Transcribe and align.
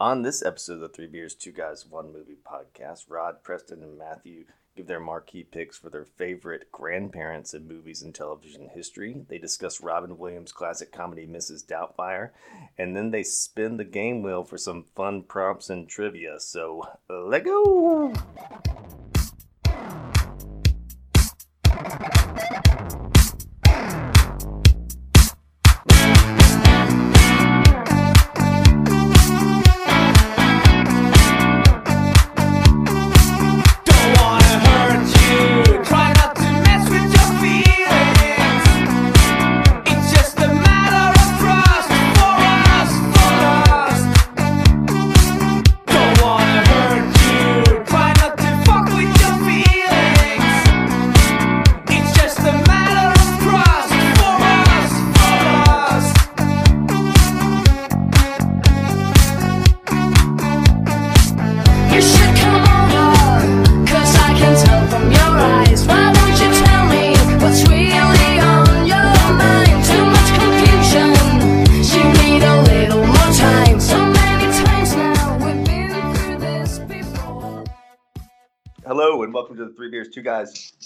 On 0.00 0.22
this 0.22 0.44
episode 0.44 0.74
of 0.74 0.80
the 0.80 0.88
Three 0.88 1.08
Beers, 1.08 1.34
Two 1.34 1.50
Guys, 1.50 1.84
One 1.84 2.12
Movie 2.12 2.38
podcast, 2.46 3.06
Rod, 3.08 3.42
Preston, 3.42 3.82
and 3.82 3.98
Matthew 3.98 4.44
give 4.76 4.86
their 4.86 5.00
marquee 5.00 5.42
picks 5.42 5.76
for 5.76 5.90
their 5.90 6.04
favorite 6.04 6.70
grandparents 6.70 7.52
in 7.52 7.66
movies 7.66 8.02
and 8.02 8.14
television 8.14 8.68
history. 8.68 9.24
They 9.28 9.38
discuss 9.38 9.80
Robin 9.80 10.16
Williams' 10.16 10.52
classic 10.52 10.92
comedy 10.92 11.26
Mrs. 11.26 11.66
Doubtfire, 11.66 12.30
and 12.78 12.96
then 12.96 13.10
they 13.10 13.24
spin 13.24 13.76
the 13.76 13.84
game 13.84 14.22
wheel 14.22 14.44
for 14.44 14.56
some 14.56 14.84
fun 14.94 15.24
prompts 15.24 15.68
and 15.68 15.88
trivia. 15.88 16.38
So, 16.38 16.84
let 17.10 17.44
go! 17.44 18.14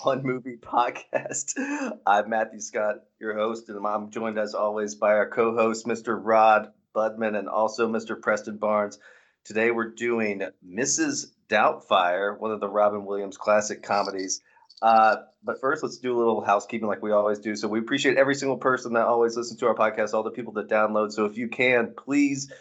One 0.02 0.24
Movie 0.24 0.56
podcast. 0.56 1.52
I'm 2.06 2.28
Matthew 2.28 2.58
Scott, 2.58 3.04
your 3.20 3.36
host, 3.36 3.68
and 3.68 3.86
I'm 3.86 4.10
joined 4.10 4.36
as 4.36 4.52
always 4.52 4.96
by 4.96 5.12
our 5.12 5.28
co-host, 5.28 5.86
Mr. 5.86 6.18
Rod 6.20 6.72
Budman, 6.92 7.38
and 7.38 7.48
also 7.48 7.88
Mr. 7.88 8.20
Preston 8.20 8.56
Barnes. 8.56 8.98
Today 9.44 9.70
we're 9.70 9.90
doing 9.90 10.42
Mrs. 10.66 11.26
Doubtfire, 11.48 12.36
one 12.36 12.50
of 12.50 12.58
the 12.58 12.68
Robin 12.68 13.04
Williams 13.04 13.36
classic 13.36 13.84
comedies. 13.84 14.40
Uh, 14.80 15.16
but 15.44 15.60
first, 15.60 15.84
let's 15.84 15.98
do 15.98 16.16
a 16.16 16.18
little 16.18 16.40
housekeeping 16.40 16.88
like 16.88 17.02
we 17.02 17.12
always 17.12 17.38
do. 17.38 17.54
So 17.54 17.68
we 17.68 17.78
appreciate 17.78 18.16
every 18.16 18.34
single 18.34 18.58
person 18.58 18.94
that 18.94 19.06
always 19.06 19.36
listens 19.36 19.60
to 19.60 19.66
our 19.68 19.74
podcast, 19.76 20.14
all 20.14 20.24
the 20.24 20.30
people 20.30 20.54
that 20.54 20.68
download. 20.68 21.12
So 21.12 21.26
if 21.26 21.36
you 21.36 21.46
can, 21.46 21.94
please 21.96 22.52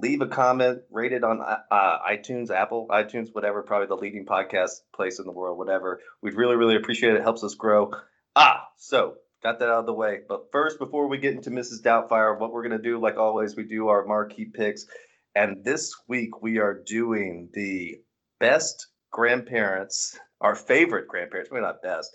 leave 0.00 0.20
a 0.20 0.26
comment, 0.26 0.82
rate 0.90 1.12
it 1.12 1.24
on 1.24 1.40
uh, 1.40 1.98
iTunes, 2.08 2.50
Apple, 2.50 2.86
iTunes, 2.88 3.34
whatever, 3.34 3.62
probably 3.62 3.88
the 3.88 3.96
leading 3.96 4.26
podcast 4.26 4.80
place 4.94 5.18
in 5.18 5.26
the 5.26 5.32
world, 5.32 5.58
whatever. 5.58 6.00
We'd 6.22 6.34
really, 6.34 6.56
really 6.56 6.76
appreciate 6.76 7.14
it. 7.14 7.16
It 7.16 7.22
helps 7.22 7.42
us 7.42 7.54
grow. 7.54 7.92
Ah, 8.36 8.68
so 8.76 9.14
got 9.42 9.58
that 9.58 9.68
out 9.68 9.80
of 9.80 9.86
the 9.86 9.94
way. 9.94 10.20
But 10.28 10.52
first, 10.52 10.78
before 10.78 11.08
we 11.08 11.18
get 11.18 11.34
into 11.34 11.50
Mrs. 11.50 11.82
Doubtfire, 11.82 12.38
what 12.38 12.52
we're 12.52 12.66
going 12.66 12.80
to 12.80 12.82
do, 12.82 13.00
like 13.00 13.16
always, 13.16 13.56
we 13.56 13.64
do 13.64 13.88
our 13.88 14.04
marquee 14.04 14.46
picks. 14.46 14.86
And 15.34 15.64
this 15.64 15.94
week 16.08 16.42
we 16.42 16.58
are 16.58 16.74
doing 16.74 17.48
the 17.52 17.98
best 18.40 18.88
grandparents, 19.10 20.18
our 20.40 20.54
favorite 20.54 21.08
grandparents, 21.08 21.50
maybe 21.50 21.62
not 21.62 21.82
best, 21.82 22.10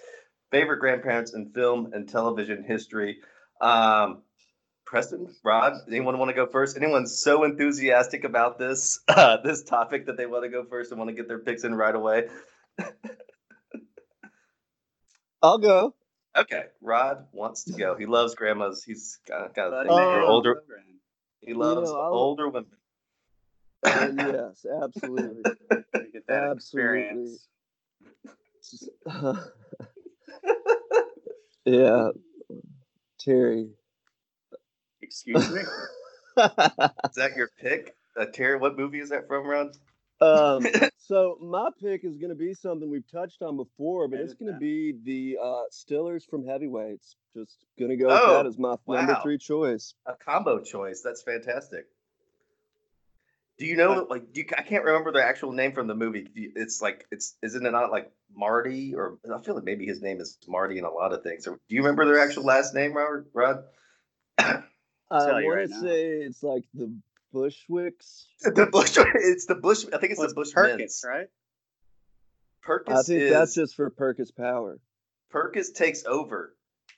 favorite 0.52 0.80
grandparents 0.80 1.34
in 1.34 1.52
film 1.52 1.92
and 1.94 2.08
television 2.08 2.64
history. 2.64 3.18
Um, 3.62 4.24
Preston, 4.94 5.28
Rod, 5.44 5.74
anyone 5.88 6.20
want 6.20 6.30
to 6.30 6.36
go 6.36 6.46
first? 6.46 6.78
Anyone 6.78 7.08
so 7.08 7.46
enthusiastic 7.46 8.26
about 8.26 8.60
this 8.60 9.00
uh, 9.08 9.38
this 9.44 9.64
topic 9.64 10.06
that 10.06 10.18
they 10.18 10.28
want 10.28 10.44
to 10.44 10.50
go 10.50 10.64
first 10.66 10.92
and 10.92 11.00
want 11.00 11.10
to 11.10 11.16
get 11.16 11.28
their 11.28 11.40
picks 11.40 11.64
in 11.64 11.74
right 11.74 11.96
away? 11.96 12.28
I'll 15.42 15.58
go. 15.58 15.96
Okay, 16.38 16.66
Rod 16.80 17.26
wants 17.32 17.64
to 17.64 17.74
go. 17.74 17.96
He 17.96 18.06
loves 18.06 18.36
grandmas. 18.36 18.84
He's 18.84 19.18
got, 19.28 19.56
got 19.56 19.74
a 19.74 19.82
thing 19.82 19.92
Oh. 19.92 19.98
for 19.98 20.22
older. 20.22 20.64
He 21.42 21.56
loves 21.56 21.90
know, 21.90 22.00
I'll- 22.00 22.14
older 22.14 22.50
women. 22.50 22.70
Uh, 23.84 24.10
yes, 24.16 24.64
absolutely. 24.84 25.42
get 26.14 26.28
that 26.28 26.52
Absolutely. 26.52 27.02
experience. 27.02 27.48
yeah, 31.66 32.10
Terry. 33.20 33.70
Excuse 35.14 35.48
me. 35.52 35.62
Is 36.38 37.16
that 37.18 37.36
your 37.38 37.52
pick? 37.62 37.96
Uh, 38.20 38.26
Terry, 38.26 38.58
what 38.58 38.76
movie 38.76 39.00
is 39.00 39.10
that 39.10 39.28
from, 39.28 39.46
Ron? 39.46 39.72
um, 40.22 40.66
so 40.98 41.38
my 41.40 41.70
pick 41.80 42.04
is 42.04 42.18
going 42.18 42.30
to 42.30 42.36
be 42.36 42.56
something 42.56 42.90
we've 42.90 43.10
touched 43.12 43.44
on 43.44 43.56
before, 43.56 44.08
but 44.08 44.20
it's 44.20 44.34
going 44.34 44.52
to 44.52 44.60
be 44.60 44.96
the 45.04 45.38
uh, 45.40 45.64
Stillers 45.72 46.24
from 46.28 46.44
Heavyweights. 46.48 47.16
Just 47.36 47.64
going 47.78 47.92
to 47.92 47.96
go 47.98 48.10
Oh, 48.10 48.14
with 48.14 48.38
that 48.44 48.48
as 48.48 48.58
my 48.58 48.76
number 48.88 49.20
three 49.22 49.38
choice. 49.38 49.94
A 50.08 50.14
combo 50.14 50.60
choice. 50.62 51.02
That's 51.04 51.22
fantastic. 51.22 51.86
Do 53.60 53.68
you 53.68 53.78
know, 53.78 54.08
like, 54.10 54.34
do 54.34 54.42
you, 54.42 54.48
I 54.58 54.64
can't 54.64 54.84
remember 54.84 55.12
the 55.12 55.24
actual 55.24 55.52
name 55.52 55.74
from 55.74 55.86
the 55.86 55.94
movie. 55.94 56.28
It's 56.36 56.82
like, 56.82 57.06
it's 57.12 57.36
isn't 57.44 57.64
it 57.64 57.72
not 57.72 57.92
like 57.92 58.12
Marty 58.36 58.96
or 58.96 59.20
I 59.32 59.40
feel 59.44 59.54
like 59.54 59.64
maybe 59.64 59.86
his 59.86 60.02
name 60.02 60.20
is 60.20 60.40
Marty 60.48 60.80
in 60.80 60.86
a 60.86 60.92
lot 60.92 61.14
of 61.14 61.22
things. 61.22 61.46
Or 61.46 61.60
do 61.70 61.76
you 61.76 61.82
remember 61.84 62.04
their 62.06 62.20
actual 62.20 62.46
last 62.46 62.74
name, 62.74 62.94
Robert? 62.94 63.28
Rod? 63.36 63.64
I 65.12 65.16
uh, 65.18 65.34
want 65.34 65.48
right 65.56 65.68
to 65.68 65.74
now. 65.74 65.82
say 65.82 66.04
it's 66.22 66.44
like 66.44 66.64
the 66.74 66.94
Bushwicks. 67.34 68.26
The 68.42 68.68
Bush. 68.72 68.98
It's 69.16 69.46
the 69.46 69.56
Bush. 69.56 69.86
I 69.94 69.98
think 69.98 70.12
it's 70.12 70.20
Well, 70.20 70.28
the 70.30 70.36
Bush 70.36 70.54
Perkins, 70.54 71.04
right? 71.08 71.28
Perkins 72.62 73.00
I 73.00 73.04
think 73.04 73.22
is, 73.24 73.32
that's 73.32 73.54
just 73.56 73.76
for 73.76 73.90
Perkins 73.90 74.32
Power. 74.32 74.80
Perkins 75.30 75.72
takes 75.72 76.06
over. 76.06 76.56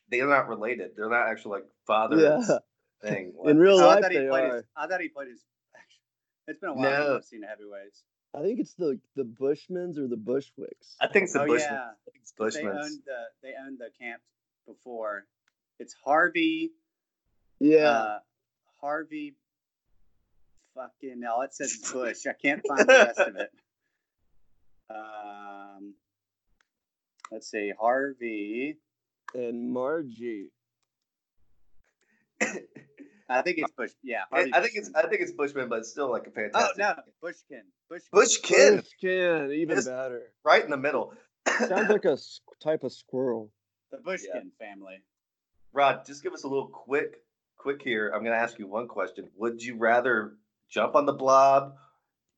They're 0.10 0.28
not 0.28 0.48
related. 0.48 0.92
They're 0.96 1.10
not 1.10 1.28
actually 1.28 1.60
like 1.60 1.66
father 1.88 2.18
Yeah. 2.20 2.58
thing. 3.02 3.34
In 3.46 3.58
real 3.58 3.78
Oh, 3.80 3.90
I 3.90 3.96
life, 3.96 4.02
thought 4.04 4.12
he 4.12 4.18
they 4.20 4.28
played 4.28 4.44
are. 4.44 4.56
his. 4.58 4.66
I 4.76 4.88
thought 4.88 5.02
he 5.02 5.10
played 5.10 5.30
his. 5.30 5.42
It's 6.48 6.60
been 6.60 6.70
a 6.70 6.74
while 6.76 6.84
since 6.92 7.08
No. 7.08 7.16
I've 7.16 7.24
seen 7.26 7.42
the 7.42 7.48
heavyweights. 7.48 8.04
I 8.36 8.42
think 8.44 8.60
it's 8.60 8.74
the 8.76 9.00
the 9.16 9.24
Bushmans 9.24 9.98
or 9.98 10.08
the 10.08 10.18
Bushwicks. 10.18 10.96
I 11.02 11.08
think 11.08 11.24
it's 11.24 11.34
the 11.34 11.42
oh 11.42 11.48
Bush. 11.48 11.62
yeah, 11.62 11.90
I 12.40 12.50
think 12.52 12.54
they 12.54 12.68
owned 12.68 13.00
the 13.06 13.24
they 13.42 13.54
owned 13.66 13.80
the 13.80 13.90
camp 14.00 14.22
before. 14.68 15.26
It's 15.80 15.96
Harvey. 16.06 16.72
Yeah. 17.60 17.90
Uh, 17.90 18.20
Harvey. 18.82 19.36
Fucking 20.76 21.22
all 21.26 21.42
it 21.44 21.54
says 21.54 21.78
Bush. 21.92 22.26
I 22.28 22.34
can't 22.34 22.62
find 22.68 22.82
the 22.88 22.94
rest 22.94 23.20
of 23.20 23.36
it. 23.38 23.50
Um, 24.88 25.96
let's 27.32 27.50
see, 27.50 27.74
Harvey. 27.80 28.78
and 29.34 29.74
Margie. 29.74 30.52
I 32.42 33.42
think 33.42 33.58
it's 33.58 33.72
Bush. 33.72 33.90
Yeah, 34.04 34.22
I, 34.32 34.36
Harvey 34.38 34.54
I 34.54 34.62
think 34.62 34.74
it's 34.76 34.90
Bushman. 34.90 35.06
I 35.06 35.10
think 35.10 35.22
it's 35.24 35.32
Bushman, 35.32 35.70
but 35.70 35.80
it's 35.80 35.90
still 35.90 36.12
like 36.12 36.28
a 36.28 36.32
fantastic. 36.32 36.76
Oh 36.78 36.94
no, 36.96 36.96
Bushkin. 37.22 37.64
Bushkin. 37.90 38.10
Bushkin, 38.12 38.76
Bushkin, 38.78 39.52
even 39.54 39.78
Yes. 39.78 39.88
better. 39.88 40.22
right 40.44 40.64
in 40.64 40.70
the 40.70 40.78
middle. 40.78 41.14
Sounds 41.68 41.90
like 41.90 42.06
a 42.06 42.18
type 42.64 42.84
of 42.84 42.94
squirrel. 42.94 43.52
The 43.92 43.98
Bushkin 43.98 44.52
family. 44.60 44.98
Rod, 45.74 46.06
just 46.06 46.22
give 46.22 46.34
us 46.34 46.44
a 46.44 46.48
little 46.48 46.68
quick, 46.68 47.16
quick 47.66 47.82
here. 47.82 48.12
I'm 48.14 48.24
going 48.24 48.38
to 48.38 48.40
ask 48.40 48.60
you 48.60 48.68
one 48.68 48.88
question. 48.88 49.28
Would 49.38 49.64
you 49.64 49.78
rather 49.78 50.34
jump 50.70 50.94
on 50.94 51.08
the 51.08 51.14
blob, 51.14 51.74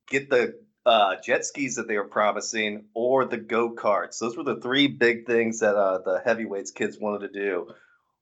get 0.09 0.29
the 0.29 0.57
uh, 0.85 1.18
jet 1.21 1.44
skis 1.44 1.75
that 1.75 1.89
they 1.89 1.97
were 1.97 2.07
promising, 2.07 2.85
or 2.94 3.25
the 3.25 3.35
go 3.35 3.75
karts? 3.75 4.19
Those 4.19 4.38
were 4.38 4.45
the 4.45 4.62
three 4.62 4.88
big 4.88 5.27
things 5.27 5.59
that 5.59 5.75
uh, 5.75 5.97
the 5.97 6.21
heavyweights 6.24 6.71
kids 6.71 6.97
wanted 6.97 7.27
to 7.27 7.39
do. 7.39 7.68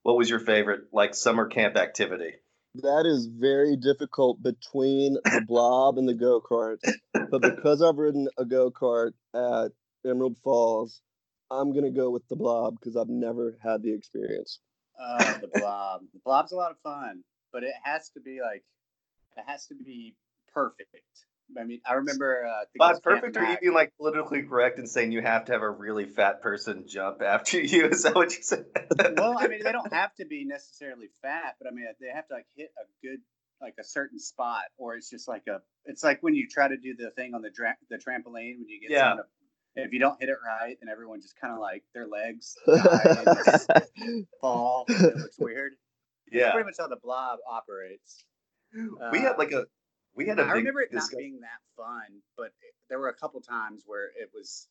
What 0.02 0.18
was 0.18 0.32
your 0.32 0.40
favorite, 0.40 0.86
like 0.92 1.14
summer 1.14 1.46
camp 1.46 1.78
activity? 1.78 2.34
That 2.74 3.06
is 3.06 3.28
very 3.28 3.76
difficult 3.76 4.42
between 4.42 5.18
the 5.26 5.46
blob 5.48 6.00
and 6.00 6.10
the 6.10 6.16
go 6.16 6.42
kart. 6.42 6.78
But 7.14 7.40
because 7.40 7.84
I've 7.84 7.98
ridden 7.98 8.30
a 8.40 8.46
go 8.46 8.72
kart 8.72 9.12
at 9.36 9.74
Emerald 10.04 10.38
Falls, 10.44 11.02
I'm 11.52 11.72
gonna 11.72 11.92
go 11.92 12.10
with 12.10 12.28
the 12.30 12.36
blob 12.36 12.78
because 12.80 12.98
I've 12.98 13.10
never 13.10 13.60
had 13.62 13.84
the 13.84 13.94
experience. 13.94 14.60
Oh, 15.00 15.38
the 15.42 15.48
blob. 15.54 16.02
the 16.14 16.20
blob's 16.24 16.52
a 16.52 16.56
lot 16.56 16.72
of 16.72 16.78
fun, 16.84 17.24
but 17.52 17.64
it 17.64 17.74
has 17.84 18.10
to 18.12 18.20
be 18.22 18.40
like, 18.42 18.64
it 19.38 19.44
has 19.48 19.66
to 19.68 19.76
be 19.76 20.16
perfect. 20.54 21.04
I 21.60 21.64
mean, 21.64 21.80
I 21.88 21.94
remember. 21.96 22.44
Uh, 22.46 22.50
I 22.50 22.60
think 22.62 22.76
it 22.76 22.80
By 22.80 22.90
was 22.90 23.00
Camp 23.00 23.22
perfect, 23.22 23.38
are 23.38 23.52
you 23.52 23.58
being 23.62 23.74
like 23.74 23.94
politically 23.98 24.42
correct 24.44 24.80
and 24.80 24.90
saying 24.90 25.12
you 25.12 25.22
have 25.22 25.46
to 25.46 25.54
have 25.54 25.62
a 25.62 25.70
really 25.70 26.06
fat 26.06 26.42
person 26.42 26.86
jump 26.88 27.22
after 27.22 27.60
you? 27.62 27.86
Is 27.88 28.04
that 28.04 28.16
what 28.16 28.36
you 28.36 28.42
said? 28.42 28.66
well, 29.16 29.36
I 29.38 29.48
mean, 29.48 29.60
they 29.64 29.72
don't 29.72 29.94
have 29.94 30.16
to 30.16 30.26
be 30.26 30.44
necessarily 30.46 31.08
fat, 31.22 31.56
but 31.62 31.68
I 31.68 31.72
mean, 31.76 31.86
they 32.02 32.08
have 32.14 32.28
to 32.30 32.34
like 32.36 32.48
hit 32.56 32.70
a 32.82 32.86
good 33.06 33.20
like 33.62 33.76
a 33.80 33.84
certain 33.84 34.20
spot, 34.20 34.64
or 34.78 34.96
it's 34.96 35.10
just 35.10 35.28
like 35.28 35.44
a. 35.48 35.62
It's 35.86 36.04
like 36.04 36.22
when 36.24 36.34
you 36.36 36.48
try 36.50 36.68
to 36.68 36.78
do 36.78 36.96
the 36.98 37.12
thing 37.12 37.34
on 37.36 37.42
the 37.44 37.52
dra- 37.52 37.78
the 37.92 37.98
trampoline 37.98 38.58
when 38.58 38.68
you 38.68 38.82
get 38.82 38.90
Yeah. 38.92 39.02
someone 39.10 39.18
to- 39.18 39.30
if 39.76 39.92
you 39.94 40.00
don't 40.00 40.20
hit 40.20 40.30
it 40.30 40.38
right, 40.46 40.78
then 40.80 40.90
everyone 40.90 41.22
just 41.22 41.40
kind 41.40 41.54
of 41.54 41.60
like 41.60 41.84
their 41.94 42.08
legs 42.08 42.56
die 42.68 43.02
and 43.06 43.26
just 43.26 43.70
fall. 44.42 44.86
and 44.88 45.06
It 45.06 45.18
looks 45.18 45.38
weird. 45.40 45.74
That's 46.32 46.44
Yeah, 46.44 46.52
pretty 46.52 46.66
much 46.66 46.76
how 46.80 46.88
the 46.88 46.96
blob 46.98 47.40
operates. 47.50 48.24
we 49.12 49.20
had 49.20 49.38
like 49.38 49.52
a 49.52 49.60
um, 49.60 49.66
we 50.16 50.26
had 50.28 50.40
a 50.40 50.44
I 50.44 50.48
big 50.48 50.56
remember 50.56 50.82
it 50.82 50.94
not 50.94 51.10
being 51.18 51.40
that 51.42 51.60
fun, 51.76 52.22
but 52.38 52.48
it, 52.48 52.74
there 52.90 53.00
were 53.00 53.10
a 53.10 53.14
couple 53.16 53.42
times 53.42 53.84
where 53.86 54.06
it 54.20 54.32
was. 54.34 54.68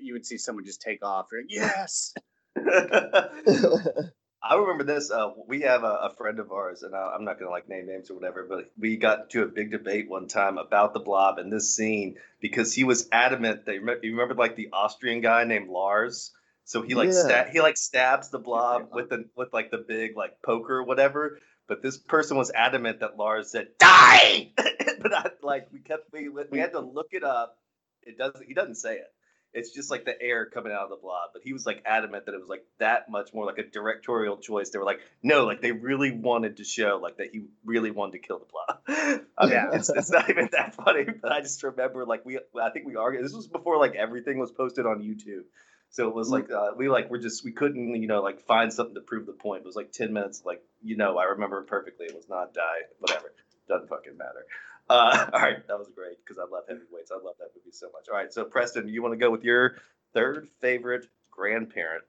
You 0.00 0.14
would 0.14 0.24
see 0.26 0.38
someone 0.38 0.64
just 0.64 0.80
take 0.80 1.04
off. 1.04 1.26
You're 1.30 1.42
like, 1.42 1.50
yes. 1.50 2.14
I 4.42 4.54
remember 4.56 4.84
this. 4.84 5.10
Uh, 5.10 5.30
we 5.48 5.62
have 5.62 5.82
a, 5.82 5.86
a 6.04 6.14
friend 6.16 6.38
of 6.38 6.52
ours, 6.52 6.82
and 6.82 6.94
I, 6.94 7.14
I'm 7.14 7.24
not 7.24 7.38
gonna 7.38 7.50
like 7.50 7.68
name 7.68 7.86
names 7.86 8.10
or 8.10 8.14
whatever, 8.14 8.46
but 8.48 8.70
we 8.78 8.96
got 8.96 9.30
to 9.30 9.42
a 9.42 9.46
big 9.46 9.70
debate 9.70 10.08
one 10.08 10.28
time 10.28 10.58
about 10.58 10.94
the 10.94 11.00
Blob 11.00 11.38
and 11.38 11.52
this 11.52 11.74
scene 11.74 12.16
because 12.40 12.72
he 12.72 12.84
was 12.84 13.08
adamant 13.10 13.66
that 13.66 13.74
you 13.74 13.80
remember, 13.80 14.06
you 14.06 14.12
remember 14.12 14.34
like 14.34 14.56
the 14.56 14.68
Austrian 14.72 15.20
guy 15.20 15.44
named 15.44 15.68
Lars. 15.68 16.32
So 16.64 16.82
he 16.82 16.94
like 16.94 17.08
Yeah. 17.08 17.12
sta- 17.12 17.50
he 17.50 17.60
like 17.60 17.76
stabs 17.76 18.28
the 18.28 18.38
Blob 18.38 18.88
with 18.92 19.08
the 19.08 19.28
with 19.36 19.52
like 19.52 19.70
the 19.70 19.78
big 19.78 20.16
like 20.16 20.42
poker 20.42 20.76
or 20.76 20.84
whatever. 20.84 21.38
But 21.68 21.82
this 21.82 21.96
person 21.96 22.36
was 22.36 22.50
adamant 22.52 23.00
that 23.00 23.16
Lars 23.16 23.50
said 23.50 23.68
die, 23.78 24.52
but 24.56 25.12
I, 25.12 25.30
like 25.42 25.68
we 25.72 25.80
kept 25.80 26.12
we 26.12 26.28
we 26.28 26.58
had 26.58 26.72
to 26.72 26.80
look 26.80 27.08
it 27.12 27.24
up. 27.24 27.58
It 28.02 28.16
doesn't. 28.18 28.46
He 28.46 28.54
doesn't 28.54 28.76
say 28.76 28.96
it 28.98 29.12
it's 29.56 29.70
just 29.72 29.90
like 29.90 30.04
the 30.04 30.20
air 30.20 30.46
coming 30.46 30.72
out 30.72 30.84
of 30.84 30.90
the 30.90 30.96
blob. 30.96 31.30
But 31.32 31.42
he 31.42 31.52
was 31.52 31.66
like 31.66 31.82
adamant 31.86 32.26
that 32.26 32.34
it 32.34 32.38
was 32.40 32.48
like 32.48 32.64
that 32.78 33.10
much 33.10 33.32
more 33.34 33.44
like 33.46 33.58
a 33.58 33.64
directorial 33.64 34.36
choice. 34.36 34.70
They 34.70 34.78
were 34.78 34.84
like, 34.84 35.00
no, 35.22 35.44
like 35.44 35.60
they 35.60 35.72
really 35.72 36.12
wanted 36.12 36.58
to 36.58 36.64
show 36.64 36.98
like 37.02 37.16
that 37.16 37.28
he 37.32 37.46
really 37.64 37.90
wanted 37.90 38.12
to 38.12 38.18
kill 38.18 38.38
the 38.38 38.44
blob. 38.46 38.80
I 39.38 39.44
mean, 39.46 39.52
Yeah. 39.52 39.70
it's, 39.72 39.88
it's 39.88 40.10
not 40.10 40.30
even 40.30 40.48
that 40.52 40.74
funny, 40.74 41.04
but 41.20 41.32
I 41.32 41.40
just 41.40 41.62
remember 41.62 42.04
like 42.04 42.24
we 42.24 42.38
I 42.60 42.70
think 42.70 42.86
we 42.86 42.96
argued. 42.96 43.24
This 43.24 43.32
was 43.34 43.48
before 43.48 43.78
like 43.78 43.94
everything 43.96 44.38
was 44.38 44.52
posted 44.52 44.86
on 44.86 45.00
YouTube. 45.00 45.42
So 45.90 46.08
it 46.08 46.14
was 46.14 46.28
like 46.28 46.50
uh, 46.50 46.72
we 46.76 46.88
like 46.88 47.10
we're 47.10 47.18
just 47.22 47.44
we 47.44 47.52
couldn't 47.52 47.94
you 48.02 48.08
know 48.08 48.20
like 48.20 48.40
find 48.46 48.72
something 48.72 48.94
to 48.96 49.00
prove 49.00 49.24
the 49.26 49.32
point. 49.32 49.62
It 49.62 49.66
was 49.66 49.76
like 49.76 49.92
ten 49.92 50.12
minutes. 50.12 50.42
Like 50.44 50.60
you 50.82 50.96
know 50.96 51.16
I 51.16 51.24
remember 51.24 51.60
it 51.60 51.68
perfectly. 51.68 52.06
It 52.06 52.14
was 52.14 52.28
not 52.28 52.52
die. 52.52 52.82
Whatever. 52.98 53.32
Doesn't 53.68 53.88
fucking 53.88 54.16
matter. 54.18 54.44
Uh, 54.88 55.26
all 55.32 55.40
right, 55.40 55.66
that 55.66 55.78
was 55.78 55.88
great 55.94 56.18
because 56.24 56.38
I 56.38 56.50
love 56.50 56.64
heavyweights. 56.68 57.10
I 57.10 57.16
love 57.16 57.34
that 57.38 57.48
movie 57.54 57.72
so 57.72 57.86
much. 57.92 58.08
All 58.08 58.16
right, 58.16 58.32
so 58.32 58.44
Preston, 58.44 58.88
you 58.88 59.02
want 59.02 59.12
to 59.12 59.18
go 59.18 59.30
with 59.30 59.44
your 59.44 59.76
third 60.14 60.48
favorite 60.60 61.06
grandparent? 61.30 62.04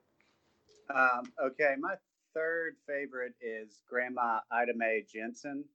Um, 0.94 1.31
okay, 1.44 1.75
my 1.79 1.95
third 2.33 2.75
favorite 2.88 3.33
is 3.41 3.81
Grandma 3.89 4.39
Ida 4.51 4.74
Mae 4.75 5.03
Jensen, 5.12 5.65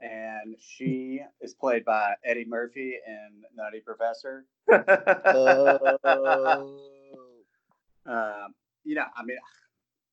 and 0.00 0.56
she 0.58 1.20
is 1.40 1.54
played 1.54 1.84
by 1.84 2.14
Eddie 2.24 2.46
Murphy 2.46 2.96
in 3.06 3.42
Nutty 3.56 3.80
Professor. 3.80 4.44
Oh. 5.24 6.80
Um, 8.06 8.54
you 8.84 8.94
know, 8.94 9.04
I 9.16 9.24
mean, 9.24 9.38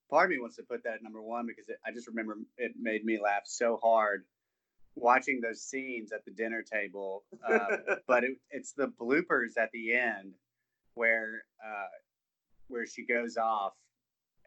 part 0.10 0.25
of 0.25 0.31
me 0.31 0.40
wants 0.40 0.56
to 0.57 0.64
put 0.64 0.84
that 0.84 0.94
at 0.94 1.04
number 1.04 1.22
one 1.22 1.46
because 1.46 1.68
it, 1.69 1.78
I 1.86 1.92
just 1.92 2.07
remember 2.07 2.38
it 2.57 2.74
made 2.80 3.04
me 3.04 3.19
laugh 3.22 3.42
so 3.46 3.78
hard 3.81 4.24
watching 4.96 5.42
those 5.42 5.62
scenes 5.62 6.12
at 6.12 6.26
the 6.26 6.32
dinner 6.32 6.64
table. 6.64 7.24
Uh, 7.48 7.78
but 8.08 8.24
it, 8.24 8.38
it's 8.50 8.74
the 8.74 8.88
bloopers 9.00 9.58
at 9.58 9.72
the 9.72 9.94
end 9.94 10.34
where 10.96 11.44
uh, 11.66 11.88
where 12.68 12.86
she 12.86 13.06
goes 13.06 13.38
off 13.38 13.74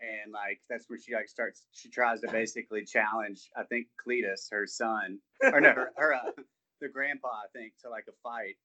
and 0.00 0.32
like 0.32 0.60
that's 0.68 0.88
where 0.88 0.98
she 0.98 1.14
like 1.14 1.28
starts. 1.28 1.64
She 1.72 1.88
tries 1.88 2.20
to 2.20 2.30
basically 2.30 2.84
challenge. 2.84 3.50
I 3.56 3.62
think 3.64 3.86
Cletus, 4.04 4.50
her 4.50 4.66
son, 4.66 5.18
or 5.42 5.60
no, 5.60 5.72
her, 5.72 5.90
her 5.96 6.14
uh, 6.14 6.30
the 6.80 6.88
grandpa, 6.88 7.28
I 7.28 7.46
think, 7.56 7.74
to 7.82 7.90
like 7.90 8.04
a 8.08 8.12
fight. 8.22 8.56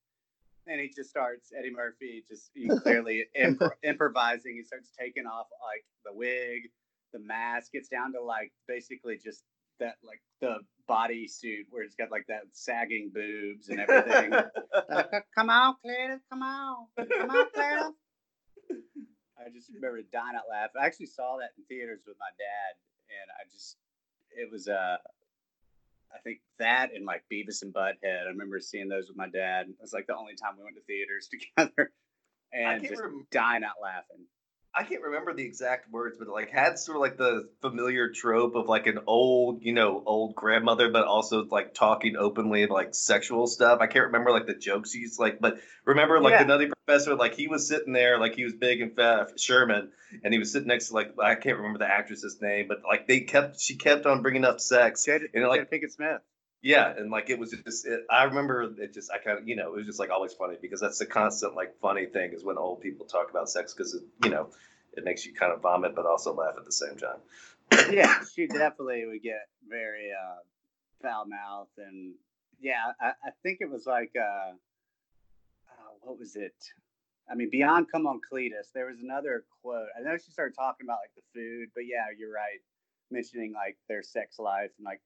And 0.68 0.80
he 0.80 0.92
just 0.96 1.10
starts 1.10 1.52
Eddie 1.58 1.72
Murphy 1.72 2.24
just 2.28 2.52
he 2.54 2.68
clearly 2.68 3.26
impro- 3.40 3.72
improvising. 3.84 4.56
He 4.56 4.64
starts 4.64 4.92
taking 5.00 5.26
off 5.26 5.48
like 5.66 5.84
the 6.06 6.14
wig, 6.14 6.70
the 7.14 7.20
mask. 7.20 7.72
Gets 7.72 7.90
down 7.90 8.14
to 8.14 8.22
like 8.22 8.52
basically 8.68 9.18
just 9.24 9.44
that 9.80 9.96
like 10.04 10.22
the 10.42 10.58
body 10.88 11.28
suit 11.28 11.68
where 11.70 11.84
it's 11.84 11.96
got 11.96 12.12
like 12.12 12.26
that 12.28 12.42
sagging 12.52 13.12
boobs 13.14 13.70
and 13.70 13.80
everything. 13.80 14.34
Like, 14.90 15.26
come 15.36 15.50
on, 15.50 15.76
Cletus, 15.86 16.20
come 16.32 16.42
on, 16.42 16.88
come 16.98 17.30
on, 17.30 17.46
Cletus. 17.56 17.92
I 19.38 19.50
just 19.54 19.70
remember 19.74 20.02
dying 20.12 20.36
out 20.36 20.44
laughing. 20.50 20.82
I 20.82 20.86
actually 20.86 21.08
saw 21.08 21.38
that 21.38 21.52
in 21.58 21.64
theaters 21.66 22.02
with 22.08 22.18
my 22.20 22.30
dad, 22.38 22.76
and 23.10 23.30
I 23.40 23.50
just 23.52 23.78
it 24.32 24.50
was 24.52 24.68
uh 24.68 24.98
I 26.14 26.18
think 26.24 26.40
that 26.58 26.94
and 26.94 27.06
like 27.06 27.24
Beavis 27.32 27.62
and 27.62 27.74
Butthead. 27.74 28.26
I 28.26 28.30
remember 28.30 28.60
seeing 28.60 28.90
those 28.90 29.08
with 29.08 29.18
my 29.18 29.30
dad. 29.30 29.68
It 29.70 29.76
was 29.80 29.94
like 29.94 30.08
the 30.08 30.16
only 30.16 30.36
time 30.36 30.54
we 30.58 30.64
went 30.64 30.76
to 30.76 30.82
theaters 30.84 31.30
together, 31.58 31.92
and 32.52 32.82
just 32.84 33.02
rem- 33.02 33.28
dying 33.32 33.64
out 33.64 33.76
laughing. 33.82 34.26
I 34.74 34.84
can't 34.84 35.02
remember 35.02 35.34
the 35.34 35.44
exact 35.44 35.92
words, 35.92 36.18
but 36.20 36.28
it 36.28 36.32
like 36.32 36.52
had 36.52 36.78
sort 36.78 36.98
of 36.98 37.02
like 37.02 37.18
the 37.18 37.50
familiar 37.62 38.12
trope 38.12 38.56
of 38.56 38.68
like 38.68 38.86
an 38.88 39.00
old, 39.08 39.64
you 39.64 39.74
know, 39.74 40.04
old 40.06 40.36
grandmother, 40.36 40.90
but 40.90 41.06
also 41.06 41.44
like 41.46 41.74
talking 41.74 42.16
openly 42.16 42.64
of 42.64 42.70
like 42.70 42.94
sexual 42.94 43.48
stuff. 43.48 43.80
I 43.82 43.88
can't 43.88 44.06
remember 44.06 44.32
like 44.32 44.46
the 44.46 44.54
jokes 44.54 44.92
he's 44.92 45.18
like, 45.18 45.40
but 45.40 45.60
remember 45.86 46.22
like 46.22 46.34
Yeah. 46.34 46.44
the 46.44 46.48
Nutty 46.48 46.68
Professor, 46.86 47.16
like 47.16 47.34
he 47.36 47.48
was 47.48 47.68
sitting 47.68 47.94
there, 47.94 48.20
like 48.20 48.36
he 48.36 48.44
was 48.44 48.54
big 48.54 48.80
and 48.82 48.96
fat, 48.96 49.40
Sherman, 49.40 49.92
and 50.24 50.34
he 50.34 50.40
was 50.40 50.52
sitting 50.52 50.68
next 50.68 50.90
to 50.90 50.94
like 50.94 51.14
I 51.20 51.36
can't 51.36 51.58
remember 51.58 51.80
the 51.80 51.88
actress's 51.92 52.40
name, 52.40 52.68
but 52.68 52.84
like 52.88 53.08
they 53.08 53.22
kept 53.22 53.60
she 53.60 53.76
kept 53.76 54.06
on 54.06 54.22
bringing 54.22 54.46
up 54.46 54.60
sex, 54.62 55.06
Jada, 55.08 55.26
and 55.34 55.48
like 55.48 55.62
Jada 55.62 55.74
Pinkett 55.74 55.92
Smith. 55.92 56.22
Yeah, 56.62 56.94
and 56.96 57.10
like 57.10 57.30
it 57.30 57.40
was 57.40 57.52
just 57.52 57.86
it, 57.86 58.06
I 58.10 58.24
remember 58.24 58.64
it 58.78 58.94
just 58.94 59.12
I 59.12 59.18
kind 59.18 59.40
of 59.40 59.48
you 59.48 59.56
know 59.56 59.74
it 59.74 59.78
was 59.78 59.86
just 59.86 60.00
like 60.00 60.10
always 60.10 60.34
funny 60.34 60.58
because 60.62 60.82
that's 60.82 61.00
the 61.00 61.06
constant 61.06 61.56
like 61.56 61.80
funny 61.80 62.06
thing 62.06 62.34
is 62.34 62.44
when 62.44 62.58
old 62.58 62.82
people 62.82 63.06
talk 63.06 63.30
about 63.30 63.50
sex 63.50 63.74
because 63.74 63.94
it 63.94 64.04
you 64.24 64.30
know 64.30 64.50
it 64.94 65.04
makes 65.06 65.26
you 65.26 65.34
kind 65.34 65.54
of 65.54 65.62
vomit 65.62 65.96
but 65.96 66.06
also 66.06 66.34
laugh 66.34 66.56
at 66.58 66.66
the 66.66 66.72
same 66.72 66.98
time. 66.98 67.94
yeah, 67.94 68.20
she 68.36 68.48
definitely 68.48 69.06
would 69.06 69.24
get 69.24 69.48
very 69.68 70.12
uh, 70.12 70.40
foul 71.02 71.26
mouthed, 71.28 71.78
and 71.78 72.16
yeah, 72.60 72.92
I, 73.00 73.10
I 73.24 73.30
think 73.42 73.60
it 73.62 73.70
was 73.70 73.86
like, 73.86 74.12
uh, 74.18 74.52
uh, 74.52 75.92
what 76.02 76.20
was 76.20 76.36
it? 76.36 76.56
I 77.32 77.36
mean, 77.36 77.50
beyond 77.52 77.92
"Come 77.92 78.08
on, 78.08 78.20
Cletus," 78.20 78.72
there 78.74 78.88
was 78.88 79.00
another 79.02 79.46
quote. 79.62 79.88
I 79.98 80.02
know 80.02 80.18
she 80.18 80.32
started 80.32 80.56
talking 80.56 80.88
about 80.88 80.98
like 81.04 81.14
the 81.16 81.22
food, 81.34 81.70
but 81.74 81.86
yeah, 81.86 82.06
you're 82.18 82.34
right, 82.34 82.60
mentioning 83.12 83.54
like 83.54 83.78
their 83.88 84.04
sex 84.04 84.40
life 84.40 84.72
and 84.78 84.86
like 84.86 85.00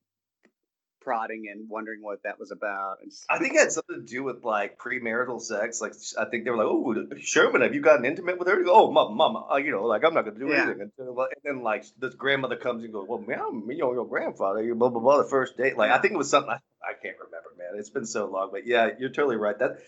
prodding 1.03 1.45
and 1.51 1.69
wondering 1.69 2.01
what 2.01 2.23
that 2.23 2.39
was 2.39 2.51
about. 2.51 2.97
And 3.01 3.11
just, 3.11 3.25
I 3.29 3.39
think 3.39 3.53
it 3.55 3.59
had 3.59 3.71
something 3.71 3.95
to 3.97 4.01
do 4.05 4.23
with 4.23 4.43
like 4.43 4.77
premarital 4.79 5.41
sex. 5.41 5.81
Like 5.81 5.93
I 6.19 6.25
think 6.25 6.45
they 6.45 6.51
were 6.51 6.57
like, 6.57 6.67
"Oh, 6.67 7.15
Sherman, 7.19 7.61
have 7.61 7.75
you 7.75 7.81
gotten 7.81 8.05
intimate 8.05 8.39
with 8.39 8.47
her?" 8.47 8.63
Oh, 8.67 8.91
mama, 8.91 9.13
mama, 9.15 9.47
uh, 9.51 9.57
you 9.57 9.71
know, 9.71 9.83
like 9.85 10.03
I'm 10.05 10.13
not 10.13 10.25
gonna 10.25 10.39
do 10.39 10.47
Yeah. 10.47 10.63
anything 10.63 10.81
until. 10.81 11.19
And 11.21 11.29
then 11.43 11.63
like 11.63 11.85
this 11.99 12.15
grandmother 12.15 12.55
comes 12.57 12.83
and 12.83 12.93
goes, 12.93 13.07
"Well, 13.07 13.19
man, 13.19 13.39
I'm, 13.39 13.69
you 13.71 13.79
know, 13.79 13.93
your 13.93 14.07
grandfather, 14.07 14.63
you 14.63 14.75
blah 14.75 14.89
blah 14.89 15.01
blah." 15.01 15.17
The 15.17 15.29
first 15.29 15.57
date, 15.57 15.77
like 15.77 15.91
I 15.91 15.99
think 15.99 16.13
it 16.13 16.17
was 16.17 16.29
something 16.29 16.51
I, 16.51 16.59
I 16.83 16.93
can't 17.01 17.17
remember, 17.17 17.49
man. 17.57 17.79
It's 17.79 17.89
been 17.89 18.05
so 18.05 18.25
long, 18.27 18.49
but 18.51 18.65
yeah, 18.65 18.89
you're 18.99 19.09
totally 19.11 19.37
right. 19.37 19.55
That. 19.59 19.79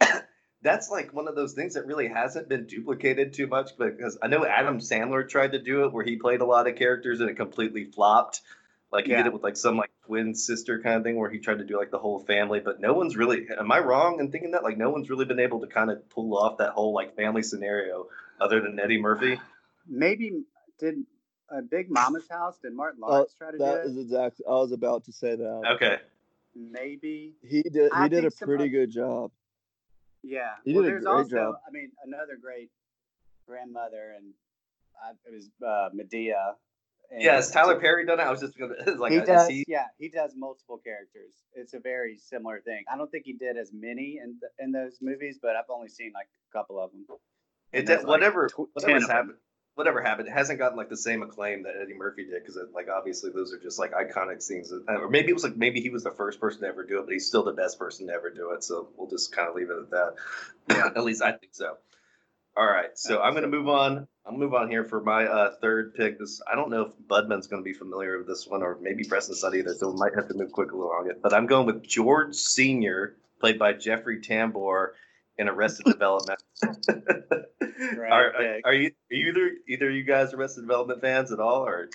That's 0.62 0.88
like 0.90 1.12
one 1.12 1.28
of 1.28 1.36
those 1.36 1.52
things 1.52 1.74
that 1.74 1.84
really 1.84 2.08
hasn't 2.08 2.48
been 2.48 2.64
duplicated 2.66 3.34
too 3.34 3.46
much 3.46 3.72
because 3.76 4.16
I 4.22 4.28
know 4.28 4.46
Adam 4.46 4.78
Sandler 4.78 5.28
tried 5.28 5.52
to 5.52 5.58
do 5.62 5.84
it 5.84 5.92
where 5.92 6.02
he 6.06 6.16
played 6.16 6.40
a 6.40 6.46
lot 6.46 6.66
of 6.66 6.76
characters 6.76 7.20
and 7.20 7.28
it 7.28 7.36
completely 7.36 7.84
flopped. 7.84 8.40
Like 8.94 9.06
he 9.06 9.12
did 9.14 9.26
it 9.26 9.32
with 9.32 9.42
like 9.42 9.56
some 9.56 9.76
like 9.76 9.90
twin 10.06 10.34
sister 10.34 10.80
kind 10.80 10.96
of 10.96 11.02
thing 11.02 11.16
where 11.16 11.28
he 11.28 11.38
tried 11.40 11.58
to 11.58 11.64
do 11.64 11.76
like 11.76 11.90
the 11.90 11.98
whole 11.98 12.20
family, 12.20 12.60
but 12.60 12.80
no 12.80 12.94
one's 12.94 13.16
really. 13.16 13.46
Am 13.58 13.70
I 13.72 13.80
wrong 13.80 14.20
in 14.20 14.30
thinking 14.30 14.52
that? 14.52 14.62
Like 14.62 14.78
no 14.78 14.90
one's 14.90 15.10
really 15.10 15.24
been 15.24 15.40
able 15.40 15.60
to 15.60 15.66
kind 15.66 15.90
of 15.90 16.08
pull 16.10 16.36
off 16.38 16.58
that 16.58 16.70
whole 16.70 16.94
like 16.94 17.16
family 17.16 17.42
scenario 17.42 18.06
other 18.40 18.60
than 18.60 18.78
Eddie 18.78 19.00
Murphy. 19.00 19.40
maybe 19.88 20.44
did 20.78 20.94
a 21.50 21.60
Big 21.60 21.90
Mama's 21.90 22.28
House? 22.30 22.56
Did 22.62 22.72
Martin 22.74 23.00
Uh, 23.04 23.08
Lawrence 23.08 23.34
try 23.36 23.50
to 23.50 23.58
That 23.58 23.82
do 23.82 23.90
is 23.90 23.96
it? 23.96 24.00
exactly. 24.00 24.46
I 24.48 24.52
was 24.52 24.72
about 24.72 25.04
to 25.04 25.12
say 25.12 25.36
that. 25.36 25.62
Okay. 25.74 25.98
Maybe. 26.54 27.34
He 27.42 27.62
did. 27.62 27.90
I 27.92 28.04
He 28.04 28.08
did 28.10 28.24
a 28.24 28.30
pretty 28.30 28.68
good 28.68 28.90
job. 28.90 29.32
Yeah. 30.22 30.52
He 30.64 30.72
well, 30.72 30.82
did 30.84 30.88
a 30.88 30.90
there's 30.92 31.04
great 31.04 31.12
also, 31.12 31.36
job. 31.36 31.54
I 31.66 31.70
mean, 31.72 31.90
another 32.04 32.38
great 32.40 32.70
grandmother, 33.46 34.14
and 34.16 34.32
I, 35.04 35.10
it 35.28 35.34
was 35.34 35.50
uh, 35.66 35.90
Madea. 35.94 36.54
And 37.10 37.22
Yeah, 37.22 37.34
has 37.36 37.50
Tyler 37.50 37.78
Perry 37.78 38.04
done 38.06 38.18
it? 38.20 38.24
I 38.24 38.30
was 38.30 38.40
just 38.40 38.58
gonna 38.58 38.74
like 38.98 39.12
he 39.12 39.20
does. 39.20 39.48
he- 39.48 39.64
Yeah, 39.68 39.86
he 39.98 40.08
does 40.08 40.32
multiple 40.36 40.78
characters. 40.78 41.34
It's 41.54 41.74
a 41.74 41.78
very 41.80 42.16
similar 42.16 42.60
thing. 42.60 42.84
I 42.92 42.96
don't 42.96 43.10
think 43.10 43.24
he 43.24 43.34
did 43.34 43.56
as 43.56 43.70
many 43.72 44.18
in 44.22 44.36
in 44.58 44.72
those 44.72 44.98
movies, 45.00 45.38
but 45.40 45.56
I've 45.56 45.64
only 45.68 45.88
seen 45.88 46.12
like 46.14 46.28
a 46.50 46.58
couple 46.58 46.78
of 46.82 46.90
them. 46.92 47.04
It 47.72 47.86
did, 47.86 47.98
like, 47.98 48.06
whatever 48.06 48.48
tw- 48.48 48.68
whatever's 48.72 49.08
happened. 49.08 49.34
Whatever 49.76 50.00
happened, 50.02 50.28
it 50.28 50.30
hasn't 50.30 50.60
gotten 50.60 50.78
like 50.78 50.88
the 50.88 50.96
same 50.96 51.22
acclaim 51.24 51.64
that 51.64 51.74
Eddie 51.82 51.94
Murphy 51.94 52.24
did 52.24 52.40
because 52.44 52.56
like 52.72 52.86
obviously 52.88 53.32
those 53.32 53.52
are 53.52 53.58
just 53.58 53.76
like 53.78 53.90
iconic 53.92 54.40
scenes. 54.40 54.70
that- 54.70 54.84
Or 54.88 55.08
maybe 55.10 55.30
it 55.30 55.34
was 55.34 55.42
like 55.42 55.56
maybe 55.56 55.80
he 55.80 55.90
was 55.90 56.04
the 56.04 56.12
first 56.12 56.40
person 56.40 56.60
to 56.60 56.68
ever 56.68 56.84
do 56.84 57.00
it, 57.00 57.06
but 57.06 57.12
he's 57.12 57.26
still 57.26 57.42
the 57.42 57.52
best 57.52 57.76
person 57.78 58.06
to 58.06 58.12
ever 58.12 58.30
do 58.30 58.52
it. 58.52 58.62
So 58.62 58.88
we'll 58.96 59.10
just 59.10 59.32
kind 59.34 59.48
of 59.48 59.56
leave 59.56 59.70
it 59.70 59.76
at 59.76 59.90
that. 59.90 60.92
at 60.96 61.02
least 61.04 61.22
I 61.22 61.32
think 61.32 61.54
so. 61.56 61.76
All 62.56 62.64
right, 62.66 62.96
so 62.96 63.20
I'm 63.20 63.34
gonna 63.34 63.48
move 63.48 63.68
on 63.68 64.06
I'll 64.26 64.36
move 64.36 64.54
on 64.54 64.70
here 64.70 64.84
for 64.84 65.02
my 65.02 65.26
uh, 65.26 65.54
third 65.60 65.94
pick. 65.94 66.18
This 66.18 66.40
I 66.50 66.54
don't 66.54 66.70
know 66.70 66.82
if 66.82 66.92
Budman's 67.08 67.46
going 67.46 67.62
to 67.62 67.64
be 67.64 67.74
familiar 67.74 68.16
with 68.18 68.26
this 68.26 68.46
one, 68.46 68.62
or 68.62 68.78
maybe 68.80 69.04
Preston's 69.04 69.42
not 69.42 69.54
either, 69.54 69.74
so 69.74 69.90
we 69.90 69.98
might 69.98 70.14
have 70.14 70.28
to 70.28 70.34
move 70.34 70.50
quickly 70.52 70.78
along 70.78 71.08
it. 71.10 71.20
But 71.22 71.34
I'm 71.34 71.46
going 71.46 71.66
with 71.66 71.86
George 71.86 72.34
Senior, 72.34 73.16
played 73.40 73.58
by 73.58 73.74
Jeffrey 73.74 74.20
Tambor 74.20 74.88
in 75.36 75.48
Arrested 75.48 75.84
Development. 75.86 76.42
Right 76.62 78.10
are, 78.10 78.32
are, 78.34 78.60
are 78.66 78.72
you 78.74 78.92
are 79.10 79.14
you 79.16 79.28
either 79.28 79.50
either 79.68 79.88
of 79.90 79.94
you 79.94 80.04
guys 80.04 80.32
Arrested 80.32 80.62
Development 80.62 81.00
fans 81.00 81.32
at 81.32 81.40
all, 81.40 81.66
or 81.66 81.90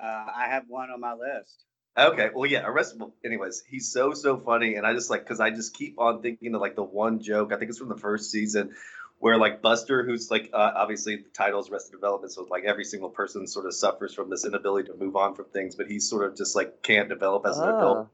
I 0.34 0.46
have 0.48 0.64
one 0.68 0.90
on 0.90 1.00
my 1.00 1.12
list. 1.14 1.64
Okay, 1.98 2.30
well, 2.34 2.48
yeah, 2.48 2.64
Arrested. 2.64 3.00
well, 3.00 3.12
Anyways, 3.22 3.62
he's 3.68 3.92
so 3.92 4.14
so 4.14 4.38
funny, 4.38 4.76
and 4.76 4.86
I 4.86 4.94
just 4.94 5.10
like 5.10 5.22
because 5.24 5.40
I 5.40 5.50
just 5.50 5.74
keep 5.74 5.98
on 5.98 6.22
thinking 6.22 6.54
of 6.54 6.62
like 6.62 6.76
the 6.76 6.82
one 6.84 7.20
joke. 7.20 7.52
I 7.52 7.58
think 7.58 7.68
it's 7.68 7.78
from 7.78 7.90
the 7.90 7.98
first 7.98 8.30
season 8.30 8.74
where 9.22 9.38
like 9.38 9.62
Buster, 9.62 10.02
who's 10.02 10.32
like 10.32 10.50
uh, 10.52 10.72
obviously 10.74 11.14
the 11.14 11.28
title's 11.32 11.70
Arrested 11.70 11.92
Development, 11.92 12.32
so 12.32 12.44
like 12.50 12.64
every 12.64 12.82
single 12.82 13.08
person 13.08 13.46
sort 13.46 13.66
of 13.66 13.74
suffers 13.74 14.12
from 14.12 14.28
this 14.28 14.44
inability 14.44 14.88
to 14.88 14.96
move 14.96 15.14
on 15.14 15.36
from 15.36 15.44
things, 15.44 15.76
but 15.76 15.86
he 15.86 16.00
sort 16.00 16.26
of 16.28 16.36
just 16.36 16.56
like 16.56 16.82
can't 16.82 17.08
develop 17.08 17.46
as 17.46 17.56
an 17.56 17.68
adult. 17.68 17.98
Ah, 18.00 18.06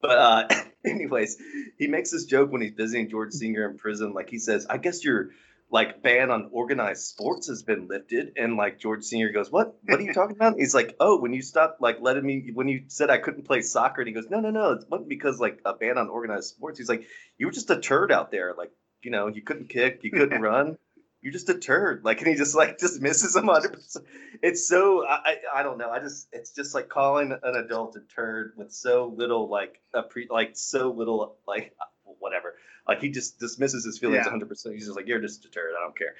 But 0.00 0.18
uh, 0.18 0.48
anyways, 0.84 1.40
he 1.78 1.86
makes 1.86 2.10
this 2.10 2.24
joke 2.24 2.50
when 2.50 2.62
he's 2.62 2.72
visiting 2.72 3.08
George 3.08 3.30
Senior 3.32 3.70
in 3.70 3.78
prison. 3.78 4.12
Like 4.12 4.28
he 4.28 4.40
says, 4.40 4.66
"I 4.68 4.78
guess 4.78 5.04
your 5.04 5.30
like 5.70 6.02
ban 6.02 6.32
on 6.32 6.48
organized 6.50 7.04
sports 7.04 7.46
has 7.46 7.62
been 7.62 7.86
lifted." 7.86 8.32
And 8.36 8.56
like 8.56 8.80
George 8.80 9.04
Senior 9.04 9.30
goes, 9.30 9.52
"What? 9.52 9.76
What 9.84 10.00
are 10.00 10.02
you 10.02 10.14
talking 10.14 10.34
about?" 10.34 10.56
He's 10.58 10.74
like, 10.74 10.96
"Oh, 10.98 11.20
when 11.20 11.32
you 11.32 11.42
stopped 11.42 11.80
like 11.80 11.98
letting 12.00 12.26
me, 12.26 12.50
when 12.52 12.66
you 12.66 12.86
said 12.88 13.08
I 13.08 13.18
couldn't 13.18 13.44
play 13.44 13.60
soccer." 13.62 14.00
And 14.00 14.08
he 14.08 14.14
goes, 14.14 14.28
"No, 14.30 14.40
no, 14.40 14.50
no, 14.50 14.72
it 14.72 14.84
wasn't 14.90 15.10
because 15.10 15.38
like 15.38 15.60
a 15.64 15.74
ban 15.74 15.96
on 15.96 16.08
organized 16.08 16.48
sports." 16.48 16.76
He's 16.76 16.88
like, 16.88 17.06
"You 17.38 17.46
were 17.46 17.52
just 17.52 17.70
a 17.70 17.78
turd 17.80 18.10
out 18.10 18.32
there. 18.32 18.52
Like 18.58 18.72
you 19.02 19.10
know, 19.10 19.26
you 19.28 19.42
couldn't 19.42 19.68
kick, 19.68 20.00
you 20.02 20.10
couldn't 20.18 20.40
run." 20.42 20.78
You're 21.22 21.32
just 21.32 21.48
a 21.48 21.58
turd, 21.58 22.04
like, 22.04 22.18
and 22.18 22.28
he 22.28 22.34
just 22.36 22.54
like 22.54 22.78
dismisses 22.78 23.34
him 23.34 23.46
hundred 23.46 23.72
percent. 23.72 24.04
It's 24.42 24.68
so 24.68 25.04
I, 25.04 25.14
I 25.24 25.36
I 25.56 25.62
don't 25.64 25.76
know. 25.78 25.90
I 25.90 25.98
just 25.98 26.28
it's 26.32 26.50
just 26.52 26.72
like 26.74 26.88
calling 26.88 27.32
an 27.32 27.56
adult 27.56 27.96
a 27.96 28.00
turd 28.14 28.52
with 28.56 28.70
so 28.72 29.12
little 29.16 29.48
like 29.48 29.80
a 29.92 30.02
pre 30.02 30.28
like 30.30 30.50
so 30.54 30.90
little 30.90 31.36
like 31.48 31.74
whatever. 32.20 32.54
Like 32.86 33.00
he 33.00 33.08
just 33.10 33.40
dismisses 33.40 33.84
his 33.84 33.98
feelings 33.98 34.18
Yeah. 34.18 34.30
100. 34.30 34.48
percent 34.48 34.74
He's 34.76 34.84
just 34.84 34.94
like 34.96 35.08
you're 35.08 35.20
just 35.20 35.44
a 35.44 35.50
turd. 35.50 35.72
I 35.76 35.82
don't 35.82 35.98
care, 35.98 36.14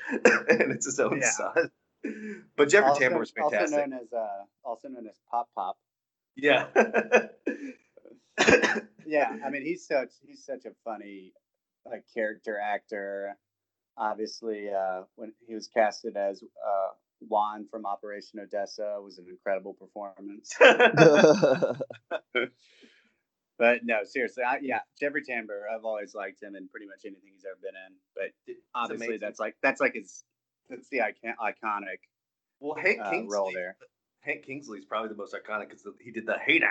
and 0.61 0.73
it's 0.73 0.87
his 0.87 0.99
own 0.99 1.21
Yeah. 1.21 1.30
son. 1.30 1.71
But 2.56 2.68
Jeffrey 2.68 2.88
also, 2.90 3.00
Tambor 3.04 3.23
is 3.23 3.30
fantastic. 3.30 3.78
Also 3.78 3.87
known 3.87 4.00
as 4.02 4.12
uh, 4.12 4.45
also 4.64 4.88
known 4.88 5.06
as 5.06 5.14
Pop 5.30 5.49
Pop. 5.54 5.76
yeah. 6.35 6.66
Yeah, 9.09 9.37
I 9.45 9.50
mean 9.50 9.62
he's 9.62 9.87
such 9.87 10.11
he's 10.26 10.45
such 10.45 10.64
a 10.64 10.73
funny 10.85 11.33
like 11.90 12.05
character 12.14 12.59
actor. 12.59 13.37
Obviously, 13.99 14.69
uh, 14.69 15.02
when 15.14 15.33
he 15.47 15.55
was 15.55 15.69
casted 15.69 16.16
as 16.16 16.43
uh, 16.43 16.88
Juan 17.21 17.66
from 17.71 17.87
Operation 17.87 18.40
Odessa 18.40 18.99
was 19.02 19.19
an 19.19 19.26
incredible 19.28 19.75
performance. 19.75 20.55
But 23.59 23.81
no, 23.85 24.00
seriously, 24.05 24.45
I, 24.45 24.59
yeah, 24.61 24.81
Jeffrey 25.00 25.23
Tambor. 25.23 25.62
I've 25.75 25.85
always 25.85 26.14
liked 26.14 26.43
him 26.43 26.57
in 26.57 26.69
pretty 26.69 26.87
much 26.87 27.00
anything 27.07 27.31
he's 27.33 27.45
ever 27.47 27.59
been 27.62 27.73
in. 27.75 27.95
But 28.14 28.55
obviously, 28.75 29.16
that's 29.16 29.40
like 29.40 29.57
that's 29.62 29.81
like 29.81 29.95
his 29.95 30.25
that's 30.69 30.88
the 30.90 31.00
icon, 31.00 31.35
iconic 31.40 32.05
well, 32.61 32.76
Hank 32.76 33.00
uh, 33.02 33.11
Kingsley, 33.11 33.35
role 33.35 33.50
there. 33.52 33.76
Hank 34.21 34.45
Kingsley 34.45 34.78
is 34.78 34.85
probably 34.85 35.09
the 35.09 35.14
most 35.14 35.35
iconic 35.35 35.71
because 35.71 35.87
he 36.02 36.11
did 36.11 36.26
the 36.26 36.37
"Hey 36.45 36.59
Now" 36.59 36.69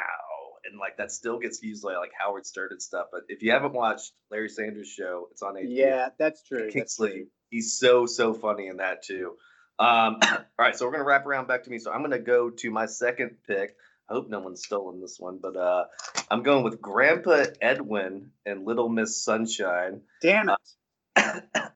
and 0.70 0.80
like 0.80 0.98
that 0.98 1.12
still 1.12 1.40
gets 1.40 1.62
used 1.64 1.84
like 1.84 1.98
like 1.98 2.12
Howard 2.20 2.46
Stern 2.46 2.70
and 2.72 2.82
stuff. 2.82 3.08
But 3.12 3.22
if 3.30 3.42
you 3.44 3.52
haven't 3.52 3.74
watched 3.74 4.12
Larry 4.32 4.50
Sanders' 4.50 4.88
show, 4.90 5.28
it's 5.32 5.42
on 5.42 5.56
HBO. 5.56 5.66
Yeah, 5.68 6.10
that's 6.18 6.44
true. 6.44 6.70
That's 6.74 6.98
true. 6.98 7.28
he's 7.50 7.78
so 7.78 8.06
so 8.06 8.34
funny 8.34 8.68
in 8.68 8.78
that 8.78 9.04
too. 9.04 9.36
Um, 9.78 10.20
all 10.24 10.38
right, 10.60 10.76
so 10.76 10.86
we're 10.86 10.92
gonna 10.94 11.04
wrap 11.04 11.26
around 11.26 11.48
back 11.48 11.64
to 11.64 11.70
me. 11.70 11.80
So 11.80 11.92
I'm 11.92 12.02
gonna 12.02 12.20
go 12.20 12.50
to 12.50 12.72
my 12.72 12.86
second 12.86 13.38
pick. 13.48 13.76
I 14.10 14.14
hope 14.14 14.30
no 14.30 14.40
one's 14.40 14.64
stolen 14.64 15.02
this 15.02 15.18
one, 15.20 15.40
but 15.42 15.58
uh, 15.58 15.86
I'm 16.30 16.44
going 16.44 16.64
with 16.64 16.80
Grandpa 16.80 17.46
Edwin 17.60 18.32
and 18.46 18.64
Little 18.64 18.88
Miss 18.88 19.24
Sunshine. 19.24 20.02
Damn 20.22 20.50
it. 20.50 21.44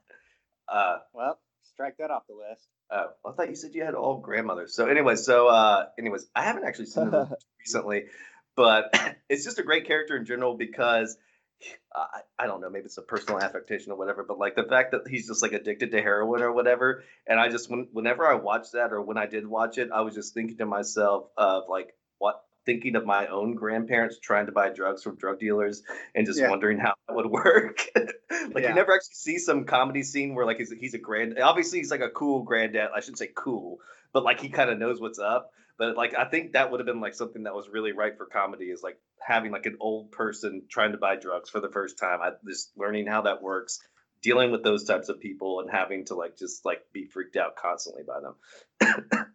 Uh, 0.68 0.98
Well, 1.14 1.40
strike 1.74 1.98
that 1.98 2.12
off 2.12 2.28
the 2.28 2.36
list. 2.36 2.68
Oh, 2.92 3.08
I 3.26 3.32
thought 3.32 3.50
you 3.50 3.56
said 3.56 3.74
you 3.74 3.84
had 3.84 3.96
all 3.96 4.18
grandmothers. 4.20 4.76
So 4.76 4.86
anyway, 4.88 5.16
so 5.16 5.48
uh 5.48 5.88
anyways, 5.98 6.28
I 6.36 6.44
haven't 6.44 6.64
actually 6.66 6.86
seen 6.88 7.10
movie 7.10 7.32
recently, 7.60 8.06
but 8.60 8.94
it's 9.30 9.46
just 9.46 9.58
a 9.58 9.64
great 9.64 9.88
character 9.88 10.18
in 10.18 10.26
general 10.26 10.56
because 10.58 11.18
I, 11.96 12.22
I 12.38 12.46
don't 12.48 12.60
know, 12.60 12.70
maybe 12.70 12.86
it's 12.86 12.98
a 12.98 13.02
personal 13.02 13.40
affectation 13.40 13.92
or 13.94 13.98
whatever, 13.98 14.24
but 14.28 14.38
like 14.38 14.56
the 14.56 14.64
fact 14.66 14.92
that 14.92 15.08
he's 15.08 15.28
just 15.28 15.42
like 15.42 15.54
addicted 15.54 15.92
to 15.92 16.02
heroin 16.02 16.42
or 16.42 16.52
whatever, 16.52 17.04
and 17.26 17.40
I 17.40 17.48
just 17.48 17.70
when, 17.70 17.88
whenever 17.94 18.28
I 18.28 18.36
watched 18.36 18.74
that 18.74 18.92
or 18.92 19.02
when 19.02 19.18
I 19.18 19.28
did 19.28 19.48
watch 19.48 19.78
it, 19.78 19.90
I 19.94 20.02
was 20.02 20.14
just 20.14 20.34
thinking 20.34 20.58
to 20.58 20.66
myself 20.66 21.30
of 21.38 21.64
like 21.70 21.96
what 22.18 22.42
thinking 22.66 22.98
of 22.98 23.06
my 23.06 23.28
own 23.28 23.56
grandparents 23.56 24.20
trying 24.20 24.48
to 24.48 24.52
buy 24.52 24.70
drugs 24.70 25.04
from 25.04 25.16
drug 25.16 25.40
dealers 25.40 25.82
and 26.14 26.28
just 26.28 26.38
Yeah. 26.40 26.50
wondering 26.50 26.80
how 26.80 26.94
that 27.08 27.16
would 27.16 27.26
work. 27.28 27.80
like 27.96 28.12
Yeah. 28.30 28.70
you 28.70 28.76
never 28.76 28.94
actually 28.94 29.14
see 29.16 29.38
some 29.38 29.64
comedy 29.64 30.04
scene 30.04 30.36
where 30.36 30.46
like 30.46 30.58
he's 30.58 30.72
he's 30.72 30.94
a 30.94 30.98
grand 31.00 31.40
obviously 31.40 31.80
he's 31.80 31.92
like 31.92 32.02
a 32.02 32.10
cool 32.10 32.44
granddad. 32.44 32.90
I 32.94 33.00
shouldn't 33.00 33.20
say 33.20 33.30
cool, 33.34 33.80
but 34.12 34.24
like 34.24 34.42
he 34.42 34.50
kind 34.50 34.70
of 34.70 34.78
knows 34.78 35.00
what's 35.00 35.20
up. 35.20 35.52
But 35.80 35.96
like 35.96 36.14
I 36.16 36.26
think 36.26 36.52
that 36.54 36.70
would 36.70 36.82
have 36.82 36.86
been 36.86 37.00
like 37.00 37.16
something 37.16 37.44
that 37.44 37.56
was 37.56 37.70
really 37.70 37.94
right 37.94 38.16
for 38.16 38.26
comedy 38.26 38.66
is 38.66 38.84
like 38.84 39.00
having 39.26 39.52
like 39.52 39.66
an 39.66 39.78
old 39.80 40.12
person 40.12 40.64
trying 40.70 40.92
to 40.92 40.98
buy 40.98 41.16
drugs 41.16 41.50
for 41.50 41.62
the 41.62 41.70
first 41.70 41.98
time. 41.98 42.20
I 42.22 42.32
just 42.48 42.72
learning 42.78 43.08
how 43.08 43.22
that 43.22 43.42
works, 43.42 43.80
dealing 44.22 44.52
with 44.52 44.62
those 44.62 44.84
types 44.84 45.08
of 45.08 45.22
people 45.22 45.62
and 45.62 45.72
having 45.72 46.06
to 46.08 46.16
like 46.16 46.38
just 46.38 46.66
like 46.66 46.82
be 46.94 47.06
freaked 47.06 47.38
out 47.38 47.56
constantly 47.56 48.04
by 48.04 48.20
them. 48.20 49.26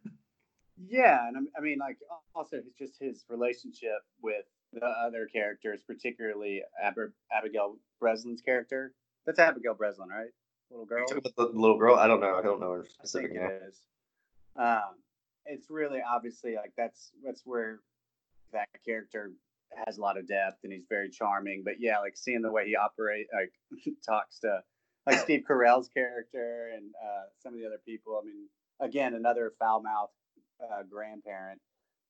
Yeah, 0.88 1.26
and 1.26 1.48
I 1.56 1.60
mean, 1.60 1.78
like, 1.78 1.98
also 2.34 2.56
it's 2.56 2.76
just 2.78 3.00
his 3.00 3.24
relationship 3.28 4.02
with 4.20 4.44
the 4.72 4.84
other 4.84 5.28
characters, 5.32 5.80
particularly 5.86 6.62
Aber- 6.84 7.14
Abigail 7.32 7.76
Breslin's 8.00 8.42
character. 8.42 8.92
That's 9.24 9.38
Abigail 9.38 9.74
Breslin, 9.74 10.08
right? 10.08 10.30
Little 10.70 10.84
girl. 10.84 11.00
you 11.00 11.06
talking 11.06 11.22
about 11.36 11.52
the 11.52 11.58
little 11.58 11.78
girl? 11.78 11.94
I 11.94 12.06
don't 12.08 12.20
know. 12.20 12.34
I 12.36 12.42
don't 12.42 12.60
know 12.60 12.72
her 12.72 12.84
specific 12.84 13.32
name. 13.32 13.50
Um, 14.56 14.94
it's 15.46 15.70
really 15.70 16.00
obviously 16.06 16.56
like 16.56 16.72
that's 16.76 17.10
that's 17.24 17.42
where 17.44 17.80
that 18.52 18.68
character 18.84 19.32
has 19.86 19.98
a 19.98 20.00
lot 20.00 20.16
of 20.18 20.28
depth 20.28 20.58
and 20.64 20.72
he's 20.72 20.86
very 20.88 21.10
charming. 21.10 21.62
But 21.64 21.74
yeah, 21.80 21.98
like 21.98 22.16
seeing 22.16 22.42
the 22.42 22.52
way 22.52 22.66
he 22.66 22.76
operate, 22.76 23.26
like 23.32 23.52
talks 24.06 24.40
to 24.40 24.60
like 25.06 25.18
Steve 25.18 25.42
Carell's 25.48 25.88
character 25.88 26.70
and 26.74 26.90
uh, 27.02 27.24
some 27.42 27.52
of 27.54 27.60
the 27.60 27.66
other 27.66 27.80
people. 27.84 28.20
I 28.22 28.24
mean, 28.26 28.48
again, 28.80 29.14
another 29.14 29.52
foul 29.58 29.82
mouthed 29.82 30.12
uh, 30.62 30.82
grandparent 30.88 31.60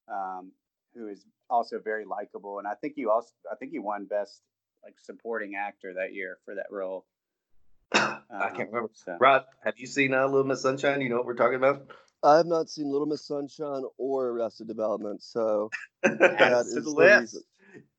um, 0.08 0.52
who 0.94 1.08
is 1.08 1.24
also 1.50 1.78
very 1.82 2.04
likable. 2.04 2.58
And 2.58 2.68
I 2.68 2.74
think 2.74 2.94
he 2.96 3.06
also 3.06 3.30
I 3.50 3.56
think 3.56 3.72
he 3.72 3.78
won 3.78 4.04
best 4.04 4.40
like 4.84 4.94
supporting 5.02 5.54
actor 5.56 5.94
that 5.94 6.12
year 6.12 6.38
for 6.44 6.54
that 6.56 6.66
role. 6.70 7.06
I 7.92 8.18
can't 8.54 8.60
Um, 8.60 8.66
remember. 8.66 8.90
So. 8.94 9.16
Rod, 9.18 9.44
have 9.64 9.74
you 9.78 9.86
seen 9.86 10.12
uh, 10.12 10.26
Little 10.26 10.44
Miss 10.44 10.60
Sunshine? 10.62 11.00
You 11.00 11.08
know 11.08 11.16
what 11.16 11.26
we're 11.26 11.34
talking 11.36 11.56
about? 11.56 11.86
I 12.24 12.36
have 12.36 12.46
not 12.46 12.70
seen 12.70 12.90
Little 12.90 13.06
Miss 13.06 13.26
Sunshine 13.26 13.82
or 13.98 14.28
Arrested 14.28 14.66
Development, 14.66 15.22
so 15.22 15.70
Adds 16.04 16.18
that 16.20 16.64
to 16.74 16.80
the 16.80 16.80
the 16.80 16.90
list. 16.90 17.20
reason. 17.20 17.42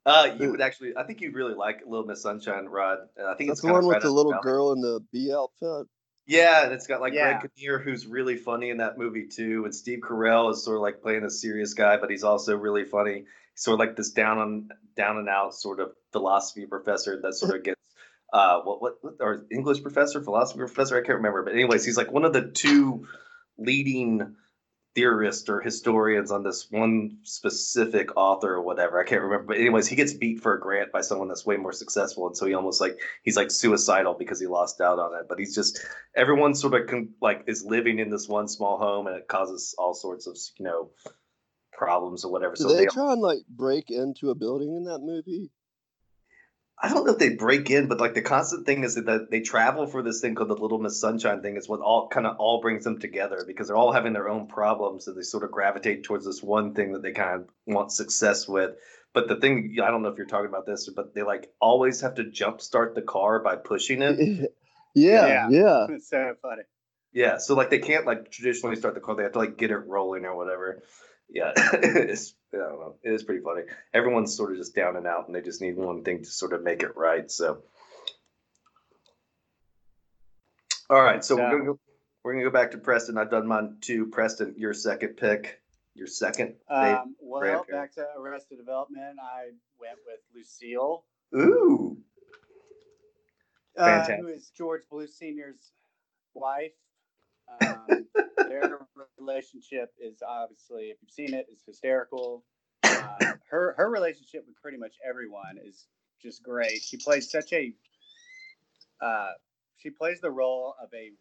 Uh, 0.05 0.35
you 0.39 0.51
would 0.51 0.61
actually, 0.61 0.95
I 0.95 1.03
think 1.03 1.21
you'd 1.21 1.33
really 1.33 1.55
like 1.55 1.81
Little 1.87 2.05
Miss 2.05 2.21
Sunshine, 2.21 2.65
Rod. 2.65 2.99
Uh, 3.19 3.25
I 3.25 3.35
think 3.35 3.49
That's 3.49 3.59
it's 3.59 3.61
the 3.61 3.73
one 3.73 3.85
with 3.85 3.93
right 3.93 4.01
the 4.01 4.11
little 4.11 4.33
your 4.33 4.41
girl 4.41 4.71
in 4.73 4.81
the 4.81 4.99
bee 5.11 5.33
outfit. 5.33 5.87
Yeah, 6.27 6.63
and 6.63 6.73
it's 6.73 6.87
got 6.87 7.01
like 7.01 7.13
Yeah. 7.13 7.39
Greg 7.39 7.51
Kinnear, 7.55 7.79
who's 7.79 8.05
really 8.07 8.35
funny 8.37 8.69
in 8.69 8.77
that 8.77 8.97
movie 8.97 9.27
too, 9.27 9.63
and 9.65 9.73
Steve 9.75 9.99
Carell 9.99 10.51
is 10.51 10.63
sort 10.63 10.77
of 10.77 10.81
like 10.81 11.01
playing 11.01 11.23
a 11.23 11.29
serious 11.29 11.73
guy, 11.73 11.97
but 11.97 12.09
he's 12.09 12.23
also 12.23 12.55
really 12.55 12.83
funny. 12.83 13.25
He's 13.53 13.63
sort 13.63 13.73
of 13.75 13.79
like 13.79 13.95
this 13.95 14.11
down 14.11 14.37
on 14.39 14.69
down 14.95 15.17
and 15.17 15.29
out 15.29 15.53
sort 15.55 15.79
of 15.79 15.91
philosophy 16.11 16.65
professor 16.65 17.19
that 17.21 17.33
sort 17.35 17.55
of 17.55 17.63
gets 17.63 17.81
uh 18.33 18.61
what 18.61 18.81
what, 18.81 18.93
what 19.01 19.13
or 19.19 19.45
English 19.51 19.81
professor, 19.83 20.21
philosophy 20.21 20.59
professor, 20.59 20.95
I 20.97 21.01
can't 21.01 21.17
remember, 21.17 21.43
but 21.43 21.53
anyways, 21.53 21.85
he's 21.85 21.97
like 21.97 22.11
one 22.11 22.25
of 22.25 22.33
the 22.33 22.49
two 22.49 23.07
leading 23.57 24.35
theorists 24.95 25.49
or 25.49 25.59
historians 25.59 26.31
on 26.31 26.41
this 26.41 26.71
one 26.71 27.17
specific 27.23 28.15
author 28.15 28.53
or 28.53 28.61
whatever. 28.61 28.99
I 28.99 29.03
can't 29.03 29.21
remember. 29.21 29.47
But 29.47 29.57
anyways, 29.57 29.87
he 29.87 29.95
gets 29.95 30.13
beat 30.13 30.41
for 30.41 30.55
a 30.55 30.59
grant 30.59 30.91
by 30.91 31.01
someone 31.01 31.27
that's 31.27 31.45
way 31.45 31.57
more 31.57 31.73
successful. 31.73 32.27
And 32.27 32.35
so 32.35 32.45
he 32.45 32.53
almost 32.53 32.79
like 32.79 32.97
he's 33.23 33.35
like 33.35 33.51
suicidal 33.51 34.13
because 34.13 34.39
he 34.39 34.47
lost 34.47 34.79
out 34.79 34.97
on 34.97 35.13
it. 35.19 35.27
But 35.27 35.37
he's 35.37 35.53
just 35.53 35.85
everyone 36.15 36.55
sort 36.55 36.73
of 36.73 36.87
con- 36.87 37.13
like 37.21 37.43
is 37.45 37.65
living 37.65 37.99
in 37.99 38.09
this 38.09 38.29
one 38.29 38.47
small 38.47 38.77
home 38.77 39.07
and 39.07 39.17
it 39.17 39.27
causes 39.27 39.75
all 39.77 39.93
sorts 39.93 40.27
of, 40.27 40.37
you 40.57 40.65
know, 40.65 40.89
problems 41.73 42.23
or 42.23 42.31
whatever. 42.31 42.55
Do 42.55 42.63
so 42.63 42.69
they 42.69 42.85
they 42.85 42.85
try 42.85 43.11
and 43.11 43.21
like 43.21 43.39
break 43.49 43.91
into 43.91 44.29
a 44.29 44.35
building 44.35 44.73
in 44.75 44.85
that 44.85 44.99
movie? 44.99 45.51
I 46.77 46.89
don't 46.89 47.05
know 47.05 47.13
if 47.13 47.19
they 47.19 47.35
break 47.35 47.69
in, 47.69 47.87
but 47.87 47.99
like 48.01 48.13
the 48.15 48.21
constant 48.21 48.65
thing 48.65 48.83
is 48.83 48.95
that 48.95 49.27
they 49.31 49.39
travel 49.39 49.87
for 49.87 50.03
this 50.03 50.19
thing 50.19 50.35
called 50.35 50.49
the 50.49 50.55
Little 50.55 50.79
Miss 50.79 50.99
Sunshine 50.99 51.41
thing. 51.41 51.55
Is 51.55 51.69
what 51.69 51.79
all 51.79 52.09
kind 52.09 52.27
of 52.27 52.35
all 52.37 52.61
brings 52.61 52.83
them 52.83 52.99
together 52.99 53.43
because 53.47 53.67
they're 53.67 53.77
all 53.77 53.93
having 53.93 54.13
their 54.13 54.27
own 54.27 54.47
problems, 54.47 55.07
and 55.07 55.17
they 55.17 55.21
sort 55.21 55.43
of 55.45 55.51
gravitate 55.51 56.03
towards 56.03 56.25
this 56.25 56.43
one 56.43 56.73
thing 56.73 56.91
that 56.93 57.01
they 57.01 57.13
kind 57.13 57.41
of 57.41 57.49
want 57.65 57.91
success 57.93 58.47
with. 58.47 58.71
But 59.13 59.29
the 59.29 59.37
thing, 59.37 59.77
I 59.81 59.89
don't 59.89 60.01
know 60.03 60.09
if 60.09 60.17
you're 60.17 60.25
talking 60.27 60.49
about 60.49 60.65
this, 60.65 60.89
but 60.93 61.15
they 61.15 61.23
like 61.23 61.49
always 61.61 62.01
have 62.01 62.15
to 62.15 62.25
jumpstart 62.25 62.95
the 62.95 63.01
car 63.01 63.39
by 63.39 63.55
pushing 63.55 64.01
it. 64.01 64.19
yeah, 64.93 65.27
Yeah. 65.27 65.49
yeah. 65.49 65.87
It's 65.91 66.09
so 66.09 66.35
funny. 66.41 66.63
Yeah, 67.13 67.37
so 67.37 67.55
like 67.55 67.69
they 67.69 67.79
can't 67.79 68.05
like 68.05 68.29
traditionally 68.29 68.75
start 68.75 68.93
the 68.95 68.99
car; 68.99 69.15
they 69.15 69.23
have 69.23 69.31
to 69.31 69.39
like 69.39 69.57
get 69.57 69.71
it 69.71 69.77
rolling 69.77 70.25
or 70.25 70.35
whatever. 70.35 70.83
Yeah, 71.29 71.53
it's 71.55 72.35
I 72.55 72.69
don't 72.69 72.79
know. 72.79 72.95
It 73.03 73.11
is 73.11 73.23
pretty 73.23 73.41
funny. 73.41 73.63
Everyone's 73.93 74.35
sort 74.35 74.51
of 74.51 74.57
just 74.57 74.75
down 74.75 74.95
and 74.95 75.07
out, 75.07 75.27
and 75.27 75.35
they 75.35 75.41
just 75.41 75.61
need 75.61 75.75
one 75.75 76.03
thing 76.03 76.23
to 76.23 76.29
sort 76.29 76.53
of 76.53 76.63
make 76.63 76.83
it 76.83 76.95
right. 76.95 77.29
So, 77.29 77.59
all 80.89 81.01
right, 81.01 81.23
so 81.23 81.35
we're 81.35 81.51
gonna 81.51 81.65
go. 81.65 81.79
We're 82.23 82.33
gonna 82.33 82.45
go 82.45 82.51
back 82.51 82.71
to 82.71 82.77
Preston. 82.77 83.17
I've 83.17 83.29
done 83.29 83.47
mine 83.47 83.77
too. 83.81 84.07
Preston, 84.07 84.55
your 84.57 84.73
second 84.73 85.17
pick. 85.17 85.61
Your 85.95 86.07
second. 86.07 86.55
Um, 86.69 87.15
well, 87.21 87.65
back 87.71 87.93
to 87.95 88.05
Arrested 88.17 88.57
Development, 88.57 89.17
I 89.21 89.51
went 89.79 89.97
with 90.05 90.19
Lucille, 90.35 91.05
Ooh. 91.33 91.97
uh, 93.77 94.03
who 94.03 94.27
is 94.27 94.51
George 94.57 94.81
Bluth 94.91 95.09
Senior's 95.09 95.71
wife. 96.33 96.73
Um, 97.61 98.07
their 98.37 98.79
relationship 99.17 99.93
is 99.99 100.21
obviously, 100.27 100.85
if 100.85 100.97
you've 101.01 101.11
seen 101.11 101.33
it, 101.33 101.47
it, 101.49 101.53
is 101.53 101.63
hysterical. 101.65 102.43
Uh, 102.83 103.33
her 103.49 103.73
her 103.77 103.89
relationship 103.89 104.45
with 104.47 104.55
pretty 104.61 104.77
much 104.77 104.95
everyone 105.07 105.57
is 105.63 105.85
just 106.21 106.43
great. 106.43 106.81
She 106.81 106.97
plays 106.97 107.29
such 107.29 107.53
a 107.53 107.73
uh, 109.01 109.31
she 109.77 109.89
plays 109.89 110.21
the 110.21 110.31
role 110.31 110.75
of 110.81 110.89
a 110.93 111.11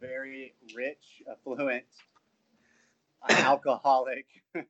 very 0.00 0.54
rich, 0.74 1.22
affluent, 1.30 1.84
alcoholic 3.28 4.26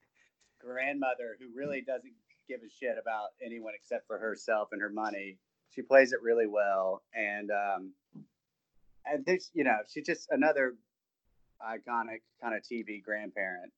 grandmother 0.61 1.37
who 1.41 1.47
really 1.55 1.81
doesn't 1.81 2.13
give 2.49 2.61
a 2.61 2.71
shit 2.71 2.97
about 3.01 3.29
anyone 3.45 3.73
except 3.75 4.07
for 4.07 4.19
herself 4.19 4.69
and 4.73 4.81
her 4.81 4.91
money. 4.91 5.39
She 5.71 5.83
plays 5.83 6.13
it 6.13 6.23
really 6.23 6.47
well, 6.47 7.03
and 7.15 7.51
um, 7.51 7.93
and 9.05 9.25
there's 9.27 9.51
you 9.55 9.65
know 9.65 9.79
she's 9.93 10.07
just 10.07 10.29
another 10.31 10.75
iconic 11.63 12.21
kind 12.43 12.55
of 12.55 12.63
TV 12.63 13.01
grandparent. 13.05 13.73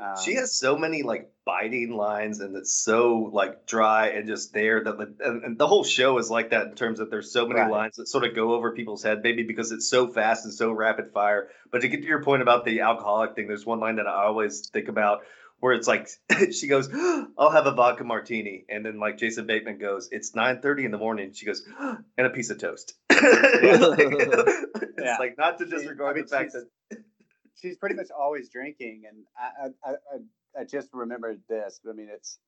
Um, 0.00 0.16
She 0.24 0.34
has 0.34 0.56
so 0.56 0.76
many 0.76 1.02
like 1.02 1.30
biting 1.44 1.92
lines, 1.92 2.40
and 2.40 2.56
it's 2.56 2.74
so 2.74 3.30
like 3.32 3.66
dry 3.66 4.08
and 4.08 4.26
just 4.26 4.52
there 4.52 4.82
that 4.82 4.98
the, 4.98 5.14
and, 5.20 5.44
and 5.44 5.58
the 5.58 5.66
whole 5.66 5.84
show 5.84 6.18
is 6.18 6.30
like 6.30 6.50
that 6.50 6.66
in 6.66 6.74
terms 6.74 7.00
of 7.00 7.10
there's 7.10 7.32
so 7.32 7.46
many 7.46 7.60
Right. 7.60 7.70
lines 7.70 7.96
that 7.96 8.08
sort 8.08 8.24
of 8.24 8.34
go 8.34 8.54
over 8.54 8.72
people's 8.72 9.02
head, 9.02 9.22
maybe 9.22 9.42
because 9.44 9.72
it's 9.72 9.88
so 9.88 10.08
fast 10.08 10.44
and 10.44 10.54
so 10.54 10.72
rapid 10.72 11.12
fire. 11.12 11.48
But 11.70 11.82
to 11.82 11.88
get 11.88 12.02
to 12.02 12.08
your 12.08 12.22
point 12.22 12.42
about 12.42 12.64
the 12.64 12.80
alcoholic 12.80 13.34
thing, 13.34 13.46
there's 13.48 13.66
one 13.66 13.80
line 13.80 13.96
that 13.96 14.06
I 14.06 14.24
always 14.24 14.68
think 14.68 14.88
about 14.88 15.22
where 15.60 15.72
it's 15.72 15.88
like 15.88 16.08
she 16.52 16.66
goes, 16.66 16.88
"I'll 17.38 17.50
have 17.50 17.66
a 17.66 17.72
vodka 17.72 18.04
martini," 18.04 18.64
and 18.68 18.84
then 18.84 18.98
like 18.98 19.16
Jason 19.18 19.46
Bateman 19.46 19.78
goes, 19.78 20.08
"It's 20.12 20.34
9:30 20.34 20.84
in 20.84 20.90
the 20.90 20.98
morning." 20.98 21.32
She 21.32 21.46
goes, 21.46 21.64
"And 21.78 22.26
a 22.26 22.30
piece 22.30 22.50
of 22.50 22.58
toast." 22.58 22.94
it's 23.10 25.00
Yeah. 25.00 25.16
like 25.18 25.38
not 25.38 25.58
to 25.58 25.66
disregard 25.66 26.12
I 26.12 26.20
mean, 26.20 26.24
the 26.24 26.30
fact 26.36 26.52
that 26.52 26.68
she's 27.60 27.76
pretty 27.76 27.94
much 27.94 28.08
always 28.10 28.48
drinking, 28.48 29.04
and 29.08 29.24
I 29.38 29.68
I, 29.88 29.90
I, 29.92 30.60
I 30.60 30.64
just 30.64 30.88
remembered 30.92 31.40
this. 31.48 31.80
I 31.88 31.92
mean, 31.92 32.08
it's 32.12 32.38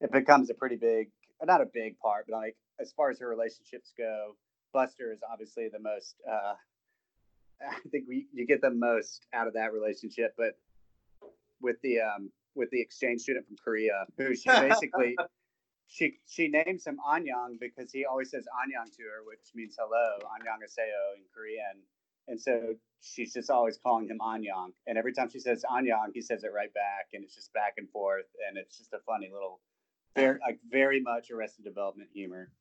it 0.00 0.12
becomes 0.12 0.50
a 0.50 0.54
pretty 0.54 0.76
big, 0.76 1.10
not 1.42 1.60
a 1.60 1.66
big 1.72 1.98
part, 1.98 2.26
but 2.28 2.36
like 2.36 2.56
as 2.80 2.92
far 2.92 3.10
as 3.10 3.18
her 3.20 3.28
relationships 3.28 3.92
go, 3.96 4.36
Buster 4.72 5.12
is 5.12 5.20
obviously 5.30 5.68
the 5.68 5.80
most. 5.80 6.16
Uh, 6.28 6.54
I 7.68 7.88
think 7.90 8.04
we 8.08 8.26
you 8.32 8.46
get 8.46 8.60
the 8.60 8.70
most 8.70 9.26
out 9.34 9.46
of 9.46 9.54
that 9.54 9.72
relationship, 9.72 10.34
but 10.36 10.58
with 11.60 11.76
the 11.82 12.00
um 12.00 12.30
with 12.54 12.70
the 12.70 12.80
exchange 12.80 13.20
student 13.22 13.46
from 13.46 13.56
Korea, 13.62 14.06
who 14.16 14.34
she 14.34 14.48
basically. 14.48 15.16
She, 15.92 16.20
she 16.24 16.46
names 16.46 16.86
him 16.86 16.98
Annyong 17.04 17.58
because 17.58 17.90
he 17.90 18.04
always 18.04 18.30
says 18.30 18.46
Annyong 18.46 18.94
to 18.96 19.02
her, 19.02 19.26
which 19.26 19.50
means 19.56 19.74
hello, 19.76 20.18
Annyeonghaseyo 20.22 21.18
in 21.18 21.24
Korean. 21.34 21.82
And 22.30 22.40
so 22.40 22.74
she's 23.02 23.34
just 23.34 23.50
always 23.50 23.76
calling 23.82 24.08
him 24.08 24.18
Annyong. 24.20 24.72
And 24.86 24.96
every 24.96 25.12
time 25.12 25.28
she 25.28 25.40
says 25.40 25.64
Annyong, 25.70 26.12
he 26.14 26.22
says 26.22 26.44
it 26.44 26.52
right 26.54 26.72
back. 26.72 27.08
And 27.12 27.24
it's 27.24 27.34
just 27.34 27.52
back 27.52 27.74
and 27.76 27.90
forth. 27.90 28.26
And 28.48 28.56
it's 28.56 28.78
just 28.78 28.92
a 28.94 28.98
funny 29.06 29.28
little, 29.32 29.60
very, 30.16 30.38
like 30.40 30.60
very 30.70 31.00
much 31.02 31.30
Arrested 31.30 31.64
Development 31.64 32.08
humor. 32.14 32.52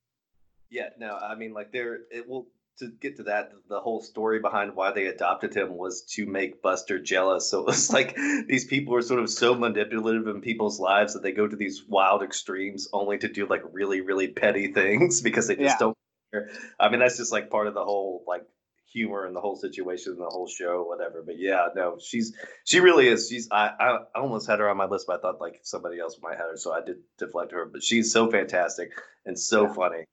Yeah, 0.71 0.89
no, 0.99 1.15
I 1.15 1.35
mean, 1.35 1.53
like 1.53 1.71
there, 1.71 1.99
it 2.11 2.27
will 2.27 2.47
to 2.79 2.88
get 2.88 3.17
to 3.17 3.23
that. 3.23 3.51
The 3.69 3.79
whole 3.79 4.01
story 4.01 4.39
behind 4.39 4.75
why 4.75 4.91
they 4.91 5.07
adopted 5.07 5.55
him 5.55 5.77
was 5.77 6.03
to 6.15 6.25
make 6.25 6.62
Buster 6.62 6.99
jealous. 6.99 7.49
So 7.49 7.60
it 7.60 7.65
was 7.67 7.91
like 7.93 8.15
these 8.47 8.65
people 8.65 8.95
are 8.95 9.01
sort 9.01 9.19
of 9.19 9.29
so 9.29 9.53
manipulative 9.55 10.27
in 10.27 10.41
people's 10.41 10.79
lives 10.79 11.13
that 11.13 11.21
they 11.23 11.32
go 11.32 11.47
to 11.47 11.55
these 11.55 11.84
wild 11.88 12.23
extremes 12.23 12.88
only 12.93 13.17
to 13.19 13.27
do 13.27 13.45
like 13.47 13.62
really, 13.71 14.01
really 14.01 14.29
petty 14.29 14.67
things 14.73 15.21
because 15.21 15.47
they 15.47 15.55
just 15.55 15.75
Yeah. 15.75 15.77
don't 15.79 15.97
care. 16.32 16.49
I 16.79 16.89
mean, 16.89 16.99
that's 16.99 17.17
just 17.17 17.32
like 17.32 17.49
part 17.49 17.67
of 17.67 17.73
the 17.73 17.84
whole 17.84 18.23
like 18.27 18.45
humor 18.91 19.25
and 19.25 19.36
the 19.36 19.41
whole 19.41 19.56
situation 19.56 20.13
and 20.13 20.21
the 20.21 20.25
whole 20.25 20.47
show, 20.47 20.84
whatever. 20.84 21.23
But 21.25 21.38
yeah, 21.39 21.67
no, 21.75 21.97
she's 21.99 22.36
she 22.63 22.80
really 22.80 23.08
is. 23.08 23.30
She's 23.30 23.47
I 23.52 23.71
I, 23.80 23.97
almost 24.15 24.47
had 24.47 24.60
her 24.60 24.69
on 24.69 24.78
my 24.78 24.86
list, 24.86 25.06
but 25.08 25.19
I 25.19 25.21
thought 25.21 25.41
like 25.41 25.60
somebody 25.63 25.99
else 25.99 26.17
might 26.21 26.38
have 26.38 26.49
her, 26.52 26.58
so 26.58 26.71
I 26.73 26.82
did 26.82 26.97
deflect 27.17 27.52
her. 27.52 27.65
But 27.65 27.84
she's 27.84 28.12
so 28.12 28.30
fantastic 28.30 28.91
and 29.25 29.38
so 29.38 29.67
Yeah. 29.67 29.73
funny. 29.73 30.04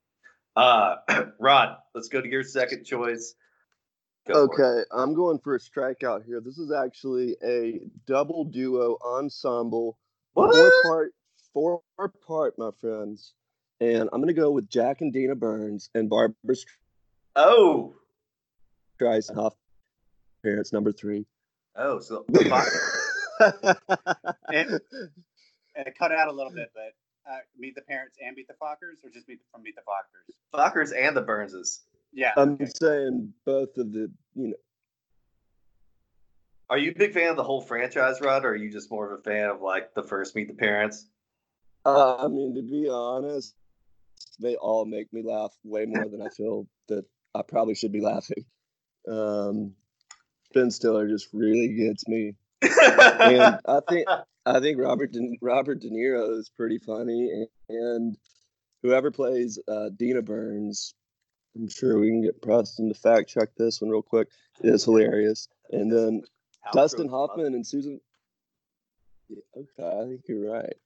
Uh, 0.55 0.97
Rod, 1.39 1.77
let's 1.95 2.09
go 2.09 2.21
to 2.21 2.29
your 2.29 2.43
second 2.43 2.85
choice. 2.85 3.35
Go. 4.27 4.35
Okay, 4.45 4.83
I'm 4.91 5.15
going 5.15 5.39
for 5.39 5.55
a 5.55 5.59
strikeout 5.59 6.25
here. 6.25 6.41
This 6.41 6.59
is 6.59 6.73
actually 6.73 7.37
a 7.45 7.81
double 8.07 8.45
duo 8.45 8.99
ensemble, 9.05 9.99
What? 10.35 10.53
four 10.53 10.73
part, 10.83 11.13
four 11.53 11.83
part, 12.27 12.59
my 12.59 12.71
friends. 12.81 13.35
And 13.81 14.09
I'm 14.13 14.21
gonna 14.21 14.33
go 14.33 14.51
with 14.51 14.69
Jack 14.69 15.01
and 15.01 15.13
Dana 15.13 15.37
Byrnes 15.37 15.91
and 15.95 16.09
Barbra 16.09 16.57
Oh, 17.37 17.95
Streisand, 19.01 19.53
parents 20.43 20.73
number 20.73 20.93
three. 20.93 21.27
oh, 21.77 21.99
so 22.01 22.25
Fox- 22.49 23.03
And, 24.49 24.81
and 25.75 25.87
cut 25.99 26.13
out 26.13 26.29
a 26.29 26.33
little 26.33 26.53
bit, 26.53 26.71
but 26.75 26.95
uh, 27.31 27.39
Meet 27.59 27.75
the 27.75 27.83
Parents 27.83 28.17
and 28.25 28.35
Meet 28.37 28.49
the 28.49 28.55
Fockers, 28.55 29.05
or 29.05 29.11
just 29.11 29.29
Meet 29.29 29.41
from 29.53 29.63
Meet 29.63 29.75
the 29.77 29.83
Fockers? 29.83 30.35
Fockers 30.55 30.93
and 30.97 31.17
the 31.17 31.23
Byrneses. 31.23 31.81
Yeah. 32.13 32.33
I'm 32.37 32.55
okay. 32.55 32.67
saying 32.81 33.33
both 33.45 33.77
of 33.77 33.93
the, 33.93 34.11
you 34.35 34.49
know, 34.49 34.55
Are 36.71 36.79
you 36.79 36.93
a 36.93 36.95
big 36.95 37.13
fan 37.13 37.29
of 37.31 37.37
the 37.37 37.45
whole 37.45 37.61
franchise, 37.61 38.21
Rod, 38.21 38.45
or 38.45 38.51
are 38.51 38.57
you 38.57 38.71
just 38.71 38.91
more 38.91 39.13
of 39.13 39.21
a 39.21 39.23
fan 39.23 39.51
of 39.51 39.61
like 39.61 39.93
the 39.95 40.03
first 40.03 40.35
Meet 40.35 40.49
the 40.49 40.55
Parents? 40.55 41.07
uh, 41.85 42.17
I 42.17 42.29
mean, 42.29 42.55
to 42.55 42.63
be 42.63 42.89
honest, 42.89 43.55
they 44.41 44.57
all 44.57 44.85
make 44.87 45.13
me 45.13 45.23
laugh 45.23 45.53
way 45.63 45.85
more 45.85 46.09
than 46.09 46.23
I 46.23 46.29
feel 46.31 46.67
that 46.89 47.05
I 47.35 47.43
probably 47.43 47.75
should 47.75 47.93
be 47.93 48.01
laughing. 48.01 48.45
Um, 49.09 49.75
ben 50.53 50.71
Stiller 50.71 51.09
just 51.09 51.29
really 51.33 51.69
gets 51.69 52.07
me. 52.09 52.35
and 52.63 53.61
I 53.67 53.81
think 53.89 54.09
I 54.47 54.61
think 54.61 54.79
Robert 54.81 55.13
De, 55.13 55.37
Robert 55.41 55.81
De 55.81 55.91
Niro 55.91 56.39
is 56.39 56.49
pretty 56.49 56.79
funny, 56.79 57.31
and, 57.31 57.49
and 57.69 58.17
whoever 58.83 59.11
plays 59.11 59.59
uh, 59.69 59.91
Dina 59.97 60.23
Byrnes, 60.23 60.95
I'm 61.57 61.69
sure 61.69 61.99
we 61.99 62.09
can 62.09 62.23
get 62.23 62.41
Preston 62.41 62.89
to 62.89 62.95
fact 62.95 63.29
check 63.29 63.49
this 63.57 63.81
one 63.81 63.91
real 63.91 64.03
quick. 64.03 64.29
Is 64.61 64.85
hilarious, 64.85 65.49
and 65.71 65.93
then 65.93 66.23
Dustin 66.73 67.09
Hoffman 67.09 67.55
and 67.55 67.67
Susan. 67.67 68.01
Yeah, 69.29 69.39
okay, 69.57 70.01
I 70.01 70.09
think 70.09 70.23
you're 70.29 70.51
right. 70.51 70.77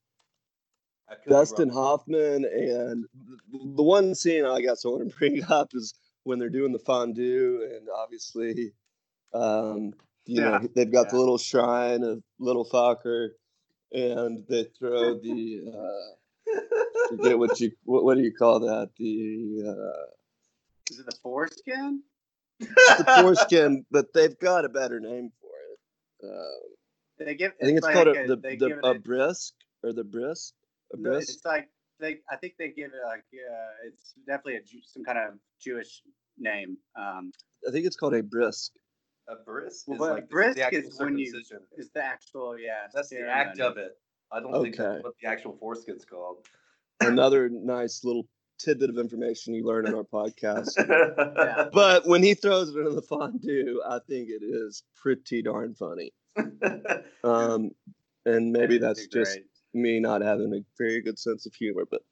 I 1.08 1.14
could 1.14 1.24
be 1.26 1.30
Dustin. 1.30 1.68
Hoffman 1.68 2.44
and 2.44 3.04
the, 3.52 3.58
the 3.76 3.82
one 3.82 4.14
scene 4.14 4.44
I 4.44 4.60
guess 4.60 4.84
I 4.84 4.88
want 4.88 5.10
to 5.10 5.16
bring 5.16 5.44
up 5.44 5.70
is 5.74 5.94
when 6.24 6.38
they're 6.38 6.48
doing 6.50 6.72
the 6.72 6.78
fondue, 6.78 7.68
and 7.76 7.88
obviously, 7.94 8.72
um, 9.32 9.92
you 10.26 10.40
know, 10.40 10.60
they've 10.74 10.92
got 10.92 11.10
the 11.10 11.16
little 11.18 11.38
shrine 11.38 12.02
of 12.02 12.22
Little 12.38 12.64
Fokker, 12.64 13.30
and 13.92 14.44
they 14.48 14.64
throw 14.78 15.14
the 15.22 15.62
uh, 15.74 16.58
forget 17.08 17.38
what 17.38 17.58
you 17.60 17.72
what, 17.84 18.04
what 18.04 18.16
do 18.16 18.22
you 18.22 18.32
call 18.34 18.60
that 18.60 18.90
the 18.98 19.64
uh, 19.66 20.10
Is 20.90 20.98
it 21.00 21.06
the 21.06 21.16
foreskin? 21.22 22.02
the 22.58 23.12
foreskin, 23.16 23.84
but 23.90 24.12
they've 24.12 24.38
got 24.38 24.64
a 24.64 24.68
better 24.68 25.00
name 25.00 25.30
for 25.40 25.48
it. 25.72 26.28
Um, 26.30 26.60
They 27.26 27.34
give. 27.34 27.52
I 27.60 27.64
think 27.64 27.78
it's 27.78 27.84
like 27.84 27.94
called 27.94 28.08
a- 28.08 28.24
a, 28.24 28.26
the, 28.26 28.36
the 28.36 28.56
give 28.56 28.78
a 28.84 28.94
brisk 28.94 29.54
or 29.82 29.92
the 29.92 30.04
brisk. 30.04 30.52
A 30.92 30.96
No, 30.98 31.10
brisk. 31.10 31.30
it's 31.30 31.44
like 31.44 31.68
they. 32.00 32.18
I 32.30 32.36
think 32.36 32.54
they 32.58 32.68
give 32.68 32.90
it 32.92 33.06
like 33.06 33.24
uh, 33.34 33.86
it's 33.86 34.14
definitely 34.26 34.56
a 34.56 34.60
some 34.84 35.04
kind 35.04 35.18
of 35.18 35.34
Jewish 35.60 36.02
name. 36.38 36.76
Um, 36.96 37.32
I 37.66 37.70
think 37.70 37.86
it's 37.86 37.96
called 37.96 38.14
a 38.14 38.22
brisk. 38.22 38.72
A 39.28 39.36
bris 39.44 39.84
Well, 39.86 40.02
is 40.02 40.14
like 40.14 40.28
brisk 40.28 40.56
the 40.56 40.64
actual 40.64 40.78
is 40.88 40.98
when 40.98 41.16
you- 41.18 41.32
is 41.78 41.90
the 41.94 42.04
actual 42.04 42.58
yeah. 42.58 42.88
That's 42.92 43.10
the 43.10 43.20
act 43.28 43.60
of 43.60 43.76
it. 43.76 43.92
I 44.32 44.40
don't 44.40 44.62
think 44.62 44.76
that's 44.76 45.02
what 45.04 45.14
the 45.22 45.28
actual 45.28 45.56
foreskin's 45.58 46.04
called. 46.04 46.46
Another 47.00 47.48
nice 47.48 48.02
little 48.04 48.26
tidbit 48.58 48.90
of 48.90 48.98
information 48.98 49.54
you 49.54 49.64
learn 49.64 49.86
on 49.86 49.94
our 49.94 50.04
podcast. 50.04 50.70
yeah. 51.36 51.68
But 51.72 52.06
when 52.06 52.22
he 52.22 52.34
throws 52.34 52.70
it 52.70 52.78
into 52.78 52.90
the 52.90 53.02
fondue, 53.02 53.80
I 53.88 53.98
think 54.08 54.28
it 54.28 54.42
is 54.44 54.82
pretty 54.96 55.42
darn 55.42 55.74
funny. 55.74 56.12
Um, 57.22 57.72
and 58.24 58.50
maybe 58.52 58.78
that's 58.78 59.06
just 59.06 59.32
great. 59.34 59.44
Me 59.72 60.00
not 60.00 60.22
having 60.22 60.52
a 60.54 60.64
very 60.78 61.02
good 61.02 61.18
sense 61.18 61.46
of 61.46 61.54
humor. 61.54 61.84
But 61.90 62.02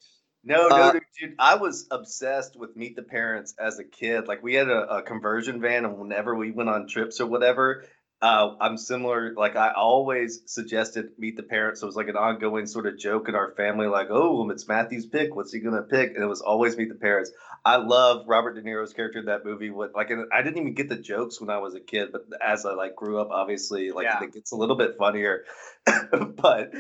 No, 0.44 0.68
no, 0.68 0.77
Uh, 0.77 0.92
dude, 0.92 1.03
dude. 1.21 1.35
I 1.38 1.57
was 1.57 1.87
obsessed 1.90 2.57
with 2.57 2.77
Meet 2.77 2.97
the 2.97 3.03
Parents 3.03 3.55
as 3.59 3.79
a 3.79 3.85
kid. 3.85 4.29
Like 4.29 4.42
we 4.42 4.55
had 4.55 4.68
a, 4.68 4.97
a 4.97 5.03
conversion 5.03 5.61
van, 5.61 5.85
and 5.85 5.99
whenever 5.99 6.35
we 6.35 6.51
went 6.53 6.68
on 6.68 6.87
trips 6.87 7.21
or 7.21 7.27
whatever, 7.27 7.85
uh, 8.20 8.54
I'm 8.61 8.76
similar. 8.76 9.33
Like 9.35 9.54
I 9.54 9.72
always 9.76 10.40
suggested 10.46 11.11
Meet 11.18 11.37
the 11.37 11.44
Parents. 11.44 11.81
So 11.81 11.85
it 11.85 11.88
was 11.88 11.96
like 11.96 12.09
an 12.09 12.16
ongoing 12.16 12.66
sort 12.66 12.87
of 12.87 12.98
joke 12.98 13.28
in 13.28 13.35
our 13.37 13.52
family. 13.52 13.87
Like, 13.87 14.09
oh, 14.11 14.48
it's 14.50 14.66
Matthew's 14.66 15.07
pick. 15.07 15.37
What's 15.37 15.52
he 15.52 15.61
gonna 15.61 15.83
pick? 15.83 16.14
And 16.14 16.22
it 16.22 16.26
was 16.26 16.40
always 16.40 16.76
Meet 16.76 16.88
the 16.88 16.96
Parents. 16.96 17.31
I 17.64 17.76
love 17.76 18.24
Robert 18.26 18.54
De 18.54 18.62
Niro's 18.62 18.92
character 18.92 19.20
in 19.20 19.26
that 19.26 19.44
movie. 19.44 19.70
What 19.70 19.94
like, 19.94 20.11
and 20.11 20.26
I 20.33 20.42
didn't 20.42 20.59
even 20.59 20.74
get 20.74 20.88
the 20.88 20.96
jokes 20.96 21.40
when 21.40 21.50
I 21.50 21.59
was 21.59 21.74
a 21.74 21.81
kid, 21.81 22.09
but 22.11 22.22
as 22.44 22.66
I 22.66 22.72
like 22.74 22.96
grew 22.96 23.20
up, 23.20 23.28
obviously, 23.31 23.92
like 23.92 24.04
Yeah. 24.04 24.22
it 24.24 24.33
gets 24.33 24.50
a 24.50 24.57
little 24.57 24.76
bit 24.76 24.96
funnier. 24.98 25.44
but 25.87 26.72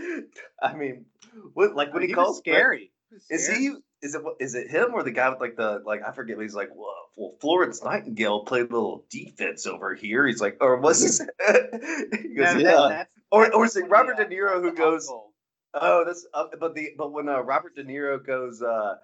I 0.60 0.74
mean, 0.74 1.06
what 1.54 1.76
like 1.76 1.92
when 1.92 2.02
he, 2.02 2.08
was 2.08 2.14
calls 2.16 2.38
scary. 2.38 2.90
He 3.28 3.34
is 3.34 3.46
he? 3.46 3.74
Is 4.02 4.14
it? 4.14 4.22
Is 4.40 4.54
it 4.54 4.70
him 4.70 4.94
or 4.94 5.02
the 5.02 5.10
guy 5.10 5.28
with 5.30 5.40
like 5.40 5.56
the 5.56 5.82
like? 5.84 6.02
I 6.06 6.12
forget. 6.12 6.40
He's 6.40 6.54
like, 6.54 6.70
well, 6.74 7.34
Florence 7.40 7.82
Nightingale 7.82 8.44
played 8.44 8.70
a 8.70 8.72
little 8.72 9.04
defense 9.10 9.66
over 9.66 9.94
here. 9.94 10.26
He's 10.26 10.40
like, 10.40 10.58
or 10.60 10.76
was 10.80 11.00
he? 11.18 11.24
he 12.28 12.34
goes, 12.34 12.54
yeah. 12.56 12.60
that's- 12.62 13.06
Or- 13.32 13.42
that's 13.44 13.54
or 13.56 13.64
is 13.64 13.76
it 13.76 13.88
Robert 13.90 14.16
De 14.16 14.24
Niro 14.26 14.60
who 14.62 14.72
goes- 14.72 15.08
uncle. 15.08 15.32
oh, 15.74 16.04
that's. 16.04 16.26
Uh, 16.32 16.44
but 16.60 16.74
the 16.74 16.90
but 16.96 17.12
when 17.12 17.28
uh, 17.28 17.40
Robert 17.40 17.74
De 17.74 17.84
Niro 17.84 18.24
goes, 18.24 18.62
uh, 18.62 18.94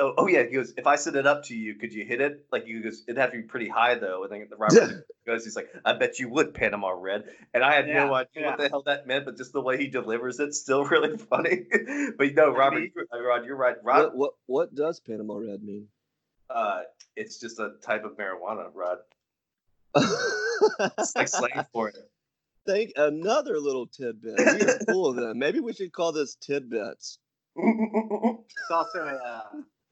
oh, 0.00 0.14
oh 0.18 0.26
yeah, 0.26 0.44
he 0.44 0.54
goes, 0.54 0.72
if 0.76 0.86
I 0.86 0.96
set 0.96 1.16
it 1.16 1.26
up 1.26 1.44
to 1.44 1.56
you, 1.56 1.74
could 1.74 1.92
you 1.92 2.04
hit 2.04 2.20
it? 2.20 2.46
Like 2.52 2.66
you 2.66 2.82
goes, 2.82 3.02
it'd 3.06 3.18
have 3.18 3.32
to 3.32 3.36
be 3.38 3.42
pretty 3.42 3.68
high 3.68 3.96
though. 3.96 4.22
And 4.24 4.32
then 4.32 4.46
the 4.48 4.56
Robert 4.56 4.74
De 4.88 5.02
goes, 5.26 5.44
he's 5.44 5.56
like, 5.56 5.68
I 5.84 5.94
bet 5.94 6.18
you 6.18 6.28
would 6.28 6.54
Panama 6.54 6.90
Red. 6.90 7.24
And 7.54 7.62
I 7.64 7.74
had 7.74 7.86
no 7.88 8.12
idea 8.14 8.28
yeah. 8.42 8.46
what 8.50 8.58
the 8.58 8.68
hell 8.68 8.82
that 8.86 9.06
meant, 9.06 9.24
but 9.24 9.36
just 9.36 9.52
the 9.52 9.60
way 9.60 9.76
he 9.78 9.88
delivers 9.88 10.38
it's 10.40 10.60
still 10.60 10.84
really 10.94 11.16
funny. 11.18 11.66
but 12.18 12.34
no, 12.34 12.52
I 12.52 12.56
Robert, 12.56 12.80
mean- 12.80 12.92
you're- 12.94 13.06
uh, 13.12 13.20
Rod, 13.22 13.44
you're 13.44 13.56
right. 13.56 13.76
Rod, 13.82 14.02
What, 14.04 14.16
what 14.16 14.32
what 14.46 14.74
does 14.74 15.00
Panama 15.00 15.34
Red 15.36 15.62
mean? 15.62 15.88
Uh, 16.50 16.82
it's 17.16 17.38
just 17.40 17.58
a 17.58 17.72
type 17.82 18.04
of 18.04 18.12
marijuana, 18.16 18.66
Rod. 18.74 18.98
It's 19.96 21.16
like 21.16 21.28
slang 21.28 21.66
for 21.72 21.88
it. 21.88 21.96
Think 22.66 22.92
another 22.96 23.58
little 23.58 23.86
tidbit. 23.86 24.38
You're 24.38 24.78
full 24.86 25.06
of 25.08 25.16
them. 25.16 25.38
Maybe 25.38 25.58
we 25.60 25.72
should 25.72 25.92
call 25.92 26.12
this 26.12 26.36
tidbits. 26.36 27.18
It's 27.56 28.70
also 28.70 28.98
a 29.00 29.14
uh, 29.16 29.42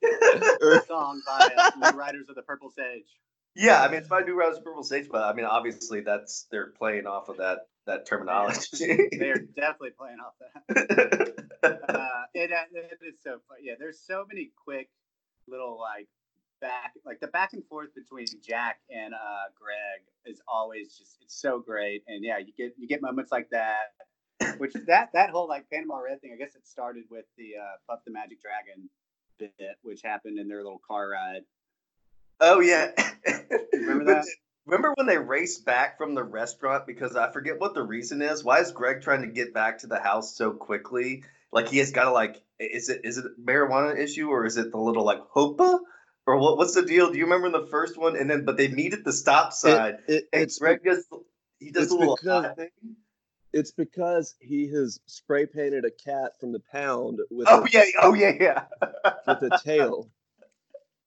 song 0.87 1.23
by 1.27 1.49
uh, 1.57 1.93
Riders 1.95 2.29
of 2.29 2.35
the 2.35 2.43
Purple 2.43 2.71
Sage. 2.71 3.07
yeah, 3.55 3.83
I 3.83 3.89
mean, 3.89 3.99
it's 3.99 4.09
by 4.09 4.21
New 4.21 4.39
Riders 4.39 4.59
Purple 4.65 4.83
Sage, 4.83 5.09
but 5.11 5.23
I 5.23 5.33
mean, 5.33 5.47
obviously, 5.47 6.01
that's 6.01 6.47
they're 6.51 6.73
playing 6.79 7.07
off 7.07 7.29
of 7.29 7.39
that 7.39 7.67
that 7.87 8.07
terminology. 8.07 9.09
They 9.19 9.31
are 9.31 9.39
definitely 9.57 9.91
playing 9.99 10.19
off 10.21 10.35
that. 10.41 11.35
Uh, 11.63 12.25
it, 12.35 12.51
uh, 12.53 12.65
it 12.73 12.99
is 13.07 13.17
so 13.23 13.33
fun. 13.49 13.59
Yeah, 13.63 13.75
there's 13.79 14.01
so 14.01 14.25
many 14.29 14.51
quick 14.65 14.89
little 15.49 15.79
like 15.79 16.09
back, 16.61 16.93
like 17.05 17.21
the 17.21 17.27
back 17.27 17.53
and 17.53 17.65
forth 17.67 17.95
between 17.95 18.27
Jack 18.47 18.81
and 18.91 19.15
uh, 19.15 19.51
Greg 19.59 20.03
is 20.27 20.41
always 20.47 20.97
just 20.97 21.19
it's 21.23 21.35
so 21.41 21.59
great. 21.59 22.03
And 22.07 22.25
yeah, 22.25 22.39
you 22.39 22.53
get 22.57 22.75
you 22.79 22.89
get 22.89 23.03
moments 23.03 23.33
like 23.33 23.51
that. 23.51 23.93
Which 24.57 24.73
that 24.87 25.11
that 25.13 25.31
whole 25.31 25.49
like 25.49 25.69
Panama 25.71 25.99
Red 25.99 26.23
thing, 26.23 26.33
I 26.35 26.39
guess 26.39 26.55
it 26.55 26.67
started 26.67 27.05
with 27.11 27.27
the 27.37 27.57
uh, 27.61 27.77
Puff 27.89 28.01
the 28.07 28.13
Magic 28.13 28.41
Dragon 28.41 28.89
bit, 29.41 29.77
which 29.83 30.03
happened 30.03 30.39
in 30.39 30.49
their 30.49 30.63
little 30.63 30.81
car 30.87 31.09
ride. 31.11 31.43
oh 32.41 32.61
yeah, 32.61 32.91
Remember 33.73 34.05
But 34.05 34.15
that? 34.23 34.27
Remember 34.67 34.93
when 34.95 35.07
they 35.07 35.19
race 35.19 35.59
back 35.59 35.99
from 35.99 36.15
the 36.15 36.23
restaurant 36.23 36.87
because 36.87 37.17
I 37.17 37.33
forget 37.33 37.59
what 37.59 37.75
the 37.75 37.83
reason 37.83 38.23
is. 38.23 38.45
Why 38.45 38.61
is 38.61 38.71
Greg 38.73 39.03
trying 39.03 39.23
to 39.23 39.27
get 39.29 39.53
back 39.55 39.79
to 39.79 39.87
the 39.89 39.99
house 39.99 40.37
so 40.37 40.53
quickly? 40.53 41.25
Like 41.51 41.69
he 41.69 41.79
has 41.79 41.91
got 41.91 42.05
to 42.05 42.13
like, 42.13 42.41
is 42.61 42.89
it 42.89 43.01
is 43.05 43.19
it 43.19 43.25
a 43.25 43.41
marijuana 43.43 43.99
issue 43.99 44.29
or 44.29 44.45
is 44.47 44.57
it 44.59 44.71
the 44.71 44.79
little 44.79 45.05
like 45.05 45.19
hopa 45.35 45.81
or 46.27 46.37
what? 46.37 46.57
What's 46.59 46.75
the 46.75 46.83
deal? 46.83 47.11
Do 47.11 47.19
you 47.19 47.25
remember 47.25 47.47
in 47.47 47.53
the 47.53 47.67
first 47.67 47.99
one? 47.99 48.17
And 48.17 48.31
then 48.31 48.45
but 48.45 48.57
they 48.57 48.69
meet 48.69 48.93
at 48.93 49.03
the 49.03 49.13
stop 49.13 49.53
sign. 49.53 49.95
It, 50.07 50.15
it, 50.15 50.25
and 50.33 50.43
it's 50.43 50.59
Greg 50.59 50.85
does 50.85 51.05
he 51.59 51.73
does 51.73 51.91
a 51.91 51.97
little 51.97 52.17
because- 52.23 52.45
eye 52.45 52.55
thing. 52.55 52.71
It's 53.53 53.73
because 53.73 54.35
he 54.41 54.69
has 54.69 55.01
spray 55.07 55.47
painted 55.47 55.85
a 55.85 55.91
cat 55.91 56.39
from 56.41 56.53
the 56.53 56.61
pound 56.73 57.19
with 57.31 57.49
Oh 57.49 57.65
a, 57.65 57.69
yeah, 57.71 57.85
oh 58.03 58.15
yeah, 58.15 58.33
yeah. 58.41 58.65
with 59.27 59.43
a 59.43 59.61
tail. 59.65 60.09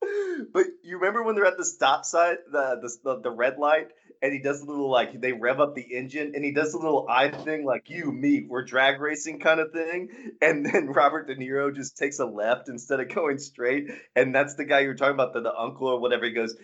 but 0.54 0.66
you 0.84 0.98
remember 0.98 1.24
when 1.24 1.36
they're 1.36 1.46
at 1.46 1.58
the 1.58 1.66
stop 1.66 2.06
sign, 2.06 2.36
the, 2.52 2.80
the 2.82 2.98
the 3.04 3.22
the 3.22 3.32
red 3.32 3.58
light, 3.58 3.88
and 4.22 4.34
he 4.34 4.40
does 4.40 4.62
a 4.62 4.66
little 4.66 4.90
like 4.90 5.20
they 5.20 5.34
rev 5.34 5.60
up 5.60 5.76
the 5.76 5.96
engine, 5.96 6.34
and 6.36 6.44
he 6.44 6.52
does 6.52 6.74
a 6.74 6.78
little 6.78 7.08
eye 7.10 7.30
thing 7.30 7.66
like 7.66 7.90
you, 7.90 8.12
me, 8.12 8.46
we're 8.48 8.66
drag 8.66 9.00
racing 9.00 9.40
kind 9.40 9.60
of 9.60 9.72
thing, 9.72 10.10
and 10.42 10.66
then 10.74 10.88
Robert 10.88 11.28
De 11.28 11.36
Niro 11.36 11.74
just 11.74 11.98
takes 11.98 12.20
a 12.20 12.26
left 12.26 12.70
instead 12.70 13.00
of 13.00 13.14
going 13.14 13.38
straight, 13.38 13.92
and 14.16 14.34
that's 14.34 14.56
the 14.56 14.66
guy 14.66 14.82
you're 14.82 14.96
talking 14.96 15.14
about, 15.14 15.34
the, 15.34 15.42
the 15.42 15.56
uncle 15.56 15.88
or 15.88 16.00
whatever. 16.00 16.26
He 16.26 16.32
goes, 16.32 16.56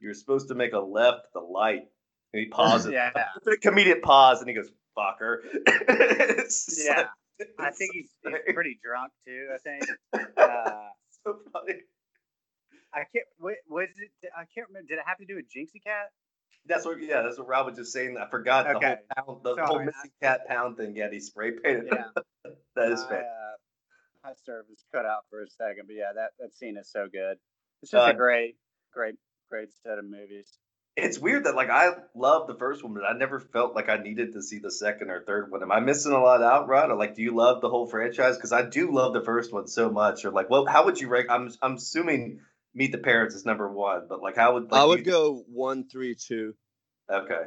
"You're 0.00 0.14
supposed 0.14 0.48
to 0.48 0.54
make 0.54 0.72
a 0.72 0.80
left 0.80 1.32
the 1.32 1.40
light," 1.40 1.82
and 2.32 2.40
he 2.40 2.46
pauses. 2.50 2.92
Yeah, 2.92 3.10
a 3.14 3.50
comedic 3.56 4.02
pause, 4.02 4.40
and 4.40 4.48
he 4.48 4.54
goes, 4.54 4.70
"Fucker." 4.98 5.38
Yeah. 6.84 6.96
like- 6.96 7.48
I 7.58 7.70
think 7.70 7.92
he's, 7.94 8.10
he's 8.24 8.54
pretty 8.54 8.80
drunk 8.82 9.12
too. 9.26 9.48
I 9.54 9.58
think. 9.58 9.84
Uh, 10.36 10.88
so 11.24 11.38
funny. 11.52 11.74
I 12.92 12.98
can't. 13.14 13.26
What 13.38 13.54
was 13.68 13.88
it? 13.96 14.30
I 14.36 14.44
can't 14.54 14.66
remember. 14.68 14.88
Did 14.88 14.98
it 14.98 15.04
have 15.06 15.18
to 15.18 15.24
do 15.26 15.36
with 15.36 15.44
Jinxie 15.46 15.82
Cat? 15.84 16.10
That's 16.66 16.84
what, 16.84 17.00
yeah, 17.00 17.22
that's 17.22 17.38
what 17.38 17.46
Rob 17.48 17.66
was 17.66 17.76
just 17.76 17.92
saying. 17.92 18.16
I 18.18 18.28
forgot 18.28 18.66
the 18.66 18.76
Okay. 18.76 18.96
whole 19.18 19.36
pound, 19.36 19.44
the 19.44 19.54
Sorry, 19.54 19.66
whole 19.66 19.80
I- 19.80 20.08
cat 20.26 20.48
pound 20.48 20.76
thing. 20.76 20.96
Yeah, 20.96 21.08
he 21.10 21.20
spray 21.20 21.52
painted. 21.52 21.88
Yeah. 21.92 22.04
that 22.76 22.92
is 22.92 23.00
my, 23.04 23.08
fair. 23.08 23.20
uh, 23.22 23.56
my 24.24 24.32
service 24.44 24.84
cut 24.92 25.06
out 25.06 25.22
for 25.30 25.42
a 25.42 25.48
second, 25.48 25.84
but 25.86 25.94
yeah, 25.96 26.12
that 26.14 26.30
that 26.40 26.54
scene 26.54 26.76
is 26.76 26.90
so 26.90 27.06
good. 27.10 27.36
It's 27.82 27.92
just 27.92 28.06
Uh, 28.08 28.10
a 28.10 28.14
great, 28.14 28.56
great, 28.92 29.14
great 29.50 29.68
set 29.84 29.98
of 29.98 30.04
movies. 30.04 30.58
It's 31.00 31.18
weird 31.18 31.44
that 31.44 31.54
like 31.54 31.70
I 31.70 31.90
love 32.14 32.48
the 32.48 32.54
first 32.56 32.82
one, 32.82 32.92
but 32.92 33.04
I 33.04 33.16
never 33.16 33.38
felt 33.38 33.74
like 33.74 33.88
I 33.88 33.98
needed 33.98 34.32
to 34.32 34.42
see 34.42 34.58
the 34.58 34.70
second 34.70 35.10
or 35.10 35.22
third 35.24 35.50
one. 35.50 35.62
Am 35.62 35.70
I 35.70 35.78
missing 35.78 36.12
a 36.12 36.20
lot 36.20 36.42
out, 36.42 36.66
Rod? 36.66 36.90
Or 36.90 36.96
like, 36.96 37.14
do 37.14 37.22
you 37.22 37.34
love 37.36 37.60
the 37.60 37.68
whole 37.68 37.86
franchise? 37.86 38.36
Because 38.36 38.52
I 38.52 38.62
do 38.68 38.92
love 38.92 39.12
the 39.12 39.22
first 39.22 39.52
one 39.52 39.68
so 39.68 39.90
much. 39.90 40.24
Or 40.24 40.30
like, 40.32 40.50
well, 40.50 40.66
how 40.66 40.86
would 40.86 41.00
you 41.00 41.08
rank? 41.08 41.28
I'm 41.30 41.50
I'm 41.62 41.74
assuming 41.74 42.40
Meet 42.74 42.92
the 42.92 42.98
Parents 42.98 43.34
is 43.36 43.46
number 43.46 43.70
one, 43.72 44.06
but 44.08 44.20
like, 44.22 44.36
how 44.36 44.54
would 44.54 44.72
like, 44.72 44.80
I 44.80 44.84
would 44.84 45.00
you- 45.00 45.04
go 45.04 45.44
one, 45.48 45.88
three, 45.88 46.14
two. 46.16 46.54
Okay. 47.10 47.46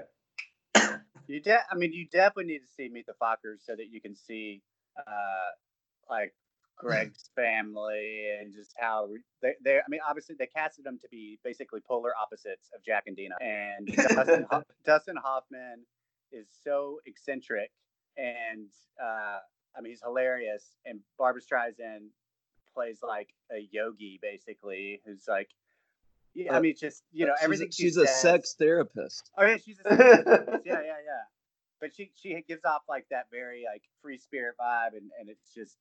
You 1.28 1.40
de- 1.40 1.72
I 1.72 1.76
mean, 1.76 1.94
you 1.94 2.08
definitely 2.12 2.52
need 2.54 2.60
to 2.60 2.68
see 2.76 2.90
Meet 2.90 3.06
the 3.06 3.14
Fockers 3.22 3.66
so 3.66 3.76
that 3.76 3.88
you 3.90 4.02
can 4.02 4.16
see, 4.16 4.62
uh, 4.98 5.52
like 6.10 6.34
Greg's 6.78 7.30
family 7.36 8.30
and 8.40 8.54
just 8.54 8.74
how 8.78 9.10
they. 9.42 9.54
they 9.64 9.78
I 9.78 9.84
mean, 9.90 10.00
obviously 10.08 10.36
they 10.38 10.48
casted 10.48 10.86
them 10.86 10.98
to 11.00 11.08
be 11.10 11.40
basically 11.44 11.80
polar 11.88 12.12
opposites 12.22 12.70
of 12.76 12.84
Jack 12.84 13.04
and 13.08 13.16
Dina, 13.16 13.36
and 13.42 13.88
Dustin, 13.88 14.46
Ho- 14.52 14.64
Dustin 14.86 15.16
Hoffman 15.18 15.84
is 16.32 16.48
so 16.64 17.00
eccentric 17.06 17.72
and 18.18 18.68
uh, 19.02 19.40
I 19.78 19.82
mean 19.82 19.92
he's 19.92 20.02
hilarious, 20.04 20.64
and 20.86 21.00
Barbra 21.18 21.42
Streisand 21.42 22.08
plays 22.74 23.00
like 23.04 23.30
a 23.52 23.68
yogi 23.72 24.20
basically, 24.22 25.02
who's 25.06 25.26
like. 25.28 25.50
Yeah, 26.34 26.56
I 26.56 26.62
mean, 26.62 26.76
just 26.80 27.04
you 27.12 27.26
know, 27.26 27.34
She's 27.36 27.42
a- 27.42 27.44
everything. 27.44 27.72
she 27.72 27.84
She's 27.84 27.98
a 27.98 28.08
says- 28.08 28.22
sex 28.22 28.56
therapist. 28.58 29.30
Oh 29.38 29.46
yeah, 29.46 29.58
she's 29.58 29.78
a 29.84 29.90
sex 29.98 30.24
yeah, 30.26 30.46
yeah, 30.66 30.82
yeah. 30.82 31.24
But 31.82 31.94
she 31.94 32.12
she 32.16 32.42
gives 32.48 32.64
off 32.64 32.84
like 32.88 33.06
that 33.12 33.26
very 33.30 33.64
like 33.70 33.82
free 34.02 34.18
spirit 34.18 34.56
vibe, 34.58 34.94
and 34.96 35.12
and 35.20 35.28
it's 35.30 35.54
just 35.54 35.76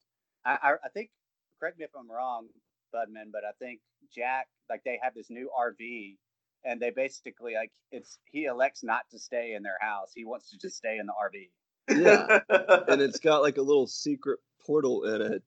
I 0.44 0.58
I, 0.62 0.72
I 0.84 0.88
think 0.92 1.10
correct 1.58 1.78
me 1.78 1.84
if 1.84 1.90
I'm 1.98 2.10
wrong, 2.10 2.46
Budman, 2.94 3.32
but 3.32 3.42
I 3.44 3.52
think 3.58 3.80
Jack 4.14 4.48
like 4.68 4.82
they 4.84 4.98
have 5.02 5.14
this 5.14 5.30
new 5.30 5.50
RV, 5.58 6.16
and 6.64 6.80
they 6.80 6.90
basically 6.90 7.54
like 7.54 7.72
it's 7.90 8.18
he 8.24 8.44
elects 8.44 8.82
not 8.82 9.02
to 9.10 9.18
stay 9.18 9.54
in 9.54 9.62
their 9.62 9.78
house. 9.80 10.12
He 10.14 10.24
wants 10.24 10.50
to 10.50 10.58
just 10.58 10.76
stay 10.76 10.98
in 10.98 11.06
the 11.06 11.12
RV. 11.12 11.48
Yeah, 11.88 12.40
and 12.88 13.00
it's 13.00 13.18
got 13.18 13.42
like 13.42 13.56
a 13.58 13.62
little 13.62 13.86
secret 13.86 14.38
portal 14.64 15.04
in 15.04 15.22
it. 15.22 15.42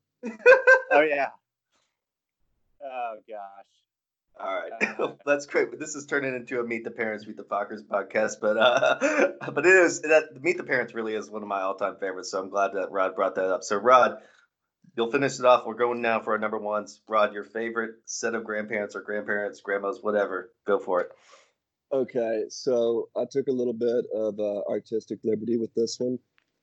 Oh 0.91 1.01
yeah. 1.01 1.29
Oh 2.83 3.15
gosh. 3.27 3.65
All 4.39 4.53
right, 4.53 4.99
Uh, 4.99 5.13
that's 5.25 5.45
great. 5.45 5.69
But 5.69 5.79
this 5.79 5.95
is 5.95 6.05
turning 6.07 6.35
into 6.35 6.59
a 6.59 6.63
Meet 6.63 6.83
the 6.85 6.91
Parents, 6.91 7.27
Meet 7.27 7.37
the 7.37 7.43
Fockers 7.43 7.83
podcast. 7.83 8.37
But 8.41 8.57
uh, 8.57 9.31
but 9.51 9.65
it 9.65 9.73
is 9.73 10.01
that 10.01 10.41
Meet 10.41 10.57
the 10.57 10.63
Parents 10.63 10.93
really 10.93 11.13
is 11.13 11.29
one 11.29 11.43
of 11.43 11.47
my 11.47 11.61
all-time 11.61 11.97
favorites. 11.99 12.31
So 12.31 12.39
I'm 12.41 12.49
glad 12.49 12.71
that 12.73 12.91
Rod 12.91 13.15
brought 13.15 13.35
that 13.35 13.45
up. 13.45 13.63
So 13.63 13.77
Rod, 13.77 14.17
you'll 14.95 15.11
finish 15.11 15.39
it 15.39 15.45
off. 15.45 15.65
We're 15.65 15.73
going 15.75 16.01
now 16.01 16.19
for 16.21 16.33
our 16.33 16.39
number 16.39 16.57
ones. 16.57 17.01
Rod, 17.07 17.33
your 17.33 17.43
favorite 17.43 17.95
set 18.05 18.35
of 18.35 18.43
grandparents 18.43 18.95
or 18.95 19.01
grandparents, 19.01 19.61
grandmas, 19.61 19.99
whatever. 20.01 20.51
Go 20.65 20.79
for 20.79 21.01
it. 21.01 21.09
Okay, 21.91 22.45
so 22.49 23.09
I 23.15 23.25
took 23.29 23.47
a 23.47 23.51
little 23.51 23.73
bit 23.73 24.05
of 24.15 24.39
uh, 24.39 24.61
artistic 24.69 25.19
liberty 25.23 25.57
with 25.57 25.73
this 25.75 25.99
one, 25.99 26.17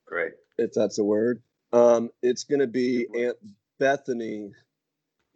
Great. 0.05 0.33
if 0.57 0.73
that's 0.73 0.99
a 0.99 1.03
word. 1.05 1.41
Um, 1.71 2.09
it's 2.21 2.43
going 2.43 2.59
to 2.59 2.67
be 2.67 3.07
Aunt 3.17 3.37
Bethany 3.79 4.51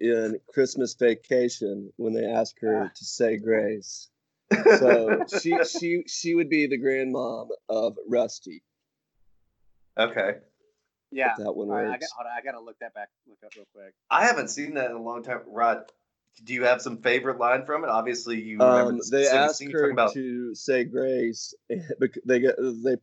in 0.02 0.40
Christmas 0.50 0.96
Vacation 0.96 1.94
when 1.96 2.14
they 2.14 2.26
ask 2.26 2.60
her 2.60 2.92
to 2.94 3.06
say 3.06 3.38
grace. 3.38 4.10
So 4.78 5.24
she 5.42 5.58
she 5.64 6.04
she 6.08 6.36
would 6.36 6.50
be 6.50 6.68
the 6.68 6.80
grandmom 6.80 7.48
of 7.68 7.98
Rusty. 8.08 8.62
okay. 9.98 10.36
Yeah. 11.16 11.32
If 11.32 11.46
that 11.46 11.54
one 11.56 11.70
All 11.70 11.76
right, 11.76 11.88
I 11.88 11.98
got, 11.98 12.10
hold 12.16 12.28
on, 12.28 12.38
I 12.38 12.42
gotta 12.44 12.60
look 12.64 12.78
that 12.80 12.94
back, 12.94 13.10
look 13.28 13.40
up 13.46 13.54
real 13.56 13.66
quick. 13.74 13.94
I 14.12 14.26
haven't 14.26 14.50
seen 14.50 14.74
that 14.76 14.92
in 14.92 14.98
a 14.98 15.02
long 15.02 15.24
time. 15.24 15.40
Rod, 15.48 15.84
do 16.44 16.54
you 16.54 16.64
have 16.66 16.82
some 16.82 16.98
favorite 16.98 17.40
line 17.40 17.66
from 17.66 17.84
it? 17.86 17.90
Obviously, 17.90 18.42
you 18.42 18.58
remember 18.60 18.92
Um, 18.92 18.98
the 18.98 19.04
they 19.10 19.24
specific 19.24 19.40
asked 19.40 19.58
scene 19.60 19.72
her 19.72 19.90
about. 19.92 20.14
to 20.14 20.54
say 20.56 20.84
grace. 20.84 21.54
bec- 22.00 22.20
They 22.26 22.40
get 22.42 22.56
they. 22.58 22.98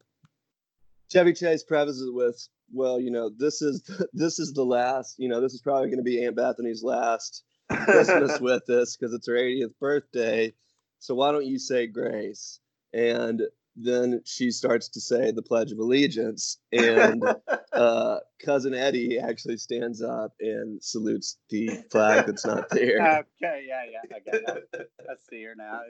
Chevy 1.11 1.33
Chase 1.33 1.63
prefaces 1.63 2.09
it 2.09 2.15
with, 2.15 2.49
"Well, 2.73 3.01
you 3.01 3.11
know, 3.11 3.29
this 3.31 3.63
is 3.63 3.83
this 4.13 4.39
is 4.39 4.53
the 4.53 4.65
last. 4.65 5.19
You 5.19 5.29
know, 5.29 5.41
this 5.41 5.55
is 5.55 5.63
probably 5.63 5.89
going 5.89 5.99
to 5.99 6.03
be 6.05 6.25
Aunt 6.25 6.37
Bethany's 6.37 6.83
last 6.83 7.45
Christmas 7.71 8.39
with 8.41 8.69
us 8.71 8.97
because 8.97 9.15
it's 9.15 9.27
her 9.27 9.35
80th 9.35 9.79
birthday. 9.81 10.53
So 10.99 11.15
why 11.15 11.33
don't 11.33 11.47
you 11.47 11.59
say 11.59 11.87
grace?" 11.87 12.61
And 12.93 13.43
then 13.77 14.21
she 14.25 14.51
starts 14.51 14.89
to 14.91 15.01
say 15.01 15.31
the 15.31 15.43
Pledge 15.43 15.73
of 15.73 15.79
Allegiance, 15.79 16.59
and 16.73 17.23
uh, 17.73 18.19
cousin 18.45 18.75
Eddie 18.75 19.19
actually 19.19 19.57
stands 19.57 20.03
up 20.03 20.33
and 20.41 20.83
salutes 20.83 21.39
the 21.51 21.69
flag 21.91 22.27
that's 22.27 22.45
not 22.47 22.69
there. 22.71 23.25
Okay, 23.43 23.65
yeah, 23.67 23.83
yeah, 23.91 24.01
I 24.15 24.21
get 24.21 24.43
that. 24.47 24.89
I 25.01 25.15
see 25.31 25.43
her 25.45 25.55
now. 25.57 25.81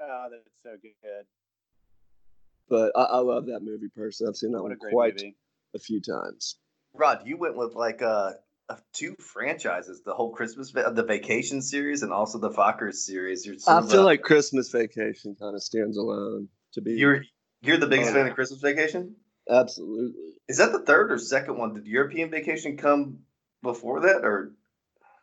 Oh, 0.00 0.26
that's 0.30 0.48
so 0.62 0.76
good. 0.82 1.24
But 2.68 2.92
I, 2.96 3.02
I 3.02 3.18
love 3.18 3.46
that 3.46 3.60
movie 3.62 3.88
personally. 3.94 4.30
I've 4.30 4.36
seen 4.36 4.52
that 4.52 4.62
What 4.62 4.70
one 4.70 4.78
great 4.78 4.92
quite 4.92 5.14
movie. 5.14 5.36
a 5.74 5.78
few 5.78 6.00
times. 6.00 6.56
Rod, 6.94 7.22
you 7.26 7.36
went 7.36 7.56
with 7.56 7.74
like 7.74 8.00
uh, 8.02 8.32
uh, 8.68 8.76
two 8.92 9.14
franchises: 9.18 10.02
the 10.04 10.14
whole 10.14 10.30
Christmas, 10.32 10.72
the 10.72 11.04
Vacation 11.06 11.60
series, 11.60 12.02
and 12.02 12.12
also 12.12 12.38
the 12.38 12.50
Fockers 12.50 12.94
series. 12.94 13.44
You're 13.44 13.56
I 13.68 13.82
feel 13.82 14.02
a- 14.02 14.04
like 14.04 14.22
Christmas 14.22 14.70
Vacation 14.70 15.34
kind 15.38 15.54
of 15.54 15.62
stands 15.62 15.96
alone 15.96 16.48
to 16.74 16.80
be 16.80 16.92
you're 16.92 17.22
you're 17.62 17.78
the 17.78 17.86
biggest 17.86 18.12
fan 18.12 18.26
of 18.26 18.34
Christmas 18.34 18.60
Vacation. 18.60 19.16
absolutely. 19.50 20.20
Is 20.48 20.58
that 20.58 20.72
the 20.72 20.80
third 20.80 21.10
or 21.10 21.18
second 21.18 21.56
one? 21.56 21.72
Did 21.72 21.86
European 21.86 22.30
Vacation 22.30 22.76
come 22.76 23.20
before 23.62 24.00
that, 24.00 24.24
or 24.24 24.52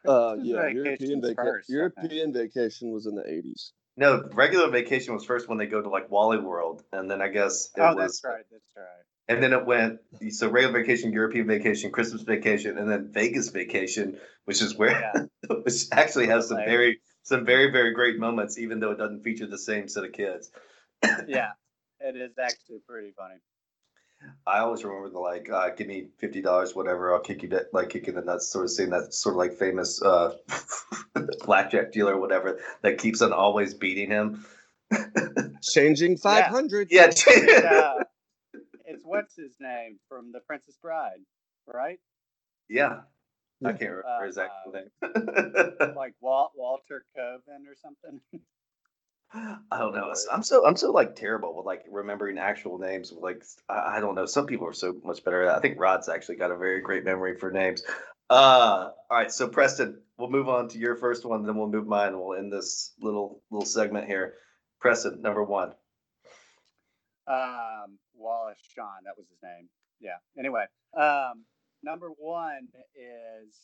Uh, 0.07 0.33
Christmas 0.33 0.47
yeah, 0.47 0.67
European, 0.67 0.83
Vacation's 0.83 1.27
vaca- 1.29 1.43
first, 1.43 1.69
European 1.69 2.33
Vacation 2.33 2.91
was 2.91 3.05
in 3.05 3.13
the 3.15 3.21
80s. 3.21 3.73
no? 3.97 4.27
Regular 4.33 4.69
Vacation 4.71 5.13
was 5.13 5.23
first 5.23 5.47
when 5.47 5.59
they 5.59 5.67
go 5.67 5.81
to 5.81 5.89
like 5.89 6.09
Wally 6.09 6.39
World, 6.39 6.83
and 6.91 7.09
then 7.11 7.21
I 7.21 7.27
guess 7.27 7.69
it 7.77 7.81
Oh, 7.81 7.93
was, 7.93 8.19
that's 8.21 8.23
right. 8.23 8.45
That's 8.51 8.63
right. 8.75 9.05
and 9.27 9.43
then 9.43 9.53
it 9.53 9.63
went 9.65 9.99
so 10.29 10.49
regular 10.49 10.79
Vacation, 10.79 11.13
European 11.13 11.45
Vacation, 11.45 11.91
Christmas 11.91 12.23
Vacation, 12.23 12.79
and 12.79 12.89
then 12.89 13.11
Vegas 13.11 13.49
Vacation, 13.49 14.17
which 14.45 14.61
is 14.63 14.75
where 14.75 14.99
Yeah. 14.99 15.25
which 15.63 15.83
actually 15.91 16.27
has 16.27 16.47
some 16.47 16.57
Like- 16.57 16.65
very 16.67 17.01
some 17.23 17.45
very 17.45 17.69
very 17.71 17.93
great 17.93 18.17
moments, 18.17 18.57
even 18.57 18.79
though 18.79 18.91
it 18.91 18.97
doesn't 18.97 19.21
feature 19.23 19.45
the 19.45 19.59
same 19.59 19.87
set 19.87 20.03
of 20.05 20.11
kids. 20.13 20.49
Yeah, 21.27 21.51
it 21.99 22.15
is 22.15 22.37
actually 22.39 22.79
pretty 22.87 23.11
funny. 23.17 23.35
I 24.45 24.59
always 24.59 24.83
remember 24.83 25.09
the 25.09 25.19
like, 25.19 25.49
uh, 25.49 25.69
give 25.69 25.87
me 25.87 26.09
fifty 26.19 26.41
dollars, 26.41 26.75
whatever, 26.75 27.13
I'll 27.13 27.21
kick 27.21 27.41
you, 27.41 27.49
de- 27.49 27.65
like 27.73 27.89
kicking 27.89 28.13
the 28.13 28.21
nuts, 28.21 28.51
sort 28.51 28.65
of 28.65 28.71
saying 28.71 28.91
that 28.91 29.13
sort 29.13 29.33
of 29.33 29.37
like 29.39 29.53
famous 29.57 30.01
uh, 30.01 30.35
blackjack 31.45 31.91
dealer, 31.91 32.13
or 32.13 32.19
whatever, 32.19 32.59
that 32.83 32.97
keeps 32.99 33.21
on 33.21 33.33
always 33.33 33.73
beating 33.73 34.09
him. 34.09 34.45
Changing 35.63 36.17
500. 36.17 36.89
yeah, 36.91 37.05
It's, 37.07 37.27
uh, 37.27 38.03
it's 38.85 39.03
what's 39.03 39.35
his 39.35 39.55
name 39.59 39.99
from 40.09 40.31
The 40.31 40.39
Princess 40.41 40.77
Bride, 40.81 41.21
right? 41.65 41.99
yeah. 42.69 43.01
I 43.63 43.73
can't 43.73 43.81
remember 43.81 44.05
Uh, 44.07 44.25
his 44.25 44.37
actual 44.39 44.73
uh, 44.75 44.79
name. 45.81 45.93
Like 45.95 46.15
Walt 46.19 46.51
Walter 46.55 47.05
Coven 47.15 47.67
or 47.67 47.75
something. 47.75 48.19
I 49.33 49.77
don't 49.77 49.95
know. 49.95 50.13
I'm 50.31 50.43
so 50.43 50.65
I'm 50.65 50.75
so 50.75 50.91
like 50.91 51.15
terrible 51.15 51.55
with 51.55 51.65
like 51.65 51.85
remembering 51.89 52.37
actual 52.37 52.77
names. 52.77 53.13
Like 53.13 53.43
I, 53.69 53.97
I 53.97 53.99
don't 54.01 54.15
know. 54.15 54.25
Some 54.25 54.45
people 54.45 54.67
are 54.67 54.73
so 54.73 54.95
much 55.05 55.23
better. 55.23 55.43
at 55.43 55.53
it. 55.53 55.57
I 55.57 55.61
think 55.61 55.79
Rod's 55.79 56.09
actually 56.09 56.35
got 56.35 56.51
a 56.51 56.57
very 56.57 56.81
great 56.81 57.05
memory 57.05 57.37
for 57.37 57.49
names. 57.51 57.83
Uh, 58.29 58.91
all 59.09 59.17
right. 59.17 59.31
So 59.31 59.47
Preston, 59.47 60.01
we'll 60.17 60.29
move 60.29 60.49
on 60.49 60.67
to 60.69 60.77
your 60.77 60.95
first 60.95 61.25
one, 61.25 61.45
then 61.45 61.55
we'll 61.57 61.69
move 61.69 61.87
mine. 61.87 62.09
and 62.09 62.19
We'll 62.19 62.37
end 62.37 62.51
this 62.51 62.93
little 62.99 63.41
little 63.51 63.65
segment 63.65 64.07
here. 64.07 64.33
Preston, 64.79 65.21
number 65.21 65.43
one. 65.43 65.73
Um, 67.27 67.97
Wallace 68.15 68.59
Shawn, 68.75 69.03
that 69.05 69.13
was 69.17 69.27
his 69.29 69.37
name. 69.43 69.69
Yeah. 69.99 70.17
Anyway, 70.37 70.65
um, 70.97 71.45
number 71.83 72.09
one 72.17 72.67
is 72.95 73.55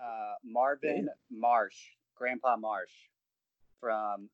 uh, 0.00 0.34
Marvin 0.44 1.08
Marsh, 1.30 1.76
Grandpa 2.16 2.56
Marsh 2.56 2.92
from 3.84 4.30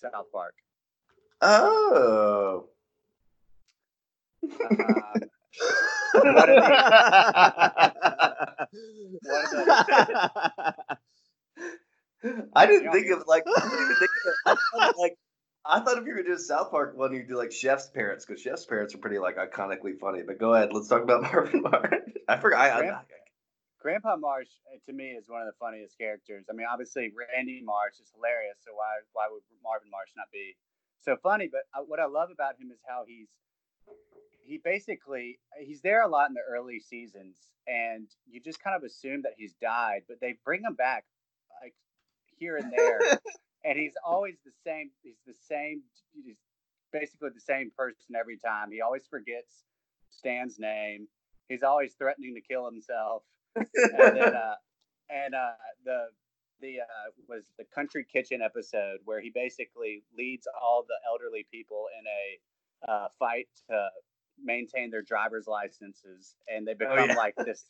South 0.00 0.30
Park. 0.32 0.54
Oh. 1.42 2.66
Um, 4.42 4.50
What 6.12 6.48
are 6.48 6.56
I 12.54 12.66
didn't 12.66 12.92
think 12.92 13.10
of 13.10 13.24
like 13.26 13.42
I 13.46 13.60
didn't 13.60 13.82
even 13.82 13.96
think 13.96 14.10
of. 14.26 14.32
I 14.46 14.54
thought, 14.72 14.98
like 14.98 15.16
I 15.64 15.80
thought 15.80 15.98
if 15.98 16.04
you 16.04 16.14
were 16.14 16.22
gonna 16.22 16.36
do 16.36 16.38
South 16.38 16.70
Park 16.70 16.96
one, 16.96 17.12
you'd 17.12 17.26
do 17.28 17.36
like 17.36 17.50
Chef's 17.52 17.88
Parents 17.88 18.24
because 18.24 18.40
Chef's 18.40 18.64
Parents 18.66 18.94
are 18.94 18.98
pretty 18.98 19.18
like 19.18 19.36
iconically 19.36 19.98
funny. 19.98 20.22
But 20.26 20.38
go 20.38 20.54
ahead, 20.54 20.70
let's 20.72 20.88
talk 20.88 21.02
about 21.02 21.22
Marvin 21.32 21.62
Marsh. 21.62 21.92
I 22.28 22.36
forgot. 22.38 22.60
I, 22.60 22.88
I, 22.88 23.00
Grandpa 23.86 24.16
Marsh 24.16 24.50
uh, 24.66 24.78
to 24.84 24.92
me 24.92 25.14
is 25.14 25.28
one 25.28 25.42
of 25.42 25.46
the 25.46 25.54
funniest 25.60 25.96
characters. 25.96 26.46
I 26.50 26.54
mean, 26.54 26.66
obviously 26.68 27.12
Randy 27.14 27.62
Marsh 27.62 28.02
is 28.02 28.10
hilarious, 28.12 28.58
so 28.66 28.74
why 28.74 28.98
why 29.12 29.28
would 29.30 29.42
Marvin 29.62 29.86
Marsh 29.92 30.10
not 30.16 30.26
be 30.32 30.56
so 31.02 31.14
funny? 31.22 31.46
But 31.46 31.70
uh, 31.70 31.84
what 31.86 32.00
I 32.00 32.06
love 32.06 32.30
about 32.34 32.58
him 32.58 32.72
is 32.74 32.80
how 32.82 33.04
he's 33.06 33.28
he 34.42 34.58
basically 34.58 35.38
he's 35.60 35.82
there 35.82 36.02
a 36.02 36.08
lot 36.08 36.26
in 36.28 36.34
the 36.34 36.42
early 36.50 36.80
seasons, 36.80 37.36
and 37.68 38.08
you 38.26 38.40
just 38.42 38.58
kind 38.58 38.74
of 38.74 38.82
assume 38.82 39.22
that 39.22 39.38
he's 39.38 39.54
died, 39.62 40.02
but 40.08 40.18
they 40.20 40.34
bring 40.44 40.64
him 40.64 40.74
back 40.74 41.04
like 41.62 41.74
here 42.40 42.56
and 42.56 42.72
there, 42.76 42.98
and 43.64 43.78
he's 43.78 43.94
always 44.04 44.34
the 44.44 44.50
same. 44.66 44.90
He's 45.04 45.22
the 45.28 45.38
same. 45.46 45.82
He's 46.24 46.42
basically 46.92 47.30
the 47.32 47.40
same 47.40 47.70
person 47.78 48.18
every 48.18 48.36
time. 48.36 48.72
He 48.72 48.80
always 48.80 49.06
forgets 49.06 49.62
Stan's 50.10 50.58
name. 50.58 51.06
He's 51.48 51.62
always 51.62 51.94
threatening 51.94 52.34
to 52.34 52.40
kill 52.40 52.64
himself 52.66 53.22
and 53.56 54.16
then 54.16 54.34
uh, 54.34 54.54
and 55.10 55.34
uh, 55.34 55.52
the 55.84 56.06
the 56.60 56.80
uh, 56.80 57.10
was 57.28 57.44
the 57.58 57.64
country 57.74 58.04
kitchen 58.10 58.40
episode 58.42 58.98
where 59.04 59.20
he 59.20 59.30
basically 59.30 60.02
leads 60.16 60.46
all 60.60 60.84
the 60.86 60.96
elderly 61.08 61.46
people 61.50 61.86
in 61.98 62.04
a 62.06 62.92
uh, 62.92 63.08
fight 63.18 63.48
to 63.68 63.88
maintain 64.42 64.90
their 64.90 65.02
driver's 65.02 65.46
licenses, 65.46 66.36
and 66.48 66.66
they 66.66 66.74
become 66.74 67.10
yeah. 67.10 67.16
like 67.16 67.34
this 67.44 67.64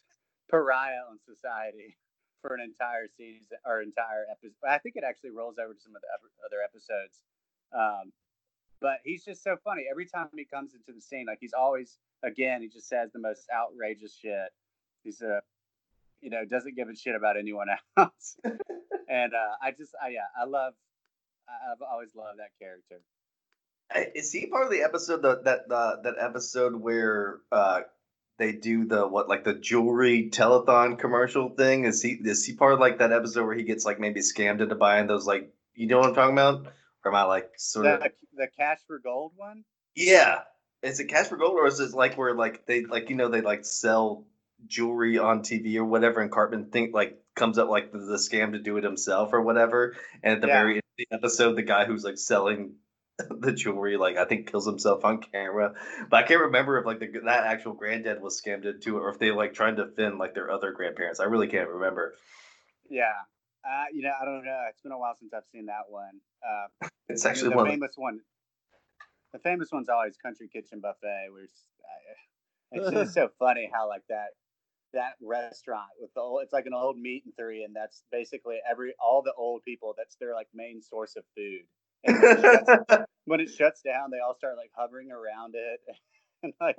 pariah 0.51 1.07
in 1.11 1.19
society 1.35 1.97
for 2.43 2.55
an 2.55 2.61
entire 2.61 3.07
season 3.17 3.59
or 3.65 3.83
entire 3.83 4.27
episode. 4.31 4.55
I 4.69 4.79
think 4.79 4.97
it 4.97 5.05
actually 5.07 5.31
rolls 5.31 5.57
over 5.59 5.75
to 5.75 5.81
some 5.81 5.95
of 5.97 6.03
the 6.03 6.09
other 6.47 6.63
episodes. 6.63 7.21
Um, 7.75 8.13
but 8.81 8.99
he's 9.05 9.25
just 9.25 9.43
so 9.43 9.57
funny 9.65 9.85
every 9.91 10.07
time 10.07 10.29
he 10.37 10.45
comes 10.45 10.75
into 10.75 10.93
the 10.93 11.01
scene. 11.01 11.27
Like 11.27 11.39
he's 11.41 11.55
always, 11.55 11.99
again, 12.23 12.63
he 12.63 12.69
just 12.69 12.89
says 12.89 13.11
the 13.13 13.19
most 13.19 13.47
outrageous 13.55 14.15
shit. 14.15 14.51
He's 15.03 15.23
a 15.23 15.41
you 16.21 16.31
know, 16.31 16.45
doesn't 16.45 16.77
give 16.77 16.89
a 16.89 16.95
shit 16.97 17.15
about 17.15 17.37
anyone 17.37 17.67
else. 17.97 18.37
and 18.45 19.33
uh, 19.35 19.55
I 19.63 19.71
just, 19.73 19.93
I, 20.03 20.09
yeah, 20.11 20.21
I 20.41 20.45
love, 20.47 20.75
I've 21.49 21.83
always 21.83 22.15
loved 22.15 22.39
that 22.39 22.51
character. 22.61 23.03
Is 24.15 24.33
he 24.33 24.47
part 24.47 24.65
of 24.65 24.73
the 24.73 24.83
episode 24.83 25.23
that 25.23 25.45
that 25.45 25.61
uh, 25.71 25.97
that 26.03 26.15
episode 26.19 26.75
where 26.75 27.39
uh, 27.53 27.83
they 28.37 28.51
do 28.51 28.85
the 28.85 29.07
what 29.07 29.29
like 29.29 29.45
the 29.45 29.55
jewelry 29.55 30.29
telethon 30.29 30.99
commercial 30.99 31.51
thing? 31.51 31.85
Is 31.85 32.03
he 32.03 32.19
is 32.25 32.45
he 32.45 32.55
part 32.57 32.73
of 32.73 32.81
like 32.81 32.99
that 32.99 33.13
episode 33.13 33.47
where 33.47 33.55
he 33.55 33.63
gets 33.63 33.85
like 33.85 34.01
maybe 34.01 34.21
scammed 34.21 34.61
into 34.61 34.75
buying 34.75 35.07
those 35.07 35.25
like 35.25 35.53
you 35.75 35.87
know 35.87 35.99
what 36.01 36.09
I'm 36.09 36.15
talking 36.17 36.33
about? 36.33 36.67
Or 37.05 37.13
am 37.13 37.15
I 37.15 37.23
like 37.23 37.51
sort 37.59 37.87
of 37.87 38.01
The, 38.01 38.11
the 38.35 38.49
Cash 38.59 38.81
for 38.89 38.99
Gold 38.99 39.33
one? 39.37 39.63
yeah? 39.95 40.41
Is 40.83 40.99
it 41.01 41.07
cash 41.07 41.29
for 41.29 41.37
gold 41.37 41.55
or 41.55 41.67
is 41.67 41.81
it 41.81 41.95
like 41.95 42.19
where 42.19 42.35
like 42.35 42.67
they 42.67 42.85
like 42.85 43.09
you 43.09 43.17
know 43.17 43.29
they 43.29 43.41
like 43.41 43.65
sell 43.65 44.25
jewelry 44.67 45.19
on 45.19 45.43
TV 45.43 45.79
or 45.79 45.85
whatever 45.85 46.21
and 46.21 46.31
Cartman 46.31 46.71
think 46.71 46.95
like 46.95 47.21
comes 47.35 47.59
up 47.59 47.69
like 47.69 47.93
the, 47.93 47.99
the 47.99 48.17
scam 48.17 48.53
to 48.53 48.59
do 48.59 48.77
it 48.79 48.85
himself 48.85 49.33
or 49.33 49.43
whatever 49.43 49.95
and 50.23 50.35
at 50.35 50.41
the 50.41 50.47
Yeah. 50.49 50.61
very 50.63 50.75
end 50.75 50.79
of 50.79 50.97
the 50.97 51.07
episode 51.13 51.55
the 51.55 51.63
guy 51.63 51.85
who's 51.85 52.05
like 52.05 52.19
selling 52.19 52.77
the 53.19 53.53
jewelry 53.53 53.97
like 53.97 54.17
I 54.17 54.25
think 54.25 54.51
kills 54.51 54.67
himself 54.67 55.05
on 55.05 55.21
camera 55.21 55.75
but 56.11 56.25
I 56.25 56.27
can't 56.27 56.41
remember 56.41 56.79
if 56.79 56.87
like 56.87 57.01
the, 57.01 57.09
that 57.25 57.45
actual 57.45 57.75
granddad 57.75 58.21
was 58.23 58.41
scammed 58.41 58.65
into 58.65 58.97
it 58.97 59.01
or 59.01 59.11
if 59.11 59.19
they 59.19 59.31
like 59.31 59.55
trying 59.55 59.77
to 59.77 59.87
defend 59.87 60.19
like 60.19 60.35
their 60.35 60.51
other 60.51 60.73
grandparents 60.73 61.21
I 61.21 61.25
really 61.25 61.49
can't 61.49 61.69
remember 61.69 62.15
Yeah. 62.89 63.13
Uh, 63.65 63.85
you 63.93 64.03
know, 64.03 64.13
I 64.21 64.25
don't 64.25 64.45
know. 64.45 64.63
It's 64.71 64.81
been 64.81 64.93
a 64.93 64.99
while 64.99 65.17
since 65.19 65.33
I've 65.35 65.43
seen 65.51 65.67
that 65.67 65.89
one. 65.89 66.21
Uh, 66.41 66.87
it's 67.09 67.27
actually 67.27 67.51
the 67.51 67.57
one 67.57 67.67
of 67.67 67.73
famous 67.73 67.93
one. 67.97 68.21
The 69.33 69.41
famous 69.41 69.71
one's 69.73 69.89
always 69.89 70.17
Country 70.17 70.49
Kitchen 70.49 70.81
Buffet, 70.81 71.27
where 71.33 71.43
it's, 71.43 71.65
uh, 71.83 72.15
it's 72.73 72.91
just 72.91 73.15
so 73.15 73.29
funny 73.41 73.69
how 73.73 73.89
like 73.89 74.05
that 74.09 74.29
that 74.97 75.15
restaurant 75.23 75.89
with 76.01 76.13
the 76.15 76.21
old, 76.21 76.41
it's 76.43 76.53
like 76.53 76.67
an 76.67 76.75
old 76.75 76.99
meat 76.99 77.23
and 77.25 77.35
three, 77.37 77.63
and 77.63 77.77
that's 77.77 78.03
basically 78.11 78.57
every 78.69 78.95
all 79.01 79.23
the 79.23 79.33
old 79.37 79.63
people. 79.65 79.95
That's 79.97 80.17
their 80.17 80.35
like 80.35 80.49
main 80.55 80.83
source 80.83 81.17
of 81.17 81.25
food. 81.37 81.63
When, 82.03 82.17
it 82.17 82.41
shuts, 82.41 83.05
when 83.25 83.41
it 83.41 83.49
shuts 83.51 83.83
down, 83.83 84.11
they 84.11 84.19
all 84.19 84.35
start 84.37 84.57
like 84.57 84.71
hovering 84.77 85.11
around 85.13 85.55
it, 85.55 85.81
and 86.43 86.53
like 86.61 86.77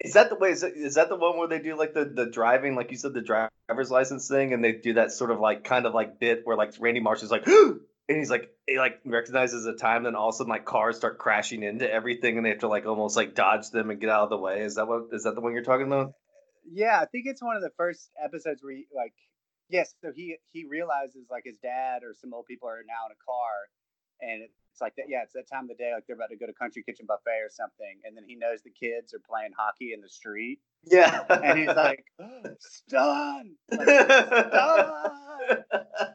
Is 0.00 0.14
that 0.14 0.30
the 0.30 0.36
way? 0.36 0.50
Is, 0.50 0.62
it, 0.62 0.74
is 0.76 0.94
that 0.94 1.08
the 1.08 1.16
one 1.16 1.38
where 1.38 1.48
they 1.48 1.58
do 1.58 1.76
like 1.76 1.94
the 1.94 2.04
the 2.04 2.26
driving, 2.26 2.76
like 2.76 2.90
you 2.90 2.96
said, 2.96 3.12
the 3.12 3.22
driver's 3.22 3.90
license 3.90 4.28
thing, 4.28 4.52
and 4.52 4.64
they 4.64 4.72
do 4.72 4.94
that 4.94 5.12
sort 5.12 5.30
of 5.30 5.40
like 5.40 5.64
kind 5.64 5.86
of 5.86 5.94
like 5.94 6.18
bit 6.20 6.42
where 6.44 6.56
like 6.56 6.72
Randy 6.78 7.00
Marsh 7.00 7.22
is 7.22 7.30
like, 7.30 7.46
and 7.48 7.80
he's 8.08 8.30
like 8.30 8.50
he 8.66 8.78
like 8.78 9.00
recognizes 9.04 9.64
the 9.64 9.74
time, 9.74 10.04
then 10.04 10.14
all 10.14 10.28
of 10.28 10.34
a 10.34 10.36
sudden 10.38 10.50
like 10.50 10.64
cars 10.64 10.96
start 10.96 11.18
crashing 11.18 11.62
into 11.62 11.90
everything, 11.90 12.36
and 12.36 12.46
they 12.46 12.50
have 12.50 12.60
to 12.60 12.68
like 12.68 12.86
almost 12.86 13.16
like 13.16 13.34
dodge 13.34 13.70
them 13.70 13.90
and 13.90 14.00
get 14.00 14.10
out 14.10 14.24
of 14.24 14.30
the 14.30 14.38
way. 14.38 14.60
Is 14.60 14.76
that 14.76 14.86
what? 14.86 15.08
Is 15.12 15.24
that 15.24 15.34
the 15.34 15.40
one 15.40 15.52
you're 15.52 15.64
talking 15.64 15.86
about? 15.86 16.14
Yeah, 16.72 17.00
I 17.00 17.06
think 17.06 17.26
it's 17.26 17.42
one 17.42 17.56
of 17.56 17.62
the 17.62 17.72
first 17.76 18.10
episodes 18.22 18.62
where 18.62 18.72
he 18.72 18.86
like 18.94 19.14
yes, 19.68 19.94
so 20.02 20.12
he 20.14 20.36
he 20.52 20.64
realizes 20.64 21.26
like 21.30 21.44
his 21.44 21.58
dad 21.58 22.02
or 22.02 22.14
some 22.14 22.34
old 22.34 22.46
people 22.46 22.68
are 22.68 22.82
now 22.86 23.06
in 23.06 23.12
a 23.12 23.20
car 23.24 23.68
and 24.20 24.42
it's 24.42 24.80
like 24.80 24.94
that 24.96 25.06
yeah, 25.08 25.22
it's 25.22 25.34
that 25.34 25.48
time 25.48 25.64
of 25.64 25.68
the 25.68 25.74
day 25.74 25.92
like 25.94 26.04
they're 26.06 26.16
about 26.16 26.30
to 26.30 26.36
go 26.36 26.46
to 26.46 26.52
country 26.52 26.82
kitchen 26.82 27.06
buffet 27.06 27.40
or 27.42 27.50
something 27.50 28.00
and 28.04 28.16
then 28.16 28.24
he 28.26 28.34
knows 28.34 28.62
the 28.62 28.70
kids 28.70 29.14
are 29.14 29.22
playing 29.28 29.52
hockey 29.56 29.92
in 29.92 30.00
the 30.00 30.08
street. 30.08 30.58
Yeah. 30.84 31.24
and 31.30 31.58
he's 31.58 31.68
like 31.68 32.04
Stan! 32.60 33.56
Like, 33.70 33.88
Stan! 33.88 35.64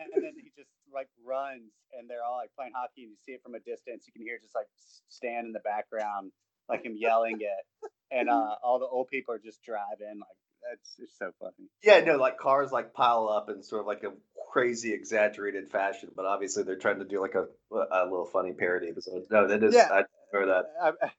And 0.00 0.24
then 0.24 0.32
he 0.34 0.50
just 0.56 0.70
like 0.92 1.08
runs 1.24 1.70
and 1.92 2.08
they're 2.08 2.24
all 2.24 2.38
like 2.38 2.50
playing 2.56 2.72
hockey 2.74 3.04
and 3.04 3.10
you 3.10 3.16
see 3.24 3.32
it 3.32 3.42
from 3.42 3.54
a 3.54 3.60
distance 3.60 4.06
you 4.06 4.12
can 4.12 4.22
hear 4.22 4.38
just 4.40 4.54
like 4.54 4.66
stand 5.08 5.46
in 5.46 5.52
the 5.52 5.60
background 5.60 6.32
like 6.68 6.84
him 6.84 6.96
yelling 6.96 7.38
it 7.40 7.90
and 8.10 8.28
uh 8.28 8.54
all 8.62 8.78
the 8.78 8.86
old 8.86 9.08
people 9.08 9.34
are 9.34 9.38
just 9.38 9.62
driving 9.62 10.18
like 10.20 10.36
that's 10.70 10.96
it's 10.98 11.18
so 11.18 11.30
funny 11.40 11.68
Yeah, 11.82 12.00
no, 12.00 12.16
like 12.16 12.36
cars 12.38 12.70
like 12.72 12.92
pile 12.92 13.28
up 13.28 13.48
in 13.48 13.62
sort 13.62 13.80
of 13.80 13.86
like 13.86 14.02
a 14.04 14.12
crazy 14.52 14.92
exaggerated 14.92 15.70
fashion, 15.70 16.10
but 16.14 16.26
obviously 16.26 16.64
they're 16.64 16.76
trying 16.76 16.98
to 16.98 17.04
do 17.04 17.20
like 17.20 17.34
a 17.34 17.46
a 17.72 18.04
little 18.04 18.26
funny 18.26 18.52
parody 18.52 18.88
episode. 18.90 19.22
No, 19.30 19.46
that 19.48 19.62
is 19.62 19.74
Yeah. 19.74 19.88
I 19.90 20.04
remember 20.32 20.54
that. 20.54 20.64
I, 20.82 21.06
I- 21.06 21.12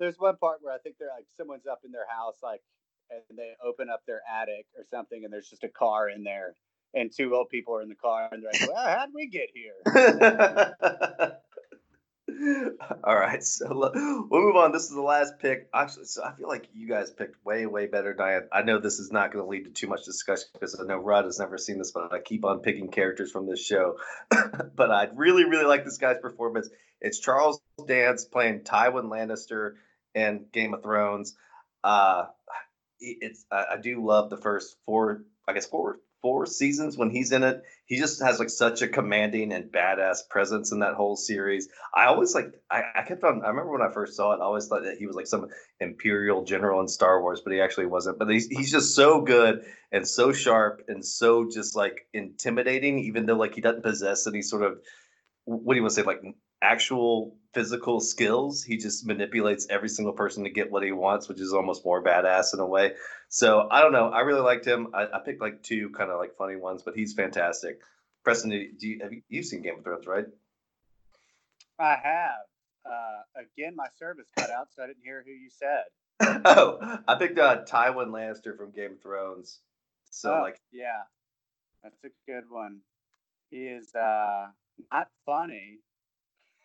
there's 0.00 0.16
one 0.16 0.36
part 0.36 0.58
where 0.62 0.72
I 0.72 0.78
think 0.78 0.94
they're 0.98 1.08
like 1.14 1.26
someone's 1.36 1.66
up 1.66 1.80
in 1.84 1.90
their 1.90 2.06
house, 2.08 2.36
like, 2.40 2.60
and 3.10 3.36
they 3.36 3.54
open 3.64 3.88
up 3.90 4.02
their 4.06 4.20
attic 4.32 4.64
or 4.76 4.84
something, 4.92 5.24
and 5.24 5.32
there's 5.32 5.48
just 5.50 5.64
a 5.64 5.68
car 5.68 6.08
in 6.08 6.22
there, 6.22 6.54
and 6.94 7.10
two 7.12 7.34
old 7.34 7.48
people 7.48 7.74
are 7.74 7.82
in 7.82 7.88
the 7.88 7.96
car, 7.96 8.28
and 8.30 8.40
they're 8.44 8.52
like, 8.52 8.70
"Well, 8.72 8.86
how'd 8.96 9.08
we 9.12 9.26
get 9.26 9.48
here?" 9.52 9.74
All 13.04 13.16
right, 13.16 13.42
so 13.42 13.66
we'll 14.30 14.42
move 14.42 14.56
on. 14.56 14.72
This 14.72 14.84
is 14.84 14.90
the 14.90 15.00
last 15.00 15.38
pick. 15.40 15.68
Actually, 15.74 16.04
so 16.04 16.22
I 16.24 16.32
feel 16.32 16.48
like 16.48 16.68
you 16.72 16.88
guys 16.88 17.10
picked 17.10 17.44
way, 17.44 17.66
way 17.66 17.86
better 17.86 18.14
than 18.16 18.26
I. 18.52 18.58
I 18.58 18.62
know 18.62 18.78
this 18.78 18.98
is 18.98 19.10
not 19.10 19.32
going 19.32 19.44
to 19.44 19.48
lead 19.48 19.64
to 19.64 19.70
too 19.70 19.88
much 19.88 20.04
discussion 20.04 20.46
because 20.52 20.78
I 20.78 20.84
know 20.84 20.98
Rod 20.98 21.24
has 21.24 21.38
never 21.38 21.58
seen 21.58 21.78
this, 21.78 21.92
but 21.92 22.12
I 22.12 22.20
keep 22.20 22.44
on 22.44 22.60
picking 22.60 22.88
characters 22.90 23.32
from 23.32 23.46
this 23.46 23.64
show. 23.64 23.96
but 24.30 24.90
I 24.90 25.08
really, 25.14 25.44
really 25.44 25.66
like 25.66 25.84
this 25.84 25.98
guy's 25.98 26.18
performance. 26.18 26.68
It's 27.00 27.18
Charles 27.18 27.60
Dance 27.86 28.24
playing 28.24 28.60
Tywin 28.60 29.04
Lannister 29.04 29.74
in 30.14 30.46
Game 30.52 30.74
of 30.74 30.82
Thrones. 30.82 31.36
Uh, 31.82 32.26
it's 33.00 33.44
I, 33.50 33.64
I 33.72 33.76
do 33.80 34.04
love 34.04 34.30
the 34.30 34.36
first 34.36 34.76
four, 34.86 35.24
I 35.46 35.52
guess 35.52 35.66
four 35.66 35.98
four 36.20 36.46
seasons 36.46 36.96
when 36.96 37.10
he's 37.10 37.32
in 37.32 37.42
it. 37.42 37.62
He 37.86 37.96
just 37.96 38.22
has 38.22 38.38
like 38.38 38.50
such 38.50 38.82
a 38.82 38.88
commanding 38.88 39.52
and 39.52 39.70
badass 39.70 40.28
presence 40.28 40.72
in 40.72 40.80
that 40.80 40.94
whole 40.94 41.16
series. 41.16 41.68
I 41.94 42.06
always 42.06 42.34
like 42.34 42.52
I, 42.70 42.82
I 42.96 43.02
kept 43.02 43.24
on 43.24 43.42
I 43.44 43.48
remember 43.48 43.72
when 43.72 43.82
I 43.82 43.92
first 43.92 44.16
saw 44.16 44.32
it, 44.32 44.40
I 44.40 44.44
always 44.44 44.66
thought 44.66 44.84
that 44.84 44.98
he 44.98 45.06
was 45.06 45.16
like 45.16 45.26
some 45.26 45.48
imperial 45.80 46.44
general 46.44 46.80
in 46.80 46.88
Star 46.88 47.22
Wars, 47.22 47.40
but 47.40 47.52
he 47.52 47.60
actually 47.60 47.86
wasn't. 47.86 48.18
But 48.18 48.28
he's 48.28 48.46
he's 48.48 48.70
just 48.70 48.94
so 48.94 49.20
good 49.20 49.64
and 49.92 50.06
so 50.06 50.32
sharp 50.32 50.82
and 50.88 51.04
so 51.04 51.48
just 51.50 51.76
like 51.76 52.06
intimidating, 52.12 52.98
even 53.00 53.26
though 53.26 53.36
like 53.36 53.54
he 53.54 53.60
doesn't 53.60 53.82
possess 53.82 54.26
any 54.26 54.42
sort 54.42 54.62
of 54.62 54.78
what 55.44 55.74
do 55.74 55.76
you 55.78 55.82
want 55.82 55.94
to 55.94 56.00
say, 56.00 56.06
like 56.06 56.22
actual 56.62 57.36
physical 57.54 58.00
skills. 58.00 58.62
He 58.62 58.76
just 58.76 59.06
manipulates 59.06 59.66
every 59.70 59.88
single 59.88 60.12
person 60.12 60.44
to 60.44 60.50
get 60.50 60.70
what 60.70 60.82
he 60.82 60.92
wants, 60.92 61.28
which 61.28 61.40
is 61.40 61.52
almost 61.52 61.84
more 61.84 62.02
badass 62.02 62.54
in 62.54 62.60
a 62.60 62.66
way. 62.66 62.92
So 63.28 63.68
I 63.70 63.80
don't 63.80 63.92
know. 63.92 64.08
I 64.08 64.20
really 64.20 64.40
liked 64.40 64.66
him. 64.66 64.88
I, 64.94 65.04
I 65.04 65.20
picked 65.24 65.40
like 65.40 65.62
two 65.62 65.90
kind 65.90 66.10
of 66.10 66.18
like 66.18 66.36
funny 66.36 66.56
ones, 66.56 66.82
but 66.82 66.94
he's 66.94 67.14
fantastic. 67.14 67.80
Preston, 68.24 68.50
do 68.50 68.88
you, 68.88 69.00
have 69.02 69.12
you 69.12 69.22
you've 69.28 69.46
seen 69.46 69.62
Game 69.62 69.78
of 69.78 69.84
Thrones, 69.84 70.06
right? 70.06 70.26
I 71.78 71.96
have. 72.02 72.46
Uh, 72.84 73.42
again, 73.42 73.74
my 73.76 73.86
service 73.98 74.28
cut 74.36 74.50
out, 74.50 74.68
so 74.74 74.82
I 74.82 74.86
didn't 74.86 75.02
hear 75.04 75.24
who 75.24 75.32
you 75.32 75.50
said. 75.50 75.84
oh, 76.44 76.98
I 77.06 77.14
picked 77.16 77.38
uh, 77.38 77.64
Tywin 77.64 78.08
Lannister 78.08 78.56
from 78.56 78.72
Game 78.72 78.92
of 78.92 79.02
Thrones. 79.02 79.60
So 80.10 80.34
Oh, 80.34 80.40
like, 80.40 80.60
yeah, 80.72 81.02
that's 81.82 82.02
a 82.04 82.08
good 82.26 82.44
one. 82.48 82.80
He 83.50 83.66
is 83.66 83.94
uh, 83.94 84.46
not 84.92 85.08
funny. 85.24 85.78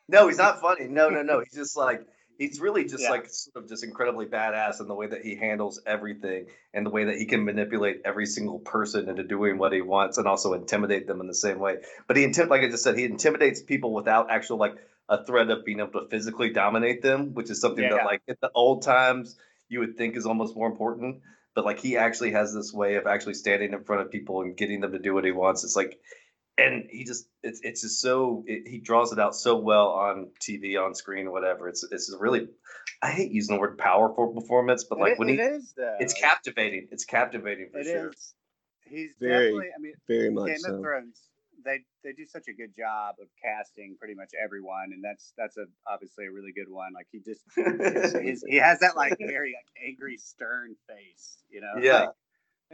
No, 0.07 0.27
he's 0.27 0.37
not 0.37 0.59
funny. 0.61 0.87
No, 0.87 1.09
no, 1.09 1.21
no. 1.21 1.39
He's 1.43 1.53
just 1.53 1.77
like 1.77 2.01
he's 2.39 2.59
really 2.59 2.83
just 2.83 3.03
Yeah. 3.03 3.11
like 3.11 3.29
sort 3.29 3.63
of 3.63 3.69
just 3.69 3.83
incredibly 3.83 4.25
badass 4.25 4.81
in 4.81 4.87
the 4.87 4.95
way 4.95 5.07
that 5.07 5.21
he 5.23 5.35
handles 5.35 5.81
everything 5.85 6.47
and 6.73 6.85
the 6.85 6.89
way 6.89 7.05
that 7.05 7.17
he 7.17 7.25
can 7.25 7.45
manipulate 7.45 8.01
every 8.05 8.25
single 8.25 8.59
person 8.59 9.07
into 9.07 9.23
doing 9.23 9.57
what 9.57 9.71
he 9.71 9.81
wants 9.81 10.17
and 10.17 10.27
also 10.27 10.53
intimidate 10.53 11.05
them 11.07 11.21
in 11.21 11.27
the 11.27 11.35
same 11.35 11.59
way. 11.59 11.77
But 12.07 12.17
he 12.17 12.25
intim- 12.25 12.49
like 12.49 12.61
I 12.63 12.69
just 12.69 12.83
said, 12.83 12.97
he 12.97 13.05
intimidates 13.05 13.61
people 13.61 13.93
without 13.93 14.31
actual 14.31 14.57
like 14.57 14.75
a 15.09 15.23
threat 15.23 15.49
of 15.51 15.63
being 15.63 15.79
able 15.79 15.91
to 16.01 16.07
physically 16.09 16.49
dominate 16.49 17.01
them, 17.01 17.33
which 17.33 17.49
is 17.51 17.61
something 17.61 17.83
Yeah. 17.83 17.97
that 17.97 18.05
like 18.05 18.21
in 18.27 18.35
the 18.41 18.51
old 18.55 18.81
times 18.81 19.37
you 19.69 19.79
would 19.79 19.95
think 19.95 20.15
is 20.17 20.25
almost 20.25 20.55
more 20.55 20.67
important. 20.67 21.21
But 21.55 21.65
like 21.65 21.79
he 21.79 21.97
actually 21.97 22.31
has 22.31 22.51
this 22.53 22.73
way 22.73 22.95
of 22.95 23.05
actually 23.05 23.35
standing 23.35 23.73
in 23.73 23.83
front 23.83 24.01
of 24.01 24.09
people 24.11 24.41
and 24.41 24.57
getting 24.57 24.81
them 24.81 24.91
to 24.93 24.99
do 24.99 25.13
what 25.13 25.23
he 25.23 25.31
wants. 25.31 25.63
It's 25.63 25.75
like 25.75 25.99
and 26.57 26.85
he 26.89 27.03
just 27.03 27.27
it's 27.41 27.59
it's 27.63 27.81
just 27.81 28.01
so 28.01 28.43
it, 28.45 28.67
he 28.67 28.79
draws 28.79 29.11
it 29.11 29.19
out 29.19 29.35
so 29.35 29.57
well 29.57 29.89
on 29.89 30.29
TV 30.39 30.79
on 30.79 30.93
screen 30.93 31.31
whatever 31.31 31.67
it's 31.67 31.83
it's 31.91 32.11
a 32.11 32.17
really 32.17 32.47
I 33.01 33.11
hate 33.11 33.31
using 33.31 33.55
the 33.55 33.59
word 33.61 33.77
powerful 33.77 34.33
performance 34.33 34.83
but 34.83 34.99
like 34.99 35.13
it, 35.13 35.19
when 35.19 35.29
it 35.29 35.33
he 35.33 35.39
is 35.39 35.73
though. 35.75 35.95
it's 35.99 36.13
captivating 36.13 36.87
it's 36.91 37.05
captivating 37.05 37.69
for 37.71 37.79
It 37.79 37.85
sure 37.85 38.09
is. 38.09 38.33
He's 38.85 39.15
Very 39.19 39.47
definitely. 39.47 39.67
I 39.75 39.79
mean, 39.79 39.93
Very 40.07 40.29
much 40.29 40.47
Game 40.47 40.59
so. 40.59 40.75
of 40.75 40.81
Thrones. 40.81 41.21
They 41.65 41.79
they 42.03 42.11
do 42.11 42.25
such 42.25 42.47
a 42.49 42.53
good 42.53 42.75
job 42.75 43.15
of 43.21 43.27
casting 43.41 43.95
pretty 43.97 44.15
much 44.15 44.31
everyone, 44.41 44.91
and 44.91 45.03
that's 45.03 45.33
that's 45.37 45.55
a 45.57 45.65
obviously 45.87 46.25
a 46.25 46.31
really 46.31 46.51
good 46.51 46.69
one. 46.69 46.91
Like 46.93 47.07
he 47.11 47.19
just 47.19 47.41
he's, 48.21 48.43
he 48.45 48.57
has 48.57 48.79
that 48.79 48.97
like 48.97 49.17
very 49.17 49.55
like, 49.55 49.87
angry, 49.87 50.17
stern 50.17 50.75
face, 50.89 51.37
you 51.49 51.61
know. 51.61 51.73
Yeah. 51.81 51.99
Like, 51.99 52.09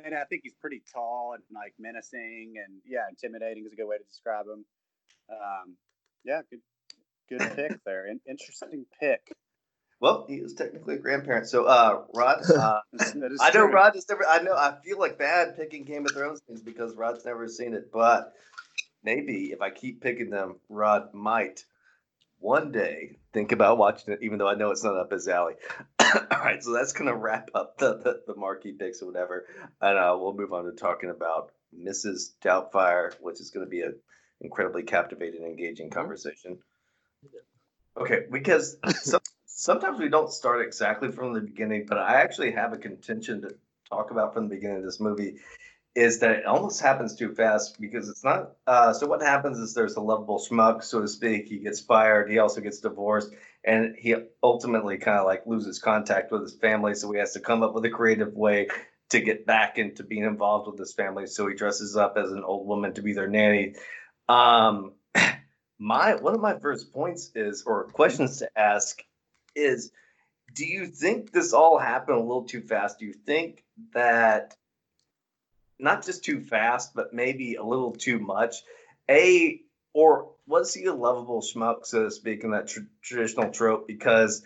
and 0.05 0.15
I 0.15 0.23
think 0.25 0.41
he's 0.43 0.53
pretty 0.59 0.81
tall 0.93 1.33
and 1.33 1.43
like 1.53 1.73
menacing, 1.79 2.55
and 2.65 2.81
yeah, 2.85 3.05
intimidating 3.09 3.65
is 3.65 3.73
a 3.73 3.75
good 3.75 3.87
way 3.87 3.97
to 3.97 4.03
describe 4.03 4.45
him. 4.45 4.65
Um, 5.29 5.75
yeah, 6.23 6.41
good 6.49 6.61
good 7.29 7.39
pick 7.55 7.83
there. 7.85 8.07
In, 8.07 8.19
interesting 8.27 8.85
pick. 8.99 9.21
well 9.99 10.25
he 10.27 10.41
was 10.41 10.53
technically 10.53 10.95
a 10.95 10.99
grandparent 10.99 11.47
so 11.47 11.65
uh 11.65 12.01
Rod 12.15 12.39
uh, 12.57 12.79
I 12.99 13.51
know 13.53 13.65
true. 13.67 13.71
Rod 13.71 13.93
has 13.95 14.05
never 14.09 14.25
I 14.27 14.41
know 14.41 14.53
I 14.53 14.75
feel 14.83 14.97
like 14.97 15.17
bad 15.19 15.55
picking 15.55 15.83
Game 15.83 16.05
of 16.05 16.11
Thrones 16.13 16.41
things 16.47 16.61
because 16.61 16.95
Rod's 16.95 17.25
never 17.25 17.47
seen 17.47 17.73
it 17.73 17.91
but 17.91 18.33
maybe 19.03 19.51
if 19.51 19.61
I 19.61 19.69
keep 19.69 20.01
picking 20.01 20.29
them 20.29 20.55
Rod 20.69 21.13
might 21.13 21.65
one 22.39 22.71
day 22.71 23.17
think 23.33 23.51
about 23.51 23.77
watching 23.77 24.13
it, 24.13 24.19
even 24.21 24.37
though 24.37 24.47
I 24.47 24.55
know 24.55 24.71
it's 24.71 24.83
not 24.83 24.97
up 24.97 25.11
his 25.11 25.27
alley. 25.27 25.55
All 26.31 26.39
right, 26.39 26.63
so 26.63 26.71
that's 26.71 26.93
gonna 26.93 27.15
wrap 27.15 27.49
up 27.53 27.77
the, 27.77 27.97
the, 27.97 28.21
the 28.27 28.35
marquee 28.35 28.71
picks 28.71 29.01
or 29.01 29.07
whatever, 29.07 29.45
and 29.81 29.97
uh, 29.97 30.17
we'll 30.19 30.33
move 30.33 30.53
on 30.53 30.65
to 30.65 30.71
talking 30.71 31.09
about 31.09 31.51
Mrs. 31.77 32.31
Doubtfire, 32.43 33.13
which 33.21 33.39
is 33.39 33.51
gonna 33.51 33.65
be 33.65 33.81
an 33.81 33.95
incredibly 34.41 34.83
captivating, 34.83 35.43
engaging 35.43 35.89
conversation. 35.89 36.59
Okay, 37.97 38.23
because 38.31 38.77
some, 38.87 39.21
sometimes 39.45 39.99
we 39.99 40.09
don't 40.09 40.31
start 40.31 40.65
exactly 40.65 41.11
from 41.11 41.33
the 41.33 41.41
beginning, 41.41 41.85
but 41.87 41.97
I 41.97 42.21
actually 42.21 42.51
have 42.51 42.73
a 42.73 42.77
contention 42.77 43.41
to 43.41 43.55
talk 43.89 44.11
about 44.11 44.33
from 44.33 44.47
the 44.47 44.55
beginning 44.55 44.77
of 44.77 44.83
this 44.83 44.99
movie 44.99 45.39
is 45.95 46.19
that 46.19 46.31
it 46.31 46.45
almost 46.45 46.81
happens 46.81 47.15
too 47.15 47.33
fast 47.33 47.79
because 47.81 48.09
it's 48.09 48.23
not. 48.23 48.51
Uh, 48.67 48.93
so 48.93 49.07
what 49.07 49.21
happens 49.21 49.57
is 49.57 49.73
there's 49.73 49.95
a 49.95 50.01
lovable 50.01 50.39
schmuck, 50.39 50.83
so 50.83 51.01
to 51.01 51.07
speak. 51.07 51.47
He 51.47 51.59
gets 51.59 51.79
fired. 51.79 52.29
He 52.29 52.37
also 52.37 52.61
gets 52.61 52.79
divorced, 52.79 53.33
and 53.63 53.95
he 53.97 54.15
ultimately 54.41 54.97
kind 54.97 55.19
of 55.19 55.25
like 55.25 55.45
loses 55.45 55.79
contact 55.79 56.31
with 56.31 56.41
his 56.41 56.55
family. 56.55 56.95
So 56.95 57.11
he 57.11 57.19
has 57.19 57.33
to 57.33 57.39
come 57.39 57.63
up 57.63 57.73
with 57.73 57.85
a 57.85 57.89
creative 57.89 58.33
way 58.33 58.67
to 59.09 59.19
get 59.19 59.45
back 59.45 59.77
into 59.77 60.03
being 60.03 60.23
involved 60.23 60.69
with 60.69 60.79
his 60.79 60.93
family. 60.93 61.27
So 61.27 61.47
he 61.47 61.55
dresses 61.55 61.97
up 61.97 62.17
as 62.17 62.31
an 62.31 62.43
old 62.43 62.67
woman 62.67 62.93
to 62.93 63.01
be 63.01 63.13
their 63.13 63.27
nanny. 63.27 63.75
Um, 64.27 64.93
my 65.79 66.15
one 66.15 66.35
of 66.35 66.41
my 66.41 66.59
first 66.59 66.93
points 66.93 67.31
is 67.35 67.63
or 67.63 67.85
questions 67.85 68.39
to 68.39 68.59
ask 68.59 69.01
is 69.55 69.91
do 70.53 70.65
you 70.65 70.87
think 70.87 71.31
this 71.31 71.53
all 71.53 71.77
happened 71.77 72.17
a 72.17 72.21
little 72.21 72.43
too 72.43 72.61
fast 72.61 72.99
do 72.99 73.05
you 73.05 73.13
think 73.13 73.63
that 73.93 74.55
not 75.79 76.05
just 76.05 76.23
too 76.23 76.41
fast 76.41 76.93
but 76.93 77.13
maybe 77.13 77.55
a 77.55 77.63
little 77.63 77.93
too 77.93 78.19
much 78.19 78.57
a 79.09 79.61
or 79.93 80.31
was 80.49 80.73
he 80.73 80.85
a 80.85 80.93
lovable 80.93 81.41
schmuck 81.41 81.85
so 81.85 82.05
to 82.05 82.11
speak 82.11 82.43
in 82.43 82.51
that 82.51 82.67
tr- 82.67 82.81
traditional 83.03 83.51
trope 83.51 83.87
because 83.87 84.43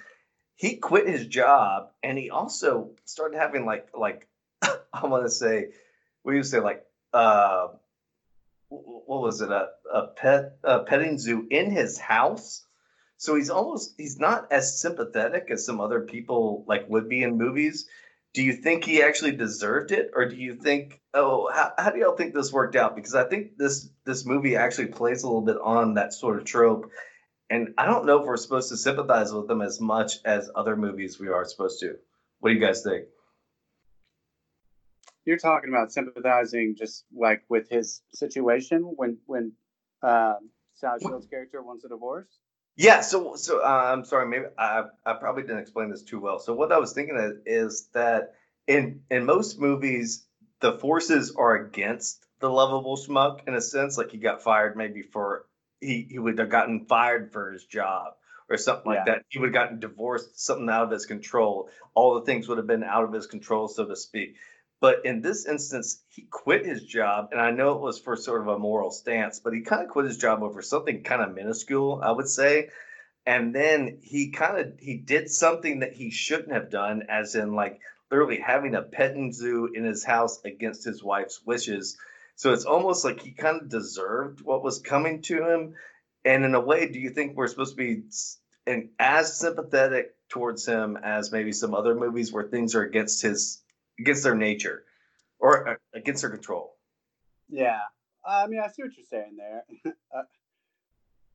he 0.55 0.77
quit 0.77 1.07
his 1.07 1.27
job 1.27 1.89
and 2.03 2.17
he 2.17 2.29
also 2.29 2.91
started 3.05 3.37
having 3.37 3.65
like 3.65 3.87
like 3.97 4.27
i 4.63 5.05
want 5.07 5.25
to 5.25 5.31
say 5.31 5.69
what 6.23 6.33
do 6.33 6.37
you 6.37 6.43
say 6.43 6.59
like 6.59 6.83
uh 7.13 7.67
what 8.69 9.21
was 9.21 9.41
it 9.41 9.51
a, 9.51 9.69
a 9.93 10.07
pet 10.07 10.57
a 10.63 10.81
petting 10.81 11.17
zoo 11.19 11.47
in 11.51 11.71
his 11.71 11.97
house 11.99 12.65
So 13.17 13.35
he's 13.35 13.49
almost 13.49 13.95
he's 13.97 14.19
not 14.19 14.51
as 14.51 14.81
sympathetic 14.81 15.49
as 15.51 15.65
some 15.65 15.81
other 15.81 16.01
people 16.01 16.65
like 16.67 16.89
would 16.89 17.07
be 17.09 17.23
in 17.23 17.37
movies. 17.37 17.87
Do 18.33 18.41
you 18.41 18.53
think 18.53 18.83
he 18.83 19.03
actually 19.03 19.35
deserved 19.35 19.91
it, 19.91 20.11
or 20.15 20.27
do 20.27 20.35
you 20.35 20.55
think? 20.55 20.99
Oh, 21.13 21.49
how, 21.53 21.71
how 21.77 21.91
do 21.91 21.99
y'all 21.99 22.15
think 22.15 22.33
this 22.33 22.51
worked 22.51 22.75
out? 22.75 22.95
Because 22.95 23.13
I 23.13 23.25
think 23.25 23.57
this 23.57 23.89
this 24.05 24.25
movie 24.25 24.55
actually 24.55 24.87
plays 24.87 25.21
a 25.21 25.27
little 25.27 25.41
bit 25.41 25.57
on 25.61 25.93
that 25.95 26.13
sort 26.13 26.39
of 26.39 26.45
trope, 26.45 26.89
and 27.49 27.75
I 27.77 27.85
don't 27.85 28.07
know 28.07 28.21
if 28.21 28.25
we're 28.25 28.37
supposed 28.37 28.69
to 28.69 28.77
sympathize 28.77 29.31
with 29.31 29.47
them 29.47 29.61
as 29.61 29.79
much 29.79 30.17
as 30.25 30.49
other 30.55 30.75
movies 30.75 31.19
we 31.19 31.27
are 31.27 31.45
supposed 31.45 31.79
to. 31.81 31.95
What 32.39 32.49
do 32.49 32.55
you 32.55 32.61
guys 32.61 32.81
think? 32.81 33.05
You're 35.25 35.37
talking 35.37 35.69
about 35.69 35.91
sympathizing 35.91 36.75
just 36.75 37.05
like 37.15 37.43
with 37.49 37.69
his 37.69 38.01
situation 38.13 38.81
when 38.81 39.19
when 39.27 39.51
um, 40.01 40.49
Sally 40.73 40.99
Field's 40.99 41.27
character 41.27 41.61
wants 41.61 41.85
a 41.85 41.89
divorce. 41.89 42.39
Yeah, 42.75 43.01
so 43.01 43.35
so 43.35 43.59
uh, 43.63 43.91
I'm 43.93 44.03
sorry, 44.03 44.27
maybe 44.27 44.45
I 44.57 44.85
I 45.05 45.13
probably 45.13 45.43
didn't 45.43 45.59
explain 45.59 45.89
this 45.91 46.03
too 46.03 46.19
well. 46.19 46.39
So 46.39 46.53
what 46.53 46.71
I 46.71 46.79
was 46.79 46.93
thinking 46.93 47.17
of 47.17 47.33
is 47.45 47.89
that 47.93 48.33
in 48.67 49.03
in 49.11 49.25
most 49.25 49.59
movies, 49.59 50.25
the 50.59 50.73
forces 50.79 51.35
are 51.35 51.55
against 51.55 52.25
the 52.39 52.49
lovable 52.49 52.97
schmuck 52.97 53.47
in 53.47 53.53
a 53.53 53.61
sense. 53.61 53.97
Like 53.97 54.11
he 54.11 54.17
got 54.17 54.41
fired 54.41 54.75
maybe 54.75 55.03
for 55.03 55.45
he 55.81 56.07
he 56.09 56.17
would 56.17 56.39
have 56.39 56.49
gotten 56.49 56.85
fired 56.85 57.31
for 57.31 57.51
his 57.51 57.65
job 57.65 58.13
or 58.49 58.57
something 58.57 58.87
like 58.87 59.05
Yeah. 59.05 59.05
that. 59.05 59.23
He 59.29 59.37
would 59.39 59.47
have 59.49 59.53
gotten 59.53 59.79
divorced, 59.79 60.39
something 60.43 60.67
out 60.69 60.83
of 60.85 60.91
his 60.91 61.05
control. 61.05 61.69
All 61.93 62.15
the 62.15 62.25
things 62.25 62.47
would 62.47 62.57
have 62.57 62.67
been 62.67 62.83
out 62.83 63.03
of 63.03 63.13
his 63.13 63.27
control, 63.27 63.67
so 63.67 63.85
to 63.85 63.95
speak. 63.95 64.35
But 64.83 65.05
in 65.05 65.21
this 65.21 65.45
instance, 65.45 66.03
he 66.09 66.23
quit 66.29 66.65
his 66.65 66.83
job, 66.83 67.29
and 67.31 67.39
I 67.39 67.51
know 67.51 67.71
it 67.71 67.79
was 67.79 68.01
for 68.01 68.17
sort 68.17 68.41
of 68.41 68.49
a 68.49 68.59
moral 68.59 68.91
stance, 68.91 69.39
but 69.39 69.53
he 69.53 69.61
kind 69.61 69.81
of 69.81 69.87
quit 69.87 70.07
his 70.07 70.17
job 70.17 70.43
over 70.43 70.61
something 70.61 71.03
kind 71.03 71.21
of 71.21 71.33
minuscule, 71.33 72.01
I 72.03 72.11
would 72.11 72.27
say. 72.27 72.67
And 73.25 73.55
then 73.55 73.99
he 74.01 74.31
kind 74.31 74.59
of 74.59 74.77
he 74.77 74.97
did 74.97 75.29
something 75.29 75.79
that 75.79 75.93
he 75.93 76.11
shouldn't 76.11 76.51
have 76.51 76.69
done, 76.69 77.03
as 77.07 77.35
in 77.35 77.53
like 77.55 77.79
literally 78.11 78.41
having 78.41 78.75
a 78.75 78.81
petting 78.81 79.31
zoo 79.31 79.69
in 79.73 79.85
his 79.85 80.03
house 80.03 80.41
against 80.43 80.83
his 80.83 81.01
wife's 81.01 81.39
wishes. 81.45 81.97
So 82.35 82.51
it's 82.51 82.65
almost 82.65 83.05
like 83.05 83.21
he 83.21 83.31
kind 83.31 83.61
of 83.61 83.69
deserved 83.69 84.41
what 84.41 84.65
was 84.65 84.79
coming 84.79 85.21
to 85.21 85.47
him. 85.47 85.75
And 86.25 86.43
in 86.43 86.55
a 86.55 86.59
way, 86.59 86.89
do 86.89 86.99
you 86.99 87.11
think 87.11 87.37
we're 87.37 87.47
supposed 87.47 87.77
to 87.77 87.81
be 87.81 88.03
and 88.67 88.89
as 88.99 89.39
sympathetic 89.39 90.13
towards 90.27 90.65
him 90.65 90.97
as 91.01 91.31
maybe 91.31 91.53
some 91.53 91.73
other 91.73 91.95
movies 91.95 92.33
where 92.33 92.49
things 92.49 92.75
are 92.75 92.83
against 92.83 93.21
his 93.21 93.62
against 93.99 94.23
their 94.23 94.35
nature 94.35 94.83
or 95.39 95.69
uh, 95.69 95.75
against 95.93 96.21
their 96.21 96.31
control? 96.31 96.75
Yeah, 97.49 97.79
I 98.25 98.47
mean, 98.47 98.59
I 98.59 98.67
see 98.67 98.83
what 98.83 98.91
you're 98.97 99.05
saying 99.05 99.37
there. 99.37 99.63
uh, 100.15 100.23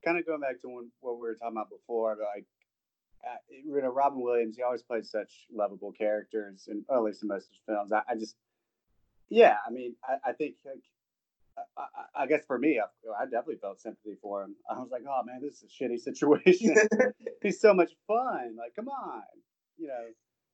kind 0.04 0.18
of 0.18 0.26
going 0.26 0.40
back 0.40 0.60
to 0.62 0.68
when, 0.68 0.90
what 1.00 1.16
we 1.16 1.22
were 1.22 1.34
talking 1.34 1.56
about 1.56 1.70
before, 1.70 2.16
like, 2.34 2.44
uh, 3.24 3.36
you 3.50 3.82
know, 3.82 3.88
Robin 3.88 4.20
Williams, 4.20 4.56
he 4.56 4.62
always 4.62 4.82
played 4.82 5.04
such 5.04 5.46
lovable 5.52 5.92
characters, 5.92 6.68
and 6.68 6.84
at 6.90 7.02
least 7.02 7.22
in 7.22 7.28
most 7.28 7.46
of 7.46 7.50
his 7.50 7.60
films. 7.66 7.92
I, 7.92 8.02
I 8.08 8.14
just, 8.14 8.36
yeah, 9.28 9.56
I 9.66 9.70
mean, 9.70 9.94
I, 10.08 10.30
I 10.30 10.32
think, 10.32 10.54
like, 10.64 10.82
I, 11.76 11.82
I, 11.82 12.22
I 12.22 12.26
guess 12.26 12.42
for 12.46 12.58
me, 12.58 12.80
I, 12.80 13.22
I 13.22 13.24
definitely 13.24 13.56
felt 13.56 13.80
sympathy 13.80 14.16
for 14.22 14.44
him. 14.44 14.54
I 14.70 14.78
was 14.78 14.90
like, 14.90 15.02
oh 15.08 15.22
man, 15.24 15.40
this 15.42 15.54
is 15.54 15.64
a 15.64 15.84
shitty 15.84 16.00
situation. 16.00 16.76
He's 17.42 17.60
so 17.60 17.74
much 17.74 17.92
fun. 18.06 18.56
Like, 18.56 18.74
come 18.76 18.88
on, 18.88 19.22
you 19.76 19.88
know. 19.88 20.04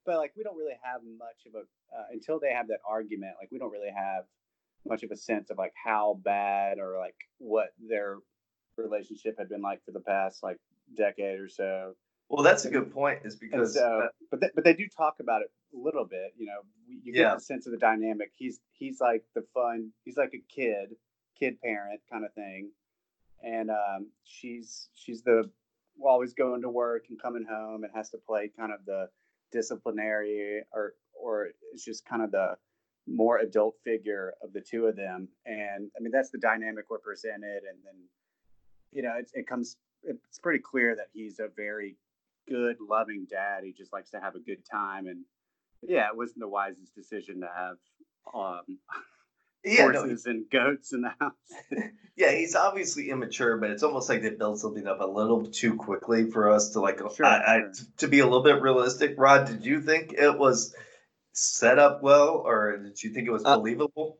But 0.04 0.18
like, 0.18 0.32
we 0.36 0.42
don't 0.42 0.56
really 0.56 0.76
have 0.82 1.00
much 1.18 1.46
of 1.46 1.54
a 1.54 1.64
uh, 1.96 2.04
until 2.12 2.38
they 2.40 2.52
have 2.52 2.68
that 2.68 2.80
argument. 2.88 3.32
Like, 3.40 3.50
we 3.50 3.58
don't 3.58 3.70
really 3.70 3.92
have 3.94 4.24
much 4.86 5.02
of 5.02 5.10
a 5.10 5.16
sense 5.16 5.50
of 5.50 5.58
like 5.58 5.72
how 5.82 6.20
bad 6.24 6.78
or 6.78 6.98
like 6.98 7.16
what 7.38 7.68
their 7.88 8.18
relationship 8.76 9.36
had 9.38 9.48
been 9.48 9.62
like 9.62 9.82
for 9.84 9.92
the 9.92 10.00
past 10.00 10.42
like 10.42 10.58
decade 10.96 11.40
or 11.40 11.48
so. 11.48 11.94
Well, 12.28 12.42
that's 12.42 12.64
a 12.64 12.70
good 12.70 12.92
point. 12.92 13.20
Is 13.24 13.36
because 13.36 13.74
so, 13.74 14.02
uh, 14.04 14.08
but 14.30 14.40
they, 14.40 14.50
but 14.54 14.64
they 14.64 14.74
do 14.74 14.86
talk 14.94 15.16
about 15.20 15.42
it 15.42 15.50
a 15.74 15.78
little 15.78 16.04
bit. 16.04 16.32
You 16.36 16.46
know, 16.46 16.60
you 16.86 17.12
Yeah. 17.14 17.30
get 17.30 17.34
the 17.36 17.40
sense 17.40 17.66
of 17.66 17.72
the 17.72 17.78
dynamic. 17.78 18.32
He's 18.34 18.60
he's 18.72 19.00
like 19.00 19.24
the 19.34 19.44
fun. 19.54 19.90
He's 20.04 20.16
like 20.16 20.34
a 20.34 20.42
kid, 20.54 20.96
kid 21.38 21.60
parent 21.60 22.00
kind 22.10 22.24
of 22.24 22.32
thing, 22.34 22.70
and 23.42 23.70
um, 23.70 24.10
she's 24.24 24.88
she's 24.94 25.22
the 25.22 25.50
always 26.02 26.34
going 26.34 26.62
to 26.62 26.68
work 26.70 27.04
and 27.08 27.20
coming 27.20 27.44
home 27.48 27.84
and 27.84 27.92
has 27.94 28.10
to 28.10 28.18
play 28.18 28.50
kind 28.58 28.72
of 28.72 28.84
the 28.84 29.08
disciplinary 29.54 30.62
or 30.72 30.94
or 31.14 31.48
it's 31.72 31.84
just 31.84 32.04
kind 32.04 32.22
of 32.22 32.32
the 32.32 32.56
more 33.06 33.38
adult 33.38 33.76
figure 33.84 34.34
of 34.42 34.52
the 34.52 34.60
two 34.60 34.86
of 34.86 34.96
them. 34.96 35.28
And 35.46 35.90
I 35.96 36.00
mean 36.00 36.10
that's 36.12 36.30
the 36.30 36.38
dynamic 36.38 36.86
we're 36.90 36.98
presented, 36.98 37.62
and 37.70 37.78
then 37.84 37.94
you 38.92 39.02
know 39.02 39.14
it, 39.18 39.30
it 39.32 39.46
comes. 39.46 39.76
It's 40.02 40.38
pretty 40.38 40.58
clear 40.58 40.94
that 40.96 41.06
he's 41.14 41.38
a 41.38 41.48
very 41.56 41.96
good, 42.46 42.76
loving 42.78 43.26
dad. 43.30 43.64
He 43.64 43.72
just 43.72 43.90
likes 43.90 44.10
to 44.10 44.20
have 44.20 44.34
a 44.34 44.40
good 44.40 44.62
time, 44.70 45.06
and 45.06 45.24
yeah, 45.80 46.08
it 46.08 46.16
wasn't 46.16 46.40
the 46.40 46.48
wisest 46.48 46.94
decision 46.94 47.40
to 47.40 47.48
have 47.54 47.76
um, 48.34 48.78
yeah, 49.64 49.88
no, 49.88 50.00
horses 50.00 50.26
and 50.26 50.48
goats 50.50 50.92
in 50.92 51.02
the 51.02 51.12
house. 51.20 51.32
yeah, 52.16 52.32
he's 52.32 52.54
obviously 52.54 53.10
immature, 53.10 53.56
but 53.58 53.70
it's 53.70 53.82
almost 53.82 54.08
like 54.08 54.22
they 54.22 54.30
build 54.30 54.58
something 54.60 54.86
up 54.86 55.00
a 55.00 55.06
little 55.06 55.46
too 55.46 55.76
quickly 55.76 56.30
for 56.30 56.50
us 56.50 56.70
to 56.70 56.80
like. 56.80 57.00
Sure, 57.14 57.26
I, 57.26 57.56
I, 57.56 57.60
to 57.98 58.08
be 58.08 58.20
a 58.20 58.24
little 58.24 58.42
bit 58.42 58.60
realistic, 58.62 59.14
Rod, 59.18 59.46
did 59.46 59.64
you 59.64 59.80
think 59.80 60.12
it 60.12 60.38
was 60.38 60.74
set 61.32 61.78
up 61.78 62.02
well, 62.02 62.42
or 62.44 62.78
did 62.78 63.02
you 63.02 63.10
think 63.10 63.26
it 63.28 63.32
was 63.32 63.44
Uh, 63.44 63.56
believable? 63.56 64.18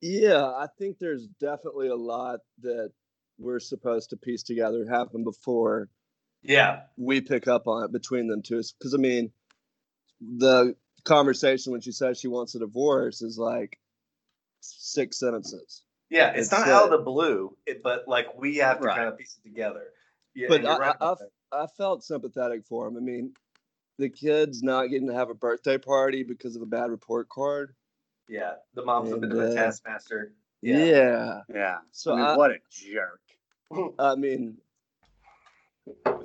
Yeah, 0.00 0.44
I 0.44 0.66
think 0.78 0.98
there's 0.98 1.26
definitely 1.40 1.88
a 1.88 1.94
lot 1.96 2.40
that 2.62 2.92
we're 3.38 3.60
supposed 3.60 4.10
to 4.10 4.16
piece 4.16 4.42
together 4.42 4.86
happened 4.88 5.24
before 5.24 5.88
Yeah, 6.42 6.82
we 6.96 7.20
pick 7.20 7.48
up 7.48 7.66
on 7.68 7.84
it 7.84 7.92
between 7.92 8.28
them 8.28 8.42
two. 8.42 8.62
Because 8.78 8.94
I 8.94 8.98
mean, 8.98 9.32
the 10.20 10.76
conversation 11.04 11.72
when 11.72 11.80
she 11.80 11.92
says 11.92 12.18
she 12.18 12.28
wants 12.28 12.54
a 12.54 12.60
divorce 12.60 13.22
is 13.22 13.38
like 13.38 13.78
six 14.62 15.18
sentences. 15.18 15.82
yeah, 16.10 16.30
it's, 16.30 16.40
It's, 16.48 16.52
not 16.52 16.68
out 16.68 16.84
of 16.84 16.90
the 16.90 16.98
blue, 17.04 17.56
it, 17.66 17.82
but 17.82 18.06
like 18.06 18.36
we 18.38 18.56
have 18.58 18.80
to 18.80 18.86
Right. 18.86 18.96
kind 18.96 19.08
of 19.08 19.18
piece 19.18 19.38
it 19.42 19.48
together. 19.48 19.84
Yeah, 20.34 20.48
But 20.48 20.64
I- 20.64 20.78
right 20.78 20.96
I- 21.00 21.12
about. 21.12 21.18
I 21.52 21.66
felt 21.66 22.02
sympathetic 22.02 22.64
for 22.64 22.86
him. 22.88 22.96
I 22.96 23.00
mean, 23.00 23.34
the 23.98 24.08
kid's 24.08 24.62
not 24.62 24.86
getting 24.86 25.08
to 25.08 25.14
have 25.14 25.28
a 25.28 25.34
birthday 25.34 25.76
party 25.76 26.22
because 26.22 26.56
of 26.56 26.62
a 26.62 26.66
bad 26.66 26.90
report 26.90 27.28
card. 27.28 27.74
yeah, 28.28 28.54
the 28.74 28.82
mom's 28.84 29.10
a 29.10 29.14
and, 29.14 29.20
bit 29.20 29.32
of 29.32 29.38
a 29.38 29.50
uh, 29.50 29.54
taskmaster. 29.54 30.32
Yeah. 30.62 30.78
Yeah. 30.84 31.40
Yeah. 31.52 31.78
So 31.90 32.12
I 32.12 32.16
mean, 32.16 32.24
I, 32.24 32.36
what 32.36 32.50
a 32.52 32.58
jerk. 32.70 33.20
I 33.98 34.14
mean, 34.14 34.56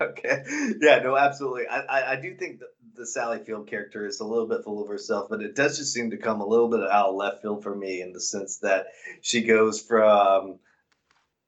okay. 0.00 0.44
Yeah, 0.80 1.00
no, 1.00 1.16
absolutely. 1.16 1.66
I, 1.66 1.80
I, 1.80 2.12
I 2.12 2.16
do 2.20 2.34
think 2.36 2.60
that 2.60 2.68
the 2.96 3.06
Sally 3.06 3.38
Field 3.44 3.68
character 3.68 4.06
is 4.06 4.20
a 4.20 4.24
little 4.24 4.46
bit 4.46 4.64
full 4.64 4.82
of 4.82 4.88
herself, 4.88 5.28
but 5.28 5.42
it 5.42 5.54
does 5.54 5.78
just 5.78 5.92
seem 5.92 6.10
to 6.10 6.16
come 6.16 6.40
a 6.40 6.46
little 6.46 6.68
bit 6.68 6.80
out 6.82 7.10
of 7.10 7.14
left 7.14 7.42
field 7.42 7.62
for 7.62 7.74
me 7.74 8.02
in 8.02 8.12
the 8.12 8.20
sense 8.20 8.58
that 8.58 8.86
she 9.20 9.42
goes 9.42 9.80
from, 9.80 10.58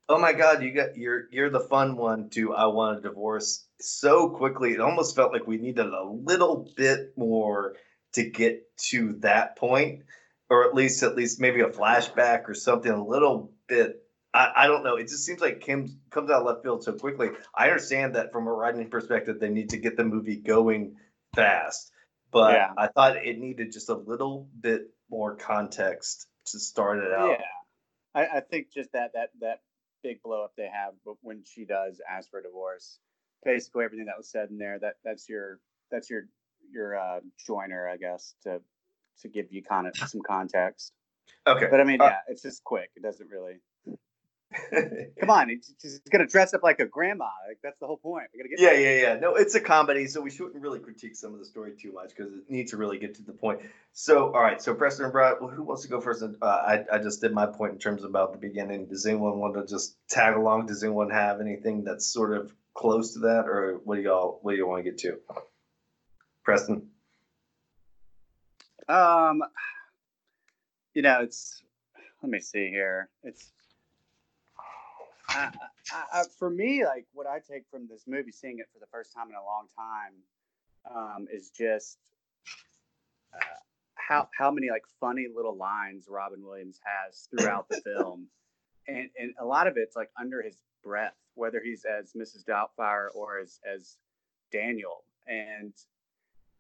"Oh 0.09 0.19
my 0.19 0.33
God, 0.33 0.63
you 0.63 0.73
got 0.73 0.97
you're 0.97 1.29
you're 1.31 1.51
the 1.51 1.61
fun 1.61 1.97
one," 1.97 2.31
to 2.31 2.55
"I 2.55 2.67
want 2.67 2.99
a 2.99 3.03
divorce" 3.03 3.67
so 3.81 4.29
quickly. 4.31 4.73
It 4.73 4.81
almost 4.81 5.17
felt 5.17 5.33
like 5.33 5.47
we 5.47 5.59
needed 5.59 5.87
a 5.87 6.05
little 6.05 6.69
bit 6.77 7.13
more 7.17 7.77
to 8.13 8.23
get 8.29 8.65
to 8.91 9.15
that 9.21 9.57
point, 9.57 10.03
or 10.51 10.65
at 10.69 10.75
least 10.75 11.03
at 11.03 11.17
least 11.17 11.41
maybe 11.41 11.61
a 11.61 11.69
flashback 11.69 12.49
or 12.49 12.55
something 12.55 12.93
a 12.93 13.05
little 13.05 13.53
bit 13.67 14.03
I, 14.35 14.53
I 14.57 14.67
don't 14.67 14.85
know. 14.85 14.97
It 14.97 15.09
just 15.09 15.25
seems 15.25 15.41
like 15.41 15.61
Kim 15.61 16.01
comes 16.11 16.31
out 16.31 16.45
left 16.45 16.63
field 16.63 16.85
so 16.85 16.93
quickly. 16.93 17.31
I 17.55 17.69
understand 17.69 18.15
that 18.15 18.33
from 18.33 18.47
a 18.47 18.53
writing 18.53 18.89
perspective, 18.91 19.41
they 19.41 19.49
need 19.49 19.71
to 19.71 19.79
get 19.79 19.97
the 19.97 20.05
movie 20.05 20.37
going 20.37 20.97
fast, 21.39 21.93
but 22.31 22.53
Yeah. 22.55 22.73
I 22.77 22.89
thought 22.89 23.17
it 23.17 23.39
needed 23.39 23.73
just 23.73 23.89
a 23.89 23.95
little 23.95 24.49
bit 24.61 24.91
more 25.11 25.37
context 25.37 26.27
to 26.47 26.59
start 26.59 26.99
it 26.99 27.13
out. 27.13 27.39
Yeah. 27.39 27.45
I, 28.15 28.39
I 28.39 28.41
think 28.41 28.73
just 28.73 28.93
that 28.93 29.13
that 29.15 29.31
that 29.41 29.61
big 30.03 30.23
blow 30.23 30.45
up 30.45 30.53
they 30.57 30.69
have 30.73 30.95
but 31.05 31.17
when 31.23 31.43
she 31.45 31.65
does 31.65 32.01
ask 32.09 32.31
for 32.31 32.41
divorce. 32.41 32.99
Basically 33.45 33.85
everything 33.85 34.07
that 34.07 34.17
was 34.17 34.31
said 34.31 34.51
in 34.51 34.59
there, 34.59 34.79
that 34.81 34.97
that's 35.05 35.29
your 35.29 35.61
that's 35.91 36.11
your 36.11 36.23
your 36.73 36.99
uh 36.99 37.21
joiner, 37.47 37.89
I 37.89 37.97
guess, 37.97 38.35
to 38.43 38.61
to 39.23 39.29
give 39.29 39.53
you 39.53 39.63
kind 39.63 39.87
of 39.87 39.97
some 39.97 40.21
context. 40.23 40.93
Okay. 41.47 41.69
But 41.71 41.81
I 41.81 41.85
mean, 41.85 42.01
Uh, 42.01 42.07
yeah, 42.07 42.19
it's 42.29 42.43
just 42.43 42.65
quick. 42.65 42.91
It 42.97 43.03
doesn't 43.03 43.29
really 43.31 43.61
come 45.21 45.29
on, 45.29 45.51
he's 45.51 45.75
he's 45.81 45.99
gonna 46.11 46.27
dress 46.27 46.55
up 46.55 46.63
like 46.63 46.81
a 46.81 46.87
grandma. 46.87 47.29
Like 47.47 47.59
that's 47.63 47.79
the 47.81 47.87
whole 47.87 47.99
point. 47.99 48.29
We 48.33 48.39
gotta 48.39 48.49
get 48.49 48.61
yeah, 48.61 48.73
yeah, 48.73 49.01
yeah. 49.01 49.21
No, 49.21 49.35
it's 49.35 49.55
a 49.55 49.61
comedy, 49.61 50.07
so 50.07 50.23
we 50.23 50.31
shouldn't 50.31 50.63
really 50.63 50.79
critique 50.79 51.17
some 51.17 51.35
of 51.35 51.39
the 51.39 51.45
story 51.45 51.73
too 51.79 51.93
much 51.93 52.11
because 52.17 52.33
it 52.33 52.45
needs 52.49 52.71
to 52.71 52.79
really 52.79 52.99
get 52.99 53.15
to 53.17 53.23
the 53.23 53.33
point. 53.33 53.61
So, 53.93 54.33
all 54.33 54.41
right. 54.41 54.61
So, 54.61 54.75
Preston 54.75 55.05
and 55.05 55.13
Brad, 55.13 55.37
well, 55.41 55.51
who 55.51 55.63
wants 55.63 55.83
to 55.83 55.89
go 55.89 56.01
first? 56.01 56.23
Uh, 56.23 56.47
I, 56.47 56.85
I 56.91 56.99
just 56.99 57.21
did 57.21 57.33
my 57.33 57.45
point 57.45 57.75
in 57.75 57.79
terms 57.79 58.05
about 58.05 58.33
the 58.33 58.39
beginning. 58.39 58.87
Does 58.87 59.05
anyone 59.05 59.39
want 59.39 59.55
to 59.55 59.67
just 59.67 59.97
tag 60.09 60.35
along? 60.35 60.67
Does 60.67 60.83
anyone 60.83 61.11
have 61.11 61.43
anything 61.43 61.85
that's 61.85 62.07
sort 62.07 62.35
of 62.35 62.51
close 62.73 63.15
to 63.15 63.21
that, 63.21 63.47
or 63.47 63.81
what 63.85 63.97
do 63.97 64.03
y'all 64.03 64.39
what 64.41 64.53
do 64.53 64.57
you 64.57 64.67
want 64.67 64.83
to 64.83 64.91
get 64.91 64.99
to? 65.01 65.19
Preston. 66.43 66.89
Um, 68.89 69.43
you 70.95 71.03
know, 71.03 71.21
it's 71.21 71.63
let 72.23 72.31
me 72.31 72.41
see 72.41 72.71
here. 72.71 73.11
It's 73.23 73.53
I, 75.29 75.51
I, 75.93 76.23
for 76.39 76.51
me, 76.51 76.85
like 76.85 77.07
what 77.13 77.27
I 77.27 77.39
take 77.39 77.65
from 77.71 77.87
this 77.89 78.05
movie, 78.07 78.33
seeing 78.33 78.59
it 78.59 78.67
for 78.73 78.79
the 78.79 78.87
first 78.91 79.13
time 79.15 79.29
in 79.29 79.35
a 79.35 79.45
long 79.45 79.67
time, 79.77 80.15
um, 80.95 81.27
is 81.33 81.51
just 81.51 81.99
uh, 83.35 83.39
how 83.95 84.29
how 84.37 84.51
many 84.51 84.71
like 84.71 84.85
funny 85.01 85.27
little 85.35 85.57
lines 85.57 86.07
Robin 86.09 86.43
Williams 86.43 86.81
has 86.85 87.29
throughout 87.31 87.69
the 87.69 87.81
film, 87.85 88.29
and 88.87 89.11
and 89.19 89.35
a 89.41 89.45
lot 89.45 89.67
of 89.67 89.75
it's 89.77 89.97
like 89.97 90.11
under 90.19 90.43
his 90.43 90.57
breath, 90.83 91.17
whether 91.35 91.61
he's 91.63 91.85
as 91.85 92.13
Mrs. 92.13 92.45
Doubtfire 92.45 93.09
or 93.15 93.39
as 93.39 93.61
as 93.71 93.97
Daniel, 94.51 95.05
and 95.27 95.73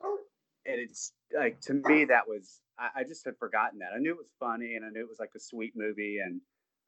and 0.03 0.81
it's 0.81 1.13
like 1.35 1.61
to 1.63 1.75
me 1.75 2.05
that 2.05 2.29
was 2.29 2.61
I, 2.79 3.01
I 3.01 3.05
just 3.05 3.25
had 3.25 3.37
forgotten 3.39 3.79
that. 3.79 3.91
I 3.95 3.99
knew 3.99 4.13
it 4.13 4.19
was 4.19 4.31
funny 4.39 4.75
and 4.75 4.85
I 4.85 4.91
knew 4.91 5.01
it 5.01 5.09
was 5.09 5.19
like 5.19 5.33
a 5.35 5.41
sweet 5.41 5.73
movie 5.75 6.19
and 6.23 6.41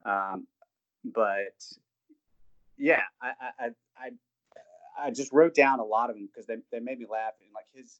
um, 0.05 0.47
but 1.03 1.55
yeah, 2.77 3.01
I 3.21 3.31
I 3.59 3.69
I 3.97 4.09
I 4.99 5.11
just 5.11 5.31
wrote 5.33 5.55
down 5.55 5.79
a 5.79 5.85
lot 5.85 6.09
of 6.09 6.15
them 6.15 6.27
because 6.27 6.47
they 6.47 6.55
they 6.71 6.79
made 6.79 6.99
me 6.99 7.05
laugh 7.09 7.33
and 7.41 7.49
like 7.53 7.65
his 7.73 7.99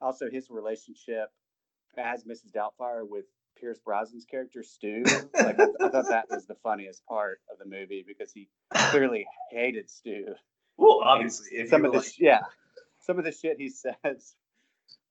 also 0.00 0.28
his 0.30 0.50
relationship 0.50 1.30
as 1.96 2.24
Mrs. 2.24 2.52
Doubtfire 2.54 3.08
with 3.08 3.26
Pierce 3.58 3.78
Brosnan's 3.86 4.24
character 4.24 4.62
Stu. 4.62 5.04
Like 5.34 5.60
I, 5.60 5.66
I 5.80 5.88
thought 5.88 6.08
that 6.08 6.26
was 6.30 6.46
the 6.46 6.56
funniest 6.62 7.04
part 7.06 7.40
of 7.50 7.58
the 7.58 7.66
movie 7.66 8.04
because 8.06 8.32
he 8.32 8.48
clearly 8.74 9.26
hated 9.50 9.90
Stu. 9.90 10.34
Well, 10.76 11.00
obviously, 11.04 11.58
if 11.58 11.68
some 11.68 11.84
of 11.84 11.92
were 11.92 11.98
the 11.98 12.04
like, 12.04 12.18
yeah, 12.18 12.40
some 13.00 13.18
of 13.18 13.24
the 13.24 13.32
shit 13.32 13.58
he 13.58 13.68
says 13.68 14.34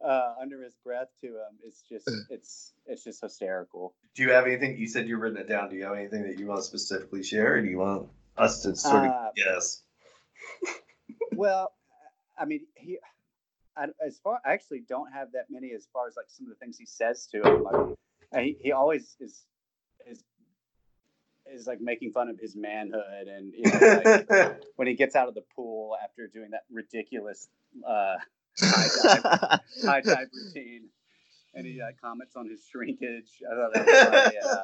uh, 0.05 0.33
under 0.41 0.61
his 0.63 0.73
breath 0.83 1.07
to 1.21 1.27
him 1.27 1.57
It's 1.63 1.81
just 1.81 2.09
it's 2.29 2.73
it's 2.85 3.03
just 3.03 3.21
hysterical. 3.21 3.93
do 4.15 4.23
you 4.23 4.31
have 4.31 4.45
anything? 4.45 4.77
You 4.77 4.87
said 4.87 5.07
you've 5.07 5.21
written 5.21 5.37
it 5.37 5.47
down. 5.47 5.69
Do 5.69 5.75
you 5.75 5.83
have 5.85 5.95
anything 5.95 6.23
that 6.23 6.39
you 6.39 6.47
want 6.47 6.59
to 6.61 6.63
specifically 6.65 7.23
share, 7.23 7.55
or 7.55 7.61
do 7.61 7.67
you 7.69 7.77
want 7.79 8.07
us 8.37 8.61
to 8.63 8.75
sort 8.75 9.05
of 9.05 9.11
Uh, 9.11 9.29
guess? 9.35 9.81
well, 11.35 11.71
I 12.37 12.45
mean, 12.45 12.65
he, 12.75 12.97
I, 13.77 13.87
as 14.05 14.19
far, 14.23 14.39
I 14.45 14.53
actually 14.53 14.81
don't 14.87 15.11
have 15.11 15.31
that 15.33 15.45
many 15.49 15.71
as 15.73 15.87
far 15.93 16.07
as 16.07 16.15
like 16.15 16.25
some 16.29 16.47
of 16.47 16.49
the 16.49 16.55
things 16.55 16.77
he 16.77 16.85
says 16.85 17.27
to 17.27 17.41
him. 17.41 17.63
Like, 17.63 17.97
he, 18.43 18.57
he 18.61 18.71
always 18.71 19.15
is, 19.19 19.43
is, 20.09 20.23
is 21.53 21.67
like 21.67 21.79
making 21.81 22.11
fun 22.11 22.29
of 22.29 22.39
his 22.39 22.55
manhood 22.55 23.27
and, 23.27 23.53
you 23.55 23.63
know, 23.71 24.01
like 24.03 24.61
when 24.75 24.87
he 24.87 24.95
gets 24.95 25.15
out 25.15 25.27
of 25.27 25.35
the 25.35 25.43
pool 25.55 25.95
after 26.03 26.27
doing 26.27 26.51
that 26.51 26.63
ridiculous, 26.71 27.47
uh, 27.87 28.15
high 28.59 28.87
dive, 29.03 29.59
high 29.85 30.01
dive 30.01 30.27
routine. 30.33 30.89
And 31.53 31.65
he 31.65 31.81
like 31.81 31.99
comments 31.99 32.35
on 32.35 32.47
his 32.49 32.63
shrinkage. 32.65 33.41
I 33.45 33.55
thought 33.55 33.73
that 33.73 33.85
was 33.85 34.23
funny. 34.23 34.37
Uh, 34.37 34.55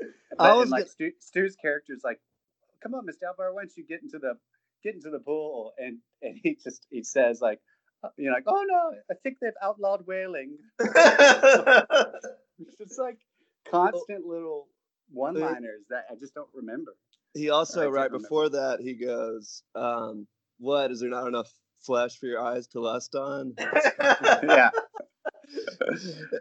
but, 0.36 0.44
I 0.44 0.50
and, 0.50 0.58
was 0.58 0.70
like 0.70 0.88
Stu, 0.88 1.12
Stu's 1.20 1.54
character 1.56 1.92
is 1.92 2.02
like, 2.02 2.20
"Come 2.82 2.94
on, 2.94 3.06
Miss 3.06 3.16
Doubtfire, 3.16 3.54
why 3.54 3.62
don't 3.62 3.72
you 3.76 3.84
get 3.86 4.02
into 4.02 4.18
the 4.18 4.34
get 4.82 4.94
into 4.94 5.10
the 5.10 5.20
pool?" 5.20 5.72
And 5.78 5.98
and 6.20 6.38
he 6.42 6.56
just 6.62 6.86
he 6.90 7.04
says 7.04 7.40
like, 7.40 7.60
uh, 8.02 8.08
you 8.16 8.26
know, 8.26 8.32
like, 8.32 8.44
"Oh 8.46 8.64
no, 8.66 8.92
I 9.10 9.14
think 9.22 9.38
they've 9.40 9.52
outlawed 9.62 10.06
whaling." 10.06 10.58
It's 10.80 12.76
just 12.78 12.98
like 12.98 13.18
constant 13.70 14.26
little 14.26 14.66
one-liners 15.12 15.82
that 15.90 16.06
I 16.10 16.14
just 16.18 16.34
don't 16.34 16.48
remember. 16.54 16.96
he 17.34 17.50
also 17.50 17.88
right 17.88 18.04
remember. 18.04 18.18
before 18.18 18.48
that 18.50 18.80
he 18.80 18.94
goes, 18.94 19.62
um, 19.76 20.26
"What 20.58 20.90
is 20.90 21.00
there 21.00 21.10
not 21.10 21.28
enough 21.28 21.52
flesh 21.84 22.18
for 22.18 22.26
your 22.26 22.40
eyes 22.40 22.66
to 22.68 22.80
lust 22.80 23.14
on?" 23.14 23.54
yeah, 23.58 24.70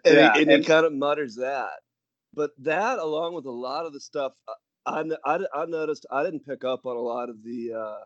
and, 0.06 0.16
Yeah, 0.16 0.34
he, 0.34 0.42
and, 0.42 0.52
and- 0.52 0.64
he 0.64 0.64
kind 0.64 0.86
of 0.86 0.94
mutters 0.94 1.36
that. 1.36 1.80
But 2.34 2.52
that, 2.60 2.98
along 3.00 3.34
with 3.34 3.46
a 3.46 3.52
lot 3.52 3.86
of 3.86 3.92
the 3.92 4.00
stuff, 4.00 4.32
I, 4.86 5.04
I, 5.26 5.40
I 5.54 5.66
noticed 5.66 6.06
I 6.10 6.24
didn't 6.24 6.46
pick 6.46 6.64
up 6.64 6.86
on 6.86 6.96
a 6.96 7.00
lot 7.02 7.30
of 7.30 7.44
the 7.44 7.74
uh, 7.74 7.98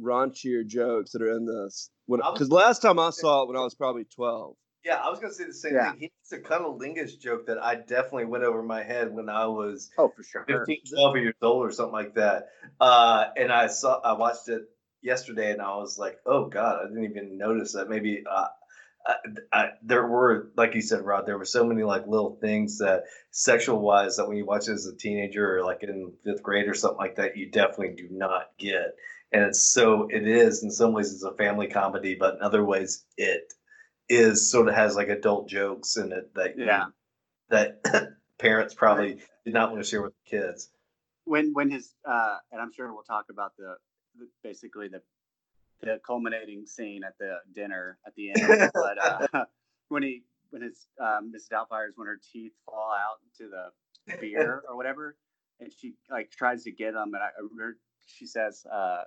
raunchier 0.00 0.66
jokes 0.66 1.12
that 1.12 1.22
are 1.22 1.32
in 1.34 1.46
this. 1.46 1.90
When 2.06 2.20
because 2.32 2.50
last 2.50 2.82
time 2.82 2.98
I 2.98 3.08
saw 3.10 3.42
it 3.42 3.48
when 3.48 3.56
I 3.56 3.60
was 3.60 3.74
probably 3.74 4.04
twelve. 4.04 4.56
Yeah, 4.84 4.96
I 4.96 5.08
was 5.10 5.18
gonna 5.18 5.32
say 5.32 5.44
the 5.44 5.52
same 5.54 5.74
Yeah. 5.74 5.92
thing. 5.92 6.00
He 6.00 6.10
makes 6.32 6.32
a 6.32 6.38
cunnilingus 6.46 7.18
joke 7.18 7.46
that 7.46 7.58
I 7.62 7.74
definitely 7.76 8.26
went 8.26 8.44
over 8.44 8.62
my 8.62 8.82
head 8.82 9.14
when 9.14 9.28
I 9.30 9.46
was 9.46 9.90
oh 9.98 10.12
for 10.14 10.22
sure. 10.22 10.44
15, 10.46 10.78
12 10.92 11.16
years 11.16 11.34
old 11.42 11.66
or 11.66 11.70
something 11.72 11.92
like 11.92 12.14
that. 12.14 12.48
Uh, 12.80 13.26
and 13.36 13.50
I 13.52 13.66
saw, 13.66 14.00
I 14.00 14.12
watched 14.12 14.48
it 14.48 14.64
yesterday, 15.02 15.52
and 15.52 15.62
I 15.62 15.76
was 15.76 15.98
like, 15.98 16.18
oh 16.26 16.46
god, 16.46 16.80
I 16.84 16.88
didn't 16.88 17.04
even 17.04 17.38
notice 17.38 17.72
that. 17.72 17.88
Maybe 17.88 18.24
uh, 18.30 18.46
I, 19.06 19.14
I, 19.52 19.68
there 19.82 20.06
were, 20.06 20.50
like 20.56 20.74
you 20.74 20.82
said, 20.82 21.02
Rod, 21.04 21.26
there 21.26 21.38
were 21.38 21.44
so 21.44 21.64
many 21.64 21.82
like 21.82 22.06
little 22.06 22.36
things 22.40 22.78
that 22.78 23.04
sexual 23.30 23.80
wise 23.80 24.16
that 24.16 24.28
when 24.28 24.36
you 24.36 24.44
watch 24.44 24.68
it 24.68 24.72
as 24.72 24.86
a 24.86 24.94
teenager 24.96 25.58
or 25.58 25.64
like 25.64 25.82
in 25.82 26.12
fifth 26.24 26.42
grade 26.42 26.68
or 26.68 26.74
something 26.74 26.98
like 26.98 27.16
that, 27.16 27.36
you 27.36 27.50
definitely 27.50 27.94
do 27.96 28.08
not 28.10 28.50
get. 28.58 28.94
And 29.32 29.44
it's 29.44 29.62
so 29.62 30.08
it 30.10 30.26
is 30.26 30.62
in 30.64 30.70
some 30.70 30.92
ways 30.92 31.12
it's 31.14 31.22
a 31.22 31.32
family 31.34 31.68
comedy, 31.68 32.14
but 32.14 32.34
in 32.34 32.42
other 32.42 32.64
ways 32.64 33.04
it 33.16 33.52
is 34.08 34.50
sort 34.50 34.68
of 34.68 34.74
has 34.74 34.96
like 34.96 35.08
adult 35.08 35.48
jokes 35.48 35.96
in 35.96 36.12
it 36.12 36.34
that 36.34 36.58
you- 36.58 36.64
Yeah. 36.66 36.86
that 37.48 37.82
parents 38.38 38.74
probably 38.74 39.20
did 39.44 39.54
not 39.54 39.70
want 39.70 39.82
to 39.82 39.88
share 39.88 40.02
with 40.02 40.12
the 40.24 40.30
kids. 40.38 40.68
when 41.24 41.52
when 41.52 41.70
his 41.70 41.94
uh 42.04 42.36
and 42.50 42.60
i'm 42.60 42.72
sure 42.72 42.92
we'll 42.92 43.02
talk 43.04 43.26
about 43.30 43.52
the 43.56 43.76
basically 44.42 44.88
the 44.88 45.02
the 45.82 45.98
culminating 46.06 46.66
scene 46.66 47.02
at 47.04 47.16
the 47.18 47.38
dinner 47.54 47.98
at 48.06 48.14
the 48.14 48.30
end. 48.30 48.70
But 48.74 48.98
uh 49.02 49.44
when 49.88 50.02
he 50.02 50.22
when 50.50 50.62
his 50.62 50.86
um 51.00 51.32
mrs 51.34 51.48
doubtfire's 51.48 51.94
when 51.96 52.06
her 52.06 52.20
teeth 52.32 52.52
fall 52.66 52.92
out 52.92 53.18
into 53.24 53.50
the 53.50 54.16
beer 54.20 54.62
or 54.68 54.76
whatever 54.76 55.16
and 55.60 55.72
she 55.72 55.94
like 56.10 56.30
tries 56.30 56.64
to 56.64 56.72
get 56.72 56.94
them 56.94 57.14
and 57.14 57.22
i, 57.22 57.26
I 57.26 57.42
remember 57.42 57.76
she 58.06 58.26
says 58.26 58.66
uh 58.72 59.02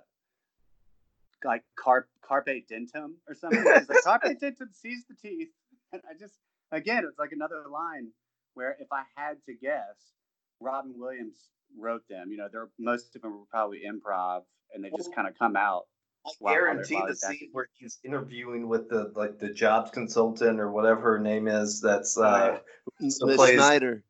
like 1.44 1.62
carp 1.76 2.08
carpe 2.22 2.66
dentum 2.68 3.16
or 3.28 3.34
something. 3.34 3.62
She's 3.78 3.88
like 3.88 4.02
carpe 4.02 4.22
dentum 4.40 4.70
sees 4.72 5.04
the 5.08 5.14
teeth. 5.14 5.48
And 5.92 6.02
i 6.10 6.14
just 6.18 6.34
again 6.72 7.04
it's 7.08 7.18
like 7.18 7.32
another 7.32 7.64
line 7.70 8.08
where 8.54 8.76
if 8.80 8.88
i 8.92 9.02
had 9.16 9.36
to 9.46 9.54
guess 9.54 10.14
Robin 10.60 10.94
Williams 10.96 11.50
wrote 11.78 12.02
them. 12.08 12.30
You 12.30 12.36
know, 12.38 12.48
they're 12.50 12.68
most 12.78 13.14
of 13.16 13.22
them 13.22 13.32
were 13.38 13.46
probably 13.50 13.82
improv, 13.86 14.42
and 14.72 14.84
they 14.84 14.90
just 14.96 15.14
kind 15.14 15.28
of 15.28 15.38
come 15.38 15.56
out. 15.56 15.82
I 16.26 16.30
While- 16.30 16.34
while 16.38 16.54
they're- 16.54 16.62
guarantee 16.72 16.94
the 17.04 17.12
it's 17.12 17.24
acting. 17.24 17.38
scene 17.40 17.48
where 17.52 17.68
he's 17.74 17.98
interviewing 18.04 18.68
with 18.68 18.88
the 18.88 19.12
like 19.14 19.38
the 19.38 19.50
jobs 19.52 19.90
consultant 19.90 20.58
or 20.60 20.70
whatever 20.70 21.00
her 21.14 21.18
name 21.18 21.48
is. 21.48 21.80
That's 21.80 22.16
uh, 22.18 22.60
So 23.08 23.26
Miss 23.26 23.36
plays- 23.36 23.50
Schneider. 23.58 24.04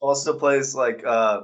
also 0.00 0.38
plays 0.38 0.74
like 0.74 1.04
uh, 1.04 1.42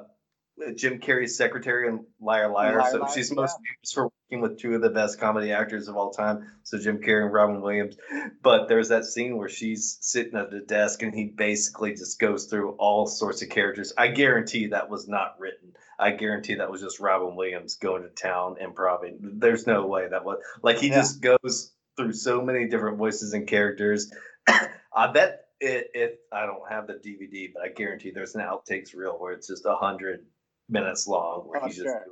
Jim 0.77 1.01
Carrey's 1.01 1.37
secretary 1.37 1.89
in 1.89 2.07
Liar 2.21 2.49
Liar. 2.53 2.79
Liar 2.79 2.91
so 2.93 2.99
Liar, 2.99 3.11
she's 3.15 3.35
most 3.35 3.57
famous 3.57 3.93
for 3.93 4.05
working 4.05 4.12
with 4.41 4.59
two 4.59 4.75
of 4.75 4.81
the 4.81 4.91
best 4.91 5.21
comedy 5.21 5.53
actors 5.53 5.89
of 5.89 5.97
all 5.97 6.11
time. 6.11 6.51
So 6.63 6.79
Jim 6.79 6.99
Carrey 6.99 7.25
and 7.25 7.33
Robin 7.33 7.61
Williams. 7.61 7.97
But 8.43 8.69
there's 8.69 8.89
that 8.89 9.05
scene 9.05 9.37
where 9.37 9.49
she's 9.49 9.99
sitting 10.01 10.37
at 10.39 10.51
the 10.51 10.61
desk 10.61 11.03
and 11.03 11.15
he 11.15 11.27
basically 11.27 11.95
just 11.95 12.19
goes 12.19 12.47
through 12.47 12.71
all 12.79 13.07
sorts 13.07 13.43
of 13.43 13.49
characters. 13.51 13.93
I 13.97 14.09
guarantee 14.09 14.69
that 14.69 14.89
was 14.91 15.09
not 15.09 15.37
written. 15.39 15.75
I 15.99 16.13
guarantee 16.13 16.55
that 16.57 16.71
was 16.71 16.81
just 16.81 16.99
Robin 17.01 17.37
Williams 17.37 17.77
going 17.77 18.03
to 18.03 18.09
town 18.09 18.57
improvising. 18.61 19.19
There's 19.39 19.67
no 19.67 19.87
way 19.87 20.09
that 20.09 20.25
was 20.25 20.39
like 20.63 20.79
he 20.79 20.89
Yeah. 20.89 20.97
just 20.97 21.21
goes 21.21 21.73
through 21.97 22.15
so 22.15 22.41
many 22.43 22.67
different 22.69 22.99
voices 22.99 23.35
and 23.35 23.47
characters. 23.47 24.11
I 24.49 25.13
bet 25.13 25.47
it, 25.61 25.89
it 25.95 26.21
I 26.33 26.47
don't 26.47 26.69
have 26.69 26.87
the 26.89 26.95
DVD, 26.95 27.53
but 27.55 27.63
I 27.63 27.69
guarantee 27.69 28.11
there's 28.11 28.35
an 28.35 28.41
outtakes 28.41 28.97
reel 28.97 29.13
where 29.19 29.33
it's 29.33 29.47
just 29.47 29.65
a 29.67 29.75
hundred 29.77 30.27
minutes 30.69 31.07
long 31.07 31.43
where 31.47 31.63
Oh, 31.63 31.67
he's 31.67 31.77
just 31.77 31.87
sure. 31.87 32.07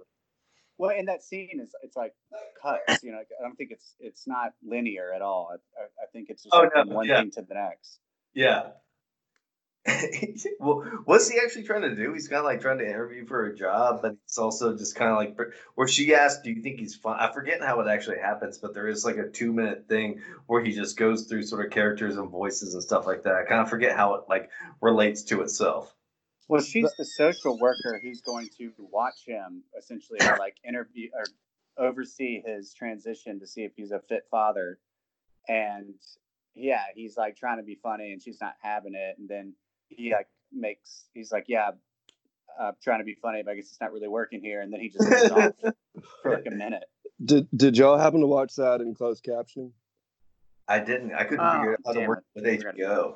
Well, 0.81 0.97
in 0.99 1.07
that 1.07 1.23
scene 1.23 1.61
is 1.63 1.75
it's 1.83 1.97
like 1.97 2.15
cuts. 2.63 3.03
You 3.05 3.13
know, 3.13 3.19
I 3.19 3.43
don't 3.43 3.55
think 3.57 3.71
it's 3.71 3.95
it's 4.01 4.27
not 4.27 4.55
linear 4.67 5.13
at 5.13 5.21
all. 5.23 5.51
I, 5.53 5.57
I, 5.81 5.85
I 5.85 6.07
think 6.13 6.31
it's 6.31 6.43
just 6.43 6.55
Oh, 6.55 6.61
like 6.61 6.71
no, 6.75 6.85
from 6.85 6.95
one 6.95 7.07
yeah. 7.07 7.21
thing 7.21 7.31
to 7.33 7.43
the 7.43 7.55
next. 7.55 7.99
yeah. 8.35 8.71
well, 10.61 10.81
what's 11.07 11.29
he 11.29 11.39
actually 11.43 11.65
trying 11.65 11.83
to 11.83 11.95
do? 11.97 12.13
He's 12.13 12.29
kind 12.29 12.39
of 12.41 12.45
like 12.45 12.61
trying 12.61 12.79
to 12.79 12.87
interview 12.87 13.25
for 13.27 13.47
a 13.47 13.57
job, 13.57 14.01
but 14.03 14.15
it's 14.25 14.37
also 14.37 14.77
just 14.77 14.95
kind 14.95 15.11
of 15.11 15.17
like 15.17 15.39
where 15.75 15.89
she 15.89 16.15
asked, 16.15 16.45
"Do 16.45 16.51
you 16.51 16.61
think 16.63 16.79
he's 16.79 16.95
fun?" 16.95 17.17
I 17.19 17.33
forget 17.33 17.63
how 17.63 17.81
it 17.81 17.89
actually 17.89 18.19
happens, 18.19 18.59
but 18.59 18.75
there 18.75 18.89
is 18.89 19.05
like 19.07 19.17
a 19.17 19.29
two 19.29 19.53
minute 19.53 19.87
thing 19.89 20.21
where 20.47 20.63
he 20.63 20.73
just 20.73 20.99
goes 20.99 21.25
through 21.25 21.45
sort 21.45 21.65
of 21.65 21.73
characters 21.73 22.17
and 22.17 22.31
voices 22.31 22.75
and 22.75 22.83
stuff 22.83 23.07
like 23.07 23.23
that. 23.25 23.35
I 23.35 23.45
kind 23.45 23.63
of 23.63 23.71
forget 23.71 23.97
how 23.97 24.15
it 24.15 24.25
like 24.29 24.51
relates 24.83 25.23
to 25.25 25.41
itself. 25.41 25.95
Well, 26.51 26.61
she's 26.61 26.93
the 26.99 27.05
social 27.05 27.59
worker. 27.59 28.01
who's 28.03 28.21
going 28.21 28.49
to 28.59 28.73
watch 28.79 29.25
him 29.27 29.63
essentially, 29.79 30.19
or 30.23 30.37
like 30.39 30.57
interview 30.67 31.09
or 31.15 31.25
oversee 31.79 32.43
his 32.45 32.75
transition 32.75 33.39
to 33.41 33.47
see 33.47 33.63
if 33.63 33.73
he's 33.77 33.93
a 33.93 34.01
fit 34.01 34.25
father. 34.31 34.79
And 35.49 35.95
yeah, 36.55 36.83
he's 36.95 37.17
like 37.17 37.37
trying 37.37 37.59
to 37.59 37.63
be 37.63 37.79
funny, 37.83 38.13
and 38.13 38.23
she's 38.23 38.41
not 38.41 38.55
having 38.61 38.95
it. 38.95 39.17
And 39.19 39.29
then 39.29 39.55
he 39.89 40.13
like 40.13 40.29
makes 40.53 41.05
he's 41.15 41.31
like, 41.33 41.45
yeah, 41.49 41.71
uh, 42.61 42.73
trying 42.83 42.99
to 42.99 43.05
be 43.05 43.15
funny, 43.15 43.43
but 43.45 43.53
I 43.53 43.55
guess 43.55 43.67
it's 43.71 43.81
not 43.81 43.93
really 43.93 44.09
working 44.09 44.41
here. 44.43 44.61
And 44.61 44.73
then 44.73 44.81
he 44.81 44.89
just 44.89 45.09
goes 45.09 45.31
off 45.31 45.53
for 46.23 46.33
like 46.33 46.47
a 46.47 46.51
minute. 46.55 46.85
Did 47.25 47.49
Did 47.55 47.77
y'all 47.77 47.99
happen 47.99 48.21
to 48.21 48.27
watch 48.27 48.57
that 48.57 48.81
in 48.81 48.95
closed 48.95 49.25
captioning? 49.25 49.73
I 50.69 50.81
didn't. 50.81 51.13
I 51.15 51.25
couldn't 51.25 51.47
Oh, 51.47 51.53
figure 51.53 51.73
out 51.75 51.79
how 51.87 51.93
to 51.93 51.99
damn 52.01 52.09
work 52.09 52.25
it. 52.35 52.65
with 52.65 52.77
HBO. 52.77 53.15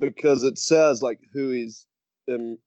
Because 0.00 0.42
it 0.42 0.58
says 0.58 1.02
like 1.02 1.20
who 1.32 1.50
he's 1.50 1.86
in, 2.28 2.58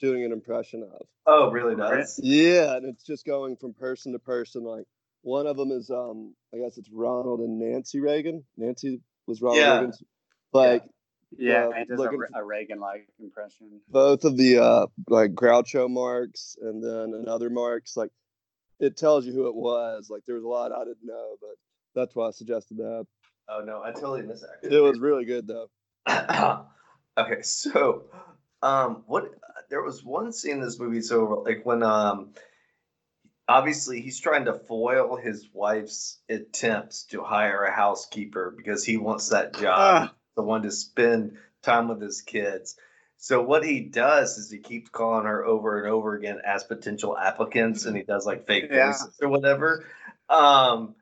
doing 0.00 0.24
an 0.24 0.32
impression 0.32 0.82
of. 0.82 1.06
Oh, 1.26 1.50
really 1.50 1.76
does? 1.76 2.18
Yeah, 2.22 2.76
and 2.76 2.86
it's 2.86 3.04
just 3.04 3.24
going 3.24 3.56
from 3.56 3.72
person 3.74 4.12
to 4.12 4.18
person. 4.18 4.64
Like 4.64 4.84
one 5.22 5.46
of 5.46 5.56
them 5.56 5.70
is, 5.70 5.90
um, 5.90 6.34
I 6.54 6.58
guess 6.58 6.76
it's 6.78 6.90
Ronald 6.92 7.40
and 7.40 7.58
Nancy 7.58 8.00
Reagan. 8.00 8.44
Nancy 8.56 9.00
was 9.26 9.40
Ronald 9.40 9.60
Yeah. 9.60 9.74
Reagan's. 9.76 10.02
Like 10.52 10.82
Yeah, 11.38 11.68
Uh, 11.68 11.72
he 11.86 11.92
a, 11.92 11.96
looking 11.96 12.18
Re- 12.18 12.28
for- 12.32 12.40
a 12.40 12.44
Reagan-like 12.44 13.08
impression. 13.20 13.80
both 13.88 14.24
of 14.24 14.36
the 14.36 14.58
uh, 14.58 14.86
like 15.08 15.32
Groucho 15.34 15.88
Marx 15.88 16.56
and 16.60 16.82
then 16.82 17.14
another 17.18 17.48
Marx. 17.50 17.96
Like 17.96 18.10
it 18.80 18.96
tells 18.96 19.24
you 19.24 19.32
who 19.32 19.46
it 19.46 19.54
was. 19.54 20.08
Like 20.10 20.24
there 20.26 20.34
was 20.34 20.44
a 20.44 20.48
lot 20.48 20.72
I 20.72 20.80
didn't 20.84 21.04
know, 21.04 21.36
but 21.40 21.54
that's 21.94 22.14
why 22.16 22.26
I 22.26 22.30
suggested 22.32 22.78
that. 22.78 23.06
Oh 23.48 23.60
no, 23.64 23.82
I 23.82 23.92
totally 23.92 24.22
missed 24.22 24.42
that. 24.62 24.68
It 24.74 24.80
was 24.80 24.98
really 24.98 25.24
good 25.24 25.46
though. 25.46 25.68
okay, 27.18 27.40
so 27.42 28.04
um, 28.62 29.02
what? 29.06 29.24
There 29.70 29.82
was 29.82 30.04
one 30.04 30.32
scene 30.32 30.56
in 30.58 30.60
this 30.62 30.78
movie. 30.78 31.00
So 31.00 31.42
like 31.46 31.64
when 31.64 31.82
um, 31.82 32.30
obviously 33.48 34.00
he's 34.00 34.20
trying 34.20 34.44
to 34.46 34.54
foil 34.54 35.16
his 35.16 35.48
wife's 35.52 36.18
attempts 36.28 37.04
to 37.04 37.22
hire 37.22 37.64
a 37.64 37.72
housekeeper 37.72 38.52
because 38.56 38.84
he 38.84 38.96
wants 38.96 39.30
that 39.30 39.54
job, 39.54 40.10
Ah. 40.10 40.14
the 40.36 40.42
one 40.42 40.62
to 40.62 40.70
spend 40.70 41.36
time 41.62 41.88
with 41.88 42.00
his 42.02 42.20
kids. 42.22 42.76
So 43.16 43.40
what 43.42 43.64
he 43.64 43.80
does 43.80 44.36
is 44.36 44.50
he 44.50 44.58
keeps 44.58 44.90
calling 44.90 45.26
her 45.26 45.44
over 45.44 45.78
and 45.82 45.92
over 45.92 46.14
again 46.16 46.40
as 46.44 46.64
potential 46.64 47.16
applicants, 47.16 47.86
and 47.86 47.96
he 47.96 48.02
does 48.02 48.26
like 48.26 48.46
fake 48.46 48.66
Yeah. 48.70 48.88
voices 48.88 49.16
or 49.22 49.28
whatever. 49.28 49.84
Um, 50.28 50.96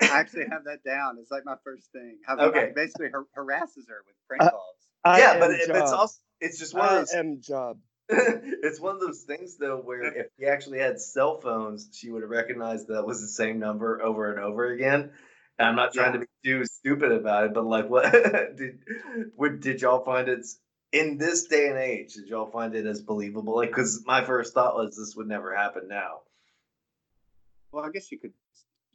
I 0.00 0.06
actually 0.20 0.46
have 0.50 0.64
that 0.64 0.82
down. 0.84 1.18
It's 1.20 1.30
like 1.30 1.44
my 1.44 1.56
first 1.64 1.92
thing. 1.92 2.18
How 2.26 2.38
Okay. 2.38 2.68
he 2.68 2.72
basically 2.72 3.10
har- 3.10 3.26
harasses 3.34 3.88
her 3.88 4.02
with 4.06 4.16
prank 4.26 4.42
Uh, 4.42 4.50
calls. 4.50 4.76
I 5.06 5.18
yeah, 5.18 5.38
but, 5.38 5.50
it, 5.52 5.60
it's 5.68 5.92
also 5.92 6.18
it's 6.40 6.58
just 6.58 6.74
one 6.74 6.84
of 6.84 6.90
I 6.90 6.96
those 6.96 7.14
am 7.14 7.40
job. 7.40 7.78
it's 8.08 8.80
one 8.80 8.94
of 8.96 9.00
those 9.00 9.22
things 9.22 9.56
though 9.56 9.78
where 9.78 10.02
if 10.02 10.26
he 10.38 10.46
actually 10.46 10.78
had 10.78 11.00
cell 11.00 11.40
phones, 11.40 11.88
she 11.92 12.10
would 12.10 12.22
have 12.22 12.30
recognized 12.30 12.88
that 12.88 13.06
was 13.06 13.20
the 13.20 13.28
same 13.28 13.58
number 13.58 14.02
over 14.02 14.32
and 14.32 14.40
over 14.40 14.70
again. 14.72 15.10
And 15.58 15.68
I'm 15.68 15.76
not 15.76 15.92
trying 15.94 16.12
to 16.12 16.20
be 16.20 16.26
too 16.44 16.64
stupid 16.66 17.12
about 17.12 17.44
it, 17.44 17.54
but 17.54 17.64
like, 17.64 17.88
what 17.90 18.12
did 18.12 18.78
would, 19.36 19.60
did 19.60 19.80
y'all 19.80 20.04
find 20.04 20.28
it 20.28 20.46
in 20.92 21.18
this 21.18 21.46
day 21.46 21.68
and 21.68 21.78
age? 21.78 22.14
Did 22.14 22.28
y'all 22.28 22.50
find 22.50 22.74
it 22.74 22.86
as 22.86 23.00
believable? 23.00 23.56
Like, 23.56 23.70
because 23.70 24.02
my 24.06 24.24
first 24.24 24.54
thought 24.54 24.76
was 24.76 24.96
this 24.96 25.14
would 25.16 25.28
never 25.28 25.56
happen 25.56 25.88
now. 25.88 26.20
Well, 27.72 27.84
I 27.84 27.90
guess 27.90 28.10
you 28.10 28.18
could. 28.18 28.32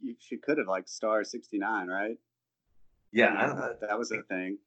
You, 0.00 0.16
she 0.18 0.36
could 0.36 0.58
have 0.58 0.66
like 0.66 0.88
star 0.88 1.22
sixty 1.24 1.58
nine, 1.58 1.86
right? 1.86 2.18
Yeah, 3.12 3.34
I 3.36 3.46
don't, 3.46 3.80
that 3.82 3.98
was 3.98 4.10
a 4.10 4.22
thing. 4.22 4.58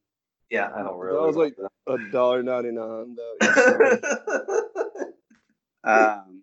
Yeah, 0.50 0.70
I 0.74 0.82
don't 0.82 0.98
really. 0.98 1.16
That 1.18 1.26
was 1.26 1.36
like- 1.36 1.56
A 1.88 1.98
dollar 2.10 2.42
ninety 2.42 2.72
nine 2.72 3.16
though. 3.16 3.36
Um, 5.84 6.42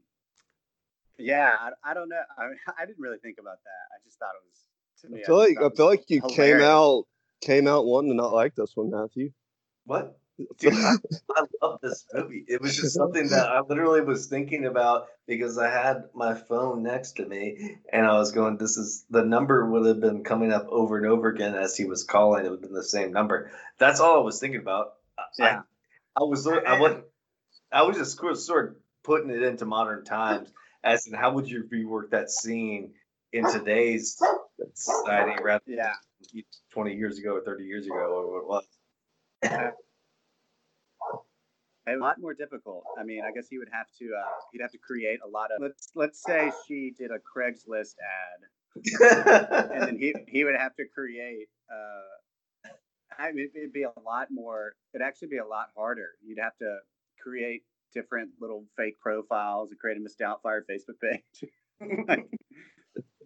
yeah, 1.18 1.51
I, 1.60 1.91
I 1.91 1.93
don't 1.93 2.08
know. 2.08 2.22
I, 2.38 2.43
I 2.82 2.86
didn't 2.86 3.01
really 3.01 3.18
think 3.18 3.38
about 3.39 3.58
that. 3.64 3.93
I 3.93 3.99
just 4.06 4.18
thought 4.18 4.32
it 4.36 4.43
was. 4.47 4.66
To 5.01 5.10
me, 5.10 5.22
I 5.22 5.26
feel 5.26 5.45
just 5.45 5.58
like 5.62 5.72
I 5.74 5.76
feel 5.76 5.86
like 5.88 6.10
you 6.10 6.22
came 6.22 6.62
out 6.62 7.04
came 7.41 7.68
out 7.68 7.86
wanting 7.86 8.12
to 8.12 8.16
not 8.16 8.32
like 8.34 8.56
this 8.56 8.72
one, 8.76 8.89
Matthew. 8.89 9.32
what? 9.86 10.18
Dude, 10.57 10.73
I, 10.73 10.95
I 11.36 11.43
love 11.61 11.79
this 11.81 12.05
movie. 12.13 12.43
It 12.47 12.59
was 12.61 12.75
just 12.75 12.95
something 12.95 13.27
that 13.29 13.47
I 13.47 13.61
literally 13.61 14.01
was 14.01 14.25
thinking 14.27 14.65
about 14.65 15.07
because 15.27 15.57
I 15.59 15.69
had 15.69 16.05
my 16.15 16.34
phone 16.34 16.81
next 16.84 17.13
to 17.13 17.25
me 17.25 17.77
and 17.91 18.05
I 18.05 18.13
was 18.13 18.31
going, 18.31 18.57
this 18.57 18.75
is 18.77 19.05
the 19.11 19.23
number 19.23 19.65
would 19.65 19.86
have 19.86 19.99
been 20.01 20.23
coming 20.23 20.51
up 20.51 20.67
over 20.69 20.97
and 20.97 21.05
over 21.05 21.29
again 21.29 21.53
as 21.53 21.77
he 21.77 21.86
was 21.86 22.03
calling. 22.03 22.45
It 22.45 22.49
would 22.49 22.61
have 22.61 22.69
been 22.69 22.73
the 22.73 22.84
same 22.84 23.11
number. 23.13 23.51
That's 23.77 23.99
all 23.99 24.19
I 24.19 24.23
was 24.23 24.39
thinking 24.39 24.59
about. 24.61 24.93
I- 25.17 25.23
Yeah. 25.38 25.61
I, 26.15 26.21
I 26.21 26.23
was, 26.23 26.47
I 26.47 26.79
wasn't, 26.79 27.03
I 27.71 27.84
was 27.84 27.97
just 27.97 28.17
sort 28.45 28.69
of- 28.69 28.75
putting 29.03 29.29
it 29.29 29.43
into 29.43 29.65
modern 29.65 30.05
times 30.05 30.49
as 30.84 31.05
in 31.07 31.13
how 31.13 31.34
would 31.34 31.45
you 31.49 31.65
rework 31.71 32.11
that 32.11 32.31
scene 32.31 32.93
in 33.34 33.45
today's 33.51 34.17
society 34.73 35.36
rather 35.43 35.61
than 35.67 35.75
Yeah. 35.77 36.41
20 36.71 36.95
years 36.95 37.17
ago 37.19 37.36
or 37.36 37.41
30 37.41 37.65
years 37.65 37.86
ago 37.86 37.95
or 37.95 38.47
what 38.49 38.63
it 39.43 39.51
was. 39.51 39.73
A 41.88 41.97
lot 41.97 42.19
more 42.19 42.34
difficult. 42.34 42.86
I 42.97 43.03
mean, 43.03 43.21
I 43.25 43.31
guess 43.31 43.47
he 43.49 43.57
would 43.57 43.67
have 43.71 43.88
to. 43.99 44.05
Uh, 44.05 44.29
he'd 44.51 44.61
have 44.61 44.71
to 44.71 44.77
create 44.77 45.19
a 45.25 45.27
lot 45.27 45.49
of. 45.51 45.61
Let's 45.61 45.89
let's 45.95 46.23
say 46.23 46.51
she 46.67 46.93
did 46.97 47.11
a 47.11 47.19
Craigslist 47.19 47.95
ad, 47.99 49.69
and 49.71 49.81
then 49.81 49.97
he 49.97 50.13
he 50.27 50.45
would 50.45 50.55
have 50.55 50.75
to 50.75 50.86
create. 50.93 51.49
Uh, 51.69 52.71
I 53.19 53.31
mean, 53.34 53.49
it'd 53.53 53.73
be 53.73 53.84
a 53.84 53.91
lot 54.05 54.29
more. 54.31 54.75
It'd 54.93 55.05
actually 55.05 55.27
be 55.27 55.38
a 55.38 55.45
lot 55.45 55.67
harder. 55.75 56.11
You'd 56.25 56.39
have 56.39 56.57
to 56.59 56.77
create 57.21 57.63
different 57.93 58.31
little 58.39 58.65
fake 58.77 58.99
profiles 58.99 59.69
and 59.71 59.79
create 59.79 59.97
a 59.97 59.99
Miss 59.99 60.15
Doubtfire 60.15 60.61
Facebook 60.69 60.99
page, 61.01 61.49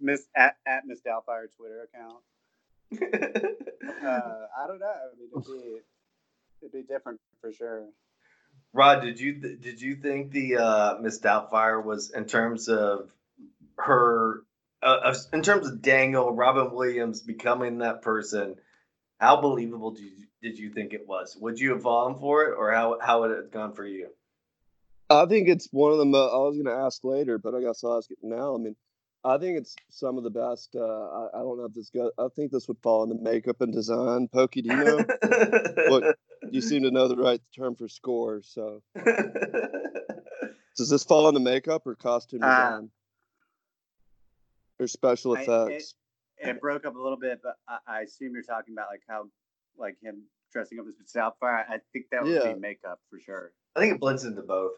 Miss 0.01 0.27
at, 0.35 0.57
at 0.67 0.83
Miss 0.85 1.01
Doubtfire 1.01 1.45
Twitter 1.55 1.87
account. 1.93 2.23
Uh, 3.87 4.45
I 4.57 4.67
don't 4.67 4.79
know. 4.79 4.85
I 4.85 5.15
mean, 5.17 5.29
it'd 5.31 5.45
be 5.45 5.79
it'd 6.61 6.71
be 6.71 6.83
different 6.83 7.19
for 7.41 7.51
sure. 7.51 7.87
Rod, 8.77 9.01
did 9.01 9.19
you 9.19 9.41
th- 9.41 9.59
did 9.59 9.81
you 9.81 9.95
think 9.95 10.31
the 10.31 10.57
uh, 10.57 10.97
Miss 11.01 11.19
Doubtfire 11.19 11.83
was 11.83 12.11
in 12.11 12.25
terms 12.25 12.69
of 12.69 13.11
her, 13.79 14.43
uh, 14.83 15.15
in 15.33 15.41
terms 15.41 15.67
of 15.67 15.81
Daniel 15.81 16.31
Robin 16.31 16.71
Williams 16.71 17.21
becoming 17.21 17.79
that 17.79 18.03
person? 18.03 18.55
How 19.19 19.41
believable 19.41 19.91
did 19.91 20.03
you, 20.03 20.27
did 20.43 20.59
you 20.59 20.69
think 20.69 20.93
it 20.93 21.07
was? 21.07 21.35
Would 21.41 21.59
you 21.59 21.71
have 21.71 21.81
fallen 21.81 22.19
for 22.19 22.43
it, 22.43 22.53
or 22.55 22.71
how 22.71 22.99
how 23.01 23.21
would 23.21 23.31
it 23.31 23.37
have 23.37 23.51
gone 23.51 23.73
for 23.73 23.83
you? 23.83 24.09
I 25.09 25.25
think 25.25 25.47
it's 25.47 25.67
one 25.71 25.91
of 25.91 25.97
the. 25.97 26.05
Mo- 26.05 26.29
I 26.31 26.37
was 26.47 26.55
going 26.55 26.67
to 26.67 26.83
ask 26.83 27.03
later, 27.03 27.39
but 27.39 27.55
I 27.55 27.61
guess 27.61 27.83
I'll 27.83 27.97
ask 27.97 28.11
it 28.11 28.19
now. 28.21 28.53
I 28.53 28.59
mean, 28.59 28.75
I 29.23 29.39
think 29.39 29.57
it's 29.57 29.75
some 29.89 30.19
of 30.19 30.23
the 30.23 30.29
best. 30.29 30.75
Uh, 30.75 30.83
I, 30.83 31.29
I 31.33 31.39
don't 31.39 31.57
know 31.57 31.65
if 31.65 31.73
this 31.73 31.89
go. 31.89 32.11
I 32.19 32.27
think 32.35 32.51
this 32.51 32.67
would 32.67 32.77
fall 32.83 33.09
into 33.09 33.15
makeup 33.15 33.59
and 33.61 33.73
design. 33.73 34.27
Pokey, 34.27 34.61
do 34.61 34.69
you 34.69 34.83
know? 34.83 35.05
What- 35.89 36.15
you 36.51 36.61
seem 36.61 36.83
to 36.83 36.91
know 36.91 37.07
the 37.07 37.15
right 37.17 37.41
term 37.55 37.75
for 37.75 37.87
score. 37.87 38.41
So, 38.43 38.81
does 40.77 40.89
this 40.89 41.03
fall 41.03 41.27
into 41.27 41.39
makeup 41.39 41.83
or 41.85 41.95
costume 41.95 42.41
Uh, 42.43 42.81
or 44.79 44.87
special 44.87 45.35
I- 45.37 45.41
it- 45.41 45.47
effects? 45.47 45.95
It 46.39 46.61
broke 46.61 46.85
up 46.85 46.95
a 46.95 46.99
little 46.99 47.17
bit, 47.17 47.39
but 47.41 47.55
I, 47.67 47.77
I 47.87 48.01
assume 48.01 48.33
you're 48.33 48.43
talking 48.43 48.75
about 48.75 48.89
like 48.91 49.01
how, 49.09 49.25
like 49.75 49.97
him 50.03 50.21
dressing 50.53 50.79
up 50.79 50.85
as 50.87 50.93
Miss 50.99 51.11
Doubtfire. 51.11 51.65
I 51.67 51.79
think 51.93 52.05
that 52.11 52.21
would 52.23 52.31
Yeah. 52.31 52.53
be 52.53 52.59
makeup 52.59 52.99
for 53.09 53.19
sure. 53.19 53.53
I 53.75 53.79
think 53.79 53.95
it 53.95 53.99
blends 53.99 54.23
into 54.23 54.43
both. 54.43 54.73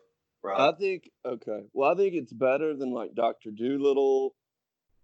I 0.46 0.72
think 0.72 1.10
okay. 1.26 1.64
Well, 1.74 1.92
I 1.92 1.96
think 1.96 2.14
it's 2.14 2.32
better 2.32 2.74
than 2.78 2.92
like 2.94 3.14
Doctor 3.14 3.52
Dolittle, 3.52 4.34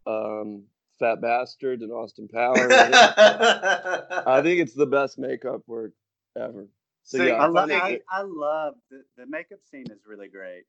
um, 0.07 0.63
Fat 0.97 1.19
Bastard, 1.21 1.81
and 1.81 1.91
Austin 1.91 2.29
Powers. 2.29 2.71
I 2.71 4.39
think 4.41 4.61
it's 4.61 4.73
the 4.75 4.85
best 4.85 5.19
makeup 5.19 5.61
work 5.67 5.91
ever. 6.37 6.67
So, 7.03 7.17
So 7.17 7.23
yeah, 7.23 7.33
I, 7.33 7.45
I 7.45 7.47
love. 7.47 7.69
I, 7.69 7.99
I 8.09 8.21
love 8.23 8.75
the, 8.89 9.03
the 9.17 9.25
makeup 9.25 9.59
scene 9.69 9.85
is 9.91 10.05
really 10.07 10.27
great. 10.27 10.63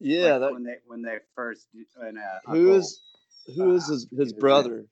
yeah. 0.00 0.32
Like, 0.32 0.40
that, 0.40 0.52
when 0.52 0.64
they 0.64 0.76
when 0.86 1.02
they 1.02 1.18
first 1.34 1.68
when 1.96 2.18
uh, 2.18 2.38
who 2.46 2.52
Uncle- 2.52 2.74
is 2.74 3.02
who 3.56 3.74
is 3.74 3.88
uh, 3.88 3.92
his 3.92 4.06
his 4.10 4.18
his 4.18 4.32
brother? 4.32 4.86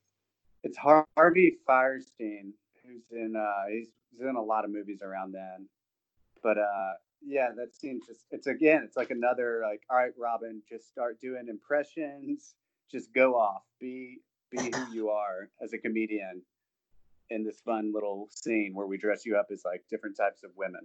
It's 0.63 0.77
Harvey 0.77 1.57
Fierstein, 1.67 2.51
who's 2.83 3.05
in 3.11 3.35
uh 3.35 3.69
he's, 3.71 3.87
he's 4.11 4.21
in 4.21 4.35
a 4.35 4.41
lot 4.41 4.65
of 4.65 4.71
movies 4.71 5.01
around 5.01 5.33
then. 5.33 5.67
But 6.43 6.57
uh 6.57 6.93
yeah, 7.21 7.49
that 7.55 7.75
scene 7.75 7.99
just 8.05 8.25
it's 8.31 8.47
again, 8.47 8.81
it's 8.83 8.97
like 8.97 9.11
another 9.11 9.61
like, 9.63 9.81
all 9.89 9.97
right, 9.97 10.11
Robin, 10.17 10.61
just 10.69 10.87
start 10.87 11.19
doing 11.19 11.47
impressions, 11.49 12.55
just 12.91 13.13
go 13.13 13.35
off. 13.35 13.63
Be 13.79 14.19
be 14.51 14.71
who 14.71 14.93
you 14.93 15.09
are 15.09 15.49
as 15.61 15.73
a 15.73 15.77
comedian 15.77 16.41
in 17.29 17.43
this 17.43 17.59
fun 17.61 17.91
little 17.93 18.27
scene 18.31 18.73
where 18.73 18.87
we 18.87 18.97
dress 18.97 19.25
you 19.25 19.37
up 19.37 19.47
as 19.51 19.63
like 19.65 19.83
different 19.89 20.17
types 20.17 20.43
of 20.43 20.51
women. 20.55 20.81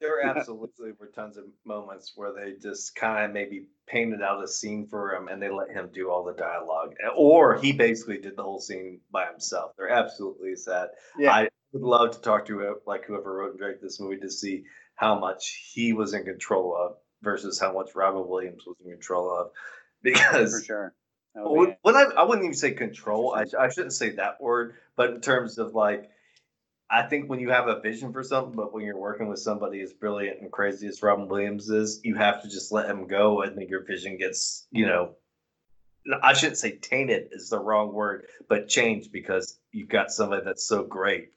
There 0.00 0.20
absolutely 0.24 0.92
were 0.98 1.06
tons 1.06 1.36
of 1.36 1.44
moments 1.64 2.12
where 2.16 2.32
they 2.32 2.54
just 2.60 2.94
kind 2.94 3.24
of 3.24 3.32
maybe 3.32 3.66
painted 3.86 4.22
out 4.22 4.44
a 4.44 4.48
scene 4.48 4.86
for 4.86 5.14
him 5.14 5.28
and 5.28 5.42
they 5.42 5.50
let 5.50 5.70
him 5.70 5.90
do 5.92 6.10
all 6.10 6.24
the 6.24 6.34
dialogue. 6.34 6.94
Or 7.16 7.56
he 7.56 7.72
basically 7.72 8.18
did 8.18 8.36
the 8.36 8.42
whole 8.42 8.60
scene 8.60 9.00
by 9.10 9.26
himself. 9.26 9.72
There 9.78 9.88
absolutely 9.88 10.50
is 10.50 10.64
that. 10.66 10.90
Yeah. 11.18 11.32
I 11.32 11.48
would 11.72 11.82
love 11.82 12.12
to 12.12 12.20
talk 12.20 12.46
to 12.46 12.76
like 12.86 13.04
whoever 13.06 13.34
wrote 13.34 13.50
and 13.50 13.58
directed 13.58 13.84
this 13.84 14.00
movie 14.00 14.18
to 14.18 14.30
see 14.30 14.64
how 14.96 15.18
much 15.18 15.70
he 15.72 15.92
was 15.92 16.14
in 16.14 16.24
control 16.24 16.76
of 16.76 16.96
versus 17.22 17.58
how 17.58 17.72
much 17.72 17.94
Robin 17.94 18.26
Williams 18.26 18.64
was 18.66 18.76
in 18.84 18.90
control 18.90 19.30
of. 19.30 19.50
Because 20.02 20.60
for 20.60 20.64
sure. 20.64 20.94
That 21.36 21.44
would 21.44 21.58
when, 21.58 21.68
be- 21.70 21.76
when 21.82 21.96
I, 21.96 22.02
I 22.16 22.22
wouldn't 22.24 22.44
even 22.44 22.56
say 22.56 22.72
control. 22.72 23.34
I, 23.34 23.44
I 23.58 23.68
shouldn't 23.68 23.92
say 23.92 24.10
that 24.10 24.40
word, 24.40 24.74
but 24.96 25.10
in 25.10 25.20
terms 25.20 25.58
of 25.58 25.74
like, 25.74 26.10
I 26.88 27.02
think 27.02 27.28
when 27.28 27.40
you 27.40 27.50
have 27.50 27.68
a 27.68 27.80
vision 27.80 28.12
for 28.12 28.22
something, 28.22 28.54
but 28.56 28.72
when 28.72 28.84
you're 28.84 28.96
working 28.96 29.28
with 29.28 29.40
somebody 29.40 29.80
as 29.82 29.92
brilliant 29.92 30.40
and 30.40 30.50
crazy 30.50 30.86
as 30.86 31.02
Robin 31.02 31.28
Williams 31.28 31.68
is, 31.68 32.00
you 32.04 32.14
have 32.14 32.42
to 32.42 32.48
just 32.48 32.72
let 32.72 32.88
him 32.88 33.06
go, 33.06 33.42
and 33.42 33.58
then 33.58 33.68
your 33.68 33.84
vision 33.84 34.16
gets, 34.16 34.66
you 34.70 34.86
know, 34.86 35.16
I 36.22 36.32
shouldn't 36.34 36.58
say 36.58 36.76
tainted 36.76 37.30
is 37.32 37.50
the 37.50 37.58
wrong 37.58 37.92
word, 37.92 38.26
but 38.48 38.68
changed 38.68 39.10
because 39.12 39.58
you've 39.72 39.88
got 39.88 40.12
somebody 40.12 40.44
that's 40.44 40.64
so 40.64 40.84
great 40.84 41.32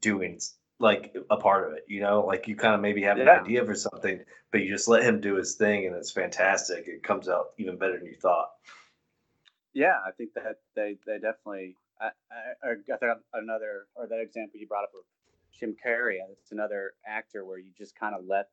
doing 0.00 0.40
like 0.78 1.14
a 1.28 1.36
part 1.36 1.68
of 1.68 1.74
it. 1.74 1.84
You 1.88 2.00
know, 2.00 2.24
like 2.24 2.46
you 2.46 2.54
kind 2.54 2.74
of 2.74 2.80
maybe 2.80 3.02
have 3.02 3.18
Yeah. 3.18 3.24
an 3.24 3.44
idea 3.44 3.64
for 3.64 3.74
something, 3.74 4.20
but 4.52 4.60
you 4.60 4.70
just 4.70 4.86
let 4.86 5.02
him 5.02 5.20
do 5.20 5.34
his 5.34 5.56
thing, 5.56 5.86
and 5.86 5.96
it's 5.96 6.12
fantastic. 6.12 6.84
It 6.86 7.02
comes 7.02 7.28
out 7.28 7.46
even 7.58 7.76
better 7.76 7.98
than 7.98 8.06
you 8.06 8.16
thought. 8.16 8.50
Yeah, 9.74 9.96
I 10.06 10.10
think 10.12 10.34
that 10.34 10.60
they 10.76 10.96
they 11.06 11.14
definitely. 11.14 11.76
I, 12.00 12.10
I, 12.64 12.70
I 12.70 12.96
think 12.96 13.18
another 13.34 13.86
or 13.94 14.06
that 14.06 14.20
example 14.20 14.58
you 14.58 14.66
brought 14.66 14.84
up 14.84 14.90
of 14.94 15.04
Jim 15.58 15.76
Carrey. 15.84 16.16
It's 16.40 16.52
another 16.52 16.92
actor 17.06 17.44
where 17.44 17.58
you 17.58 17.70
just 17.76 17.98
kind 17.98 18.14
of 18.14 18.24
let 18.26 18.48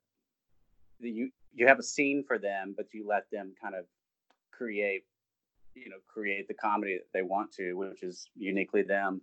you 1.00 1.32
you 1.54 1.68
have 1.68 1.80
a 1.80 1.84
scene 1.84 2.24
for 2.26 2.38
them, 2.38 2.74
but 2.76 2.94
you 2.94 3.08
let 3.08 3.30
them 3.32 3.54
kind 3.62 3.76
of 3.76 3.86
create, 4.52 5.04
you 5.74 5.90
know, 5.90 5.98
create 6.08 6.48
the 6.48 6.54
comedy 6.54 6.98
that 6.98 7.12
they 7.14 7.22
want 7.24 7.52
to, 7.54 7.74
which 7.74 8.04
is 8.04 8.30
uniquely 8.36 8.84
them. 8.84 9.22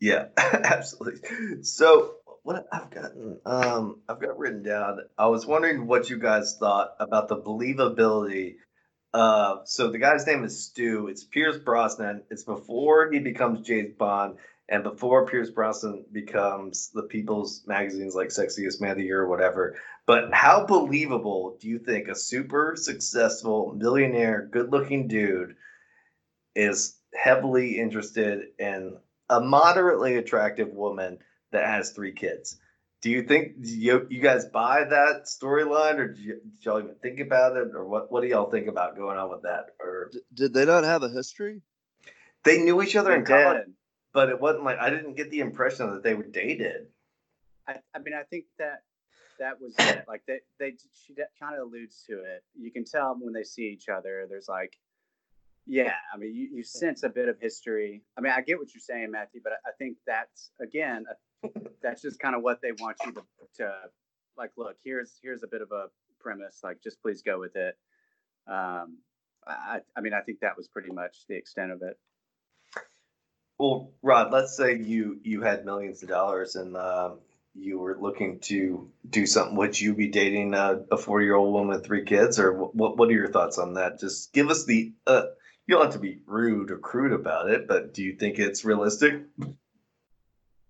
Yeah, 0.00 0.26
absolutely. 0.36 1.62
So 1.62 2.16
what 2.42 2.66
I've 2.72 2.90
gotten, 2.90 3.38
um, 3.46 4.00
I've 4.08 4.20
got 4.20 4.36
written 4.38 4.62
down. 4.62 4.98
I 5.16 5.28
was 5.28 5.46
wondering 5.46 5.86
what 5.86 6.10
you 6.10 6.18
guys 6.18 6.56
thought 6.58 6.94
about 6.98 7.28
the 7.28 7.36
believability. 7.36 8.56
Uh, 9.12 9.58
so 9.64 9.90
the 9.90 9.98
guy's 9.98 10.26
name 10.26 10.44
is 10.44 10.64
Stu. 10.64 11.08
It's 11.08 11.24
Pierce 11.24 11.58
Brosnan. 11.58 12.22
It's 12.30 12.44
before 12.44 13.10
he 13.10 13.18
becomes 13.18 13.66
James 13.66 13.94
Bond, 13.98 14.36
and 14.68 14.82
before 14.82 15.26
Pierce 15.26 15.50
Brosnan 15.50 16.06
becomes 16.10 16.90
the 16.94 17.02
People's 17.02 17.62
Magazine's 17.66 18.14
like 18.14 18.28
sexiest 18.28 18.80
man 18.80 18.92
of 18.92 18.96
the 18.96 19.04
year 19.04 19.20
or 19.20 19.28
whatever. 19.28 19.76
But 20.06 20.32
how 20.32 20.64
believable 20.64 21.58
do 21.60 21.68
you 21.68 21.78
think 21.78 22.08
a 22.08 22.14
super 22.14 22.74
successful 22.76 23.74
millionaire, 23.76 24.48
good-looking 24.50 25.08
dude 25.08 25.56
is 26.54 26.96
heavily 27.14 27.78
interested 27.78 28.48
in 28.58 28.96
a 29.28 29.40
moderately 29.40 30.16
attractive 30.16 30.68
woman 30.72 31.18
that 31.52 31.66
has 31.66 31.90
three 31.90 32.12
kids. 32.12 32.58
Do 33.02 33.10
you 33.10 33.24
think 33.24 33.54
you, 33.60 34.06
you 34.10 34.20
guys 34.22 34.46
buy 34.46 34.84
that 34.84 35.24
storyline, 35.26 35.98
or 35.98 36.08
do, 36.14 36.22
you, 36.22 36.34
did 36.40 36.64
y'all 36.64 36.78
even 36.78 36.94
think 37.02 37.18
about 37.18 37.56
it, 37.56 37.68
or 37.74 37.84
what? 37.84 38.12
What 38.12 38.22
do 38.22 38.28
y'all 38.28 38.48
think 38.50 38.68
about 38.68 38.96
going 38.96 39.18
on 39.18 39.28
with 39.28 39.42
that? 39.42 39.66
Or 39.80 40.08
D- 40.12 40.20
did 40.32 40.54
they 40.54 40.64
not 40.64 40.84
have 40.84 41.02
a 41.02 41.08
history? 41.08 41.62
they 42.44 42.58
knew 42.62 42.80
each 42.82 42.96
other 42.96 43.10
They 43.10 43.16
in 43.16 43.24
college, 43.24 43.66
did. 43.66 43.74
but 44.12 44.28
it 44.28 44.40
wasn't 44.40 44.64
like 44.64 44.78
I 44.78 44.90
didn't 44.90 45.16
get 45.16 45.30
the 45.30 45.40
impression 45.40 45.90
that 45.92 46.02
they 46.02 46.14
were 46.14 46.22
dated. 46.22 46.86
I, 47.66 47.76
I 47.94 47.98
mean, 47.98 48.14
I 48.14 48.22
think 48.22 48.44
that 48.58 48.82
that 49.38 49.60
was 49.60 49.74
it. 49.78 50.04
Like 50.06 50.22
they, 50.26 50.38
they 50.60 50.74
she 51.06 51.14
kind 51.40 51.56
of 51.56 51.66
alludes 51.68 52.04
to 52.08 52.14
it. 52.20 52.44
You 52.56 52.70
can 52.70 52.84
tell 52.84 53.16
when 53.20 53.32
they 53.32 53.44
see 53.44 53.68
each 53.68 53.88
other. 53.88 54.26
There's 54.28 54.48
like, 54.48 54.76
yeah. 55.66 55.94
I 56.14 56.18
mean, 56.18 56.34
you, 56.34 56.48
you 56.52 56.62
sense 56.62 57.02
a 57.02 57.08
bit 57.08 57.28
of 57.28 57.36
history. 57.40 58.02
I 58.16 58.20
mean, 58.20 58.32
I 58.36 58.42
get 58.42 58.58
what 58.58 58.72
you're 58.74 58.80
saying, 58.80 59.10
Matthew, 59.10 59.40
but 59.42 59.54
I, 59.54 59.70
I 59.70 59.72
think 59.78 59.96
that's 60.06 60.50
again, 60.60 61.04
uh, 61.10 61.14
that's 61.82 62.02
just 62.02 62.18
kind 62.18 62.34
of 62.34 62.42
what 62.42 62.60
they 62.62 62.72
want 62.72 62.96
you 63.04 63.12
to, 63.12 63.22
to 63.58 63.72
like. 64.36 64.50
Look, 64.56 64.76
here's 64.84 65.12
here's 65.22 65.42
a 65.42 65.48
bit 65.48 65.62
of 65.62 65.72
a 65.72 65.86
premise. 66.20 66.60
Like, 66.62 66.82
just 66.82 67.00
please 67.02 67.22
go 67.22 67.38
with 67.38 67.56
it. 67.56 67.76
Um, 68.46 68.98
I, 69.46 69.80
I 69.96 70.00
mean, 70.00 70.14
I 70.14 70.20
think 70.20 70.40
that 70.40 70.56
was 70.56 70.68
pretty 70.68 70.92
much 70.92 71.26
the 71.28 71.36
extent 71.36 71.72
of 71.72 71.82
it. 71.82 71.98
Well, 73.58 73.92
Rod, 74.02 74.32
let's 74.32 74.56
say 74.56 74.76
you 74.76 75.20
you 75.22 75.42
had 75.42 75.64
millions 75.64 76.02
of 76.02 76.08
dollars 76.08 76.56
and 76.56 76.76
um, 76.76 77.18
you 77.54 77.78
were 77.78 77.96
looking 78.00 78.40
to 78.40 78.90
do 79.08 79.26
something. 79.26 79.56
Would 79.56 79.78
you 79.78 79.94
be 79.94 80.08
dating 80.08 80.54
a, 80.54 80.80
a 80.90 81.20
year 81.20 81.34
old 81.34 81.52
woman 81.52 81.68
with 81.68 81.84
three 81.84 82.04
kids, 82.04 82.38
or 82.38 82.52
what? 82.52 82.96
What 82.96 83.08
are 83.08 83.12
your 83.12 83.30
thoughts 83.30 83.58
on 83.58 83.74
that? 83.74 84.00
Just 84.00 84.32
give 84.32 84.50
us 84.50 84.64
the. 84.64 84.92
Uh, 85.06 85.24
you 85.66 85.76
don't 85.76 85.84
have 85.84 85.94
to 85.94 86.00
be 86.00 86.18
rude 86.26 86.70
or 86.70 86.78
crude 86.78 87.12
about 87.12 87.50
it, 87.50 87.68
but 87.68 87.94
do 87.94 88.02
you 88.02 88.16
think 88.16 88.38
it's 88.38 88.64
realistic? 88.64 89.22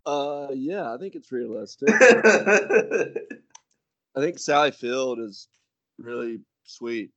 Uh, 0.05 0.49
yeah, 0.55 0.93
I 0.93 0.99
think 0.99 1.15
it's 1.15 1.31
realistic. 1.31 1.89
I 4.15 4.21
think 4.21 4.39
Sally 4.39 4.73
Field 4.73 5.21
is 5.21 5.49
really 5.99 6.41
sweet, 6.65 7.11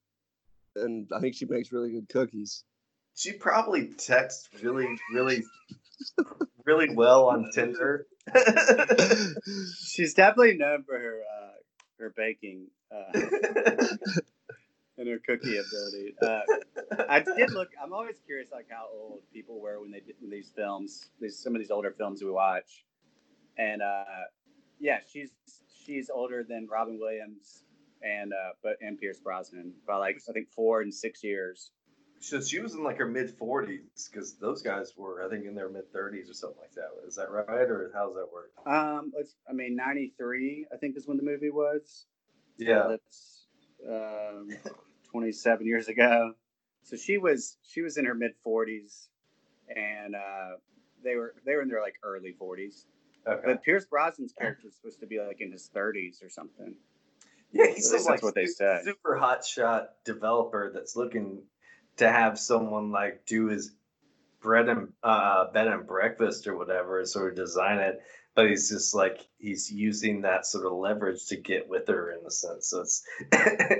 and 0.75 1.07
I 1.15 1.19
think 1.19 1.35
she 1.35 1.45
makes 1.45 1.71
really 1.71 1.91
good 1.91 2.07
cookies. 2.09 2.63
she 3.15 3.33
probably 3.33 3.87
texts 3.87 4.49
really, 4.61 4.87
really, 5.13 5.43
really 6.65 6.93
well 6.93 7.27
on 7.29 7.49
Tinder. 7.51 8.05
She's 9.85 10.13
definitely 10.13 10.57
known 10.57 10.83
for 10.83 10.97
her 10.97 11.21
uh, 11.21 11.51
her 11.99 12.13
baking 12.15 12.67
uh, 12.91 13.19
and 14.97 15.07
her 15.07 15.19
cookie 15.19 15.57
ability. 15.65 16.15
Uh, 16.21 16.41
I 17.09 17.19
did 17.21 17.51
look. 17.51 17.69
I'm 17.81 17.93
always 17.93 18.17
curious, 18.25 18.49
like 18.51 18.67
how 18.69 18.87
old 18.93 19.21
people 19.33 19.59
were 19.59 19.79
when 19.81 19.91
they 19.91 19.99
did 19.99 20.15
when 20.19 20.29
these 20.31 20.51
films, 20.55 21.09
these 21.19 21.37
some 21.41 21.55
of 21.55 21.59
these 21.61 21.71
older 21.71 21.91
films 21.91 22.23
we 22.23 22.29
watch, 22.31 22.85
and 23.57 23.81
uh, 23.81 24.03
yeah, 24.79 24.99
she's 25.11 25.31
she's 25.85 26.09
older 26.09 26.43
than 26.47 26.67
Robin 26.71 26.99
Williams 26.99 27.63
and 28.01 28.33
uh, 28.33 28.53
but 28.63 28.77
and 28.81 28.99
Pierce 28.99 29.19
Brosnan 29.19 29.73
by 29.87 29.97
like 29.97 30.21
I 30.29 30.31
think 30.33 30.49
four 30.51 30.81
and 30.81 30.93
six 30.93 31.23
years. 31.23 31.71
so 32.19 32.41
she 32.41 32.59
was 32.59 32.73
in 32.75 32.83
like 32.83 32.97
her 32.97 33.07
mid 33.07 33.37
40s 33.37 34.09
because 34.11 34.35
those 34.35 34.61
guys 34.61 34.93
were, 34.97 35.25
I 35.25 35.29
think, 35.29 35.45
in 35.45 35.55
their 35.55 35.69
mid 35.69 35.91
30s 35.93 36.29
or 36.29 36.33
something 36.33 36.59
like 36.61 36.73
that. 36.73 36.89
Is 37.07 37.15
that 37.15 37.31
right, 37.31 37.47
or 37.49 37.91
how 37.93 38.07
does 38.07 38.15
that 38.15 38.27
work? 38.31 38.51
Um, 38.65 39.11
let's. 39.15 39.35
I 39.49 39.53
mean, 39.53 39.75
'93 39.75 40.67
I 40.73 40.77
think 40.77 40.97
is 40.97 41.07
when 41.07 41.17
the 41.17 41.23
movie 41.23 41.49
was. 41.51 42.05
So 42.59 42.65
Yeah. 42.65 42.87
that's 42.89 43.45
um, 43.87 44.49
27 45.15 45.65
years 45.65 45.87
ago. 45.87 46.33
So 46.83 46.97
she 46.97 47.17
was 47.17 47.57
she 47.63 47.81
was 47.81 47.97
in 47.97 48.05
her 48.05 48.13
mid 48.13 48.33
40s, 48.45 49.07
and 49.73 50.13
uh, 50.13 50.57
they 51.03 51.15
were 51.15 51.33
they 51.45 51.55
were 51.55 51.61
in 51.61 51.69
their 51.69 51.81
like 51.81 51.95
early 52.03 52.35
40s. 52.39 52.83
Okay. 53.25 53.41
But 53.45 53.63
Pierce 53.63 53.85
Brosnan's 53.87 54.33
character 54.33 54.67
is 54.67 54.75
supposed 54.75 54.99
to 54.99 55.07
be 55.07 55.19
like 55.19 55.39
in 55.39 55.51
his 55.51 55.69
30s 55.73 56.23
or 56.23 56.29
something. 56.29 56.75
Yeah, 57.51 57.67
he's 57.73 57.91
At 57.91 58.01
like 58.01 58.07
that's 58.07 58.23
what 58.23 58.35
they 58.35 58.45
said. 58.45 58.83
super 58.83 59.15
hot 59.17 59.45
shot 59.45 59.91
developer 60.03 60.71
that's 60.73 60.95
looking 60.95 61.43
to 61.97 62.11
have 62.11 62.37
someone 62.37 62.91
like 62.91 63.25
do 63.25 63.47
his 63.47 63.71
bread 64.41 64.67
and 64.67 64.89
uh, 65.01 65.49
bed 65.51 65.67
and 65.67 65.87
breakfast 65.87 66.45
or 66.45 66.57
whatever, 66.57 67.03
sort 67.05 67.31
of 67.31 67.35
design 67.37 67.79
it. 67.79 68.01
But 68.35 68.49
he's 68.49 68.69
just 68.69 68.93
like 68.93 69.21
he's 69.37 69.71
using 69.71 70.21
that 70.21 70.45
sort 70.45 70.65
of 70.65 70.73
leverage 70.73 71.25
to 71.27 71.37
get 71.37 71.69
with 71.69 71.87
her 71.87 72.11
in 72.11 72.19
a 72.25 72.31
sense. 72.31 72.69
So 72.69 72.81
it's 72.81 73.03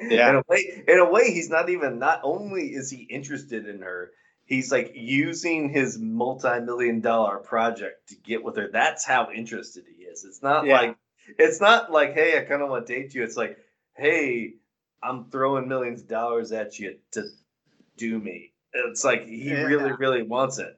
Yeah. 0.10 0.30
in 0.30 0.36
a 0.38 0.44
way, 0.48 0.84
in 0.88 1.00
a 1.00 1.10
way, 1.10 1.32
he's 1.32 1.50
not 1.50 1.70
even. 1.70 2.00
Not 2.00 2.22
only 2.24 2.68
is 2.74 2.90
he 2.90 3.04
interested 3.04 3.68
in 3.68 3.82
her, 3.82 4.12
he's 4.46 4.72
like 4.72 4.94
using 4.96 5.70
his 5.70 5.98
multi-million 6.00 7.02
dollar 7.02 7.38
project 7.40 8.10
to 8.10 8.16
get 8.16 8.44
with 8.44 8.56
her. 8.56 8.70
That's 8.72 9.06
how 9.06 9.30
interested 9.32 9.84
he 9.94 10.04
is. 10.04 10.24
It's 10.24 10.42
not 10.42 10.66
Yeah. 10.66 10.80
like 10.80 10.98
it's 11.38 11.60
not 11.60 11.92
like, 11.92 12.14
hey, 12.14 12.38
I 12.38 12.42
kind 12.44 12.62
of 12.62 12.70
want 12.70 12.88
to 12.88 12.94
date 12.94 13.14
you. 13.14 13.24
It's 13.24 13.36
like, 13.38 13.58
hey, 13.98 14.54
I'm 15.04 15.26
throwing 15.32 15.68
millions 15.68 16.02
of 16.02 16.08
dollars 16.08 16.52
at 16.54 16.80
you 16.80 16.98
to 17.12 17.24
do 17.98 18.20
me. 18.20 18.54
It's 18.74 19.04
like 19.04 19.26
he 19.26 19.50
Yeah. 19.50 19.64
really, 19.64 19.92
really 19.94 20.24
wants 20.24 20.60
it. 20.60 20.78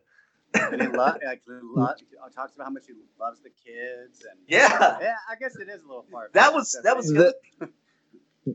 And 0.53 0.81
he, 0.81 0.87
lo- 0.87 0.95
like, 1.25 1.41
lo- 1.47 1.93
talks 2.35 2.55
about 2.55 2.65
how 2.65 2.69
much 2.71 2.85
he 2.87 2.93
loves 3.19 3.39
the 3.41 3.49
kids 3.49 4.25
and 4.29 4.39
Yeah, 4.47 4.97
yeah, 5.01 5.15
I 5.29 5.35
guess 5.39 5.55
it 5.57 5.69
is 5.69 5.83
a 5.83 5.87
little 5.87 6.05
far. 6.11 6.29
that 6.33 6.53
was 6.53 6.77
that 6.83 6.95
was 6.97 7.07
The- 7.07 7.35
good. 7.59 7.69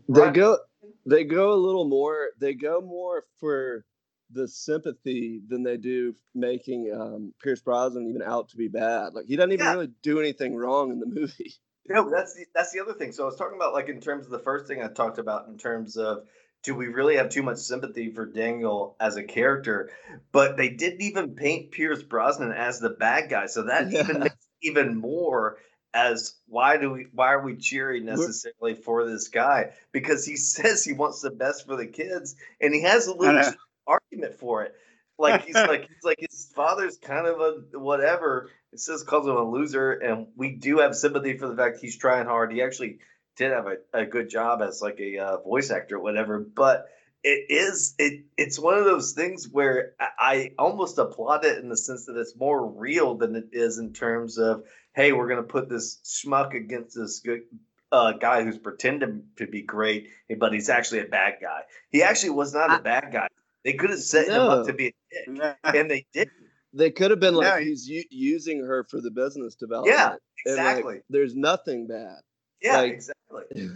They 0.08 0.30
go, 0.30 0.58
they 1.04 1.24
go 1.24 1.52
a 1.52 1.60
little 1.60 1.84
more. 1.86 2.28
They 2.38 2.54
go 2.54 2.80
more 2.80 3.24
for 3.40 3.84
the 4.30 4.48
sympathy 4.48 5.42
than 5.46 5.62
they 5.62 5.76
do 5.76 6.14
making 6.34 6.90
um, 6.98 7.34
Pierce 7.42 7.60
Brosnan 7.60 8.08
even 8.08 8.22
out 8.22 8.48
to 8.50 8.56
be 8.56 8.68
bad. 8.68 9.12
Like 9.12 9.26
he 9.26 9.36
doesn't 9.36 9.52
even 9.52 9.66
Yeah. 9.66 9.72
really 9.74 9.90
do 10.02 10.18
anything 10.18 10.56
wrong 10.56 10.90
in 10.92 10.98
the 11.00 11.06
movie. 11.06 11.52
No, 11.88 12.08
that's 12.08 12.34
the, 12.34 12.46
that's 12.54 12.72
the 12.72 12.80
other 12.80 12.94
thing. 12.94 13.12
So 13.12 13.24
I 13.24 13.26
was 13.26 13.36
talking 13.36 13.56
about 13.56 13.74
like 13.74 13.88
in 13.90 14.00
terms 14.00 14.24
of 14.24 14.30
the 14.30 14.38
first 14.38 14.66
thing 14.66 14.82
I 14.82 14.88
talked 14.88 15.18
about 15.18 15.48
in 15.48 15.58
terms 15.58 15.96
of 15.96 16.24
do 16.62 16.74
we 16.74 16.86
really 16.86 17.16
have 17.16 17.28
too 17.28 17.42
much 17.42 17.58
sympathy 17.58 18.10
for 18.10 18.26
Daniel 18.26 18.96
as 19.00 19.16
a 19.16 19.22
character? 19.22 19.90
But 20.30 20.56
they 20.56 20.70
didn't 20.70 21.02
even 21.02 21.34
paint 21.34 21.72
Pierce 21.72 22.02
Brosnan 22.02 22.52
as 22.52 22.78
the 22.78 22.90
bad 22.90 23.28
guy, 23.28 23.46
so 23.46 23.64
that 23.64 23.90
Yeah. 23.90 24.00
even 24.04 24.20
makes 24.20 24.36
even 24.62 24.96
more 24.96 25.58
as 25.94 26.34
why 26.46 26.76
do 26.78 26.90
we 26.90 27.06
why 27.12 27.32
are 27.32 27.42
we 27.42 27.56
cheering 27.56 28.04
necessarily 28.04 28.74
for 28.74 29.04
this 29.08 29.28
guy? 29.28 29.72
Because 29.92 30.24
he 30.24 30.36
says 30.36 30.84
he 30.84 30.92
wants 30.92 31.20
the 31.20 31.30
best 31.30 31.66
for 31.66 31.76
the 31.76 31.86
kids, 31.86 32.36
and 32.60 32.74
he 32.74 32.82
has 32.82 33.06
a 33.06 33.14
little 33.14 33.52
argument 33.86 34.34
for 34.38 34.62
it. 34.62 34.74
Like 35.18 35.44
he's 35.44 35.54
like 35.54 35.88
he's 35.88 36.04
like 36.04 36.18
his 36.20 36.50
father's 36.54 36.96
kind 36.98 37.26
of 37.26 37.40
a 37.40 37.78
whatever. 37.78 38.50
It 38.72 38.80
says 38.80 39.02
calls 39.02 39.26
him 39.26 39.36
a 39.36 39.44
loser, 39.44 39.92
and 39.92 40.28
we 40.36 40.52
do 40.52 40.78
have 40.78 40.94
sympathy 40.94 41.36
for 41.36 41.48
the 41.48 41.56
fact 41.56 41.80
he's 41.80 41.96
trying 41.96 42.26
hard. 42.26 42.52
He 42.52 42.62
actually 42.62 43.00
did 43.36 43.52
have 43.52 43.66
a, 43.66 43.76
a 43.92 44.06
good 44.06 44.28
job 44.28 44.62
as 44.62 44.80
like 44.82 44.98
a 45.00 45.18
uh, 45.18 45.36
voice 45.38 45.70
actor, 45.70 45.96
or 45.96 46.02
whatever. 46.02 46.38
But 46.38 46.86
it 47.24 47.46
is 47.50 47.94
it 47.98 48.24
it's 48.36 48.58
one 48.58 48.76
of 48.78 48.84
those 48.84 49.12
things 49.12 49.48
where 49.50 49.92
I, 50.00 50.08
I 50.18 50.50
almost 50.58 50.98
applaud 50.98 51.44
it 51.44 51.58
in 51.58 51.68
the 51.68 51.76
sense 51.76 52.06
that 52.06 52.16
it's 52.16 52.36
more 52.36 52.66
real 52.66 53.14
than 53.16 53.36
it 53.36 53.50
is 53.52 53.78
in 53.78 53.92
terms 53.92 54.38
of 54.38 54.64
hey, 54.94 55.12
we're 55.12 55.28
gonna 55.28 55.42
put 55.42 55.68
this 55.68 55.98
schmuck 56.04 56.54
against 56.54 56.96
this 56.96 57.20
good 57.20 57.42
uh, 57.90 58.12
guy 58.12 58.42
who's 58.42 58.58
pretending 58.58 59.24
to 59.36 59.46
be 59.46 59.62
great, 59.62 60.08
but 60.38 60.52
he's 60.52 60.68
actually 60.68 61.00
a 61.00 61.06
bad 61.06 61.34
guy. 61.40 61.60
He 61.90 62.02
actually 62.02 62.30
was 62.30 62.54
not 62.54 62.80
a 62.80 62.82
bad 62.82 63.10
guy. 63.12 63.28
They 63.64 63.74
could 63.74 63.90
have 63.90 64.00
set 64.00 64.28
him 64.28 64.40
up 64.40 64.66
to 64.66 64.72
be 64.72 64.88
a 64.88 65.30
dick, 65.30 65.56
and 65.62 65.90
they 65.90 66.06
didn't. 66.12 66.32
They 66.74 66.90
could 66.90 67.10
have 67.10 67.20
been 67.20 67.34
like 67.34 67.46
No, 67.46 67.62
he's 67.62 67.86
u- 67.86 68.04
using 68.10 68.64
her 68.64 68.84
for 68.84 69.00
the 69.00 69.10
business 69.10 69.54
development. 69.54 69.94
Yeah, 69.94 70.16
and, 70.46 70.56
like, 70.56 70.76
exactly. 70.76 71.00
there's 71.10 71.36
nothing 71.36 71.86
bad. 71.86 72.16
Yeah, 72.62 72.76
like- 72.78 72.92
exactly. 72.92 73.68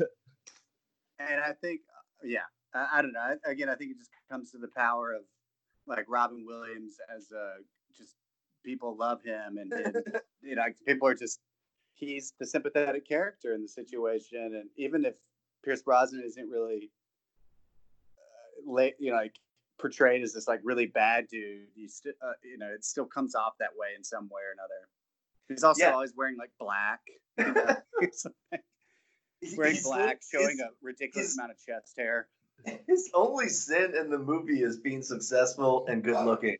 And 1.18 1.40
I 1.40 1.52
think, 1.52 1.80
yeah, 2.22 2.40
I, 2.74 2.88
I 2.98 3.02
don't 3.02 3.12
know. 3.12 3.20
I- 3.20 3.50
Again, 3.50 3.68
I 3.68 3.74
think 3.74 3.92
it 3.92 3.98
just 3.98 4.10
comes 4.30 4.50
to 4.52 4.58
the 4.58 4.68
power 4.76 5.12
of 5.14 5.22
like 5.86 6.04
Robin 6.08 6.44
Williams 6.46 6.96
as 7.14 7.30
a 7.32 7.54
just 7.96 8.16
people 8.64 8.96
love 8.96 9.22
him, 9.22 9.56
and, 9.58 9.72
and 9.72 9.96
you 10.42 10.56
know, 10.56 10.64
people 10.86 11.08
are 11.08 11.14
just 11.14 11.40
he's 11.94 12.34
the 12.38 12.46
sympathetic 12.46 13.08
character 13.08 13.54
in 13.54 13.62
the 13.62 13.68
situation, 13.68 14.54
and 14.56 14.68
even 14.76 15.04
if 15.06 15.14
Pierce 15.64 15.82
Brosnan 15.82 16.22
isn't 16.26 16.50
really, 16.50 16.90
uh, 18.18 18.70
late, 18.70 18.94
you 18.98 19.10
know, 19.10 19.16
like 19.16 19.36
portrayed 19.78 20.22
as 20.22 20.32
this 20.34 20.46
like 20.48 20.60
really 20.64 20.86
bad 20.86 21.28
dude, 21.28 21.68
you 21.74 21.88
still, 21.88 22.12
uh, 22.22 22.32
you 22.44 22.58
know, 22.58 22.66
it 22.68 22.84
still 22.84 23.06
comes 23.06 23.34
off 23.34 23.54
that 23.58 23.70
way 23.76 23.88
in 23.96 24.04
some 24.04 24.24
way 24.28 24.42
or 24.42 24.52
another. 24.52 24.88
He's 25.48 25.64
also 25.64 25.84
Yeah. 25.84 25.92
always 25.92 26.12
wearing 26.16 26.36
like 26.36 26.50
black. 26.58 27.00
You 27.38 27.54
know? 27.54 27.76
Wearing 29.56 29.72
He's- 29.74 29.84
black, 29.84 30.20
showing 30.30 30.50
his- 30.50 30.60
a 30.60 30.70
ridiculous 30.82 31.28
his- 31.28 31.38
amount 31.38 31.52
of 31.52 31.58
chest 31.58 31.96
hair. 31.96 32.28
His 32.86 33.10
only 33.14 33.48
sin 33.48 33.94
in 33.94 34.10
the 34.10 34.18
movie 34.18 34.62
is 34.62 34.78
being 34.80 35.02
successful 35.02 35.86
and 35.88 36.02
good 36.02 36.24
looking. 36.24 36.56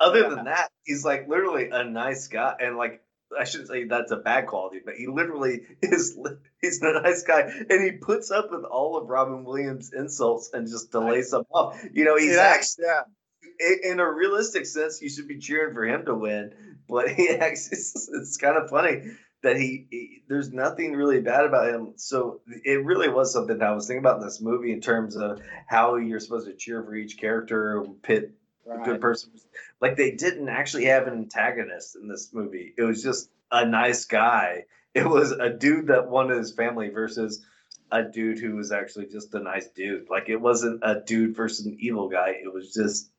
Other 0.00 0.20
Yeah. 0.22 0.28
than 0.30 0.44
that, 0.46 0.70
he's 0.84 1.04
like 1.04 1.28
literally 1.28 1.70
a 1.70 1.84
nice 1.84 2.28
guy, 2.28 2.56
and 2.60 2.76
like 2.76 3.02
I 3.38 3.44
shouldn't 3.44 3.68
say 3.68 3.84
that's 3.84 4.10
a 4.10 4.16
bad 4.16 4.46
quality, 4.46 4.80
but 4.84 4.94
he 4.94 5.06
literally 5.06 5.66
is 5.82 6.18
he's 6.60 6.82
a 6.82 6.92
nice 7.02 7.22
guy, 7.22 7.42
and 7.42 7.82
he 7.84 7.92
puts 7.92 8.30
up 8.30 8.50
with 8.50 8.64
all 8.64 8.96
of 8.96 9.08
Robin 9.08 9.44
Williams' 9.44 9.92
insults 9.92 10.50
and 10.52 10.66
just 10.66 10.90
delays 10.90 11.30
them 11.30 11.44
off. 11.52 11.82
You 11.92 12.04
know, 12.04 12.16
he's 12.16 12.34
Yeah, 12.34 12.40
actually 12.42 12.84
yeah. 12.86 13.90
in, 13.90 14.00
a 14.00 14.10
realistic 14.12 14.66
sense, 14.66 15.00
you 15.02 15.08
should 15.08 15.28
be 15.28 15.38
cheering 15.38 15.74
for 15.74 15.84
him 15.84 16.04
to 16.06 16.14
win. 16.14 16.52
But 16.88 17.08
he 17.10 17.28
actually, 17.30 17.78
it's, 17.78 18.08
it's 18.12 18.36
kind 18.38 18.56
of 18.56 18.70
funny 18.70 19.02
that 19.42 19.56
he, 19.56 19.86
he- 19.90 20.22
there's 20.28 20.52
nothing 20.52 20.94
really 20.94 21.20
bad 21.20 21.44
about 21.44 21.68
him. 21.72 21.92
So 21.96 22.40
it 22.64 22.84
really 22.84 23.08
was 23.08 23.32
something 23.32 23.58
that 23.58 23.68
I 23.68 23.72
was 23.72 23.86
thinking 23.86 24.04
about 24.04 24.20
in 24.20 24.24
this 24.26 24.40
movie 24.40 24.72
in 24.72 24.80
terms 24.80 25.16
of 25.16 25.40
how 25.66 25.96
you're 25.96 26.20
supposed 26.20 26.46
to 26.46 26.54
cheer 26.54 26.82
for 26.82 26.94
each 26.94 27.18
character, 27.18 27.84
pit 28.02 28.32
a 28.70 28.84
good 28.84 29.00
person. 29.00 29.30
Like 29.80 29.96
they 29.96 30.10
didn't 30.12 30.48
actually 30.48 30.86
have 30.86 31.06
an 31.06 31.14
antagonist 31.14 31.96
in 31.96 32.08
this 32.08 32.30
movie. 32.34 32.74
It 32.76 32.82
was 32.82 33.02
just 33.02 33.30
a 33.50 33.64
nice 33.64 34.04
guy. 34.04 34.64
It 34.94 35.06
was 35.08 35.30
a 35.32 35.50
dude 35.50 35.88
that 35.88 36.08
wanted 36.10 36.38
his 36.38 36.52
family 36.54 36.88
versus 36.88 37.44
a 37.90 38.02
dude 38.02 38.38
who 38.38 38.56
was 38.56 38.72
actually 38.72 39.06
just 39.06 39.34
a 39.34 39.40
nice 39.40 39.68
dude. 39.68 40.08
Like 40.10 40.28
it 40.28 40.40
wasn't 40.40 40.80
a 40.82 41.00
dude 41.00 41.36
versus 41.36 41.66
an 41.66 41.76
evil 41.80 42.08
guy. 42.08 42.36
It 42.42 42.52
was 42.52 42.72
just 42.72 43.10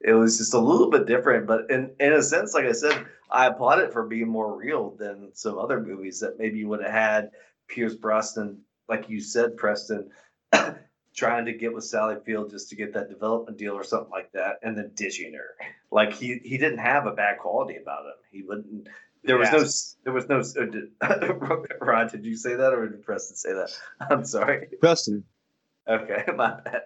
it 0.00 0.12
was 0.12 0.38
just 0.38 0.54
a 0.54 0.58
little 0.58 0.90
bit 0.90 1.06
different. 1.06 1.46
But 1.46 1.70
in 1.70 1.90
in 1.98 2.12
a 2.12 2.22
sense, 2.22 2.54
like 2.54 2.66
I 2.66 2.72
said, 2.72 3.06
I 3.30 3.46
applaud 3.46 3.80
it 3.80 3.92
for 3.92 4.06
being 4.06 4.28
more 4.28 4.56
real 4.56 4.94
than 4.98 5.30
some 5.34 5.58
other 5.58 5.80
movies 5.80 6.20
that 6.20 6.38
maybe 6.38 6.64
would 6.64 6.82
have 6.82 6.92
had 6.92 7.30
Pierce 7.68 7.94
Brosnan, 7.94 8.60
like 8.88 9.08
you 9.08 9.20
said, 9.20 9.56
Preston, 9.56 10.10
trying 11.16 11.46
to 11.46 11.52
get 11.52 11.72
with 11.72 11.84
Sally 11.84 12.16
Field 12.24 12.50
just 12.50 12.68
to 12.68 12.76
get 12.76 12.92
that 12.94 13.08
development 13.08 13.58
deal 13.58 13.74
or 13.74 13.84
something 13.84 14.10
like 14.10 14.30
that, 14.32 14.58
and 14.62 14.76
then 14.76 14.92
ditching 14.94 15.32
her. 15.34 15.56
Like 15.90 16.12
he 16.12 16.40
he 16.44 16.58
didn't 16.58 16.78
have 16.78 17.06
a 17.06 17.12
bad 17.12 17.38
quality 17.38 17.76
about 17.76 18.04
him. 18.04 18.12
He 18.30 18.42
wouldn't. 18.42 18.88
There 19.24 19.38
was 19.38 19.48
Yeah. 19.48 19.56
no. 19.58 19.64
There 20.04 20.12
was 20.12 20.28
no. 20.28 20.62
uh, 20.62 20.66
did- 20.66 20.92
Rod, 21.80 22.10
did 22.10 22.24
you 22.24 22.36
say 22.36 22.54
that 22.56 22.72
or 22.74 22.88
did 22.88 23.02
Preston 23.02 23.36
say 23.36 23.52
that? 23.54 23.70
I'm 24.10 24.24
sorry. 24.24 24.68
Preston. 24.80 25.24
Okay, 25.88 26.24
my 26.36 26.60
bad. 26.60 26.82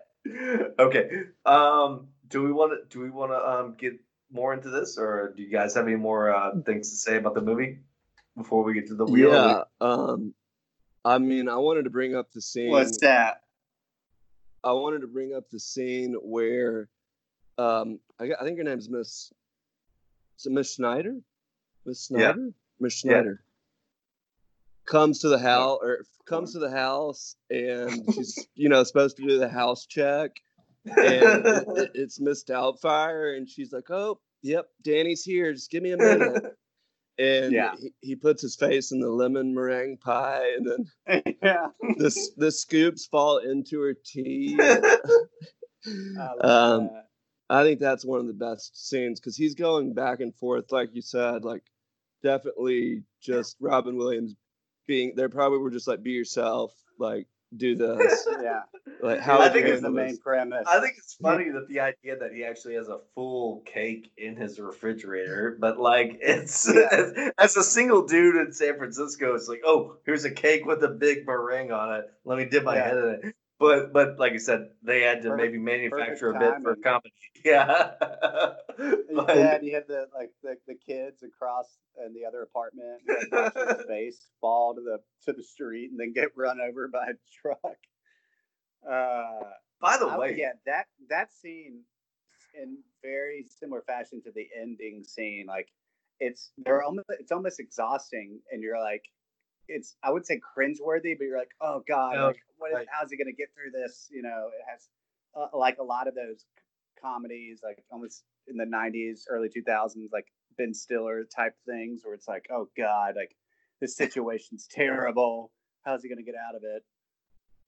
Okay. 0.79 1.11
Um, 1.47 2.09
do 2.29 2.43
we 2.43 2.53
want 2.53 2.73
to 2.73 2.89
do 2.97 3.03
we 3.03 3.11
want 3.11 3.33
to 3.33 3.37
um 3.39 3.75
get 3.79 3.95
more 4.31 4.53
into 4.55 4.69
this, 4.71 4.99
or 4.99 5.33
do 5.37 5.43
you 5.43 5.51
guys 5.51 5.75
have 5.75 5.87
any 5.87 5.97
more 5.97 6.35
uh, 6.35 6.53
things 6.65 6.91
to 6.91 6.97
say 6.97 7.17
about 7.17 7.35
the 7.35 7.41
movie 7.41 7.79
before 8.37 8.63
we 8.63 8.75
get 8.75 8.87
to 8.89 8.95
the 8.95 9.07
wheel? 9.07 9.33
Yeah. 9.33 9.63
Um, 9.81 10.35
I 11.05 11.19
mean, 11.19 11.49
I 11.49 11.57
wanted 11.57 11.85
to 11.85 11.91
bring 11.91 12.15
up 12.15 12.31
the 12.33 12.43
scene. 12.43 12.71
What's 12.71 12.99
that? 12.99 13.43
I 14.63 14.73
wanted 14.73 15.01
to 15.01 15.07
bring 15.07 15.33
up 15.35 15.49
the 15.49 15.61
scene 15.61 16.15
where, 16.21 16.89
um, 17.57 18.01
I, 18.21 18.31
I 18.39 18.43
think 18.45 18.59
her 18.59 18.65
name's 18.65 18.91
Miss. 18.91 19.33
Is 20.39 20.47
it 20.47 20.53
Miss 20.53 20.75
Schneider? 20.75 21.17
Miss 21.89 22.11
Yeah. 22.11 22.19
Schneider. 22.33 22.53
Miss 22.81 23.05
Yeah. 23.05 23.23
Comes 24.87 25.19
to 25.21 25.29
the 25.29 25.39
house 25.39 25.79
or 25.83 26.05
comes 26.27 26.53
to 26.53 26.59
the 26.59 26.71
house 26.71 27.37
and 27.51 28.05
she's 28.15 28.47
you 28.55 28.69
know 28.69 28.85
supposed 28.85 29.17
to 29.17 29.27
do 29.27 29.39
the 29.39 29.49
house 29.49 29.87
check 29.87 30.33
and 30.85 30.97
it, 31.47 31.65
it- 31.77 31.91
it's 31.95 32.21
Miss 32.21 32.45
Doubtfire 32.45 33.37
and 33.37 33.49
she's 33.49 33.73
like 33.73 33.91
oh 33.91 34.21
yep 34.43 34.69
Danny's 34.83 35.25
here 35.25 35.53
just 35.53 35.71
give 35.71 35.83
me 35.83 35.93
a 35.93 35.97
minute 35.97 36.55
and 37.19 37.53
Yeah. 37.53 37.75
he, 37.79 37.93
he 38.01 38.15
puts 38.17 38.41
his 38.43 38.57
face 38.57 38.93
in 38.93 39.01
the 39.01 39.09
lemon 39.11 39.55
meringue 39.55 39.97
pie 39.99 40.53
and 40.57 40.67
then 41.07 41.23
yeah. 41.43 41.69
the 41.81 42.29
the 42.37 42.51
scoops 42.53 43.07
fall 43.07 43.39
into 43.39 43.81
her 43.81 43.95
tea. 43.95 44.59
I 44.61 46.29
Um. 46.41 46.91
I 47.51 47.63
think 47.63 47.81
that's 47.81 48.05
one 48.05 48.21
of 48.21 48.27
the 48.27 48.35
best 48.35 48.89
scenes 48.91 49.19
because 49.21 49.35
he's 49.35 49.55
going 49.55 49.95
back 49.95 50.21
and 50.21 50.35
forth, 50.37 50.71
like 50.71 50.91
you 50.95 51.01
said, 51.01 51.47
like 51.47 51.63
definitely 52.23 53.03
just 53.21 53.57
Robin 53.61 53.97
Williams 53.97 54.35
being. 54.87 55.15
They 55.17 55.29
probably 55.29 55.59
were 55.59 55.71
just 55.71 55.89
like, 55.89 56.03
be 56.03 56.13
yourself, 56.13 56.75
like 56.99 57.27
do 57.57 57.75
this, 57.75 58.29
yeah. 58.43 58.61
like 59.01 59.21
how 59.21 59.37
I 59.39 59.45
would 59.45 59.53
think 59.53 59.65
you 59.65 59.69
Here's 59.71 59.81
the 59.81 59.91
main 59.91 60.09
this? 60.09 60.19
premise. 60.19 60.67
I 60.71 60.81
think 60.81 60.97
it's 60.99 61.15
funny 61.15 61.49
that 61.49 61.67
the 61.69 61.81
idea 61.81 62.19
that 62.19 62.33
he 62.35 62.45
actually 62.45 62.75
has 62.75 62.89
a 62.89 62.99
full 63.15 63.61
cake 63.65 64.11
in 64.19 64.37
his 64.37 64.61
refrigerator, 64.61 65.57
but 65.59 65.79
like 65.79 66.19
it's 66.23 66.71
Yeah. 66.73 66.89
as, 66.93 67.31
as 67.39 67.57
a 67.57 67.63
single 67.63 68.07
dude 68.07 68.37
in 68.37 68.53
San 68.53 68.77
Francisco, 68.77 69.35
it's 69.35 69.49
like, 69.49 69.63
oh, 69.65 69.97
here's 70.05 70.25
a 70.27 70.31
cake 70.31 70.67
with 70.67 70.85
a 70.85 70.89
big 70.89 71.27
meringue 71.27 71.73
on 71.73 71.95
it. 71.97 72.13
Let 72.25 72.37
me 72.37 72.45
dip 72.45 72.65
my 72.65 72.77
Yeah. 72.77 72.85
head 72.85 72.97
in 72.99 73.05
it. 73.23 73.35
But 73.59 73.93
but 73.93 74.19
like 74.19 74.33
I 74.35 74.39
said, 74.39 74.71
they 74.83 75.01
had 75.03 75.23
to 75.23 75.31
Perfect- 75.31 75.53
maybe 75.53 75.59
manufacture 75.63 76.31
a 76.31 76.39
bit 76.39 76.63
for 76.63 76.77
comedy. 76.77 77.13
Yeah. 77.45 77.93
But- 78.79 79.37
yeah, 79.37 79.57
and 79.57 79.67
you 79.67 79.75
have 79.75 79.89
the 79.89 80.07
like 80.15 80.31
the, 80.45 80.57
the 80.69 80.75
kids 80.77 81.25
across 81.25 81.67
in 82.07 82.15
the 82.15 82.25
other 82.25 82.43
apartment, 82.43 83.01
like, 83.33 83.87
face 83.89 84.29
fall 84.41 84.75
to 84.77 84.81
the 84.81 84.99
to 85.25 85.33
the 85.37 85.43
street 85.43 85.91
and 85.91 85.99
then 85.99 86.13
get 86.13 86.29
run 86.37 86.61
over 86.61 86.87
by 86.87 87.07
a 87.09 87.15
truck. 87.43 87.77
Uh, 88.89 89.51
By 89.81 89.99
the 89.99 90.07
I- 90.07 90.19
way, 90.19 90.37
yeah, 90.39 90.53
that 90.67 90.87
that 91.09 91.33
scene 91.33 91.83
in 92.55 92.79
very 93.03 93.47
similar 93.49 93.83
fashion 93.83 94.23
to 94.23 94.31
the 94.33 94.47
ending 94.61 95.03
scene, 95.05 95.47
like 95.49 95.69
it's 96.21 96.53
they're 96.59 96.83
almost 96.85 97.07
it's 97.19 97.33
almost 97.33 97.59
exhausting, 97.59 98.39
and 98.53 98.63
you're 98.63 98.79
like, 98.81 99.05
it's 99.69 99.97
I 100.03 100.11
would 100.11 100.27
say 100.27 100.41
cringeworthy, 100.41 101.17
but 101.17 101.25
you're 101.25 101.39
like, 101.39 101.55
oh 101.61 101.83
god, 101.87 102.17
Oh, 102.19 102.27
like, 102.29 102.43
what 102.59 102.71
is, 102.71 102.77
right. 102.77 102.87
how's 102.91 103.11
he 103.11 103.17
gonna 103.17 103.33
get 103.33 103.49
through 103.55 103.71
this? 103.71 104.09
You 104.11 104.23
know, 104.23 104.49
it 104.49 104.65
has 104.71 104.89
uh, 105.37 105.57
like 105.57 105.79
a 105.79 105.85
lot 105.85 106.09
of 106.09 106.15
those 106.15 106.45
comedies, 107.01 107.61
like 107.63 107.85
almost 107.91 108.25
in 108.47 108.57
the 108.57 108.65
'90s, 108.65 109.23
early 109.31 109.49
2000s, 109.49 110.09
like 110.13 110.27
Ben 110.57 110.75
Stiller 110.75 111.25
type 111.25 111.55
things, 111.67 112.01
where 112.05 112.15
it's 112.15 112.29
like, 112.29 112.47
oh 112.51 112.69
god, 112.77 113.15
like 113.17 113.37
this 113.81 113.97
situation's 114.03 114.67
terrible. 114.71 115.51
How's 115.85 116.03
he 116.03 116.09
gonna 116.09 116.23
get 116.23 116.35
out 116.35 116.55
of 116.57 116.63
it? 116.65 116.83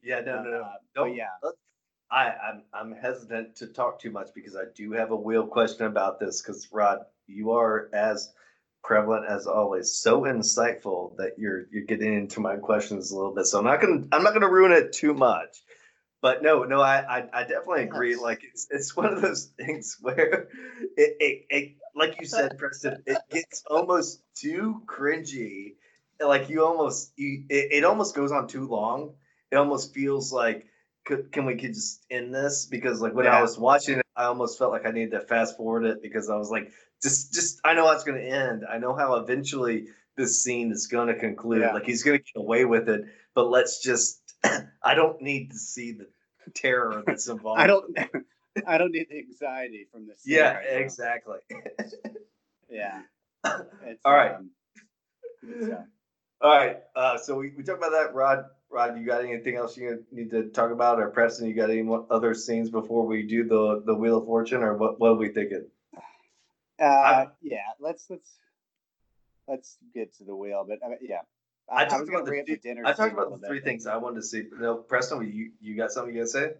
yeah, 0.02 0.20
no, 0.20 0.42
no, 0.42 0.50
no. 0.96 1.02
Uh, 1.02 1.04
yeah. 1.06 1.26
I, 2.10 2.32
I'm 2.32 2.62
I'm 2.72 2.92
hesitant 2.92 3.54
to 3.56 3.68
talk 3.68 4.00
too 4.00 4.10
much 4.10 4.30
because 4.34 4.56
I 4.56 4.64
do 4.74 4.92
have 4.92 5.12
a 5.12 5.16
wheel 5.16 5.46
question 5.46 5.86
about 5.86 6.18
this. 6.18 6.42
Because 6.42 6.68
Rod, 6.72 6.98
you 7.26 7.52
are 7.52 7.88
as 7.92 8.32
prevalent 8.82 9.26
as 9.28 9.46
always, 9.46 9.92
so 9.92 10.22
insightful 10.22 11.16
that 11.16 11.38
you're 11.38 11.64
you're 11.70 11.84
getting 11.84 12.14
into 12.14 12.40
my 12.40 12.56
questions 12.56 13.10
a 13.10 13.16
little 13.16 13.34
bit. 13.34 13.46
So 13.46 13.58
I'm 13.58 13.64
not 13.64 13.80
gonna 13.80 14.04
I'm 14.12 14.22
not 14.22 14.32
gonna 14.32 14.50
ruin 14.50 14.72
it 14.72 14.92
too 14.92 15.14
much. 15.14 15.56
But 16.22 16.42
no, 16.42 16.64
no, 16.64 16.80
I 16.80 16.98
I, 16.98 17.28
I 17.32 17.42
definitely 17.42 17.84
agree. 17.84 18.10
Yes. 18.12 18.20
Like 18.20 18.42
it's 18.44 18.66
it's 18.70 18.96
one 18.96 19.06
of 19.06 19.22
those 19.22 19.44
things 19.56 19.96
where 20.00 20.48
it, 20.96 21.16
it 21.20 21.46
it 21.50 21.76
like 21.94 22.20
you 22.20 22.26
said, 22.26 22.58
Preston, 22.58 23.02
it 23.06 23.18
gets 23.30 23.64
almost 23.70 24.22
too 24.34 24.82
cringy. 24.86 25.74
Like 26.20 26.50
you 26.50 26.64
almost 26.64 27.12
you 27.16 27.44
it, 27.48 27.72
it 27.72 27.84
almost 27.84 28.14
goes 28.14 28.32
on 28.32 28.48
too 28.48 28.66
long. 28.66 29.14
It 29.50 29.56
almost 29.56 29.94
feels 29.94 30.32
like 30.32 30.66
could, 31.04 31.32
can 31.32 31.46
we 31.46 31.56
could 31.56 31.74
just 31.74 32.04
end 32.10 32.34
this 32.34 32.66
because 32.66 33.00
like 33.00 33.14
when 33.14 33.26
I 33.26 33.40
was 33.42 33.58
watching 33.58 33.98
it, 33.98 34.06
I 34.14 34.24
almost 34.24 34.58
felt 34.58 34.72
like 34.72 34.86
I 34.86 34.90
needed 34.90 35.12
to 35.12 35.20
fast 35.20 35.56
forward 35.56 35.84
it 35.84 36.02
because 36.02 36.28
I 36.28 36.36
was 36.36 36.50
like, 36.50 36.72
just 37.02 37.32
just 37.32 37.60
I 37.64 37.74
know 37.74 37.86
how 37.86 37.92
it's 37.92 38.04
going 38.04 38.20
to 38.20 38.26
end. 38.26 38.64
I 38.70 38.78
know 38.78 38.94
how 38.94 39.16
eventually 39.16 39.88
this 40.16 40.42
scene 40.42 40.72
is 40.72 40.86
going 40.86 41.08
to 41.08 41.14
conclude. 41.14 41.62
Yeah. 41.62 41.72
Like 41.72 41.84
he's 41.84 42.02
going 42.02 42.18
to 42.18 42.24
get 42.24 42.40
away 42.40 42.64
with 42.64 42.88
it, 42.88 43.02
but 43.34 43.48
let's 43.48 43.82
just. 43.82 44.18
I 44.82 44.94
don't 44.94 45.20
need 45.20 45.50
to 45.50 45.58
see 45.58 45.92
the 45.92 46.06
terror 46.54 47.02
that's 47.06 47.28
involved. 47.28 47.60
I 47.60 47.66
don't. 47.66 47.96
I 48.66 48.78
don't 48.78 48.92
need 48.92 49.06
the 49.10 49.18
anxiety 49.18 49.86
from 49.92 50.06
this. 50.06 50.22
scene 50.22 50.36
Yeah, 50.36 50.54
right 50.54 50.66
exactly. 50.82 51.38
Yeah. 52.70 53.02
It's, 53.86 54.02
All 54.04 54.12
right. 54.12 54.34
Um, 54.34 54.50
uh, 55.48 55.76
All 56.42 56.54
right. 56.54 56.76
Uh, 56.94 57.16
so 57.16 57.36
we, 57.36 57.54
we 57.56 57.62
talked 57.62 57.78
about 57.78 57.92
that. 57.92 58.14
Rod, 58.14 58.44
Rod, 58.68 58.98
you 58.98 59.06
got 59.06 59.24
anything 59.24 59.56
else 59.56 59.78
you 59.78 60.04
need 60.12 60.30
to 60.32 60.50
talk 60.50 60.70
about, 60.70 61.00
or 61.00 61.08
Preston, 61.08 61.48
you 61.48 61.54
got 61.54 61.70
any 61.70 61.88
other 62.10 62.34
scenes 62.34 62.68
before 62.68 63.06
we 63.06 63.22
do 63.22 63.48
the 63.48 63.82
the 63.86 63.94
Wheel 63.94 64.18
of 64.18 64.26
Fortune, 64.26 64.62
or 64.62 64.76
what? 64.76 65.00
What 65.00 65.12
are 65.12 65.14
we 65.14 65.30
thinking? 65.30 65.68
Uh, 66.80 67.26
yeah, 67.42 67.58
let's 67.78 68.06
let's 68.08 68.30
let's 69.46 69.76
get 69.94 70.16
to 70.16 70.24
the 70.24 70.34
wheel. 70.34 70.64
But 70.66 70.78
uh, 70.84 70.94
yeah, 71.00 71.20
I 71.70 71.82
I, 71.82 71.84
talked 71.84 72.08
about 72.08 72.24
the 72.24 72.42
the 72.46 72.56
dinner. 72.56 72.82
I 72.86 72.92
talked 72.92 73.12
about 73.12 73.40
the 73.40 73.46
three 73.46 73.60
things 73.60 73.86
I 73.86 73.96
wanted 73.98 74.16
to 74.16 74.22
see. 74.22 74.44
No, 74.58 74.76
Preston, 74.76 75.30
you 75.30 75.52
you 75.60 75.76
got 75.76 75.92
something 75.92 76.14
you 76.14 76.20
gotta 76.20 76.30
say? 76.30 76.52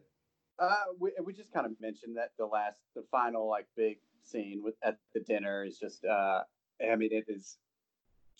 Uh, 0.59 0.75
we, 0.99 1.13
we 1.25 1.33
just 1.33 1.51
kind 1.53 1.65
of 1.65 1.73
mentioned 1.81 2.19
that 2.19 2.33
the 2.39 2.45
last, 2.45 2.79
the 2.95 3.03
final 3.11 3.49
like 3.49 3.67
big 3.77 3.97
scene 4.25 4.61
with 4.63 4.75
at 4.83 4.99
the 5.15 5.21
dinner 5.21 5.65
is 5.65 5.79
just. 5.79 6.05
uh 6.05 6.43
I 6.83 6.97
mean, 6.97 7.11
it 7.13 7.27
is 7.29 7.59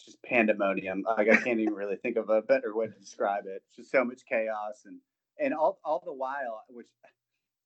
just 0.05 0.23
pandemonium. 0.23 1.05
Like 1.07 1.29
I 1.29 1.37
can't 1.37 1.61
even 1.61 1.75
really 1.75 1.97
think 1.97 2.17
of 2.17 2.31
a 2.31 2.43
better 2.43 2.75
way 2.75 2.87
to 2.87 2.93
describe 2.93 3.45
it. 3.47 3.63
It's 3.67 3.77
just 3.77 3.91
so 3.91 4.05
much 4.05 4.23
chaos 4.29 4.83
and 4.85 4.99
and 5.39 5.55
all 5.55 5.79
all 5.85 6.03
the 6.05 6.13
while, 6.13 6.65
which 6.69 6.89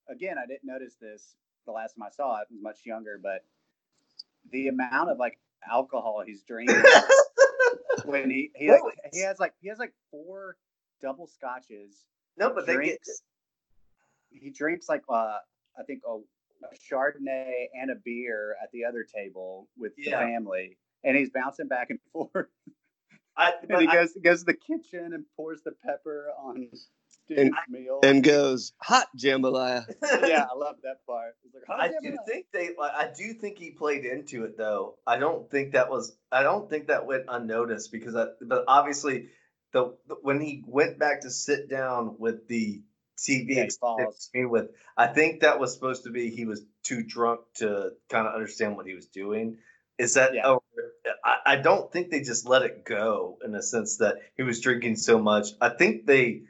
again 0.09 0.37
I 0.39 0.47
didn't 0.47 0.65
notice 0.65 0.95
this 1.01 1.37
the 1.67 1.73
last 1.73 1.95
time 1.95 2.05
I 2.07 2.11
saw 2.11 2.37
it. 2.37 2.47
I 2.51 2.53
was 2.53 2.63
much 2.63 2.79
younger, 2.85 3.19
but 3.23 3.45
the 4.51 4.69
amount 4.69 5.11
of 5.11 5.19
like 5.19 5.39
alcohol 5.71 6.23
he's 6.27 6.43
drinking 6.43 6.83
when 8.05 8.31
he 8.31 8.51
he 8.55 8.71
like, 8.71 8.83
he 9.13 9.21
has 9.21 9.39
like 9.39 9.55
he 9.61 9.69
has 9.69 9.79
like 9.79 9.93
four 10.11 10.57
double 11.01 11.27
scotches. 11.27 12.05
No, 12.37 12.53
but 12.55 12.67
they 12.67 12.77
get 12.85 12.99
he 14.31 14.51
drinks 14.51 14.89
like 14.89 15.03
uh 15.09 15.39
I 15.79 15.83
think 15.87 16.03
a, 16.07 16.17
a 16.17 16.77
Chardonnay 16.93 17.67
and 17.81 17.91
a 17.91 17.95
beer 18.05 18.57
at 18.63 18.71
the 18.73 18.85
other 18.85 19.05
table 19.05 19.69
with 19.77 19.93
Yeah. 19.97 20.19
the 20.21 20.25
family, 20.27 20.79
and 21.03 21.17
he's 21.17 21.31
bouncing 21.31 21.69
back 21.69 21.91
and 21.91 21.99
forth. 22.13 22.49
I, 23.37 23.53
and 23.69 23.81
he 23.81 23.89
I- 23.89 23.93
goes 23.95 24.13
goes 24.23 24.41
to 24.41 24.47
the 24.47 24.55
kitchen 24.55 25.13
and 25.15 25.25
pours 25.37 25.63
the 25.63 25.73
pepper 25.85 26.29
on 26.39 26.69
And- 27.31 27.53
meal. 27.69 28.01
Oh. 28.03 28.07
and 28.09 28.23
goes 28.23 28.73
hot 28.81 29.07
jambalaya. 29.17 29.85
yeah, 30.03 30.47
I 30.51 30.57
love 30.57 30.77
that 30.83 31.05
part. 31.07 31.35
Like, 31.55 31.63
"How's 31.67 31.81
I 31.81 31.89
that 31.89 32.03
do 32.03 32.17
think 32.27 32.47
they. 32.53 32.71
like, 32.79 32.93
I 32.93 33.11
do 33.17 33.33
think 33.35 33.59
he 33.59 33.71
played 33.71 34.05
into 34.05 34.45
it 34.45 34.57
though. 34.59 34.97
I 35.07 35.19
don't 35.19 35.51
think 35.51 35.73
that 35.73 35.91
was. 35.91 36.17
I 36.31 36.43
don't 36.43 36.69
think 36.69 36.89
that 36.89 37.07
went 37.07 37.25
unnoticed 37.29 37.91
because. 37.93 38.15
I, 38.15 38.27
but 38.43 38.65
obviously, 38.69 39.29
the, 39.73 39.97
the 40.07 40.17
when 40.23 40.41
he 40.41 40.63
went 40.67 40.99
back 40.99 41.23
to 41.23 41.31
sit 41.31 41.71
down 41.71 42.17
with 42.19 42.47
the 42.49 42.83
TV 43.19 43.47
Yeah, 43.49 43.55
he 43.55 43.61
executive 43.61 43.79
falls. 43.81 44.31
team 44.35 44.51
with, 44.51 44.71
I 44.97 45.07
think 45.07 45.41
that 45.43 45.59
was 45.61 45.73
supposed 45.73 46.05
to 46.05 46.11
be 46.11 46.31
he 46.31 46.45
was 46.47 46.63
too 46.83 47.03
drunk 47.05 47.41
to 47.57 47.93
kind 48.11 48.27
of 48.27 48.35
understand 48.35 48.77
what 48.77 48.87
he 48.87 48.95
was 48.95 49.07
doing. 49.07 49.59
Is 49.99 50.15
that? 50.15 50.35
Yeah. 50.35 50.43
Oh, 50.47 50.63
I, 51.25 51.37
I 51.47 51.57
don't 51.57 51.91
think 51.93 52.11
they 52.11 52.21
just 52.21 52.47
let 52.49 52.63
it 52.63 52.85
go 52.85 53.39
in 53.45 53.53
the 53.53 53.63
sense 53.63 53.99
that 53.99 54.17
he 54.37 54.43
was 54.43 54.61
drinking 54.61 54.97
so 54.97 55.19
much. 55.19 55.49
I 55.61 55.69
think 55.71 56.05
they. 56.07 56.43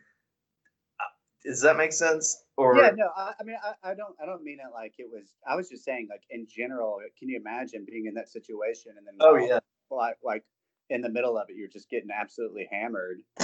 Does 1.44 1.60
that 1.62 1.76
make 1.76 1.92
sense? 1.92 2.42
Or 2.56 2.76
yeah, 2.76 2.90
no, 2.96 3.10
I, 3.14 3.32
I 3.38 3.44
mean, 3.44 3.56
I, 3.62 3.90
I 3.90 3.94
don't, 3.94 4.14
I 4.22 4.26
don't 4.26 4.42
mean 4.42 4.58
it 4.60 4.72
like 4.72 4.94
it 4.98 5.08
was. 5.10 5.34
I 5.46 5.56
was 5.56 5.68
just 5.68 5.84
saying, 5.84 6.08
like 6.08 6.22
in 6.30 6.46
general, 6.48 6.98
can 7.18 7.28
you 7.28 7.38
imagine 7.38 7.84
being 7.86 8.06
in 8.06 8.14
that 8.14 8.30
situation 8.30 8.92
and 8.96 9.06
then, 9.06 9.14
oh 9.20 9.36
yeah. 9.36 9.58
like, 9.90 10.16
like 10.24 10.44
in 10.88 11.02
the 11.02 11.08
middle 11.08 11.36
of 11.36 11.50
it, 11.50 11.56
you're 11.56 11.68
just 11.68 11.90
getting 11.90 12.10
absolutely 12.10 12.68
hammered, 12.70 13.20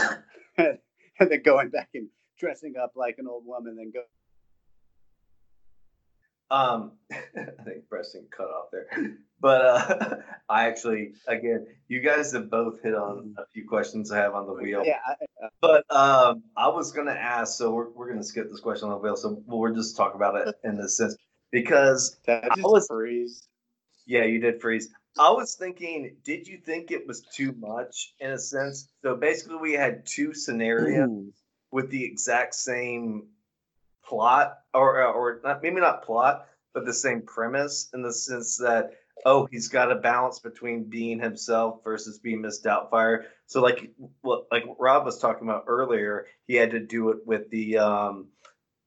and 0.57 0.79
then 1.19 1.43
going 1.45 1.71
back 1.71 1.91
and 1.95 2.09
dressing 2.39 2.75
up 2.83 2.93
like 2.97 3.17
an 3.19 3.27
old 3.29 3.45
woman, 3.45 3.77
then 3.77 3.91
go. 3.93 4.03
Um, 6.51 6.93
I 7.13 7.63
think 7.65 7.89
Preston 7.89 8.27
cut 8.37 8.49
off 8.49 8.67
there, 8.73 9.17
but 9.41 9.65
uh, 9.65 10.17
I 10.49 10.67
actually, 10.67 11.13
again, 11.29 11.67
you 11.89 12.01
guys 12.01 12.33
have 12.33 12.51
both 12.51 12.83
hit 12.83 12.95
on 12.95 13.35
a 13.39 13.43
few 13.53 13.69
questions 13.69 14.11
I 14.11 14.19
have 14.19 14.35
on 14.35 14.47
the 14.47 14.55
wheel. 14.55 14.83
Yeah, 14.85 14.99
I, 15.07 15.13
uh, 15.45 15.49
But 15.61 15.85
um, 15.95 16.43
I 16.57 16.69
was 16.69 16.91
gonna 16.93 17.13
ask, 17.13 17.57
so 17.57 17.71
we're 17.73 17.91
we're 17.91 18.09
gonna 18.09 18.25
skip 18.25 18.51
this 18.51 18.61
question 18.61 18.89
on 18.89 18.95
the 18.95 18.99
wheel. 18.99 19.17
So 19.17 19.43
we'll 19.47 19.73
just 19.75 19.97
talk 19.97 20.15
about 20.15 20.35
it 20.47 20.55
in 20.65 20.77
this 20.77 20.97
sense 20.97 21.17
because 21.53 22.19
that 22.27 22.45
I 22.51 22.57
just 22.57 22.63
was- 22.63 22.87
freeze. 22.89 23.47
yeah, 24.07 24.25
you 24.25 24.41
did 24.41 24.61
freeze. 24.61 24.89
I 25.19 25.31
was 25.31 25.57
thinking, 25.57 26.17
did 26.25 26.47
you 26.47 26.59
think 26.59 26.93
it 26.93 27.05
was 27.07 27.21
too 27.35 27.53
much 27.59 28.15
in 28.21 28.31
a 28.31 28.39
sense? 28.39 28.89
So 29.03 29.17
basically, 29.17 29.57
we 29.57 29.73
had 29.73 30.07
two 30.07 30.33
scenarios 30.35 31.09
Ooh. 31.11 31.33
with 31.73 31.91
the 31.91 32.05
exact 32.05 32.55
same 32.55 33.27
plot 34.11 34.59
or 34.75 35.05
or 35.05 35.41
not 35.45 35.63
maybe 35.63 35.81
not 35.81 36.05
plot 36.05 36.47
but 36.75 36.85
the 36.85 36.93
same 36.93 37.23
premise 37.23 37.89
in 37.95 38.03
the 38.03 38.13
sense 38.13 38.57
that 38.57 38.91
oh 39.25 39.47
he's 39.51 39.69
got 39.69 39.93
a 39.93 39.97
balance 39.97 40.41
between 40.41 40.85
being 40.85 41.21
himself 41.21 41.83
versus 41.85 42.19
being 42.19 42.41
Miss 42.41 42.61
Doubtfire. 42.61 43.25
So 43.47 43.61
like 43.61 43.93
what 44.23 44.47
like 44.51 44.65
Rob 44.79 45.05
was 45.05 45.19
talking 45.19 45.49
about 45.49 45.65
earlier 45.69 46.27
he 46.47 46.55
had 46.55 46.73
to 46.73 46.81
do 46.81 47.11
it 47.11 47.19
with 47.25 47.51
the 47.51 47.79
um 47.79 48.29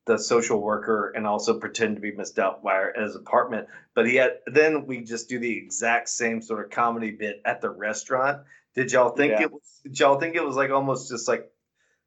the 0.06 0.18
social 0.18 0.60
worker 0.62 1.14
and 1.16 1.26
also 1.26 1.60
pretend 1.60 1.96
to 1.96 2.02
be 2.02 2.12
Miss 2.12 2.34
Doubtfire 2.34 2.90
at 2.96 3.04
his 3.04 3.16
apartment. 3.16 3.68
But 3.96 4.08
he 4.08 4.16
had 4.16 4.40
then 4.48 4.86
we 4.86 5.04
just 5.04 5.30
do 5.30 5.40
the 5.40 5.58
exact 5.58 6.10
same 6.10 6.42
sort 6.42 6.66
of 6.66 6.72
comedy 6.72 7.12
bit 7.12 7.42
at 7.46 7.62
the 7.62 7.70
restaurant. 7.70 8.42
Did 8.76 8.92
y'all 8.92 9.16
think 9.16 9.32
Yeah. 9.34 9.44
it 9.44 9.52
was 9.52 9.80
did 9.84 10.00
y'all 10.00 10.20
think 10.20 10.36
it 10.36 10.44
was 10.44 10.56
like 10.56 10.72
almost 10.72 11.10
just 11.10 11.28
like 11.28 11.50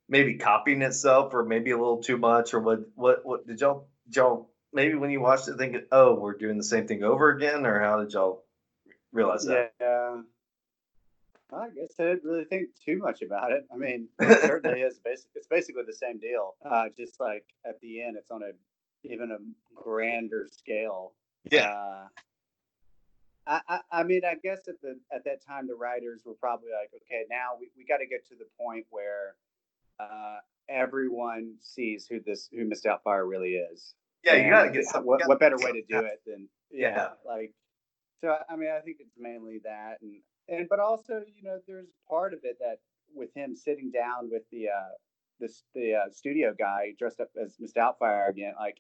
maybe 0.09 0.35
copying 0.35 0.83
itself 0.83 1.35
or 1.35 1.45
maybe 1.45 1.71
a 1.71 1.77
little 1.77 2.03
too 2.03 2.17
much 2.17 2.55
or 2.55 2.61
what 2.61 2.81
what 2.95 3.25
what 3.25 3.47
did 3.47 3.61
y'all 3.61 3.89
did 4.07 4.17
y'all 4.17 4.51
maybe 4.73 4.95
when 4.95 5.11
you 5.11 5.21
watched 5.21 5.49
it 5.49 5.57
think 5.59 5.77
oh 5.93 6.15
we're 6.15 6.37
doing 6.37 6.57
the 6.57 6.65
same 6.65 6.87
thing 6.87 7.03
over 7.03 7.31
again 7.31 7.67
or 7.67 7.81
how 7.81 8.01
did 8.01 8.13
y'all 8.13 8.45
realize 9.13 9.45
that 9.45 9.73
Yeah. 9.81 10.23
I 11.53 11.69
guess 11.69 11.93
I 11.99 12.05
didn't 12.05 12.25
really 12.25 12.45
think 12.45 12.71
too 12.85 12.99
much 12.99 13.23
about 13.23 13.53
it. 13.53 13.67
I 13.73 13.77
mean, 13.77 14.09
it 14.19 14.41
certainly 14.43 14.81
is. 14.81 14.99
Basic, 14.99 15.29
it's 15.35 15.47
basically 15.47 15.85
the 15.87 15.95
same 15.95 16.19
deal. 16.19 16.57
Uh, 16.65 16.87
just 16.97 17.21
like 17.21 17.45
at 17.65 17.81
the 17.81 18.03
end, 18.03 18.17
it's 18.17 18.31
on 18.31 18.43
a 18.43 18.51
even 19.09 19.31
a 19.31 19.39
grander 19.75 20.49
scale. 20.51 21.13
Uh, 21.71 22.07
I, 23.47 23.61
I, 23.69 23.81
I 23.93 24.03
mean, 24.03 24.23
I 24.25 24.35
guess 24.35 24.67
at 24.67 24.81
the 24.83 24.99
at 25.13 25.25
that 25.25 25.47
time, 25.47 25.69
the 25.69 25.77
writers 25.77 26.23
were 26.25 26.35
probably 26.35 26.71
like, 26.71 26.91
okay, 27.03 27.25
now 27.31 27.51
we, 27.61 27.71
we 27.77 27.85
got 27.85 27.99
to 27.99 28.07
get 28.07 28.27
to 28.29 28.35
the 28.35 28.47
point 28.59 28.87
where 28.91 29.37
uh, 30.01 30.39
everyone 30.69 31.55
sees 31.61 32.07
who 32.09 32.21
this 32.21 32.49
who 32.53 32.65
Miss 32.67 32.83
Doubtfire 32.85 33.29
really 33.29 33.55
is. 33.55 33.95
yeah 34.25 34.35
you 34.35 34.51
gotta 34.51 34.71
get 34.71 34.85
some 34.85 35.05
What, 35.05 35.21
what 35.27 35.39
gotta 35.41 35.57
better 35.57 35.57
way 35.65 35.73
to 35.81 35.83
do 35.89 35.99
it 36.05 36.21
than 36.27 36.49
yeah, 36.71 36.97
Yeah. 36.97 37.09
like 37.25 37.53
so. 38.21 38.37
I 38.51 38.57
mean, 38.57 38.71
I 38.71 38.81
think 38.81 38.97
it's 39.01 39.15
mainly 39.19 39.61
that, 39.65 39.99
and 40.03 40.21
and 40.49 40.69
but 40.69 40.81
also 40.81 41.23
you 41.37 41.43
know, 41.43 41.59
there's 41.67 41.89
part 42.09 42.33
of 42.35 42.41
it 42.43 42.57
that 42.61 42.79
with 43.15 43.33
him 43.35 43.55
sitting 43.55 43.91
down 43.91 44.31
with 44.31 44.43
the 44.51 44.69
uh 44.69 44.93
this 45.39 45.63
the 45.75 45.95
uh, 45.95 46.11
studio 46.13 46.55
guy 46.59 46.93
dressed 46.99 47.21
up 47.21 47.29
as 47.41 47.55
Miss 47.61 47.73
Doubtfire 47.73 48.29
again, 48.29 48.55
like 48.59 48.79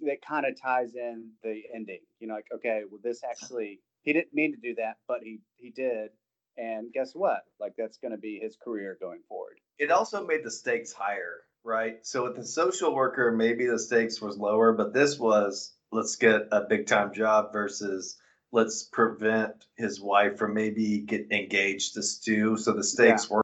that 0.00 0.22
kind 0.22 0.46
of 0.46 0.60
ties 0.60 0.94
in 0.94 1.30
the 1.42 1.62
ending. 1.74 2.00
You 2.20 2.28
know, 2.28 2.34
like 2.34 2.46
okay, 2.54 2.82
well, 2.88 3.00
this 3.02 3.22
actually 3.24 3.80
he 4.02 4.12
didn't 4.12 4.32
mean 4.34 4.54
to 4.54 4.60
do 4.60 4.74
that, 4.76 4.98
but 5.08 5.20
he 5.22 5.40
he 5.56 5.70
did. 5.70 6.10
And 6.56 6.92
guess 6.92 7.12
what? 7.14 7.42
Like 7.60 7.74
that's 7.78 7.98
going 7.98 8.10
to 8.12 8.18
be 8.18 8.38
his 8.42 8.56
career 8.56 8.96
going 9.00 9.20
forward. 9.28 9.60
It 9.78 9.90
also 9.90 10.26
made 10.26 10.44
the 10.44 10.50
stakes 10.50 10.92
higher 10.92 11.42
right? 11.64 11.98
So 12.06 12.24
with 12.24 12.36
the 12.36 12.46
social 12.46 12.94
worker 12.94 13.32
maybe 13.32 13.66
the 13.66 13.78
stakes 13.78 14.20
was 14.20 14.38
lower 14.38 14.72
but 14.72 14.92
this 14.94 15.18
was 15.18 15.74
let's 15.92 16.16
get 16.16 16.48
a 16.52 16.62
big 16.62 16.86
time 16.86 17.12
job 17.12 17.52
versus 17.52 18.16
let's 18.52 18.84
prevent 18.84 19.52
his 19.76 20.00
wife 20.00 20.38
from 20.38 20.54
maybe 20.54 21.00
get 21.00 21.30
engaged 21.32 21.94
to 21.94 22.02
Stu 22.02 22.56
so 22.56 22.72
the 22.72 22.84
stakes 22.84 23.28
were 23.28 23.42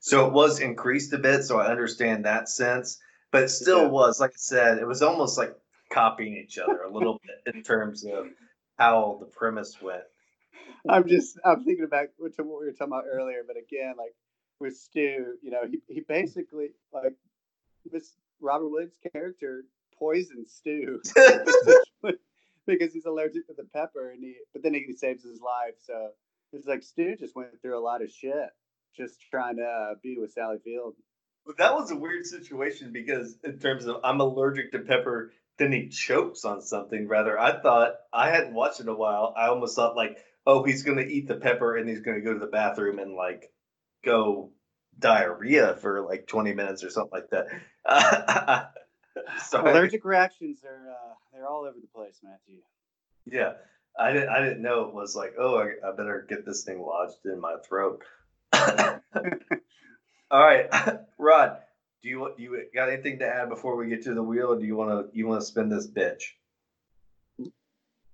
so 0.00 0.26
it 0.26 0.32
was 0.32 0.60
increased 0.60 1.12
a 1.12 1.18
bit 1.18 1.44
so 1.44 1.58
i 1.58 1.66
understand 1.66 2.24
that 2.24 2.48
sense 2.48 2.98
but 3.30 3.44
it 3.44 3.48
still 3.50 3.82
Yeah. 3.84 3.88
was 3.88 4.20
like 4.20 4.30
i 4.30 4.36
said 4.36 4.78
it 4.78 4.86
was 4.86 5.02
almost 5.02 5.38
like 5.38 5.54
copying 5.90 6.36
each 6.36 6.58
other 6.58 6.82
a 6.82 6.90
little 6.90 7.20
bit 7.44 7.54
in 7.54 7.62
terms 7.62 8.04
of 8.04 8.26
how 8.78 9.18
the 9.20 9.26
premise 9.26 9.80
went. 9.82 10.02
I'm 10.88 11.06
just 11.06 11.38
I'm 11.44 11.64
thinking 11.64 11.86
back 11.88 12.10
to 12.16 12.42
what 12.42 12.60
we 12.60 12.66
were 12.66 12.72
talking 12.72 12.88
about 12.92 13.04
earlier, 13.10 13.42
but 13.46 13.56
again, 13.56 13.94
like 13.98 14.14
with 14.60 14.76
Stu, 14.76 15.38
you 15.42 15.50
know, 15.50 15.62
he, 15.68 15.80
he 15.88 16.00
basically 16.00 16.70
like 16.92 17.14
this 17.90 18.16
Robert 18.40 18.68
Williams 18.68 18.94
character 19.12 19.64
poisoned 19.98 20.46
Stu 20.48 21.00
because 22.66 22.92
he's 22.92 23.06
allergic 23.06 23.46
to 23.48 23.54
the 23.56 23.64
pepper, 23.74 24.10
and 24.10 24.22
he 24.22 24.36
but 24.52 24.62
then 24.62 24.74
he 24.74 24.92
saves 24.92 25.24
his 25.24 25.40
life. 25.40 25.74
So 25.84 26.10
it's 26.52 26.66
like 26.66 26.82
Stu 26.82 27.16
just 27.16 27.34
went 27.34 27.60
through 27.62 27.78
a 27.78 27.82
lot 27.82 28.02
of 28.02 28.10
shit 28.10 28.50
just 28.96 29.20
trying 29.30 29.56
to 29.56 29.64
uh, 29.64 29.94
be 30.02 30.18
with 30.18 30.32
Sally 30.32 30.58
Field. 30.64 30.94
But 31.46 31.58
that 31.58 31.74
was 31.74 31.90
a 31.90 31.96
weird 31.96 32.26
situation 32.26 32.92
because 32.92 33.36
in 33.44 33.58
terms 33.58 33.86
of 33.86 33.96
I'm 34.04 34.20
allergic 34.20 34.72
to 34.72 34.80
pepper, 34.80 35.32
then 35.58 35.72
he 35.72 35.88
chokes 35.88 36.44
on 36.44 36.60
something. 36.60 37.08
Rather, 37.08 37.38
I 37.38 37.60
thought 37.60 37.94
I 38.12 38.30
hadn't 38.30 38.54
watched 38.54 38.80
it 38.80 38.84
in 38.84 38.88
a 38.88 38.94
while. 38.94 39.34
I 39.36 39.48
almost 39.48 39.76
thought 39.76 39.96
like, 39.96 40.18
oh, 40.46 40.62
he's 40.64 40.82
gonna 40.82 41.02
eat 41.02 41.28
the 41.28 41.36
pepper 41.36 41.76
and 41.76 41.88
he's 41.88 42.00
gonna 42.00 42.20
go 42.20 42.34
to 42.34 42.38
the 42.38 42.46
bathroom 42.46 42.98
and 42.98 43.14
like 43.14 43.50
go 44.04 44.50
diarrhea 44.98 45.76
for 45.76 46.02
like 46.02 46.26
20 46.26 46.52
minutes 46.54 46.84
or 46.84 46.90
something 46.90 47.20
like 47.20 47.30
that. 47.30 48.72
Sorry. 49.44 49.70
Allergic 49.70 50.04
reactions 50.04 50.64
are 50.64 50.90
uh, 50.90 51.14
they're 51.32 51.46
all 51.46 51.64
over 51.64 51.78
the 51.80 51.88
place, 51.88 52.20
Matthew. 52.22 52.60
Yeah, 53.26 53.54
I 53.98 54.12
didn't. 54.12 54.28
I 54.28 54.40
didn't 54.40 54.62
know 54.62 54.84
it 54.84 54.94
was 54.94 55.14
like, 55.16 55.34
oh, 55.38 55.58
I, 55.58 55.72
I 55.86 55.92
better 55.96 56.26
get 56.28 56.46
this 56.46 56.64
thing 56.64 56.80
lodged 56.80 57.24
in 57.24 57.40
my 57.40 57.56
throat. 57.68 58.02
All 58.52 60.40
right, 60.40 60.68
Rod. 61.18 61.58
Do 62.02 62.08
you 62.08 62.32
you 62.38 62.66
got 62.74 62.88
anything 62.88 63.18
to 63.18 63.26
add 63.26 63.48
before 63.48 63.76
we 63.76 63.88
get 63.88 64.04
to 64.04 64.14
the 64.14 64.22
wheel, 64.22 64.52
or 64.52 64.58
do 64.58 64.64
you 64.64 64.76
want 64.76 64.90
to 64.90 65.16
you 65.16 65.26
want 65.26 65.40
to 65.40 65.46
spin 65.46 65.68
this 65.68 65.86
bitch? 65.88 66.22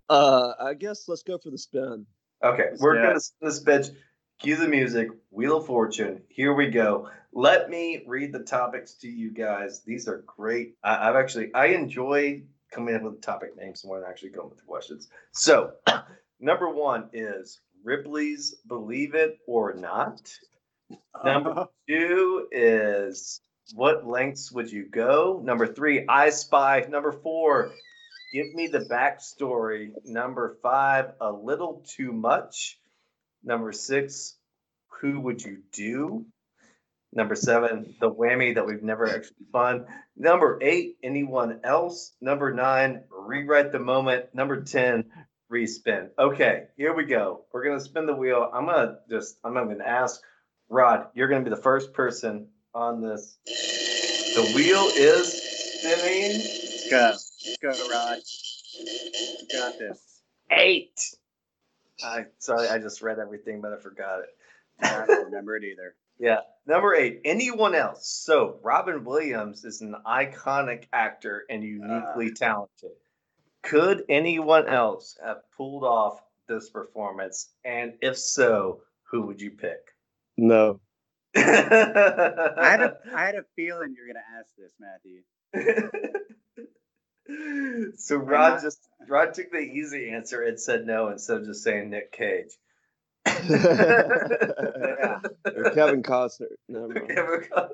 Uh, 0.09 0.53
I 0.59 0.74
guess 0.74 1.09
let's 1.09 1.22
go 1.22 1.39
for 1.39 1.51
the 1.51 1.59
spin. 1.59 2.07
Okay, 2.43 2.68
Let's 2.70 2.82
we're 2.82 3.03
gonna 3.03 3.20
spin 3.20 3.49
this 3.49 3.62
bitch. 3.62 3.95
Cue 4.39 4.57
the 4.57 4.68
music. 4.68 5.09
Wheel 5.30 5.57
of 5.57 5.66
Fortune. 5.66 6.20
Here 6.28 6.53
we 6.53 6.68
go. 6.68 7.09
Let 7.32 7.70
me 7.70 8.05
read 8.07 8.32
the 8.32 8.43
topics 8.43 8.93
to 8.95 9.09
you 9.09 9.30
guys. 9.30 9.82
These 9.82 10.09
are 10.09 10.24
great. 10.26 10.74
I, 10.84 11.09
I've 11.09 11.16
actually 11.16 11.55
I 11.55 11.68
enjoy 11.68 12.43
coming 12.70 12.95
up 12.95 13.03
with 13.03 13.22
topic 13.22 13.57
names 13.57 13.82
more 13.82 13.99
than 13.99 14.09
actually 14.09 14.30
going 14.30 14.51
with 14.51 14.59
the 14.59 14.64
questions. 14.64 15.09
So, 15.32 15.72
number 16.41 16.68
one 16.68 17.09
is 17.14 17.61
Ripley's 17.82 18.57
"Believe 18.66 19.14
It 19.14 19.39
or 19.47 19.72
Not." 19.72 20.30
Number 21.24 21.51
uh-huh. 21.51 21.66
two 21.89 22.49
is 22.53 23.41
what 23.74 24.07
lengths 24.07 24.53
would 24.53 24.70
you 24.70 24.84
go? 24.84 25.41
Number 25.43 25.66
three, 25.66 26.05
I 26.09 26.28
Spy. 26.28 26.87
Number 26.91 27.12
four, 27.12 27.72
give 28.34 28.55
me 28.55 28.66
the 28.66 28.80
backstory. 28.80 29.93
Number 30.05 30.59
five, 30.62 31.12
a 31.22 31.32
little 31.32 31.82
too 31.87 32.12
much. 32.12 32.78
Number 33.47 33.72
six, 33.72 34.36
who 35.01 35.20
would 35.20 35.42
you 35.42 35.62
do? 35.72 36.26
Number 37.12 37.36
seven, 37.36 37.94
the 38.01 38.11
whammy 38.11 38.57
that 38.57 38.66
we've 38.66 38.82
never 38.82 39.09
actually 39.09 39.47
done. 39.53 39.86
Number 40.16 40.59
eight, 40.61 40.97
anyone 41.03 41.61
else? 41.62 42.12
Number 42.20 42.53
nine, 42.53 43.05
rewrite 43.11 43.70
the 43.70 43.78
moment. 43.78 44.34
Number 44.34 44.62
10, 44.62 45.05
respin. 45.51 46.11
Okay, 46.18 46.64
here 46.76 46.92
we 46.92 47.05
go. 47.05 47.44
We're 47.53 47.64
gonna 47.64 47.80
spin 47.80 48.07
the 48.07 48.16
wheel. 48.16 48.51
I'm 48.53 48.66
gonna 48.66 48.99
just 49.09 49.38
I'm 49.44 49.55
gonna 49.55 49.82
ask 49.84 50.20
Rod, 50.68 51.07
you're 51.14 51.28
gonna 51.28 51.44
be 51.44 51.51
the 51.51 51.57
first 51.57 51.92
person 51.92 52.49
on 52.74 53.01
this. 53.01 53.38
The 53.47 54.53
wheel 54.57 54.90
is 54.97 55.32
spinning. 55.78 56.38
Let's 56.38 56.90
go. 56.90 57.12
Let's 57.62 57.78
go, 57.78 57.88
Rod. 57.90 58.18
You 58.74 59.47
got 59.53 59.78
this. 59.78 60.22
Eight. 60.51 61.01
I 62.05 62.26
sorry, 62.38 62.68
I 62.68 62.78
just 62.78 63.03
read 63.03 63.18
everything, 63.18 63.61
but 63.61 63.72
I 63.72 63.78
forgot 63.78 64.20
it. 64.20 64.28
I 64.80 65.07
don't 65.07 65.26
remember 65.26 65.57
it 65.57 65.64
either. 65.64 65.94
Yeah. 66.18 66.38
Number 66.66 66.94
eight, 66.94 67.20
anyone 67.26 67.74
else? 67.74 68.09
So 68.09 68.59
Robin 68.62 69.05
Williams 69.05 69.66
is 69.66 69.82
an 69.82 69.94
iconic 70.07 70.84
actor 70.90 71.44
and 71.51 71.62
uniquely 71.62 72.30
ah. 72.30 72.38
talented. 72.38 72.97
Could 73.62 74.05
anyone 74.09 74.66
else 74.66 75.18
have 75.22 75.42
pulled 75.55 75.84
off 75.84 76.22
this 76.49 76.70
performance? 76.70 77.51
And 77.66 77.94
if 78.01 78.16
so, 78.16 78.80
who 79.11 79.26
would 79.26 79.42
you 79.42 79.51
pick? 79.51 79.80
No. 80.38 80.80
I 81.36 81.40
had 81.40 82.80
a 82.80 82.97
I 83.14 83.26
had 83.26 83.34
a 83.34 83.44
feeling 83.55 83.94
you're 83.94 84.07
gonna 84.07 84.20
ask 84.38 84.57
this, 84.57 84.72
Matthew. 84.80 85.20
so 87.97 88.16
Rod 88.16 88.61
just 88.62 88.79
Rod 89.09 89.35
took 89.35 89.51
the 89.51 89.59
easy 89.59 90.11
answer 90.11 90.43
and 90.43 90.59
said 90.61 90.87
no 90.87 91.09
instead 91.09 91.39
of 91.39 91.47
just 91.47 91.62
saying 91.64 91.91
Nick 91.91 92.12
Cage. 92.12 92.51
Yeah. 93.27 95.20
Or 95.55 95.70
Kevin 95.74 96.03
Costner. 96.03 96.47
Never 96.68 96.89
mind. 96.95 97.09
Kevin 97.09 97.41
Costner. 97.51 97.70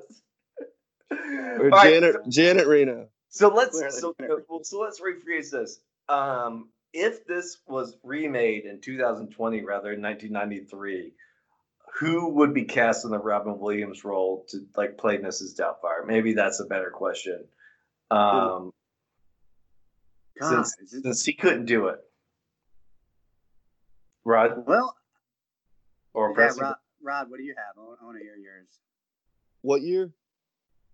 Or 1.11 1.63
All 1.65 1.69
right, 1.69 1.91
Janet 1.93 2.15
so- 2.15 2.29
Janet 2.29 2.67
Reno. 2.67 3.07
So 3.29 3.47
let's 3.49 3.71
Clearly 3.79 3.91
so, 3.91 4.15
well, 4.47 4.63
so 4.63 4.79
let's 4.79 5.01
rephrase 5.01 5.49
this. 5.49 5.79
Um, 6.07 6.69
if 6.93 7.25
this 7.25 7.57
was 7.67 7.97
remade 8.03 8.65
in 8.65 8.79
2020 8.81 9.63
rather 9.63 9.89
than 9.91 10.03
1993, 10.03 11.13
who 11.99 12.29
would 12.35 12.53
be 12.53 12.65
cast 12.65 13.05
in 13.05 13.11
the 13.11 13.17
Robin 13.17 13.57
Williams 13.59 14.03
role 14.03 14.45
to 14.49 14.59
like 14.77 14.97
play 14.99 15.17
Mrs. 15.17 15.55
Doubtfire? 15.59 16.05
Maybe 16.05 16.33
that's 16.33 16.59
a 16.59 16.65
better 16.65 16.91
question. 16.91 17.45
Um, 18.11 18.71
God, 20.39 20.65
since, 20.67 20.93
it- 20.93 21.03
since 21.03 21.25
he 21.25 21.33
couldn't 21.33 21.65
do 21.65 21.87
it, 21.87 21.99
Rod 24.25 24.65
well, 24.65 24.95
or 26.13 26.33
yeah, 26.37 26.51
Rod, 26.59 26.75
Rod, 27.01 27.29
what 27.29 27.37
do 27.37 27.43
you 27.43 27.55
have? 27.57 27.77
I 27.77 27.85
want, 27.85 27.99
I 28.01 28.05
want 28.05 28.17
to 28.17 28.23
hear 28.23 28.35
yours. 28.35 28.67
What 29.61 29.81
year? 29.81 30.11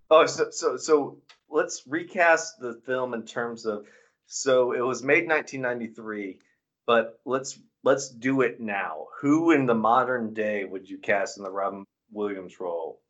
Oh, 0.09 0.25
so 0.25 0.49
so 0.49 0.77
so 0.77 1.21
let's 1.49 1.83
recast 1.87 2.59
the 2.59 2.81
film 2.85 3.13
in 3.13 3.23
terms 3.25 3.65
of 3.65 3.85
so 4.25 4.71
it 4.73 4.81
was 4.81 5.03
made 5.03 5.27
1993, 5.27 6.39
but 6.87 7.19
let's 7.25 7.59
let's 7.83 8.09
do 8.09 8.41
it 8.41 8.59
now. 8.59 9.07
Who 9.21 9.51
in 9.51 9.67
the 9.67 9.75
modern 9.75 10.33
day 10.33 10.65
would 10.65 10.89
you 10.89 10.97
cast 10.97 11.37
in 11.37 11.43
the 11.43 11.51
Robin 11.51 11.85
Williams 12.11 12.59
role? 12.59 13.01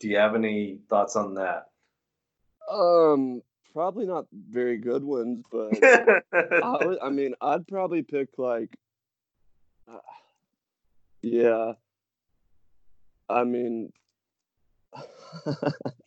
Do 0.00 0.08
you 0.08 0.16
have 0.16 0.34
any 0.34 0.78
thoughts 0.88 1.16
on 1.16 1.34
that? 1.34 1.66
Um, 2.70 3.42
probably 3.72 4.06
not 4.06 4.26
very 4.32 4.78
good 4.78 5.04
ones, 5.04 5.44
but 5.52 5.72
I, 6.32 6.78
would, 6.84 6.98
I 7.02 7.10
mean, 7.10 7.34
I'd 7.40 7.66
probably 7.66 8.02
pick 8.02 8.28
like, 8.38 8.70
uh, 9.90 9.98
yeah. 11.22 11.72
I 13.28 13.44
mean, 13.44 13.92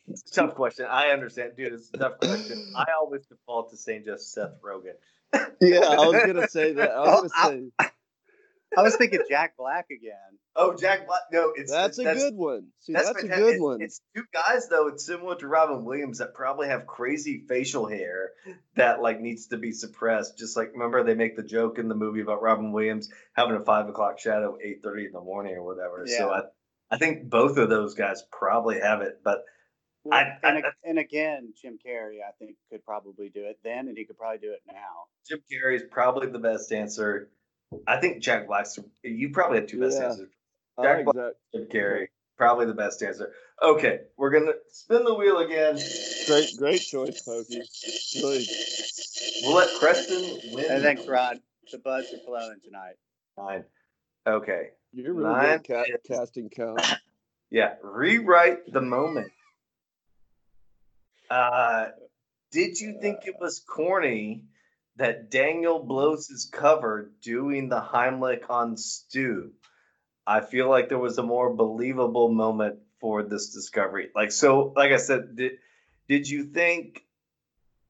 It's 0.07 0.32
a 0.32 0.34
tough 0.34 0.55
question. 0.55 0.86
I 0.89 1.09
understand, 1.09 1.53
dude. 1.55 1.74
It's 1.74 1.89
a 1.93 1.97
tough 1.97 2.20
question. 2.20 2.74
I 2.76 2.86
always 2.99 3.26
default 3.26 3.72
to 3.72 3.78
saying 3.78 4.03
just 4.05 4.34
Seth 4.34 4.61
Rogen. 4.61 4.95
yeah, 5.61 5.80
I 5.80 6.07
was 6.07 6.24
gonna 6.26 6.47
say 6.47 6.74
that. 6.74 6.91
I 6.91 6.99
was 7.22 7.32
gonna 7.32 7.70
say 7.80 7.88
I 8.78 8.82
was 8.82 8.95
thinking 8.95 9.21
Jack 9.30 9.55
Black 9.57 9.88
again. 9.91 10.13
Oh, 10.55 10.76
Jack 10.76 11.07
Black. 11.07 11.21
No, 11.32 11.51
it's 11.55 11.71
that's 11.71 11.97
a 11.99 12.03
good 12.03 12.36
one. 12.36 12.67
See, 12.80 12.93
that's, 12.93 13.09
a 13.09 13.28
good 13.28 13.55
It- 13.55 13.61
one. 13.61 13.82
It's 13.82 14.01
two 14.15 14.24
guys 14.34 14.67
though. 14.69 14.88
It's 14.88 15.05
similar 15.05 15.36
to 15.38 15.47
Robin 15.47 15.84
Williams 15.86 16.19
that 16.19 16.34
probably 16.34 16.67
have 16.67 16.86
crazy 16.86 17.43
facial 17.47 17.88
hair 17.88 18.32
that 18.76 19.01
like 19.01 19.19
needs 19.21 19.47
to 19.47 19.57
be 19.57 19.71
suppressed. 19.71 20.38
Just 20.38 20.55
like 20.57 20.71
remember 20.74 21.03
they 21.03 21.15
make 21.15 21.36
the 21.36 21.43
joke 21.43 21.80
in 21.80 21.88
the 21.88 21.95
movie 21.95 22.21
about 22.21 22.41
Robin 22.41 22.71
Williams 22.71 23.09
having 23.34 23.55
a 23.55 23.63
five 23.63 23.88
o'clock 23.89 24.19
shadow, 24.19 24.57
eight 24.63 24.82
thirty 24.84 25.05
in 25.05 25.11
the 25.11 25.21
morning 25.21 25.55
or 25.55 25.63
whatever. 25.63 26.03
Yeah. 26.07 26.17
So 26.17 26.30
I, 26.32 26.41
I 26.91 26.97
think 26.97 27.30
both 27.30 27.57
of 27.57 27.69
those 27.69 27.95
guys 27.95 28.24
probably 28.32 28.80
have 28.80 29.01
it. 29.01 29.21
But 29.24 29.43
Well, 30.03 30.19
I- 30.19 30.38
and, 30.47 30.65
I- 30.65 30.71
and 30.84 30.99
again, 30.99 31.53
Jim 31.59 31.80
Carrey, 31.84 32.17
I 32.28 32.32
think, 32.38 32.57
could 32.69 32.86
probably 32.86 33.30
do 33.30 33.45
it 33.45 33.57
then, 33.63 33.88
and 33.88 33.97
he 33.97 34.05
could 34.05 34.17
probably 34.17 34.39
do 34.39 34.51
it 34.51 34.61
now. 34.67 35.05
Jim 35.28 35.39
Carrey 35.51 35.76
is 35.78 35.84
probably 35.89 36.28
the 36.28 36.39
best 36.39 36.71
answer. 36.71 37.30
I 37.88 37.97
think 37.99 38.21
Jack 38.21 38.47
Black's. 38.47 38.78
You 39.03 39.30
probably 39.30 39.59
have 39.59 39.67
two 39.67 39.80
best 39.80 39.99
Yeah. 39.99 40.09
answers. 40.09 40.30
Jack 40.82 41.05
like 41.05 41.15
that. 41.15 41.36
Jim 41.53 41.67
Carrey, 41.71 42.07
probably 42.38 42.65
the 42.65 42.74
best 42.74 43.01
answer. 43.03 43.32
Okay, 43.61 44.01
we're 44.17 44.32
gonna 44.32 44.53
spin 44.71 45.03
the 45.03 45.13
wheel 45.13 45.38
again. 45.39 45.78
Great, 46.28 46.49
great 46.57 46.82
choice, 46.82 47.21
Pokey. 47.21 47.61
Really, 48.21 48.45
We'll 49.43 49.55
let 49.55 49.69
Preston 49.80 50.53
win. 50.55 50.65
And 50.71 50.84
thanks, 50.84 51.05
Rod. 51.07 51.39
The 51.71 51.78
buds 51.80 52.11
are 52.13 52.17
flowing 52.26 52.59
tonight. 52.63 52.95
Nine. 53.38 53.65
Okay. 54.28 54.69
you're 54.91 55.13
really 55.13 55.30
Mine 55.30 55.61
good 55.67 55.76
at 55.89 56.03
ca- 56.07 56.15
casting 56.15 56.49
count. 56.49 56.82
Yeah. 57.49 57.76
Rewrite 57.84 58.71
the 58.74 58.82
moment. 58.82 59.32
Uh, 61.30 61.88
did 62.51 62.80
you 62.80 62.97
think 62.99 63.26
it 63.28 63.36
was 63.39 63.59
corny 63.59 64.43
that 64.98 65.32
Daniel 65.32 65.80
blows 65.80 66.28
his 66.28 66.46
cover 66.46 67.12
doing 67.22 67.70
the 67.70 67.82
Heimlich 67.82 68.50
on 68.50 68.78
Stu? 68.78 69.52
I 70.26 70.41
feel 70.41 70.70
like 70.70 70.89
there 70.89 71.00
was 71.00 71.18
a 71.18 71.24
more 71.24 71.54
believable 71.54 72.30
moment 72.30 72.80
for 73.00 73.24
this 73.24 73.54
discovery. 73.54 74.10
Like 74.16 74.32
so, 74.32 74.74
like 74.76 74.91
I 74.91 74.98
said, 74.98 75.36
did 75.36 75.54
did 76.08 76.30
you 76.30 76.46
think 76.46 77.04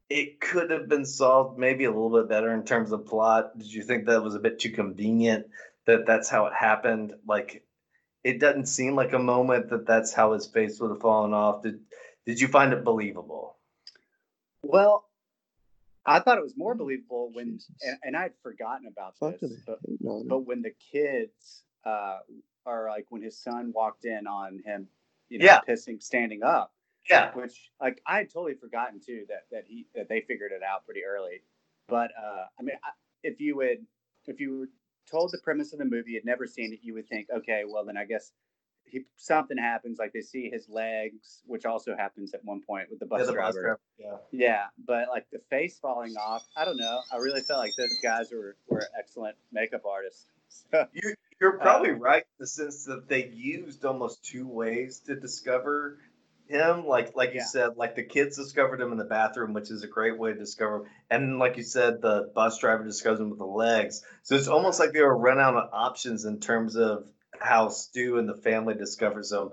it 0.09 0.39
could 0.39 0.71
have 0.71 0.87
been 0.87 1.05
solved 1.05 1.57
maybe 1.57 1.85
a 1.85 1.91
little 1.91 2.11
bit 2.11 2.29
better 2.29 2.53
in 2.53 2.63
terms 2.63 2.91
of 2.91 3.05
plot? 3.05 3.57
Did 3.57 3.71
you 3.71 3.83
think 3.83 4.05
that 4.05 4.23
was 4.23 4.35
a 4.35 4.39
bit 4.39 4.59
too 4.59 4.71
convenient 4.71 5.47
that 5.85 6.05
that's 6.05 6.29
how 6.29 6.45
it 6.47 6.53
happened? 6.53 7.13
Like 7.27 7.63
it 8.23 8.39
doesn't 8.39 8.67
seem 8.67 8.95
like 8.95 9.13
a 9.13 9.19
moment 9.19 9.69
that 9.69 9.85
that's 9.85 10.13
how 10.13 10.33
his 10.33 10.47
face 10.47 10.79
would 10.79 10.91
have 10.91 11.01
fallen 11.01 11.33
off. 11.33 11.61
Did 11.63 11.81
did 12.25 12.39
you 12.39 12.47
find 12.47 12.73
it 12.73 12.83
believable? 12.83 13.57
Well, 14.61 15.05
I 16.05 16.19
thought 16.19 16.37
it 16.37 16.43
was 16.43 16.57
more 16.57 16.75
believable 16.75 17.31
when, 17.33 17.59
and, 17.81 17.97
and 18.03 18.17
I'd 18.17 18.33
forgotten 18.41 18.87
about 18.87 19.17
Fucking 19.17 19.49
this, 19.49 19.59
but, 19.65 19.79
hating 19.87 20.07
on 20.07 20.21
him. 20.21 20.27
but 20.27 20.39
when 20.39 20.61
the 20.61 20.71
kids 20.91 21.63
uh, 21.85 22.19
are 22.65 22.89
like, 22.89 23.05
when 23.09 23.21
his 23.21 23.37
son 23.37 23.71
walked 23.73 24.05
in 24.05 24.27
on 24.27 24.61
him, 24.65 24.87
you 25.29 25.39
know, 25.39 25.45
Yeah. 25.45 25.61
pissing, 25.67 26.01
standing 26.01 26.43
up, 26.43 26.73
Yeah. 27.09 27.33
which 27.33 27.71
like 27.81 28.01
I 28.05 28.17
had 28.17 28.29
totally 28.29 28.55
forgotten 28.55 28.99
too 28.99 29.25
that 29.29 29.45
that 29.51 29.65
he 29.65 29.87
that 29.95 30.09
they 30.09 30.21
figured 30.21 30.51
it 30.51 30.61
out 30.63 30.85
pretty 30.85 31.03
early. 31.05 31.41
But 31.87 32.11
uh, 32.21 32.45
I 32.59 32.63
mean, 32.63 32.75
I, 32.83 32.89
if 33.23 33.39
you 33.39 33.55
would 33.57 33.85
if 34.27 34.39
you 34.39 34.59
were 34.59 34.69
told 35.09 35.31
the 35.31 35.39
premise 35.39 35.73
of 35.73 35.79
the 35.79 35.85
movie, 35.85 36.11
you 36.11 36.17
had 36.17 36.25
never 36.25 36.45
seen 36.47 36.73
it, 36.73 36.79
you 36.81 36.93
would 36.93 37.07
think, 37.07 37.27
okay, 37.35 37.63
well 37.67 37.83
then 37.85 37.97
I 37.97 38.05
guess 38.05 38.31
he 38.85 39.01
something 39.17 39.57
happens. 39.57 39.97
Like 39.99 40.13
they 40.13 40.21
see 40.21 40.49
his 40.49 40.67
legs, 40.69 41.41
which 41.45 41.65
also 41.65 41.95
happens 41.95 42.33
at 42.33 42.43
one 42.45 42.61
point 42.61 42.89
with 42.89 42.99
the 42.99 43.05
bus 43.05 43.19
Yeah, 43.19 43.25
the 43.25 43.31
bus 43.33 43.53
driver. 43.55 43.61
driver, 43.61 43.79
Yeah. 43.97 44.17
Yeah, 44.31 44.63
but 44.85 45.09
like 45.09 45.25
the 45.31 45.39
face 45.49 45.77
falling 45.79 46.15
off, 46.17 46.45
I 46.55 46.65
don't 46.65 46.77
know. 46.77 47.01
I 47.11 47.17
really 47.17 47.41
felt 47.41 47.59
like 47.59 47.75
those 47.75 47.97
guys 48.03 48.31
were 48.31 48.55
were 48.67 48.87
excellent 48.97 49.35
makeup 49.51 49.83
artists. 49.85 50.25
So, 50.71 50.87
You, 50.93 51.15
you're 51.41 51.59
uh, 51.59 51.63
probably 51.63 51.91
right 51.91 52.21
in 52.23 52.35
the 52.39 52.47
sense 52.47 52.85
that 52.85 53.07
they 53.07 53.27
used 53.27 53.83
almost 53.85 54.23
two 54.23 54.47
ways 54.47 54.99
to 55.07 55.15
discover 55.15 55.97
him, 56.47 56.85
like 56.85 57.15
like 57.15 57.29
Yeah. 57.29 57.41
you 57.41 57.47
said, 57.47 57.77
like 57.77 57.95
the 57.95 58.03
kids 58.03 58.37
discovered 58.37 58.79
him 58.81 58.91
in 58.91 58.97
the 58.97 59.03
bathroom, 59.05 59.53
which 59.53 59.71
is 59.71 59.83
a 59.83 59.87
great 59.87 60.17
way 60.19 60.33
to 60.33 60.39
discover. 60.39 60.77
him. 60.77 60.83
And 61.09 61.39
like 61.39 61.57
you 61.57 61.63
said, 61.63 62.01
the 62.01 62.31
bus 62.35 62.57
driver 62.59 62.83
discovers 62.83 63.19
him 63.19 63.29
with 63.29 63.39
the 63.39 63.45
legs. 63.45 64.03
So 64.23 64.35
it's 64.35 64.47
almost 64.47 64.79
like 64.79 64.91
they 64.91 65.01
were 65.01 65.17
run 65.17 65.39
out 65.39 65.55
of 65.55 65.69
options 65.73 66.25
in 66.25 66.39
terms 66.39 66.75
of 66.75 67.05
how 67.43 67.67
Stu 67.69 68.17
and 68.17 68.27
the 68.27 68.35
family 68.35 68.73
discovers 68.73 69.31
him. 69.33 69.49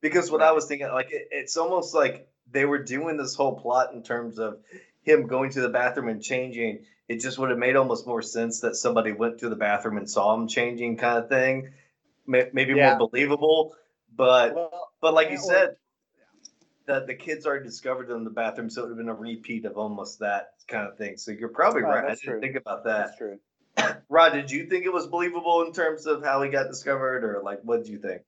because 0.00 0.30
what 0.30 0.42
I 0.42 0.52
was 0.52 0.66
thinking, 0.66 0.88
like 0.88 1.10
it, 1.10 1.28
it's 1.30 1.56
almost 1.56 1.94
like 1.94 2.28
they 2.50 2.64
were 2.66 2.82
doing 2.82 3.16
this 3.16 3.34
whole 3.34 3.58
plot 3.58 3.92
in 3.94 4.02
terms 4.02 4.38
of 4.38 4.58
him 5.02 5.26
going 5.26 5.50
to 5.50 5.60
the 5.62 5.68
bathroom 5.70 6.08
and 6.08 6.22
changing. 6.22 6.84
It 7.08 7.20
just 7.20 7.38
would 7.38 7.50
have 7.50 7.58
made 7.58 7.74
almost 7.74 8.06
more 8.06 8.22
sense 8.22 8.60
that 8.60 8.76
somebody 8.76 9.12
went 9.12 9.38
to 9.40 9.48
the 9.48 9.56
bathroom 9.56 9.96
and 9.96 10.08
saw 10.08 10.34
him 10.34 10.46
changing, 10.46 10.98
kind 10.98 11.18
of 11.18 11.28
thing. 11.28 11.72
Maybe 12.26 12.74
Yeah. 12.74 12.96
more 12.98 13.08
believable, 13.08 13.74
but 14.14 14.54
Well, 14.54 14.90
but 15.00 15.14
like 15.14 15.30
you 15.30 15.36
or- 15.38 15.40
said, 15.40 15.76
that 16.86 17.06
the 17.06 17.14
kids 17.14 17.46
already 17.46 17.64
discovered 17.64 18.10
in 18.10 18.24
the 18.24 18.30
bathroom, 18.30 18.68
so 18.68 18.80
it 18.82 18.84
would 18.84 18.90
have 18.90 18.98
been 18.98 19.08
a 19.08 19.14
repeat 19.14 19.64
of 19.64 19.78
almost 19.78 20.18
that 20.20 20.54
kind 20.68 20.86
of 20.88 20.96
thing. 20.98 21.16
So 21.16 21.30
you're 21.30 21.48
probably 21.48 21.82
Oh, 21.82 21.86
right. 21.88 22.04
I 22.04 22.08
didn't 22.08 22.20
true. 22.20 22.40
think 22.40 22.56
about 22.56 22.84
that. 22.84 23.06
that's 23.06 23.16
true. 23.18 23.38
Rod, 24.08 24.32
did 24.32 24.50
you 24.50 24.66
think 24.66 24.84
it 24.84 24.92
was 24.92 25.06
believable 25.06 25.62
in 25.62 25.72
terms 25.72 26.06
of 26.06 26.22
how 26.24 26.42
he 26.42 26.50
got 26.50 26.68
discovered, 26.68 27.24
or 27.24 27.42
like 27.42 27.60
what 27.62 27.78
did 27.84 27.88
you 27.88 27.98
think? 27.98 28.22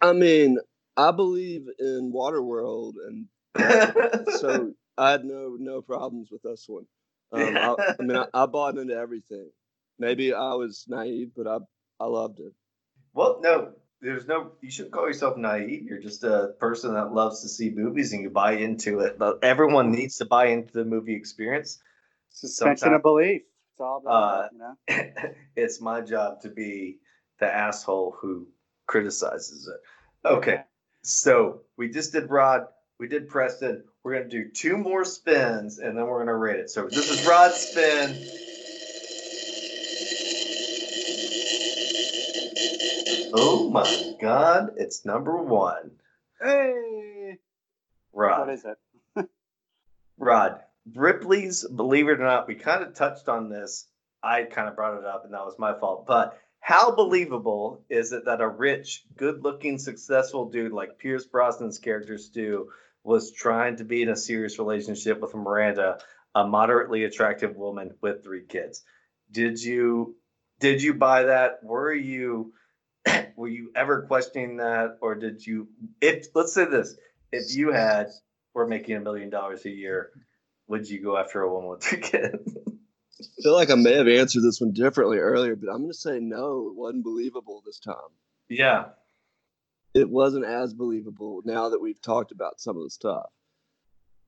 I 0.00 0.12
mean, 0.12 0.58
I 0.96 1.10
believe 1.12 1.66
in 1.78 2.12
Waterworld, 2.14 2.94
and 3.06 3.26
so 4.38 4.72
I 4.96 5.10
had 5.12 5.24
no 5.24 5.56
no 5.58 5.82
problems 5.82 6.30
with 6.30 6.42
this 6.42 6.64
one. 6.68 6.86
Um, 7.32 7.56
I, 7.56 7.74
I 8.00 8.02
mean, 8.02 8.16
I, 8.16 8.26
I 8.32 8.46
bought 8.46 8.78
into 8.78 8.94
everything. 8.94 9.50
Maybe 9.98 10.32
I 10.32 10.54
was 10.54 10.84
naive, 10.88 11.32
but 11.36 11.46
I 11.46 11.58
I 12.00 12.06
loved 12.06 12.40
it. 12.40 12.52
well, 13.14 13.38
no, 13.42 13.72
there's 14.00 14.26
no. 14.26 14.52
You 14.60 14.70
shouldn't 14.70 14.92
call 14.94 15.06
yourself 15.06 15.36
naive. 15.36 15.84
You're 15.84 16.00
just 16.00 16.24
a 16.24 16.54
person 16.58 16.94
that 16.94 17.12
loves 17.12 17.42
to 17.42 17.48
see 17.48 17.70
movies 17.70 18.12
and 18.12 18.22
you 18.22 18.30
buy 18.30 18.52
into 18.52 19.00
it. 19.00 19.18
But 19.18 19.38
everyone 19.42 19.90
needs 19.92 20.16
to 20.18 20.24
buy 20.24 20.46
into 20.48 20.72
the 20.72 20.84
movie 20.84 21.14
experience. 21.14 21.78
Suspension 22.30 22.76
Sometime- 22.78 22.96
of 22.96 23.02
belief. 23.02 23.42
It's 23.76 23.80
all 23.82 23.98
about 23.98 24.10
Uh, 24.10 24.42
that, 24.42 24.52
you 24.52 24.58
know. 25.26 25.34
it's 25.56 25.82
my 25.82 26.00
job 26.00 26.40
to 26.40 26.48
be 26.48 26.98
the 27.40 27.46
asshole 27.46 28.16
who 28.18 28.48
criticizes 28.86 29.68
it. 29.68 30.26
Okay, 30.26 30.62
so 31.02 31.60
we 31.76 31.90
just 31.90 32.10
did 32.10 32.30
Rod, 32.30 32.68
we 32.98 33.06
did 33.06 33.28
Preston. 33.28 33.84
We're 34.02 34.14
gonna 34.14 34.30
do 34.30 34.48
two 34.48 34.78
more 34.78 35.04
spins 35.04 35.78
and 35.78 35.94
then 35.94 36.06
we're 36.06 36.20
gonna 36.20 36.34
rate 36.34 36.58
it. 36.58 36.70
So 36.70 36.86
this 36.88 37.10
is 37.10 37.26
Rod's 37.26 37.56
spin. 37.56 38.16
Oh 43.34 43.68
my 43.68 44.14
god, 44.18 44.70
it's 44.78 45.04
number 45.04 45.36
one. 45.36 45.90
Hey, 46.40 47.36
Rod. 48.14 48.38
what 48.40 48.48
is 48.48 48.64
it? 48.64 49.28
Rod, 50.18 50.62
Ripley's 50.94 51.66
Believe 51.66 52.08
It 52.08 52.20
or 52.20 52.24
Not, 52.24 52.46
we 52.46 52.54
kind 52.54 52.82
of 52.82 52.94
touched 52.94 53.28
on 53.28 53.48
this. 53.48 53.86
I 54.22 54.44
kind 54.44 54.68
of 54.68 54.76
brought 54.76 54.98
it 54.98 55.04
up 55.04 55.24
and 55.24 55.34
that 55.34 55.44
was 55.44 55.58
my 55.58 55.78
fault. 55.78 56.06
But 56.06 56.38
how 56.60 56.94
believable 56.94 57.84
is 57.88 58.12
it 58.12 58.24
that 58.24 58.40
a 58.40 58.48
rich, 58.48 59.04
good 59.16 59.42
looking, 59.42 59.78
successful 59.78 60.50
dude 60.50 60.72
like 60.72 60.98
Pierce 60.98 61.26
Brosnan's 61.26 61.78
character 61.78 62.18
Stu 62.18 62.70
was 63.04 63.32
trying 63.32 63.76
to 63.76 63.84
be 63.84 64.02
in 64.02 64.08
a 64.08 64.16
serious 64.16 64.58
relationship 64.58 65.20
with 65.20 65.34
Miranda, 65.34 65.98
a 66.34 66.46
moderately 66.46 67.04
attractive 67.04 67.56
woman 67.56 67.94
with 68.00 68.24
three 68.24 68.44
kids? 68.44 68.82
Did 69.30 69.62
you 69.62 70.16
did 70.58 70.82
you 70.82 70.94
buy 70.94 71.24
that? 71.24 71.62
Were 71.62 71.92
you 71.92 72.52
were 73.36 73.48
you 73.48 73.70
ever 73.76 74.02
questioning 74.02 74.56
that? 74.56 74.98
Or 75.00 75.14
did 75.14 75.46
you 75.46 75.68
if 76.00 76.26
let's 76.34 76.52
say 76.52 76.64
this, 76.64 76.96
if 77.30 77.56
you 77.56 77.70
had 77.70 78.08
were 78.54 78.66
making 78.66 78.96
a 78.96 79.00
million 79.00 79.30
dollars 79.30 79.64
a 79.66 79.70
year, 79.70 80.10
would 80.68 80.88
you 80.88 81.02
go 81.02 81.16
after 81.16 81.42
a 81.42 81.52
woman 81.52 81.70
with 81.70 81.82
three 81.82 82.00
kids? 82.02 82.56
I 83.18 83.42
feel 83.42 83.54
like 83.54 83.70
I 83.70 83.74
may 83.76 83.94
have 83.94 84.08
answered 84.08 84.42
this 84.42 84.60
one 84.60 84.72
differently 84.72 85.18
earlier, 85.18 85.56
but 85.56 85.68
I'm 85.70 85.78
going 85.78 85.90
to 85.90 85.94
say 85.96 86.18
no. 86.20 86.68
It 86.68 86.74
wasn't 86.76 87.04
believable 87.04 87.62
this 87.64 87.78
time. 87.80 87.94
yeah. 88.48 88.86
It 89.94 90.10
wasn't 90.10 90.44
as 90.44 90.74
believable 90.74 91.40
now 91.46 91.70
that 91.70 91.80
we've 91.80 92.00
talked 92.02 92.30
about 92.30 92.60
some 92.60 92.76
of 92.76 92.82
the 92.82 92.90
stuff. 92.90 93.30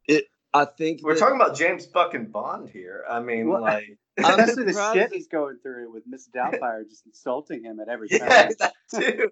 It. 0.07 0.25
I 0.55 0.65
think 0.65 1.01
We're 1.03 1.13
that- 1.13 1.21
talking 1.21 1.37
about 1.39 1.57
James 1.59 1.85
fucking 1.85 2.29
Bond 2.31 2.71
here. 2.71 3.05
I 3.07 3.21
mean, 3.21 3.49
Well, 3.51 3.61
like, 3.61 3.99
I'm 4.25 4.39
the 4.39 4.47
shit 4.47 4.75
that- 4.75 5.13
he's 5.13 5.29
going 5.29 5.59
through 5.63 5.93
with 5.93 6.05
Miss 6.07 6.27
Doubtfire 6.35 6.89
just 6.89 7.05
insulting 7.05 7.65
him 7.65 7.81
at 7.81 7.89
every 7.91 8.09
yeah, 8.11 8.45
turn. 8.47 8.55
that 8.61 8.73
too. 8.95 9.31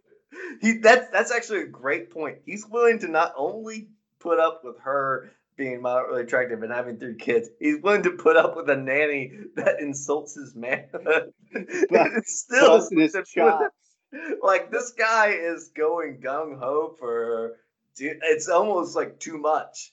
He 0.60 0.72
that's 0.78 1.08
that's 1.10 1.30
actually 1.32 1.62
a 1.62 1.66
great 1.66 2.10
point. 2.10 2.38
He's 2.44 2.66
willing 2.66 2.98
to 2.98 3.08
not 3.08 3.32
only 3.38 3.88
put 4.20 4.38
up 4.38 4.60
with 4.62 4.78
her 4.80 5.30
being 5.56 5.80
moderately 5.82 6.22
attractive 6.22 6.62
and 6.62 6.72
having 6.72 6.98
three 6.98 7.16
kids, 7.16 7.48
he's 7.60 7.80
willing 7.82 8.02
to 8.02 8.10
put 8.12 8.36
up 8.36 8.56
with 8.56 8.68
a 8.70 8.76
nanny 8.76 9.32
that 9.56 9.80
insults 9.80 10.34
his 10.34 10.54
manhood. 10.54 11.32
and 11.54 12.24
still 12.24 12.78
Busting 12.78 13.00
his 13.00 13.12
puts 13.12 13.36
up 13.36 13.44
with 13.44 13.52
chops. 13.52 13.74
it. 14.12 14.38
like 14.42 14.70
this 14.70 14.92
guy 14.92 15.28
is 15.30 15.70
going 15.76 16.20
gung 16.20 16.58
ho 16.58 16.94
for. 16.98 17.56
It's 17.98 18.48
almost 18.48 18.94
like 18.94 19.18
too 19.18 19.38
much. 19.38 19.92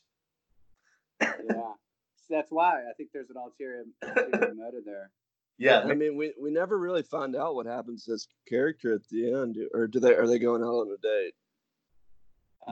Yeah. 1.22 1.28
So 1.50 2.30
that's 2.30 2.52
why 2.52 2.80
I 2.80 2.94
think 2.98 3.10
there's 3.14 3.30
an 3.30 3.38
ulterior, 3.38 3.84
ulterior 4.02 4.54
motive 4.56 4.86
there. 4.86 5.10
Yeah, 5.58 5.82
I 5.82 5.94
mean, 5.94 6.18
we, 6.18 6.34
we 6.42 6.52
never 6.52 6.78
really 6.78 7.04
find 7.04 7.36
out 7.36 7.56
what 7.56 7.66
happens 7.68 8.04
to 8.06 8.12
this 8.12 8.28
character 8.50 8.94
at 8.96 9.08
the 9.10 9.34
end, 9.34 9.58
or 9.74 9.88
do 9.88 10.00
they? 10.00 10.14
Are 10.16 10.28
they 10.28 10.40
going 10.40 10.64
out 10.64 10.68
on 10.68 10.88
a 10.92 10.98
date? 11.02 11.34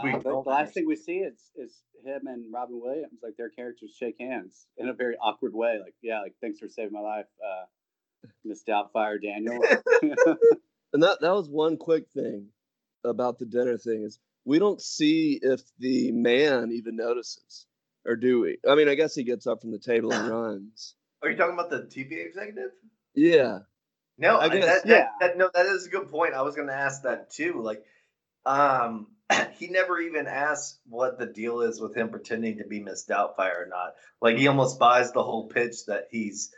We 0.04 0.14
Uh, 0.14 0.20
the 0.20 0.34
last 0.46 0.74
thing 0.74 0.86
we 0.86 0.96
see 0.96 1.18
is 1.20 1.52
is 1.56 1.82
him 2.04 2.28
and 2.28 2.52
Robin 2.54 2.80
Williams, 2.80 3.20
like 3.22 3.36
their 3.38 3.50
characters 3.50 3.94
shake 3.98 4.16
hands 4.20 4.68
in 4.78 4.90
a 4.90 4.94
very 4.94 5.16
awkward 5.18 5.54
way. 5.54 5.80
Like, 5.84 5.96
yeah, 6.02 6.22
like 6.22 6.36
thanks 6.42 6.60
for 6.60 6.68
saving 6.68 6.94
my 6.94 7.02
life, 7.02 7.28
uh, 7.46 7.66
Miss 8.44 8.64
Doubtfire 8.64 9.22
Daniel. 9.22 9.60
And 10.94 11.04
that 11.04 11.22
that 11.22 11.34
was 11.34 11.48
one 11.48 11.78
quick 11.78 12.10
thing 12.10 12.48
about 13.06 13.40
the 13.40 13.46
dinner 13.46 13.78
thing 13.78 14.04
is 14.04 14.20
we 14.44 14.60
don't 14.60 14.82
see 14.82 15.40
if 15.42 15.62
the 15.80 16.12
man 16.12 16.72
even 16.74 16.98
notices, 16.98 17.66
or 18.06 18.18
do 18.18 18.42
we? 18.42 18.58
I 18.68 18.76
mean, 18.76 18.90
I 18.90 18.96
guess 18.96 19.16
he 19.16 19.24
gets 19.24 19.48
up 19.48 19.62
from 19.62 19.72
the 19.72 19.80
table 19.80 20.12
and 20.12 20.28
runs. 20.30 20.96
Are 21.24 21.30
you 21.30 21.38
talking 21.38 21.54
about 21.54 21.70
the 21.70 21.84
TV 21.84 22.26
executive? 22.26 22.72
Yeah, 23.16 23.60
No, 24.18 24.36
I 24.38 24.46
I 24.46 24.50
guess- 24.50 24.66
that, 24.66 24.86
yeah. 24.90 24.98
that, 24.98 25.12
that, 25.22 25.38
no, 25.38 25.50
that 25.54 25.66
is 25.68 25.88
a 25.88 25.90
good 25.90 26.10
point. 26.10 26.34
I 26.34 26.42
was 26.42 26.56
going 26.56 26.68
to 26.68 26.74
ask 26.76 27.04
that 27.04 27.30
too. 27.30 27.62
Like, 27.62 27.86
um, 28.46 29.08
he 29.58 29.68
never 29.68 30.00
even 30.00 30.28
asks 30.28 30.80
what 30.88 31.18
the 31.20 31.26
deal 31.26 31.62
is 31.62 31.80
with 31.80 31.96
him 31.96 32.10
pretending 32.10 32.58
to 32.58 32.66
be 32.68 32.80
Miss 32.82 33.06
Doubtfire 33.06 33.62
or 33.64 33.68
not. 33.70 33.94
Like, 34.22 34.38
he 34.38 34.48
almost 34.48 34.80
buys 34.80 35.12
the 35.12 35.24
whole 35.24 35.48
pitch 35.48 35.86
that 35.88 36.08
he's 36.12 36.52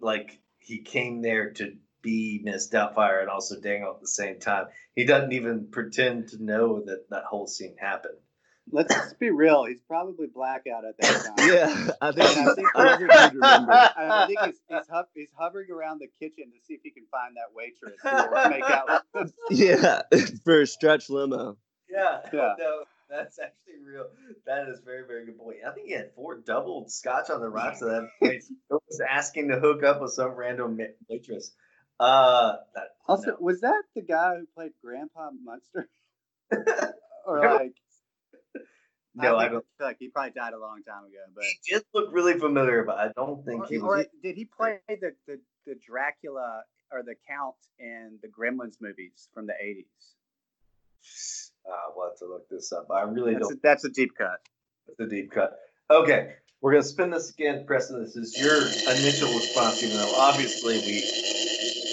like 0.00 0.38
he 0.58 0.80
came 0.82 1.22
there 1.22 1.52
to 1.52 1.72
be 2.02 2.40
Miss 2.42 2.70
Doubtfire 2.70 3.20
and 3.20 3.30
also 3.30 3.60
Daniel 3.60 3.92
at 3.94 4.00
the 4.00 4.08
same 4.08 4.38
time. 4.40 4.66
He 4.94 5.04
doesn't 5.04 5.32
even 5.32 5.68
pretend 5.70 6.28
to 6.28 6.42
know 6.42 6.82
that 6.84 7.06
that 7.10 7.24
whole 7.24 7.46
scene 7.46 7.76
happened. 7.78 8.18
Let's 8.70 8.94
just 8.94 9.18
be 9.18 9.28
real. 9.28 9.64
He's 9.64 9.82
probably 9.86 10.26
blackout 10.26 10.84
at 10.86 10.96
that 10.98 11.24
time. 11.36 11.48
yeah. 11.48 11.90
I 12.00 12.12
think 12.12 12.26
I 12.38 12.54
think- 12.54 12.68
I 12.74 12.96
think. 12.96 13.10
I 13.42 14.24
think 14.26 14.40
he's 14.40 14.60
he's, 14.68 15.04
he's 15.14 15.30
hovering 15.38 15.70
around 15.70 16.00
the 16.00 16.08
kitchen 16.18 16.44
to 16.50 16.58
see 16.66 16.72
if 16.74 16.80
he 16.82 16.90
can 16.90 17.04
find 17.10 17.36
that 17.36 17.52
waitress 17.54 18.00
who 18.02 18.50
make 18.50 18.64
out. 18.64 19.02
with- 19.14 19.34
Yeah, 19.50 20.02
for 20.44 20.62
a 20.62 20.66
stretch 20.66 21.10
limo. 21.10 21.58
Yeah, 21.90 22.20
Yeah. 22.32 22.54
no, 22.58 22.84
that's 23.10 23.38
actually 23.38 23.84
real. 23.86 24.06
That 24.46 24.68
is 24.68 24.80
very, 24.84 25.06
very 25.06 25.26
good 25.26 25.38
point. 25.38 25.58
I 25.66 25.72
think 25.72 25.86
he 25.88 25.92
had 25.92 26.12
four 26.14 26.36
double 26.40 26.88
scotch 26.88 27.30
on 27.30 27.40
the 27.40 27.48
rocks 27.48 27.82
of 27.82 27.88
that 27.90 28.08
place. 28.20 28.48
He 28.68 28.74
was 28.74 29.00
asking 29.08 29.48
to 29.48 29.58
hook 29.60 29.82
up 29.82 30.00
with 30.00 30.12
some 30.12 30.32
random 30.32 30.78
waitress. 31.08 31.52
Uh, 32.00 32.56
that, 32.74 32.88
Also, 33.06 33.32
no. 33.32 33.36
was 33.40 33.60
that 33.60 33.82
the 33.94 34.02
guy 34.02 34.36
who 34.36 34.46
played 34.54 34.72
Grandpa 34.82 35.30
Munster? 35.44 35.88
or 37.26 37.40
like, 37.54 37.74
no, 39.14 39.36
I 39.36 39.42
think- 39.44 39.52
don't. 39.52 39.66
feel 39.78 39.86
like 39.86 39.96
he 40.00 40.08
probably 40.08 40.32
died 40.32 40.54
a 40.54 40.58
long 40.58 40.82
time 40.82 41.04
ago. 41.04 41.18
But 41.34 41.44
He 41.44 41.74
did 41.74 41.84
look 41.94 42.12
really 42.12 42.38
familiar, 42.38 42.82
but 42.84 42.98
I 42.98 43.08
don't 43.14 43.44
think 43.44 43.62
or, 43.62 43.66
he 43.68 43.78
or 43.78 43.96
was. 43.98 44.06
did 44.22 44.34
he 44.36 44.44
play 44.44 44.80
the, 44.88 45.14
the 45.28 45.40
the 45.66 45.74
Dracula 45.86 46.62
or 46.90 47.02
the 47.04 47.14
Count 47.28 47.54
in 47.78 48.18
the 48.22 48.28
Gremlins 48.28 48.76
movies 48.80 49.28
from 49.32 49.46
the 49.46 49.54
eighties? 49.60 49.86
Uh, 51.66 51.90
we'll 51.96 52.08
have 52.08 52.18
to 52.18 52.26
look 52.26 52.48
this 52.48 52.72
up. 52.72 52.88
I 52.90 53.02
really 53.02 53.34
That's 53.34 53.46
a, 53.46 53.54
don't. 53.54 53.62
that's 53.62 53.84
a 53.84 53.90
deep 53.90 54.10
cut. 54.16 54.40
That's 54.86 55.00
a 55.00 55.06
deep 55.06 55.30
cut. 55.32 55.58
Okay, 55.90 56.34
we're 56.60 56.72
gonna 56.72 56.82
spin 56.82 57.10
this 57.10 57.30
again, 57.30 57.64
Preston. 57.66 58.02
This 58.02 58.16
is 58.16 58.38
your 58.38 58.56
initial 58.56 59.28
response, 59.28 59.82
even 59.82 59.96
though 59.96 60.14
obviously 60.16 60.78
we 60.78 60.94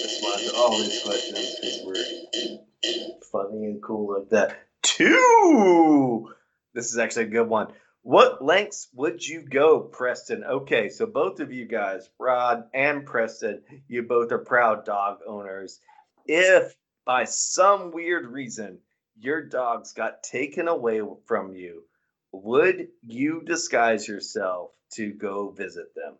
respond 0.02 0.40
to 0.48 0.54
all 0.56 0.70
these 0.78 1.02
questions 1.02 1.56
because 1.60 1.80
we're 1.84 2.58
funny 3.30 3.64
and 3.64 3.82
cool 3.82 4.14
like 4.18 4.28
that. 4.30 4.58
Two. 4.82 6.32
This 6.74 6.90
is 6.92 6.98
actually 6.98 7.26
a 7.26 7.28
good 7.28 7.48
one. 7.48 7.68
What 8.02 8.42
lengths 8.44 8.88
would 8.94 9.26
you 9.26 9.42
go, 9.42 9.78
Preston? 9.80 10.42
Okay, 10.42 10.88
so 10.88 11.06
both 11.06 11.38
of 11.40 11.52
you 11.52 11.66
guys, 11.66 12.10
Rod 12.18 12.64
and 12.74 13.06
Preston, 13.06 13.62
you 13.88 14.02
both 14.02 14.32
are 14.32 14.38
proud 14.38 14.84
dog 14.84 15.18
owners. 15.26 15.78
If 16.26 16.74
by 17.04 17.24
some 17.24 17.92
weird 17.92 18.26
reason 18.26 18.78
your 19.18 19.42
dogs 19.42 19.92
got 19.92 20.22
taken 20.22 20.68
away 20.68 21.00
from 21.26 21.54
you, 21.54 21.84
would 22.32 22.88
you 23.06 23.42
disguise 23.44 24.08
yourself 24.08 24.70
to 24.94 25.12
go 25.12 25.50
visit 25.50 25.94
them, 25.94 26.14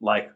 like 0.00 0.30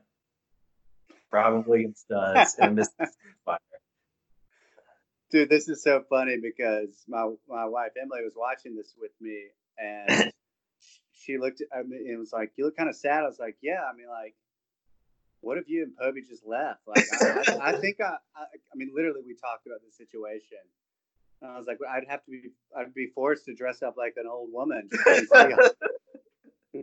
Robin 1.31 1.65
Williams 1.67 2.05
does 2.09 2.57
in 2.59 2.77
Mrs. 2.77 3.09
Fire? 3.45 3.59
Dude, 5.31 5.51
this 5.51 5.69
is 5.69 5.83
so 5.83 6.03
funny 6.09 6.39
because 6.41 7.05
my 7.07 7.31
my 7.49 7.67
wife 7.67 7.93
Emily 8.01 8.25
was 8.25 8.33
watching 8.35 8.75
this 8.75 8.95
with 8.99 9.11
me, 9.21 9.49
and 9.77 10.33
she 11.13 11.37
looked. 11.37 11.61
At, 11.61 11.81
I 11.81 11.83
mean, 11.83 12.07
it 12.11 12.19
was 12.19 12.33
like, 12.33 12.53
"You 12.57 12.65
look 12.65 12.79
kind 12.79 12.89
of 12.89 12.97
sad." 12.97 13.25
I 13.25 13.27
was 13.27 13.39
like, 13.39 13.57
"Yeah." 13.61 13.85
I 13.85 13.95
mean, 13.95 14.09
like, 14.09 14.35
what 15.41 15.59
if 15.59 15.69
you 15.69 15.83
and 15.83 15.93
Poby 15.95 16.27
just 16.27 16.47
left? 16.47 16.81
Like, 16.87 17.05
I, 17.21 17.27
I, 17.27 17.69
I 17.69 17.73
think 17.77 18.01
I, 18.01 18.17
I. 18.35 18.45
I 18.73 18.75
mean, 18.75 18.91
literally, 18.95 19.21
we 19.27 19.35
talked 19.35 19.67
about 19.67 19.81
the 19.85 19.93
situation. 19.93 20.65
And 21.41 21.51
I 21.53 21.59
was 21.59 21.67
like, 21.67 21.79
I'd 21.89 22.05
have 22.09 22.25
to 22.25 22.31
be. 22.31 22.51
I'd 22.77 22.93
be 22.95 23.07
forced 23.15 23.45
to 23.47 23.55
dress 23.55 23.83
up 23.83 23.97
like 23.97 24.15
an 24.17 24.27
old 24.27 24.51
woman. 24.53 24.89
just 24.91 25.05
to 25.05 25.27
see 26.75 26.83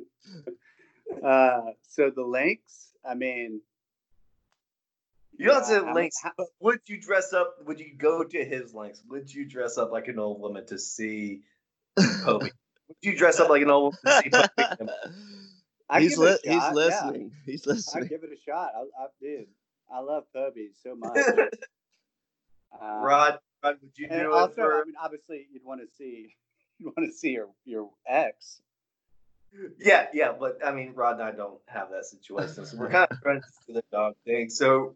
how- 1.21 1.27
uh, 1.27 1.61
so 1.83 2.09
the 2.09 2.23
links. 2.23 2.93
I 3.07 3.13
mean, 3.15 3.61
You 5.37 5.47
don't 5.47 5.57
yeah, 5.57 5.63
say 5.81 5.93
links, 5.93 6.17
but 6.37 6.47
would 6.59 6.79
you 6.87 6.99
dress 6.99 7.33
up? 7.33 7.55
Would 7.65 7.79
you 7.79 7.93
go 7.97 8.23
to 8.23 8.45
his 8.45 8.73
links? 8.73 9.01
Would 9.09 9.31
you 9.33 9.45
dress 9.45 9.77
up 9.77 9.91
like 9.91 10.07
an 10.07 10.17
old 10.19 10.39
woman 10.41 10.65
to 10.67 10.79
see 10.79 11.41
Kobe? 12.23 12.45
would 12.87 12.97
you 13.01 13.15
dress 13.17 13.39
up 13.39 13.49
like 13.49 13.61
an 13.61 13.69
old 13.69 13.95
woman 14.03 14.21
to 14.23 14.23
see 14.23 14.29
Kobe? 14.29 14.91
I'd 15.89 16.01
he's 16.01 16.11
give 16.17 16.19
li- 16.19 16.37
he's 16.43 16.53
shot, 16.53 16.63
yeah. 16.69 16.71
listening. 16.73 17.31
He's 17.45 17.67
I'd 17.67 17.75
listening. 17.75 18.07
give 18.07 18.23
it 18.23 18.29
a 18.33 18.41
shot. 18.49 18.71
I, 18.75 19.03
I 19.03 19.07
dude, 19.21 19.47
I 19.93 19.99
love 19.99 20.23
Kobe 20.33 20.69
so 20.83 20.95
much. 20.97 21.17
Uh, 22.81 22.99
Rod, 23.03 23.37
Rod, 23.63 23.77
would 23.81 23.91
you 23.97 24.07
and 24.09 24.21
do 24.21 24.33
also, 24.33 24.51
it 24.51 24.55
for? 24.55 24.81
I 24.81 24.85
mean, 24.85 24.95
obviously, 25.01 25.47
you'd 25.51 25.63
want 25.65 25.81
to 25.81 25.87
see, 25.97 26.35
you'd 26.79 26.93
want 26.95 27.09
to 27.09 27.13
see 27.13 27.29
your 27.31 27.49
your 27.65 27.89
ex. 28.07 28.61
Yeah, 29.79 30.07
yeah, 30.13 30.33
but 30.37 30.59
I 30.65 30.73
mean, 30.73 30.93
Rod 30.95 31.13
and 31.13 31.23
I 31.23 31.31
don't 31.31 31.59
have 31.67 31.89
that 31.91 32.05
situation, 32.05 32.65
so 32.65 32.77
we're 32.77 32.89
kind 32.89 33.07
of 33.09 33.21
trying 33.21 33.41
to 33.41 33.47
do 33.67 33.73
the 33.73 33.83
dog 33.91 34.15
thing. 34.25 34.49
So, 34.49 34.95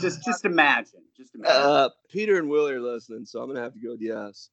Just 0.00 0.24
just 0.24 0.44
imagine, 0.44 1.02
just 1.16 1.34
imagine. 1.34 1.62
uh, 1.62 1.88
Peter 2.10 2.38
and 2.38 2.48
Willie 2.48 2.72
are 2.72 2.80
listening, 2.80 3.24
so 3.26 3.40
I'm 3.40 3.48
gonna 3.48 3.62
have 3.62 3.74
to 3.74 3.78
go 3.80 3.90
with 3.92 4.00
yes. 4.00 4.50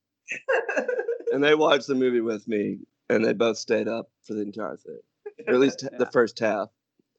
And 1.31 1.43
they 1.43 1.55
watched 1.55 1.87
the 1.87 1.95
movie 1.95 2.21
with 2.21 2.47
me, 2.47 2.79
and 3.09 3.23
they 3.25 3.33
both 3.33 3.57
stayed 3.57 3.87
up 3.87 4.09
for 4.23 4.33
the 4.33 4.41
entire 4.41 4.77
thing, 4.77 4.99
or 5.47 5.53
at 5.55 5.59
least 5.59 5.79
the 5.97 6.05
first 6.05 6.39
half. 6.39 6.69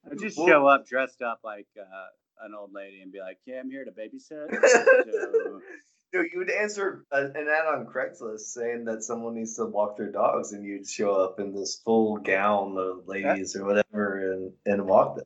I'd 0.09 0.19
just 0.19 0.37
well- 0.37 0.47
show 0.47 0.67
up 0.67 0.87
dressed 0.87 1.21
up 1.21 1.41
like 1.43 1.67
uh, 1.79 2.05
an 2.43 2.53
old 2.57 2.71
lady 2.73 3.01
and 3.01 3.11
be 3.11 3.19
like, 3.19 3.37
"Yeah, 3.45 3.59
I'm 3.59 3.69
here 3.69 3.85
to 3.85 3.91
babysit." 3.91 4.49
So, 6.13 6.21
No, 6.21 6.21
you 6.21 6.37
would 6.39 6.51
answer 6.51 7.03
an 7.11 7.33
ad 7.35 7.65
on 7.65 7.87
Craigslist 7.87 8.51
saying 8.53 8.85
that 8.85 9.03
someone 9.03 9.35
needs 9.35 9.55
to 9.57 9.65
walk 9.65 9.97
their 9.97 10.11
dogs, 10.11 10.53
and 10.53 10.63
you'd 10.63 10.87
show 10.87 11.11
up 11.11 11.39
in 11.39 11.53
this 11.53 11.81
full 11.83 12.17
gown 12.17 12.77
of 12.77 13.07
ladies 13.07 13.55
or 13.55 13.65
whatever, 13.65 14.31
and 14.33 14.53
and 14.65 14.87
walk 14.87 15.17
them. 15.17 15.25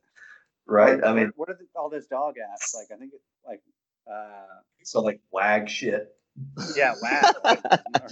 Right? 0.66 1.02
I 1.04 1.12
mean, 1.12 1.32
what 1.36 1.48
are 1.48 1.54
the, 1.54 1.66
all 1.76 1.90
those 1.90 2.06
dog 2.06 2.34
apps? 2.36 2.74
Like, 2.74 2.88
I 2.92 2.98
think 2.98 3.12
it's 3.14 3.24
like, 3.46 3.60
uh, 4.10 4.60
so 4.82 5.00
like 5.00 5.20
wag 5.30 5.68
shit, 5.68 6.08
yeah, 6.76 6.94
wag, 7.02 7.34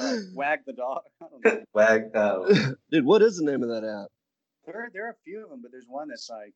or 0.01 0.21
wag 0.35 0.61
the 0.67 0.73
dog. 0.73 1.03
I 1.21 1.27
don't 1.31 1.45
know. 1.45 1.65
wag. 1.73 2.15
Uh, 2.15 2.73
Dude, 2.91 3.05
what 3.05 3.23
is 3.23 3.37
the 3.39 3.45
name 3.45 3.63
of 3.63 3.69
that 3.71 3.85
app? 3.85 4.09
There, 4.67 4.91
there 4.93 5.07
are 5.07 5.11
a 5.11 5.17
few 5.25 5.45
of 5.45 5.51
them, 5.51 5.61
but 5.63 5.71
there's 5.71 5.87
one 5.89 6.09
that's 6.09 6.29
like, 6.29 6.55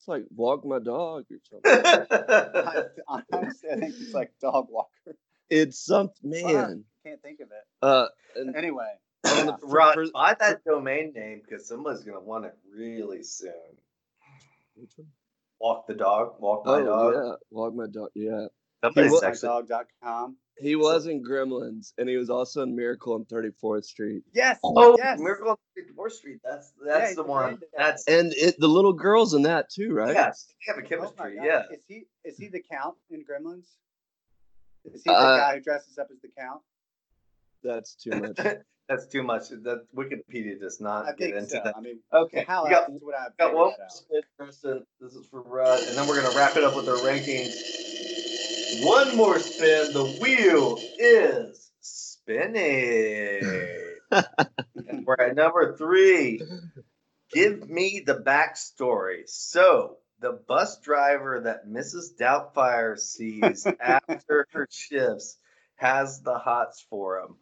It's 0.00 0.08
like 0.08 0.24
Walk 0.34 0.64
My 0.64 0.78
Dog 0.78 1.26
or 1.30 1.36
something. 1.50 2.06
I, 3.06 3.22
honestly, 3.32 3.68
I 3.70 3.76
think 3.76 3.94
it's 4.00 4.14
like 4.14 4.32
dog 4.40 4.68
walker. 4.70 5.14
It's 5.50 5.78
some 5.84 6.08
man. 6.22 6.84
Can't 7.04 7.20
think 7.20 7.40
of 7.40 7.48
it. 7.50 7.64
Uh, 7.82 8.06
and 8.34 8.56
Anyway, 8.56 8.88
on 9.30 9.46
the- 9.46 9.58
for- 9.58 9.66
Rod, 9.66 9.94
for- 9.96 10.06
buy 10.14 10.34
that 10.40 10.64
domain 10.64 11.12
name 11.14 11.42
because 11.46 11.68
someone's 11.68 12.02
gonna 12.02 12.18
want 12.20 12.46
it 12.46 12.56
really 12.74 13.22
soon. 13.22 13.52
Which 14.74 14.92
one? 14.96 15.08
Walk 15.60 15.86
the 15.86 15.92
dog, 15.94 16.36
walk 16.40 16.64
my 16.64 16.80
Oh 16.80 16.84
dog. 16.86 17.14
yeah, 17.14 17.34
Walk 17.50 17.74
My 17.74 17.86
Dog. 17.86 18.08
Yeah, 18.14 18.46
Somebody's 18.82 19.12
was- 19.12 19.22
actually 19.22 19.66
dog.com. 19.68 20.36
he 20.60 20.76
was 20.76 21.06
in 21.06 21.22
Gremlins, 21.22 21.92
and 21.98 22.08
he 22.08 22.16
was 22.16 22.30
also 22.30 22.62
in 22.62 22.74
Miracle 22.76 23.14
on 23.14 23.24
34th 23.24 23.84
Street. 23.84 24.22
Yes. 24.32 24.58
Oh, 24.64 24.96
yes. 24.98 25.18
Miracle 25.18 25.50
on 25.50 25.56
34th 25.78 26.12
Street. 26.12 26.38
That's 26.44 26.72
that's 26.84 27.08
he's 27.08 27.16
the 27.16 27.22
one. 27.24 27.46
granddad. 27.56 27.68
That's 27.76 28.06
And 28.06 28.32
it, 28.34 28.56
the 28.58 28.68
little 28.68 28.92
girls 28.92 29.34
in 29.34 29.42
that 29.42 29.70
too, 29.70 29.92
right? 29.92 30.14
yes. 30.14 30.46
They 30.66 30.72
have 30.72 30.78
a 30.82 30.86
Oh 30.86 30.88
chemistry. 30.88 31.36
God. 31.36 31.44
yeah. 31.44 31.62
Is 31.72 31.82
he 31.88 32.04
is 32.24 32.36
he 32.38 32.48
the 32.48 32.62
count 32.70 32.96
in 33.10 33.20
Gremlins? 33.20 33.66
Is 34.94 35.02
he 35.04 35.10
the 35.10 35.16
Uh, 35.16 35.36
guy 35.36 35.54
who 35.56 35.60
dresses 35.60 35.98
up 35.98 36.08
as 36.12 36.20
the 36.20 36.28
count? 36.38 36.62
That's 37.62 37.94
too 37.94 38.10
much. 38.20 38.38
That's 38.88 39.06
too 39.06 39.22
much. 39.22 39.50
That 39.50 39.86
Wikipedia 39.94 40.58
does 40.58 40.80
not 40.80 41.06
I 41.06 41.12
get 41.12 41.34
into 41.34 41.50
so. 41.50 41.60
that. 41.64 41.76
I 41.76 41.80
mean, 41.80 42.00
Okay, 42.12 42.44
how 42.48 42.64
we 42.64 42.70
got, 42.70 42.88
else 42.90 42.98
would 43.02 43.14
I 43.14 43.22
have 43.24 43.36
got 43.36 43.50
figured 43.50 43.56
one 43.56 43.70
that 43.70 43.78
more 43.78 43.84
out? 43.84 43.92
spin, 43.92 44.22
Kristen. 44.38 44.86
This 45.00 45.14
is 45.14 45.26
for 45.26 45.42
Rod, 45.42 45.78
and 45.80 45.96
then 45.96 46.08
we're 46.08 46.20
gonna 46.20 46.34
wrap 46.36 46.56
it 46.56 46.64
up 46.64 46.74
with 46.74 46.88
our 46.88 46.96
rankings. 46.96 47.54
One 48.82 49.16
more 49.16 49.38
spin. 49.38 49.92
The 49.92 50.04
wheel 50.20 50.78
is 50.98 51.70
spinning. 51.80 53.42
we're 55.04 55.16
at 55.18 55.34
number 55.34 55.76
three. 55.76 56.40
Give 57.30 57.68
me 57.68 58.02
the 58.04 58.14
backstory. 58.14 59.28
So, 59.28 59.98
the 60.20 60.32
bus 60.32 60.80
driver 60.80 61.40
that 61.40 61.68
Mrs. 61.68 62.16
Doubtfire 62.18 62.98
sees 62.98 63.66
after 63.80 64.46
her 64.52 64.66
shifts 64.70 65.36
has 65.76 66.22
the 66.22 66.38
hots 66.38 66.84
for 66.88 67.20
him. 67.20 67.36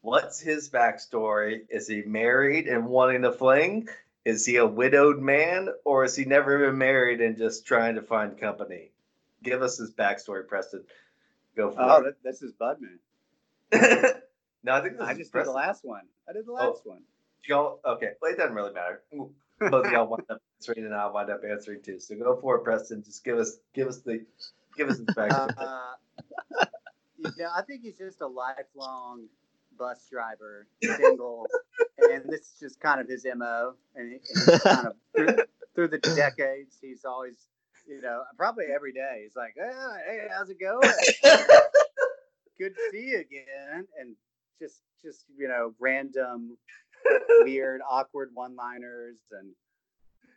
What's 0.00 0.40
his 0.40 0.70
backstory? 0.70 1.62
Is 1.70 1.88
he 1.88 2.02
married 2.02 2.68
and 2.68 2.86
wanting 2.86 3.22
to 3.22 3.32
fling? 3.32 3.88
Is 4.24 4.46
he 4.46 4.56
a 4.56 4.66
widowed 4.66 5.20
man, 5.20 5.68
or 5.84 6.04
is 6.04 6.14
he 6.14 6.24
never 6.24 6.58
been 6.58 6.78
married 6.78 7.20
and 7.20 7.36
just 7.36 7.66
trying 7.66 7.96
to 7.96 8.02
find 8.02 8.38
company? 8.38 8.91
Give 9.42 9.62
us 9.62 9.78
his 9.78 9.92
backstory, 9.92 10.46
Preston. 10.46 10.84
Go 11.56 11.70
for 11.70 11.80
Oh, 11.80 11.96
it. 11.98 12.04
that, 12.04 12.22
this 12.22 12.42
is 12.42 12.52
Budman. 12.52 12.98
no, 14.62 14.72
I 14.74 14.80
think 14.80 14.98
this 14.98 15.06
I 15.06 15.12
is 15.12 15.18
just 15.18 15.32
did 15.32 15.46
the 15.46 15.50
last 15.52 15.84
one. 15.84 16.02
I 16.28 16.32
did 16.32 16.46
the 16.46 16.52
Oh. 16.52 16.70
last 16.70 16.86
one. 16.86 17.02
Y'all, 17.48 17.80
okay. 17.84 18.12
Well, 18.20 18.32
it 18.32 18.36
doesn't 18.38 18.54
really 18.54 18.72
matter. 18.72 19.02
Both 19.58 19.86
of 19.86 19.92
y'all 19.92 20.06
wind 20.06 20.24
up 20.30 20.40
answering, 20.60 20.84
and 20.86 20.94
I'll 20.94 21.12
wind 21.12 21.30
up 21.30 21.42
answering 21.48 21.82
too. 21.82 21.98
So 21.98 22.14
go 22.16 22.36
for 22.40 22.56
it, 22.56 22.64
Preston. 22.64 23.02
Just 23.02 23.24
give 23.24 23.38
us, 23.38 23.58
give 23.74 23.88
us 23.88 23.98
the, 23.98 24.24
give 24.76 24.88
us 24.88 24.98
the 24.98 25.04
backstory. 25.14 25.54
Uh, 25.58 26.64
yeah, 27.36 27.48
I 27.54 27.62
think 27.62 27.82
he's 27.82 27.98
just 27.98 28.20
a 28.20 28.26
lifelong 28.26 29.26
bus 29.78 30.06
driver, 30.10 30.66
single, 30.82 31.46
and 31.98 32.24
this 32.28 32.40
is 32.42 32.52
just 32.60 32.80
kind 32.80 33.00
of 33.00 33.08
his 33.08 33.26
mo. 33.36 33.74
And, 33.96 34.20
and 34.48 34.60
kind 34.62 34.86
of 34.88 34.94
through, 35.16 35.36
through 35.74 35.88
the 35.88 35.98
decades, 35.98 36.76
he's 36.80 37.04
always, 37.04 37.36
you 37.86 38.00
know, 38.00 38.22
probably 38.36 38.66
every 38.74 38.92
day, 38.92 39.20
he's 39.24 39.36
like, 39.36 39.54
"Ah, 39.60 39.94
"Hey, 40.06 40.26
how's 40.30 40.50
it 40.50 40.58
going? 40.60 40.88
Good 42.58 42.74
to 42.74 42.80
see 42.90 43.08
you 43.10 43.20
again." 43.20 43.86
And 43.98 44.16
just, 44.60 44.80
just 45.02 45.24
you 45.36 45.48
know, 45.48 45.74
random, 45.78 46.56
weird, 47.40 47.80
awkward 47.88 48.30
one-liners 48.34 49.18
and. 49.32 49.50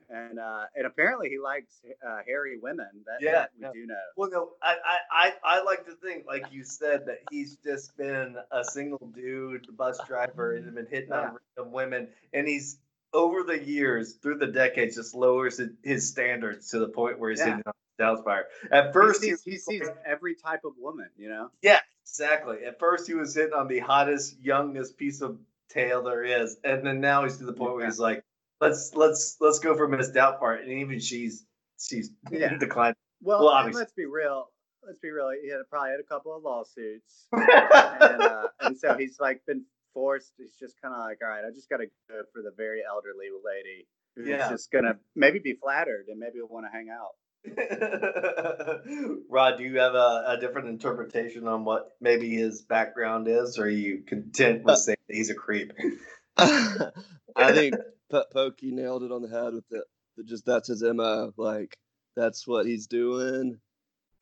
And 0.08 0.38
uh, 0.38 0.66
and 0.76 0.86
apparently 0.86 1.30
he 1.30 1.40
likes 1.40 1.82
uh, 2.08 2.20
hairy 2.28 2.60
women. 2.62 2.86
That, 3.08 3.26
Yeah, 3.26 3.32
that 3.32 3.50
we 3.58 3.64
yeah. 3.64 3.72
do 3.74 3.88
know. 3.88 3.96
Well, 4.16 4.30
no, 4.30 4.50
I, 4.62 4.76
I, 5.12 5.34
I, 5.44 5.64
like 5.64 5.88
to 5.88 5.94
think, 5.96 6.28
like 6.28 6.52
you 6.52 6.64
said, 6.64 7.08
that 7.08 7.22
he's 7.32 7.58
just 7.66 7.98
been 7.98 8.36
a 8.52 8.64
single 8.64 9.12
dude, 9.16 9.66
bus 9.76 10.00
driver, 10.08 10.54
and 10.54 10.76
been 10.76 10.86
hitting 10.86 11.12
on 11.12 11.38
random 11.58 11.74
women, 11.74 12.10
and 12.34 12.48
he's 12.48 12.78
over 13.16 13.44
the 13.44 13.58
years, 13.64 14.14
through 14.16 14.38
the 14.38 14.48
decades, 14.48 14.96
just 14.96 15.16
lowers 15.16 15.60
his- 15.84 16.10
standards 16.10 16.70
to 16.72 16.80
the 16.80 16.90
point 16.90 17.18
where 17.20 17.30
he's 17.32 17.40
Yeah. 17.40 17.46
hitting 17.58 17.64
on 17.66 17.74
Doubtfire. 18.00 18.44
At 18.72 18.92
first, 18.94 19.24
he 19.24 19.30
sees, 19.32 19.44
he 19.44 19.58
sees 19.58 19.90
every 20.06 20.36
type 20.36 20.66
of 20.66 20.74
woman, 20.78 21.10
you 21.16 21.30
know. 21.30 21.50
yeah, 21.62 21.80
exactly. 22.04 22.66
At 22.66 22.78
first, 22.78 23.08
he 23.08 23.14
was 23.14 23.34
hitting 23.34 23.54
on 23.54 23.68
the 23.70 23.80
hottest, 23.80 24.38
youngest 24.42 24.98
piece 24.98 25.22
of 25.22 25.40
tail 25.70 26.04
there 26.04 26.24
is, 26.24 26.58
and 26.64 26.86
then 26.86 27.00
now 27.00 27.24
he's 27.24 27.38
to 27.38 27.46
the 27.46 27.54
point 27.54 27.74
where 27.76 27.86
he's 27.86 28.00
like, 28.00 28.24
let's 28.62 28.94
let's 28.96 29.38
let's 29.40 29.60
go 29.60 29.76
for 29.76 29.88
Miss 29.88 30.12
Doubtfire, 30.12 30.62
and 30.62 30.70
even 30.72 31.00
she's 31.00 31.46
she's 31.80 32.12
Yeah. 32.30 32.56
declined. 32.60 32.96
Well, 33.22 33.40
Well, 33.40 33.48
obviously- 33.50 33.80
let's 33.82 33.94
be 33.94 34.06
real. 34.06 34.50
Let's 34.86 35.00
be 35.00 35.10
real. 35.10 35.32
He 35.42 35.50
had 35.50 35.62
probably 35.70 35.92
had 35.92 36.00
a 36.00 36.04
couple 36.04 36.36
of 36.36 36.44
lawsuits, 36.44 37.28
and 37.32 38.22
uh, 38.22 38.48
and 38.60 38.78
so 38.78 38.96
he's 38.98 39.20
like 39.20 39.44
been 39.48 39.64
forced. 39.96 40.34
He's 40.38 40.54
just 40.60 40.76
kind 40.80 40.94
of 40.94 41.00
like, 41.00 41.18
all 41.24 41.30
right, 41.30 41.44
I 41.44 41.50
just 41.52 41.70
got 41.70 41.78
to 41.78 41.88
go 42.08 42.22
for 42.32 42.44
the 42.44 42.52
very 42.56 42.82
elderly 42.88 43.30
lady 43.44 43.88
who's 44.16 44.28
Yeah. 44.28 44.50
just 44.50 44.72
gonna 44.72 44.98
maybe 45.16 45.40
be 45.40 45.54
flattered 45.54 46.06
and 46.08 46.20
maybe 46.20 46.36
want 46.48 46.66
to 46.68 46.72
hang 46.72 46.90
out. 46.90 47.16
Rod, 49.30 49.58
do 49.58 49.64
you 49.64 49.80
have 49.80 49.94
a, 49.94 50.24
a 50.30 50.38
different 50.40 50.68
interpretation 50.70 51.48
on 51.48 51.66
what 51.66 51.92
maybe 52.02 52.30
his 52.36 52.62
background 52.62 53.28
is, 53.28 53.58
or 53.60 53.64
are 53.66 53.70
you 53.70 54.04
content 54.08 54.64
with 54.64 54.74
uh, 54.74 54.78
saying 54.78 54.98
that 55.08 55.16
he's 55.16 55.30
a 55.30 55.36
creep? 55.36 55.74
I 56.38 57.52
think 57.52 57.76
P- 58.12 58.24
Pokey 58.34 58.72
nailed 58.72 59.04
it 59.04 59.12
on 59.12 59.22
the 59.22 59.30
head 59.30 59.54
with 59.54 59.68
the, 59.70 59.84
the 60.18 60.24
just 60.24 60.46
that's 60.46 60.70
his 60.70 60.82
mo. 60.84 61.32
Like 61.38 61.76
that's 62.16 62.48
what 62.48 62.66
he's 62.66 62.88
doing, 62.88 63.60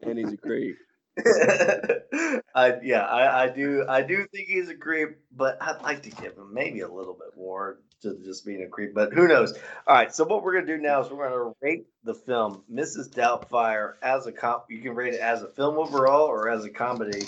and 0.02 0.18
he's 0.18 0.34
a 0.34 0.38
creep. 0.38 0.76
I, 2.56 2.80
yeah, 2.84 3.02
I, 3.02 3.44
I 3.44 3.49
do. 3.49 3.85
I 3.88 4.02
do 4.02 4.26
think 4.31 4.48
he's 4.48 4.69
a 4.69 4.76
creep, 4.76 5.18
but 5.31 5.57
I'd 5.61 5.81
like 5.81 6.03
to 6.03 6.10
give 6.10 6.35
him 6.35 6.53
maybe 6.53 6.81
a 6.81 6.88
little 6.88 7.14
bit 7.14 7.38
more 7.38 7.80
to 8.02 8.18
just 8.23 8.45
being 8.45 8.64
a 8.64 8.68
creep. 8.68 8.94
But 8.94 9.14
who 9.14 9.27
knows? 9.27 9.53
All 9.88 9.95
right. 9.95 10.14
So 10.14 10.23
what 10.26 10.44
we're 10.44 10.53
gonna 10.53 10.77
do 10.77 10.81
now 10.81 11.02
is 11.02 11.11
we're 11.11 11.30
gonna 11.30 11.53
rate 11.61 11.85
the 12.03 12.15
film 12.15 12.64
Mrs. 12.72 13.10
Doubtfire 13.10 13.94
as 14.02 14.26
a 14.26 14.31
comp. 14.31 14.65
You 14.69 14.81
can 14.81 14.95
rate 14.95 15.14
it 15.14 15.19
as 15.19 15.44
a 15.44 15.49
film 15.49 15.77
overall 15.77 16.26
or 16.26 16.49
as 16.49 16.65
a 16.65 16.69
comedy. 16.69 17.23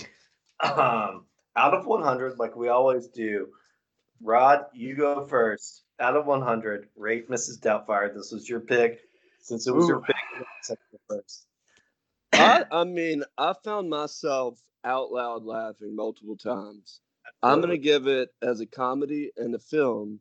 Um, 0.60 1.26
out 1.56 1.74
of 1.74 1.86
100, 1.86 2.40
like 2.40 2.56
we 2.56 2.70
always 2.70 3.07
do. 3.07 3.49
Rod, 4.22 4.66
you 4.74 4.95
go 4.95 5.26
first. 5.26 5.84
Out 5.99 6.18
of 6.18 6.26
100, 6.26 6.90
rate 6.95 7.30
Mrs. 7.30 7.60
Doubtfire. 7.60 8.14
This 8.14 8.32
was 8.32 8.49
your 8.49 8.60
pick. 8.60 8.99
Since 9.41 9.68
it 9.68 9.76
was 9.76 9.88
your 9.88 10.02
pick, 10.02 10.16
first. 11.07 11.45
I, 12.34 12.64
I 12.72 12.84
mean, 12.84 13.24
I 13.38 13.54
found 13.64 13.90
myself 13.90 14.60
out 14.84 15.12
loud 15.12 15.44
laughing 15.46 15.96
multiple 15.96 16.38
times. 16.38 17.02
I'm 17.42 17.62
gonna 17.62 17.74
uh-huh. 17.74 17.82
give 17.82 18.08
it 18.08 18.30
as 18.42 18.60
a 18.60 18.66
comedy 18.66 19.32
and 19.38 19.56
a 19.56 19.60
film 19.60 20.20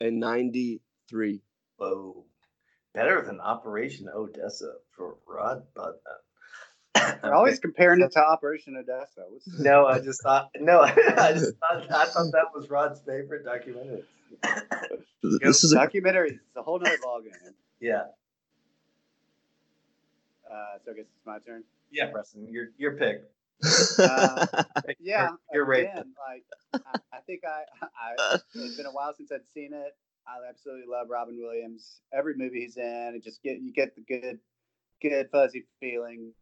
a 0.00 0.10
93. 0.10 1.42
Whoa. 1.76 2.24
Better 2.94 3.22
than 3.22 3.40
Operation 3.40 4.08
Odessa 4.14 4.74
for 4.96 5.16
Rod 5.26 5.62
Budman. 5.76 5.94
They're 7.22 7.34
always 7.34 7.58
comparing 7.58 8.00
it 8.00 8.12
to 8.12 8.20
Operation 8.20 8.76
Odessa. 8.76 9.24
What's- 9.28 9.58
No, 9.58 9.86
I 9.86 10.00
just 10.00 10.22
thought 10.22 10.50
no, 10.58 10.80
I 10.82 11.32
just 11.32 11.54
thought 11.58 11.90
I 11.90 12.06
thought 12.06 12.32
that 12.32 12.46
was 12.54 12.70
Rod's 12.70 13.00
favorite 13.00 13.44
documentary. 13.44 14.04
This 15.22 15.64
is 15.64 15.72
a, 15.72 15.76
documentary. 15.76 16.30
It's 16.30 16.56
a 16.56 16.62
whole 16.62 16.78
nother 16.78 16.96
ballgame. 17.04 17.52
Yeah. 17.80 18.04
Uh, 20.50 20.78
so 20.84 20.92
I 20.92 20.94
guess 20.94 21.04
it's 21.04 21.26
my 21.26 21.38
turn. 21.46 21.64
Yeah, 21.90 22.10
Preston, 22.10 22.48
your 22.50 22.68
your 22.78 22.92
pick. 22.96 23.22
Uh, 23.98 24.46
yeah, 25.00 25.30
You're 25.52 25.64
right. 25.64 25.80
again, 25.80 26.14
like 26.28 26.44
I, 26.86 26.98
I 27.12 27.20
think 27.26 27.42
I, 27.44 27.62
I 27.82 28.38
it's 28.54 28.76
been 28.76 28.86
a 28.86 28.92
while 28.92 29.12
since 29.16 29.32
I'd 29.32 29.46
seen 29.52 29.72
it. 29.72 29.96
I 30.26 30.48
absolutely 30.48 30.86
love 30.88 31.08
Robin 31.10 31.36
Williams. 31.40 32.00
Every 32.12 32.34
movie 32.36 32.60
he's 32.60 32.76
in, 32.76 33.14
it 33.16 33.24
just 33.24 33.42
get 33.42 33.58
you 33.60 33.72
get 33.72 33.96
the 33.96 34.02
good, 34.02 34.38
good 35.02 35.28
fuzzy 35.32 35.64
feelings. 35.80 36.34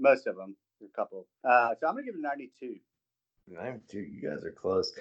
Most 0.00 0.26
of 0.26 0.36
them, 0.36 0.56
a 0.82 0.96
couple. 0.96 1.26
Uh, 1.44 1.74
so 1.80 1.86
I'm 1.86 1.94
gonna 1.94 2.04
give 2.04 2.14
it 2.14 2.18
a 2.18 2.22
92. 2.22 2.76
I'm. 3.60 3.80
You 3.92 4.20
guys 4.28 4.44
are 4.44 4.50
close. 4.50 4.92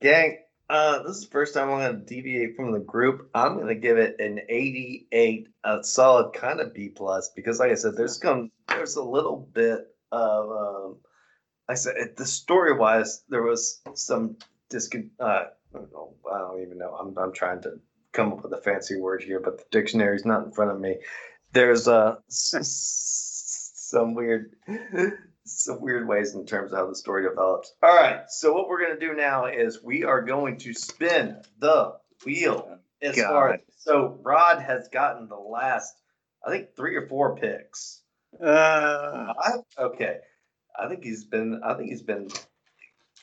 Gang, 0.00 0.38
uh, 0.68 1.02
this 1.02 1.16
is 1.16 1.24
the 1.24 1.30
first 1.30 1.54
time 1.54 1.70
I'm 1.70 1.78
going 1.78 2.00
to 2.00 2.14
deviate 2.14 2.56
from 2.56 2.72
the 2.72 2.80
group. 2.80 3.30
I'm 3.34 3.54
going 3.54 3.68
to 3.68 3.74
give 3.74 3.98
it 3.98 4.20
an 4.20 4.40
88, 4.48 5.48
a 5.64 5.84
solid 5.84 6.32
kind 6.32 6.60
of 6.60 6.74
B 6.74 6.88
plus, 6.88 7.30
because 7.36 7.60
like 7.60 7.70
I 7.70 7.76
said, 7.76 7.96
there's 7.96 8.18
come 8.18 8.50
there's 8.68 8.96
a 8.96 9.02
little 9.02 9.48
bit 9.52 9.86
of 10.10 10.50
um, 10.50 10.96
I 11.68 11.74
said 11.74 12.14
the 12.16 12.26
story 12.26 12.72
wise, 12.72 13.22
there 13.28 13.42
was 13.42 13.80
some 13.94 14.36
discon. 14.70 15.10
Uh, 15.20 15.44
I 15.74 15.78
don't 15.78 15.92
know. 15.92 16.14
I 16.32 16.38
don't 16.38 16.62
even 16.62 16.78
know. 16.78 16.96
I'm 16.98 17.16
I'm 17.16 17.32
trying 17.32 17.62
to 17.62 17.78
come 18.12 18.32
up 18.32 18.42
with 18.42 18.52
a 18.52 18.60
fancy 18.62 18.96
word 18.96 19.22
here, 19.22 19.40
but 19.40 19.58
the 19.58 19.64
dictionary's 19.70 20.24
not 20.24 20.44
in 20.46 20.52
front 20.52 20.70
of 20.70 20.80
me. 20.80 20.96
There's 21.52 21.86
uh 21.86 22.16
some 22.28 24.14
weird 24.14 24.56
some 25.46 25.80
weird 25.80 26.06
ways 26.06 26.34
in 26.34 26.46
terms 26.46 26.72
of 26.72 26.78
how 26.78 26.86
the 26.86 26.94
story 26.94 27.22
develops. 27.28 27.72
All 27.82 27.94
right, 27.94 28.22
so 28.28 28.52
what 28.52 28.68
we're 28.68 28.82
gonna 28.82 29.00
do 29.00 29.14
now 29.14 29.46
is 29.46 29.82
we 29.82 30.04
are 30.04 30.22
going 30.22 30.58
to 30.58 30.74
spin 30.74 31.40
the 31.58 31.94
wheel. 32.24 32.78
As 33.02 33.16
God. 33.16 33.28
far 33.28 33.52
as, 33.54 33.60
so 33.78 34.18
Rod 34.22 34.62
has 34.62 34.88
gotten 34.88 35.28
the 35.28 35.36
last, 35.36 35.94
I 36.44 36.50
think 36.50 36.74
three 36.76 36.96
or 36.96 37.06
four 37.08 37.36
picks. 37.36 38.02
Uh, 38.42 39.32
Five? 39.34 39.60
Okay, 39.78 40.16
I 40.78 40.88
think 40.88 41.04
he's 41.04 41.24
been. 41.24 41.60
I 41.64 41.74
think 41.74 41.90
he's 41.90 42.02
been. 42.02 42.28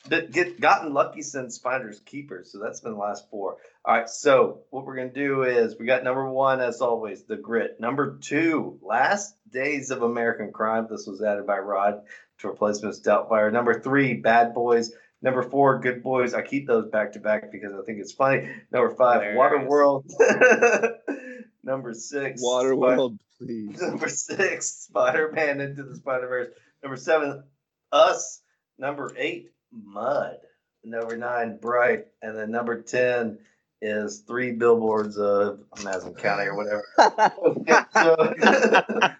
Bit, 0.08 0.32
get 0.32 0.60
gotten 0.60 0.92
lucky 0.92 1.22
since 1.22 1.56
finders 1.56 1.98
keepers, 2.00 2.52
so 2.52 2.58
that's 2.58 2.80
been 2.80 2.92
the 2.92 2.98
last 2.98 3.30
four. 3.30 3.56
All 3.86 3.94
right, 3.96 4.08
so 4.08 4.60
what 4.68 4.84
we're 4.84 4.96
gonna 4.96 5.08
do 5.12 5.44
is 5.44 5.78
we 5.78 5.86
got 5.86 6.04
number 6.04 6.28
one 6.28 6.60
as 6.60 6.82
always, 6.82 7.22
the 7.24 7.36
grit. 7.36 7.80
Number 7.80 8.18
two, 8.18 8.78
Last 8.82 9.34
Days 9.50 9.90
of 9.90 10.02
American 10.02 10.52
Crime. 10.52 10.88
This 10.90 11.06
was 11.06 11.22
added 11.22 11.46
by 11.46 11.56
Rod 11.58 12.02
to 12.40 12.48
replace 12.48 12.82
Miss 12.82 13.00
Doubtfire. 13.00 13.50
Number 13.50 13.80
three, 13.80 14.14
Bad 14.14 14.52
Boys. 14.52 14.92
Number 15.22 15.42
four, 15.42 15.78
Good 15.78 16.02
Boys. 16.02 16.34
I 16.34 16.42
keep 16.42 16.66
those 16.66 16.90
back 16.90 17.12
to 17.12 17.18
back 17.18 17.50
because 17.50 17.72
I 17.72 17.82
think 17.86 17.98
it's 17.98 18.12
funny. 18.12 18.50
Number 18.70 18.90
five, 18.94 19.22
Hilarious. 19.22 19.70
Waterworld. 19.70 20.94
Number 21.62 21.94
six, 21.94 22.42
Spy- 22.42 22.46
Waterworld, 22.46 23.18
please. 23.38 23.80
Number 23.80 24.08
six, 24.08 24.70
Spider 24.70 25.32
Man 25.32 25.62
Into 25.62 25.82
the 25.82 25.96
Spider 25.96 26.28
Verse. 26.28 26.48
Number 26.82 26.98
seven, 26.98 27.44
Us. 27.90 28.42
Number 28.76 29.14
eight, 29.16 29.52
Mud. 29.84 30.36
Number 30.84 31.16
nine, 31.16 31.58
Bright. 31.60 32.06
And 32.22 32.36
then 32.36 32.50
number 32.50 32.82
10 32.82 33.38
is 33.80 34.20
three 34.26 34.52
billboards 34.52 35.18
of 35.18 35.60
Madison 35.82 36.14
County 36.14 36.44
or 36.44 36.56
whatever. 36.56 36.84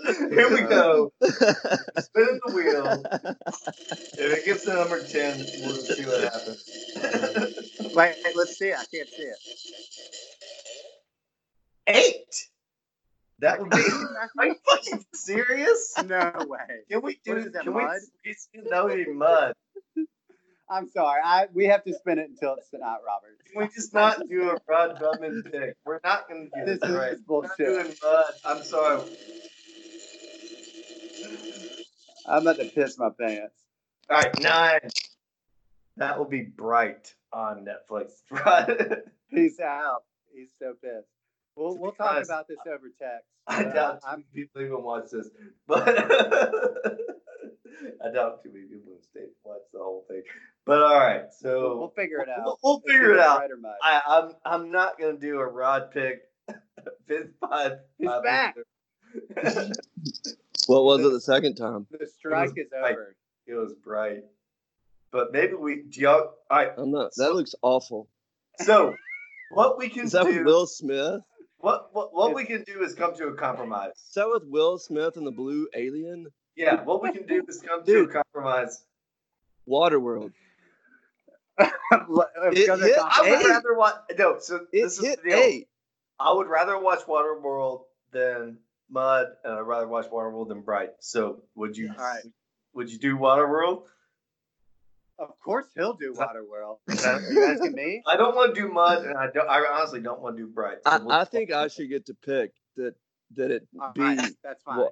Here 0.30 0.50
we 0.50 0.62
go. 0.62 1.12
Spin 1.22 2.40
the 2.44 2.52
wheel. 2.54 3.02
If 4.18 4.38
it 4.38 4.44
gets 4.44 4.64
to 4.64 4.74
number 4.74 5.02
10, 5.02 5.38
we'll 5.62 5.76
see 5.76 6.04
what 6.04 6.22
happens. 6.22 6.64
wait, 7.94 8.14
let's 8.34 8.58
see 8.58 8.68
it. 8.68 8.78
I 8.78 8.84
can't 8.84 9.08
see 9.08 9.22
it. 9.22 9.38
Eight. 11.86 12.48
That 13.40 13.60
would 13.60 13.70
be. 13.70 13.76
Are 14.38 14.46
you 14.46 14.54
fucking 14.68 15.04
serious? 15.14 15.94
No 16.04 16.32
way. 16.46 16.58
Can 16.90 17.02
we 17.02 17.20
do 17.24 17.32
What 17.34 17.38
is 17.38 17.52
that, 17.52 17.62
can 17.62 17.72
mud? 17.72 18.00
We, 18.24 18.64
would 18.82 19.06
be 19.06 19.12
mud. 19.12 19.54
I'm 20.70 20.88
sorry. 20.88 21.20
I 21.24 21.46
we 21.52 21.66
have 21.66 21.84
to 21.84 21.94
spin 21.94 22.18
it 22.18 22.28
until 22.30 22.54
it's 22.54 22.68
not 22.72 23.00
Robert. 23.06 23.38
Can 23.52 23.62
we 23.62 23.68
just 23.68 23.92
not 23.94 24.20
do 24.28 24.50
a 24.50 24.56
Rod 24.68 25.00
Budman 25.00 25.50
pick? 25.50 25.76
We're 25.84 26.00
not 26.04 26.28
going 26.28 26.50
to 26.54 26.60
do 26.60 26.66
This 26.66 26.80
this. 26.80 26.90
is 26.90 26.96
right. 26.96 27.16
We're 27.26 27.42
not 27.42 27.56
doing 27.58 27.94
mud. 28.02 28.24
I'm 28.44 28.62
sorry. 28.62 29.02
I'm 32.26 32.42
about 32.42 32.58
to 32.58 32.66
piss 32.66 32.98
my 32.98 33.10
pants. 33.18 33.54
All 34.08 34.16
right, 34.18 34.40
nine. 34.40 34.90
That 35.96 36.18
will 36.18 36.26
be 36.26 36.42
bright 36.42 37.14
on 37.32 37.66
Netflix. 37.66 38.10
He's 39.28 39.58
out. 39.60 40.02
He's 40.32 40.50
so 40.58 40.74
pissed. 40.82 41.08
We'll 41.60 41.76
we'll 41.76 41.92
talk 41.92 42.24
about 42.24 42.48
this 42.48 42.56
over 42.66 42.88
text. 42.98 43.26
I 43.46 43.64
Uh, 43.64 43.72
doubt 43.74 44.00
too 44.00 44.06
I'm, 44.08 44.24
many 44.34 44.46
people 44.46 44.62
even 44.62 44.82
watch 44.82 45.10
this, 45.12 45.28
but 45.66 45.86
I 45.88 45.92
doubt 48.12 48.42
too 48.42 48.50
many 48.52 48.64
people 48.64 48.92
in 48.92 48.96
the 48.98 49.02
state 49.02 49.28
watch 49.44 49.60
the 49.72 49.78
whole 49.78 50.04
thing. 50.08 50.22
But 50.64 50.82
all 50.82 50.98
right, 50.98 51.24
so 51.38 51.76
we'll 51.78 51.90
figure 51.90 52.20
it 52.22 52.28
out. 52.30 52.44
We'll, 52.44 52.58
we'll 52.64 52.82
It's 52.84 52.92
figure 52.92 53.12
it 53.14 53.20
out. 53.20 53.40
Right. 53.40 53.50
I, 53.82 54.00
I'm 54.06 54.32
I'm 54.44 54.70
not 54.72 54.98
gonna 54.98 55.18
do 55.18 55.38
a 55.38 55.46
rod 55.46 55.90
pick. 55.90 56.22
Fifth 57.06 57.30
five. 57.40 57.78
He's 57.98 58.08
five 58.08 58.22
back. 58.22 58.56
What 60.66 60.84
was 60.84 61.04
it 61.04 61.08
the 61.12 61.20
second 61.20 61.56
time? 61.56 61.86
The 61.90 62.06
strike 62.06 62.52
is 62.56 62.68
right. 62.72 62.92
over. 62.92 63.16
it 63.46 63.54
was 63.54 63.74
bright, 63.84 64.24
but 65.10 65.32
maybe 65.32 65.54
we 65.54 65.82
do 65.90 66.00
y'all. 66.00 66.20
All 66.50 66.58
right, 66.58 66.70
I'm 66.78 66.90
not. 66.90 67.12
So- 67.14 67.24
That 67.24 67.34
looks 67.34 67.54
awful. 67.62 68.08
so 68.60 68.94
what 69.52 69.78
we 69.78 69.88
can 69.88 70.04
Is 70.06 70.12
that 70.12 70.24
with 70.24 70.34
do? 70.36 70.44
Will 70.44 70.66
Smith? 70.66 71.22
What 71.60 71.90
what 71.92 72.14
what 72.14 72.34
we 72.34 72.44
can 72.44 72.62
do 72.64 72.82
is 72.82 72.94
come 72.94 73.14
to 73.16 73.28
a 73.28 73.34
compromise. 73.34 73.92
Is 74.08 74.14
that 74.14 74.28
with 74.28 74.44
Will 74.46 74.78
Smith 74.78 75.16
and 75.16 75.26
the 75.26 75.30
Blue 75.32 75.68
Alien? 75.74 76.26
Yeah, 76.56 76.82
what 76.82 77.02
we 77.02 77.12
can 77.12 77.26
do 77.26 77.42
is 77.48 77.60
come 77.66 77.84
to 77.84 77.86
Dude. 77.86 78.10
a 78.10 78.12
compromise. 78.12 78.84
Waterworld. 79.68 80.32
It's 81.58 81.68
It 81.92 82.80
hit 82.80 82.98
I 82.98 83.20
would 83.22 83.40
Eight. 83.40 83.46
rather 83.48 83.74
watch. 83.74 83.94
No, 84.18 84.38
so 84.40 84.56
It 84.56 84.68
this 84.72 84.98
is 84.98 85.16
the 85.24 85.32
eight. 85.32 85.68
I 86.18 86.32
would 86.32 86.48
rather 86.48 86.78
watch 86.78 87.00
Waterworld 87.06 87.82
than 88.12 88.58
Mud, 88.90 89.26
and 89.44 89.54
I'd 89.54 89.60
rather 89.60 89.86
watch 89.86 90.06
Waterworld 90.10 90.48
than 90.48 90.62
Bright. 90.62 90.90
So 91.00 91.42
would 91.54 91.76
you? 91.76 91.90
All 91.96 92.04
right. 92.04 92.22
Would 92.74 92.90
you 92.90 92.98
do 92.98 93.16
Waterworld? 93.16 93.84
Of 95.20 95.38
course 95.44 95.66
he'll 95.76 95.92
do 95.94 96.12
Is 96.12 96.18
that- 96.18 96.28
Waterworld. 96.34 96.78
is 96.88 97.02
that- 97.04 97.22
Are 97.22 97.32
you 97.32 97.44
asking 97.44 97.72
me? 97.74 98.02
I 98.06 98.16
don't 98.16 98.34
want 98.34 98.54
to 98.54 98.60
do 98.60 98.68
Mud, 98.72 99.04
and 99.04 99.16
I 99.16 99.28
don't. 99.32 99.48
I 99.48 99.60
honestly 99.70 100.00
don't 100.00 100.20
want 100.20 100.36
to 100.38 100.42
do 100.42 100.48
Bright. 100.48 100.78
So 100.84 100.90
I, 100.90 100.98
we'll- 100.98 101.12
I 101.12 101.24
think 101.24 101.52
I 101.52 101.68
should 101.68 101.88
get 101.90 102.06
to 102.06 102.14
pick 102.14 102.52
that. 102.76 102.94
That 103.36 103.52
it 103.52 103.68
All 103.80 103.92
be. 103.94 104.00
right, 104.00 104.32
that's 104.42 104.60
fine. 104.64 104.78
Wa- 104.78 104.88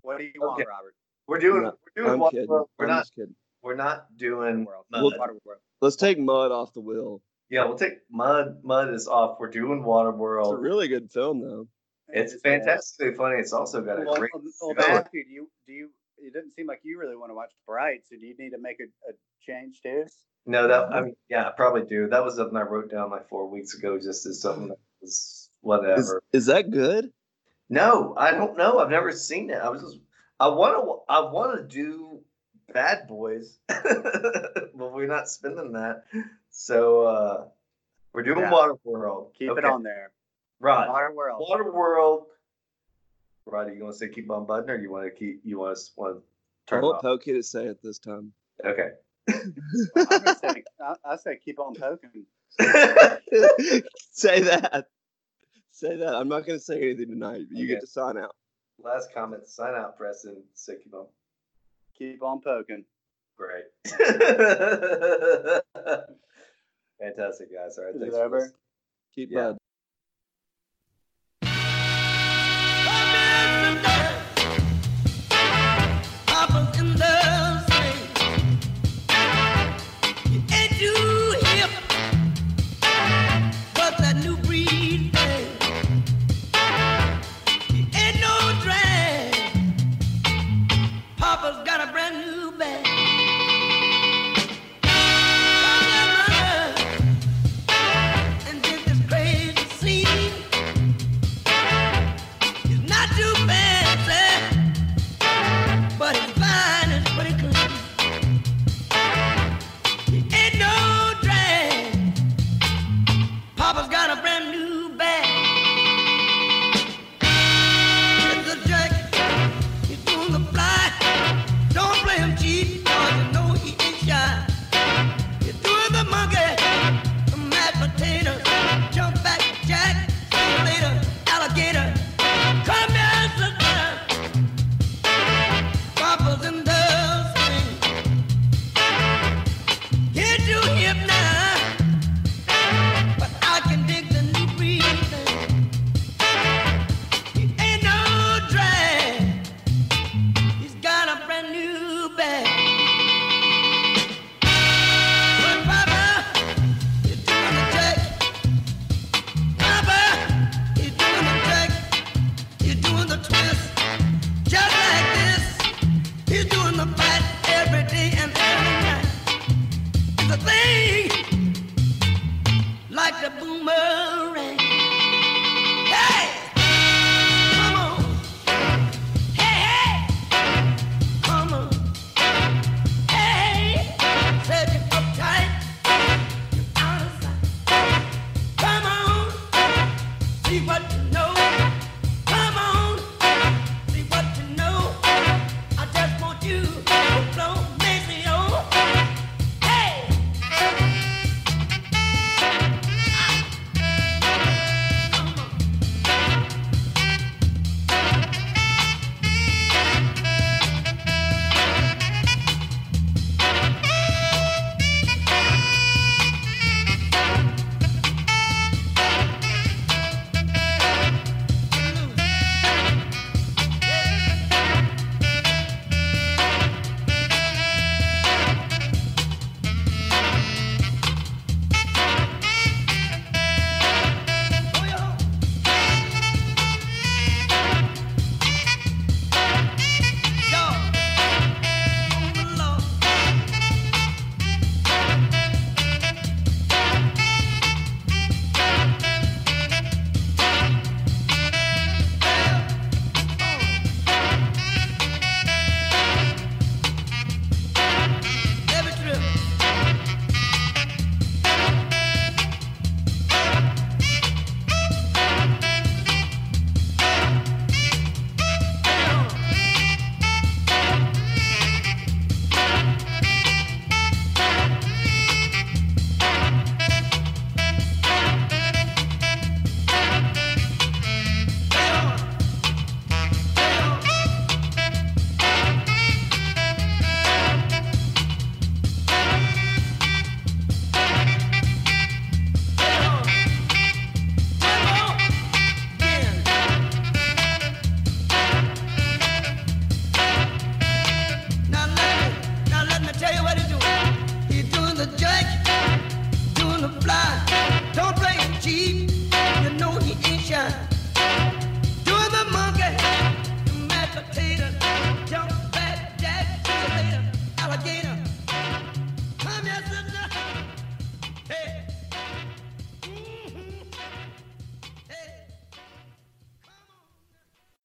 What 0.00 0.16
do 0.16 0.24
you 0.24 0.32
want, 0.40 0.58
Okay. 0.62 0.66
Robert? 0.70 0.94
we're 1.26 1.38
doing. 1.38 1.64
No, 1.64 1.74
we're 1.94 2.02
doing 2.06 2.22
I'm 2.22 2.30
kidding. 2.30 2.48
We're 2.48 2.64
I'm 2.80 2.88
not. 2.88 3.00
just 3.02 3.14
kidding. 3.14 3.34
We're 3.62 3.74
not 3.74 4.06
doing 4.16 4.64
Waterworld. 4.64 4.84
Mud. 4.90 5.02
Well- 5.02 5.12
Waterworld. 5.28 5.60
Let's 5.82 5.96
take 5.96 6.18
Mud 6.18 6.50
off 6.50 6.72
the 6.72 6.80
wheel. 6.80 7.20
yeah, 7.50 7.66
we'll 7.66 7.76
take 7.76 7.98
Mud. 8.10 8.64
Mud 8.64 8.94
is 8.94 9.06
off. 9.06 9.36
We're 9.38 9.50
doing 9.50 9.82
Waterworld. 9.82 10.44
It's 10.44 10.52
a 10.52 10.56
really 10.62 10.88
good 10.88 11.10
film, 11.12 11.42
though. 11.42 11.68
It's 12.08 12.40
fantastically 12.40 13.14
funny. 13.14 13.36
It's 13.38 13.52
also 13.52 13.82
got 13.82 14.00
a 14.00 14.04
Well, 14.06 14.14
great. 14.16 14.30
well. 14.32 14.74
Matthew, 14.76 15.24
do 15.26 15.30
you 15.30 15.50
do 15.66 15.72
you? 15.74 15.90
it 16.18 16.32
didn't 16.32 16.52
seem 16.52 16.66
like 16.66 16.80
you 16.82 16.98
really 16.98 17.16
want 17.16 17.30
to 17.30 17.34
watch 17.34 17.52
Bright. 17.66 18.00
So 18.08 18.16
do 18.16 18.26
you 18.26 18.34
need 18.38 18.50
to 18.50 18.58
make 18.58 18.80
a, 18.80 18.84
a 19.08 19.14
change 19.40 19.80
too? 19.82 20.04
No, 20.46 20.68
that 20.68 20.92
I 20.92 21.00
mean, 21.00 21.16
yeah, 21.28 21.48
I 21.48 21.50
probably 21.50 21.82
do. 21.82 22.08
That 22.08 22.24
was 22.24 22.36
something 22.36 22.56
I 22.56 22.62
wrote 22.62 22.90
down 22.90 23.10
like 23.10 23.28
four 23.28 23.48
weeks 23.48 23.74
ago, 23.74 23.98
just 23.98 24.26
as 24.26 24.40
something 24.40 24.68
that 24.68 24.78
was 25.00 25.50
whatever. 25.60 26.22
Is, 26.32 26.42
is 26.42 26.46
that 26.46 26.70
good? 26.70 27.12
No, 27.68 28.14
I 28.16 28.30
don't 28.30 28.56
know. 28.56 28.78
I've 28.78 28.90
never 28.90 29.10
seen 29.12 29.50
it. 29.50 29.58
I 29.58 29.70
was 29.70 29.82
just, 29.82 29.98
I 30.38 30.48
want 30.48 30.76
to, 30.76 31.12
I 31.12 31.30
want 31.32 31.58
to 31.58 31.64
do 31.64 32.20
Bad 32.72 33.08
Boys, 33.08 33.58
but 33.68 34.72
we're 34.74 35.08
not 35.08 35.28
spending 35.28 35.72
that. 35.72 36.04
So 36.50 37.02
uh 37.06 37.44
we're 38.12 38.22
doing 38.22 38.38
yeah. 38.38 38.50
Waterworld. 38.50 39.34
Keep 39.38 39.50
okay. 39.50 39.58
it 39.58 39.64
on 39.64 39.82
there. 39.82 40.10
Right. 40.60 40.88
Waterworld. 40.88 41.40
Waterworld. 41.40 42.24
Roddy, 43.46 43.74
you 43.76 43.84
want 43.84 43.94
to 43.94 43.98
say 43.98 44.08
keep 44.08 44.30
on 44.30 44.44
button, 44.44 44.70
or 44.70 44.76
you 44.76 44.90
want 44.90 45.04
to 45.04 45.10
keep 45.10 45.40
you 45.44 45.60
want 45.60 45.76
to 45.76 45.82
want 45.96 46.16
to 46.16 46.22
turn? 46.66 46.84
I'll 46.84 47.00
poke 47.00 47.26
you 47.26 47.34
to 47.34 47.42
say 47.42 47.66
it 47.66 47.78
this 47.82 47.98
time. 47.98 48.32
Okay. 48.64 48.90
I, 49.28 50.34
say, 50.40 50.64
I, 50.80 50.94
I 51.04 51.16
say 51.16 51.38
keep 51.42 51.58
on 51.58 51.74
poking. 51.74 52.26
say 54.12 54.40
that. 54.42 54.86
Say 55.70 55.96
that. 55.96 56.14
I'm 56.14 56.28
not 56.28 56.46
going 56.46 56.58
to 56.58 56.64
say 56.64 56.80
anything 56.80 57.10
tonight. 57.10 57.42
You 57.50 57.64
okay. 57.64 57.74
get 57.74 57.80
to 57.80 57.86
sign 57.86 58.16
out. 58.16 58.34
Last 58.82 59.12
comment. 59.12 59.46
Sign 59.46 59.74
out, 59.74 59.96
Preston. 59.96 60.42
Say 60.54 60.74
keep 60.82 60.94
on. 60.94 61.06
Keep 61.98 62.22
on 62.22 62.40
poking. 62.40 62.84
Great. 63.36 63.64
Fantastic, 66.98 67.52
guys. 67.52 67.78
All 67.78 67.84
right. 67.84 67.94
Is 67.94 68.00
thanks 68.00 68.16
it 68.16 68.20
over? 68.20 68.52
Keep 69.14 69.30
yeah. 69.32 69.48
on. 69.48 69.58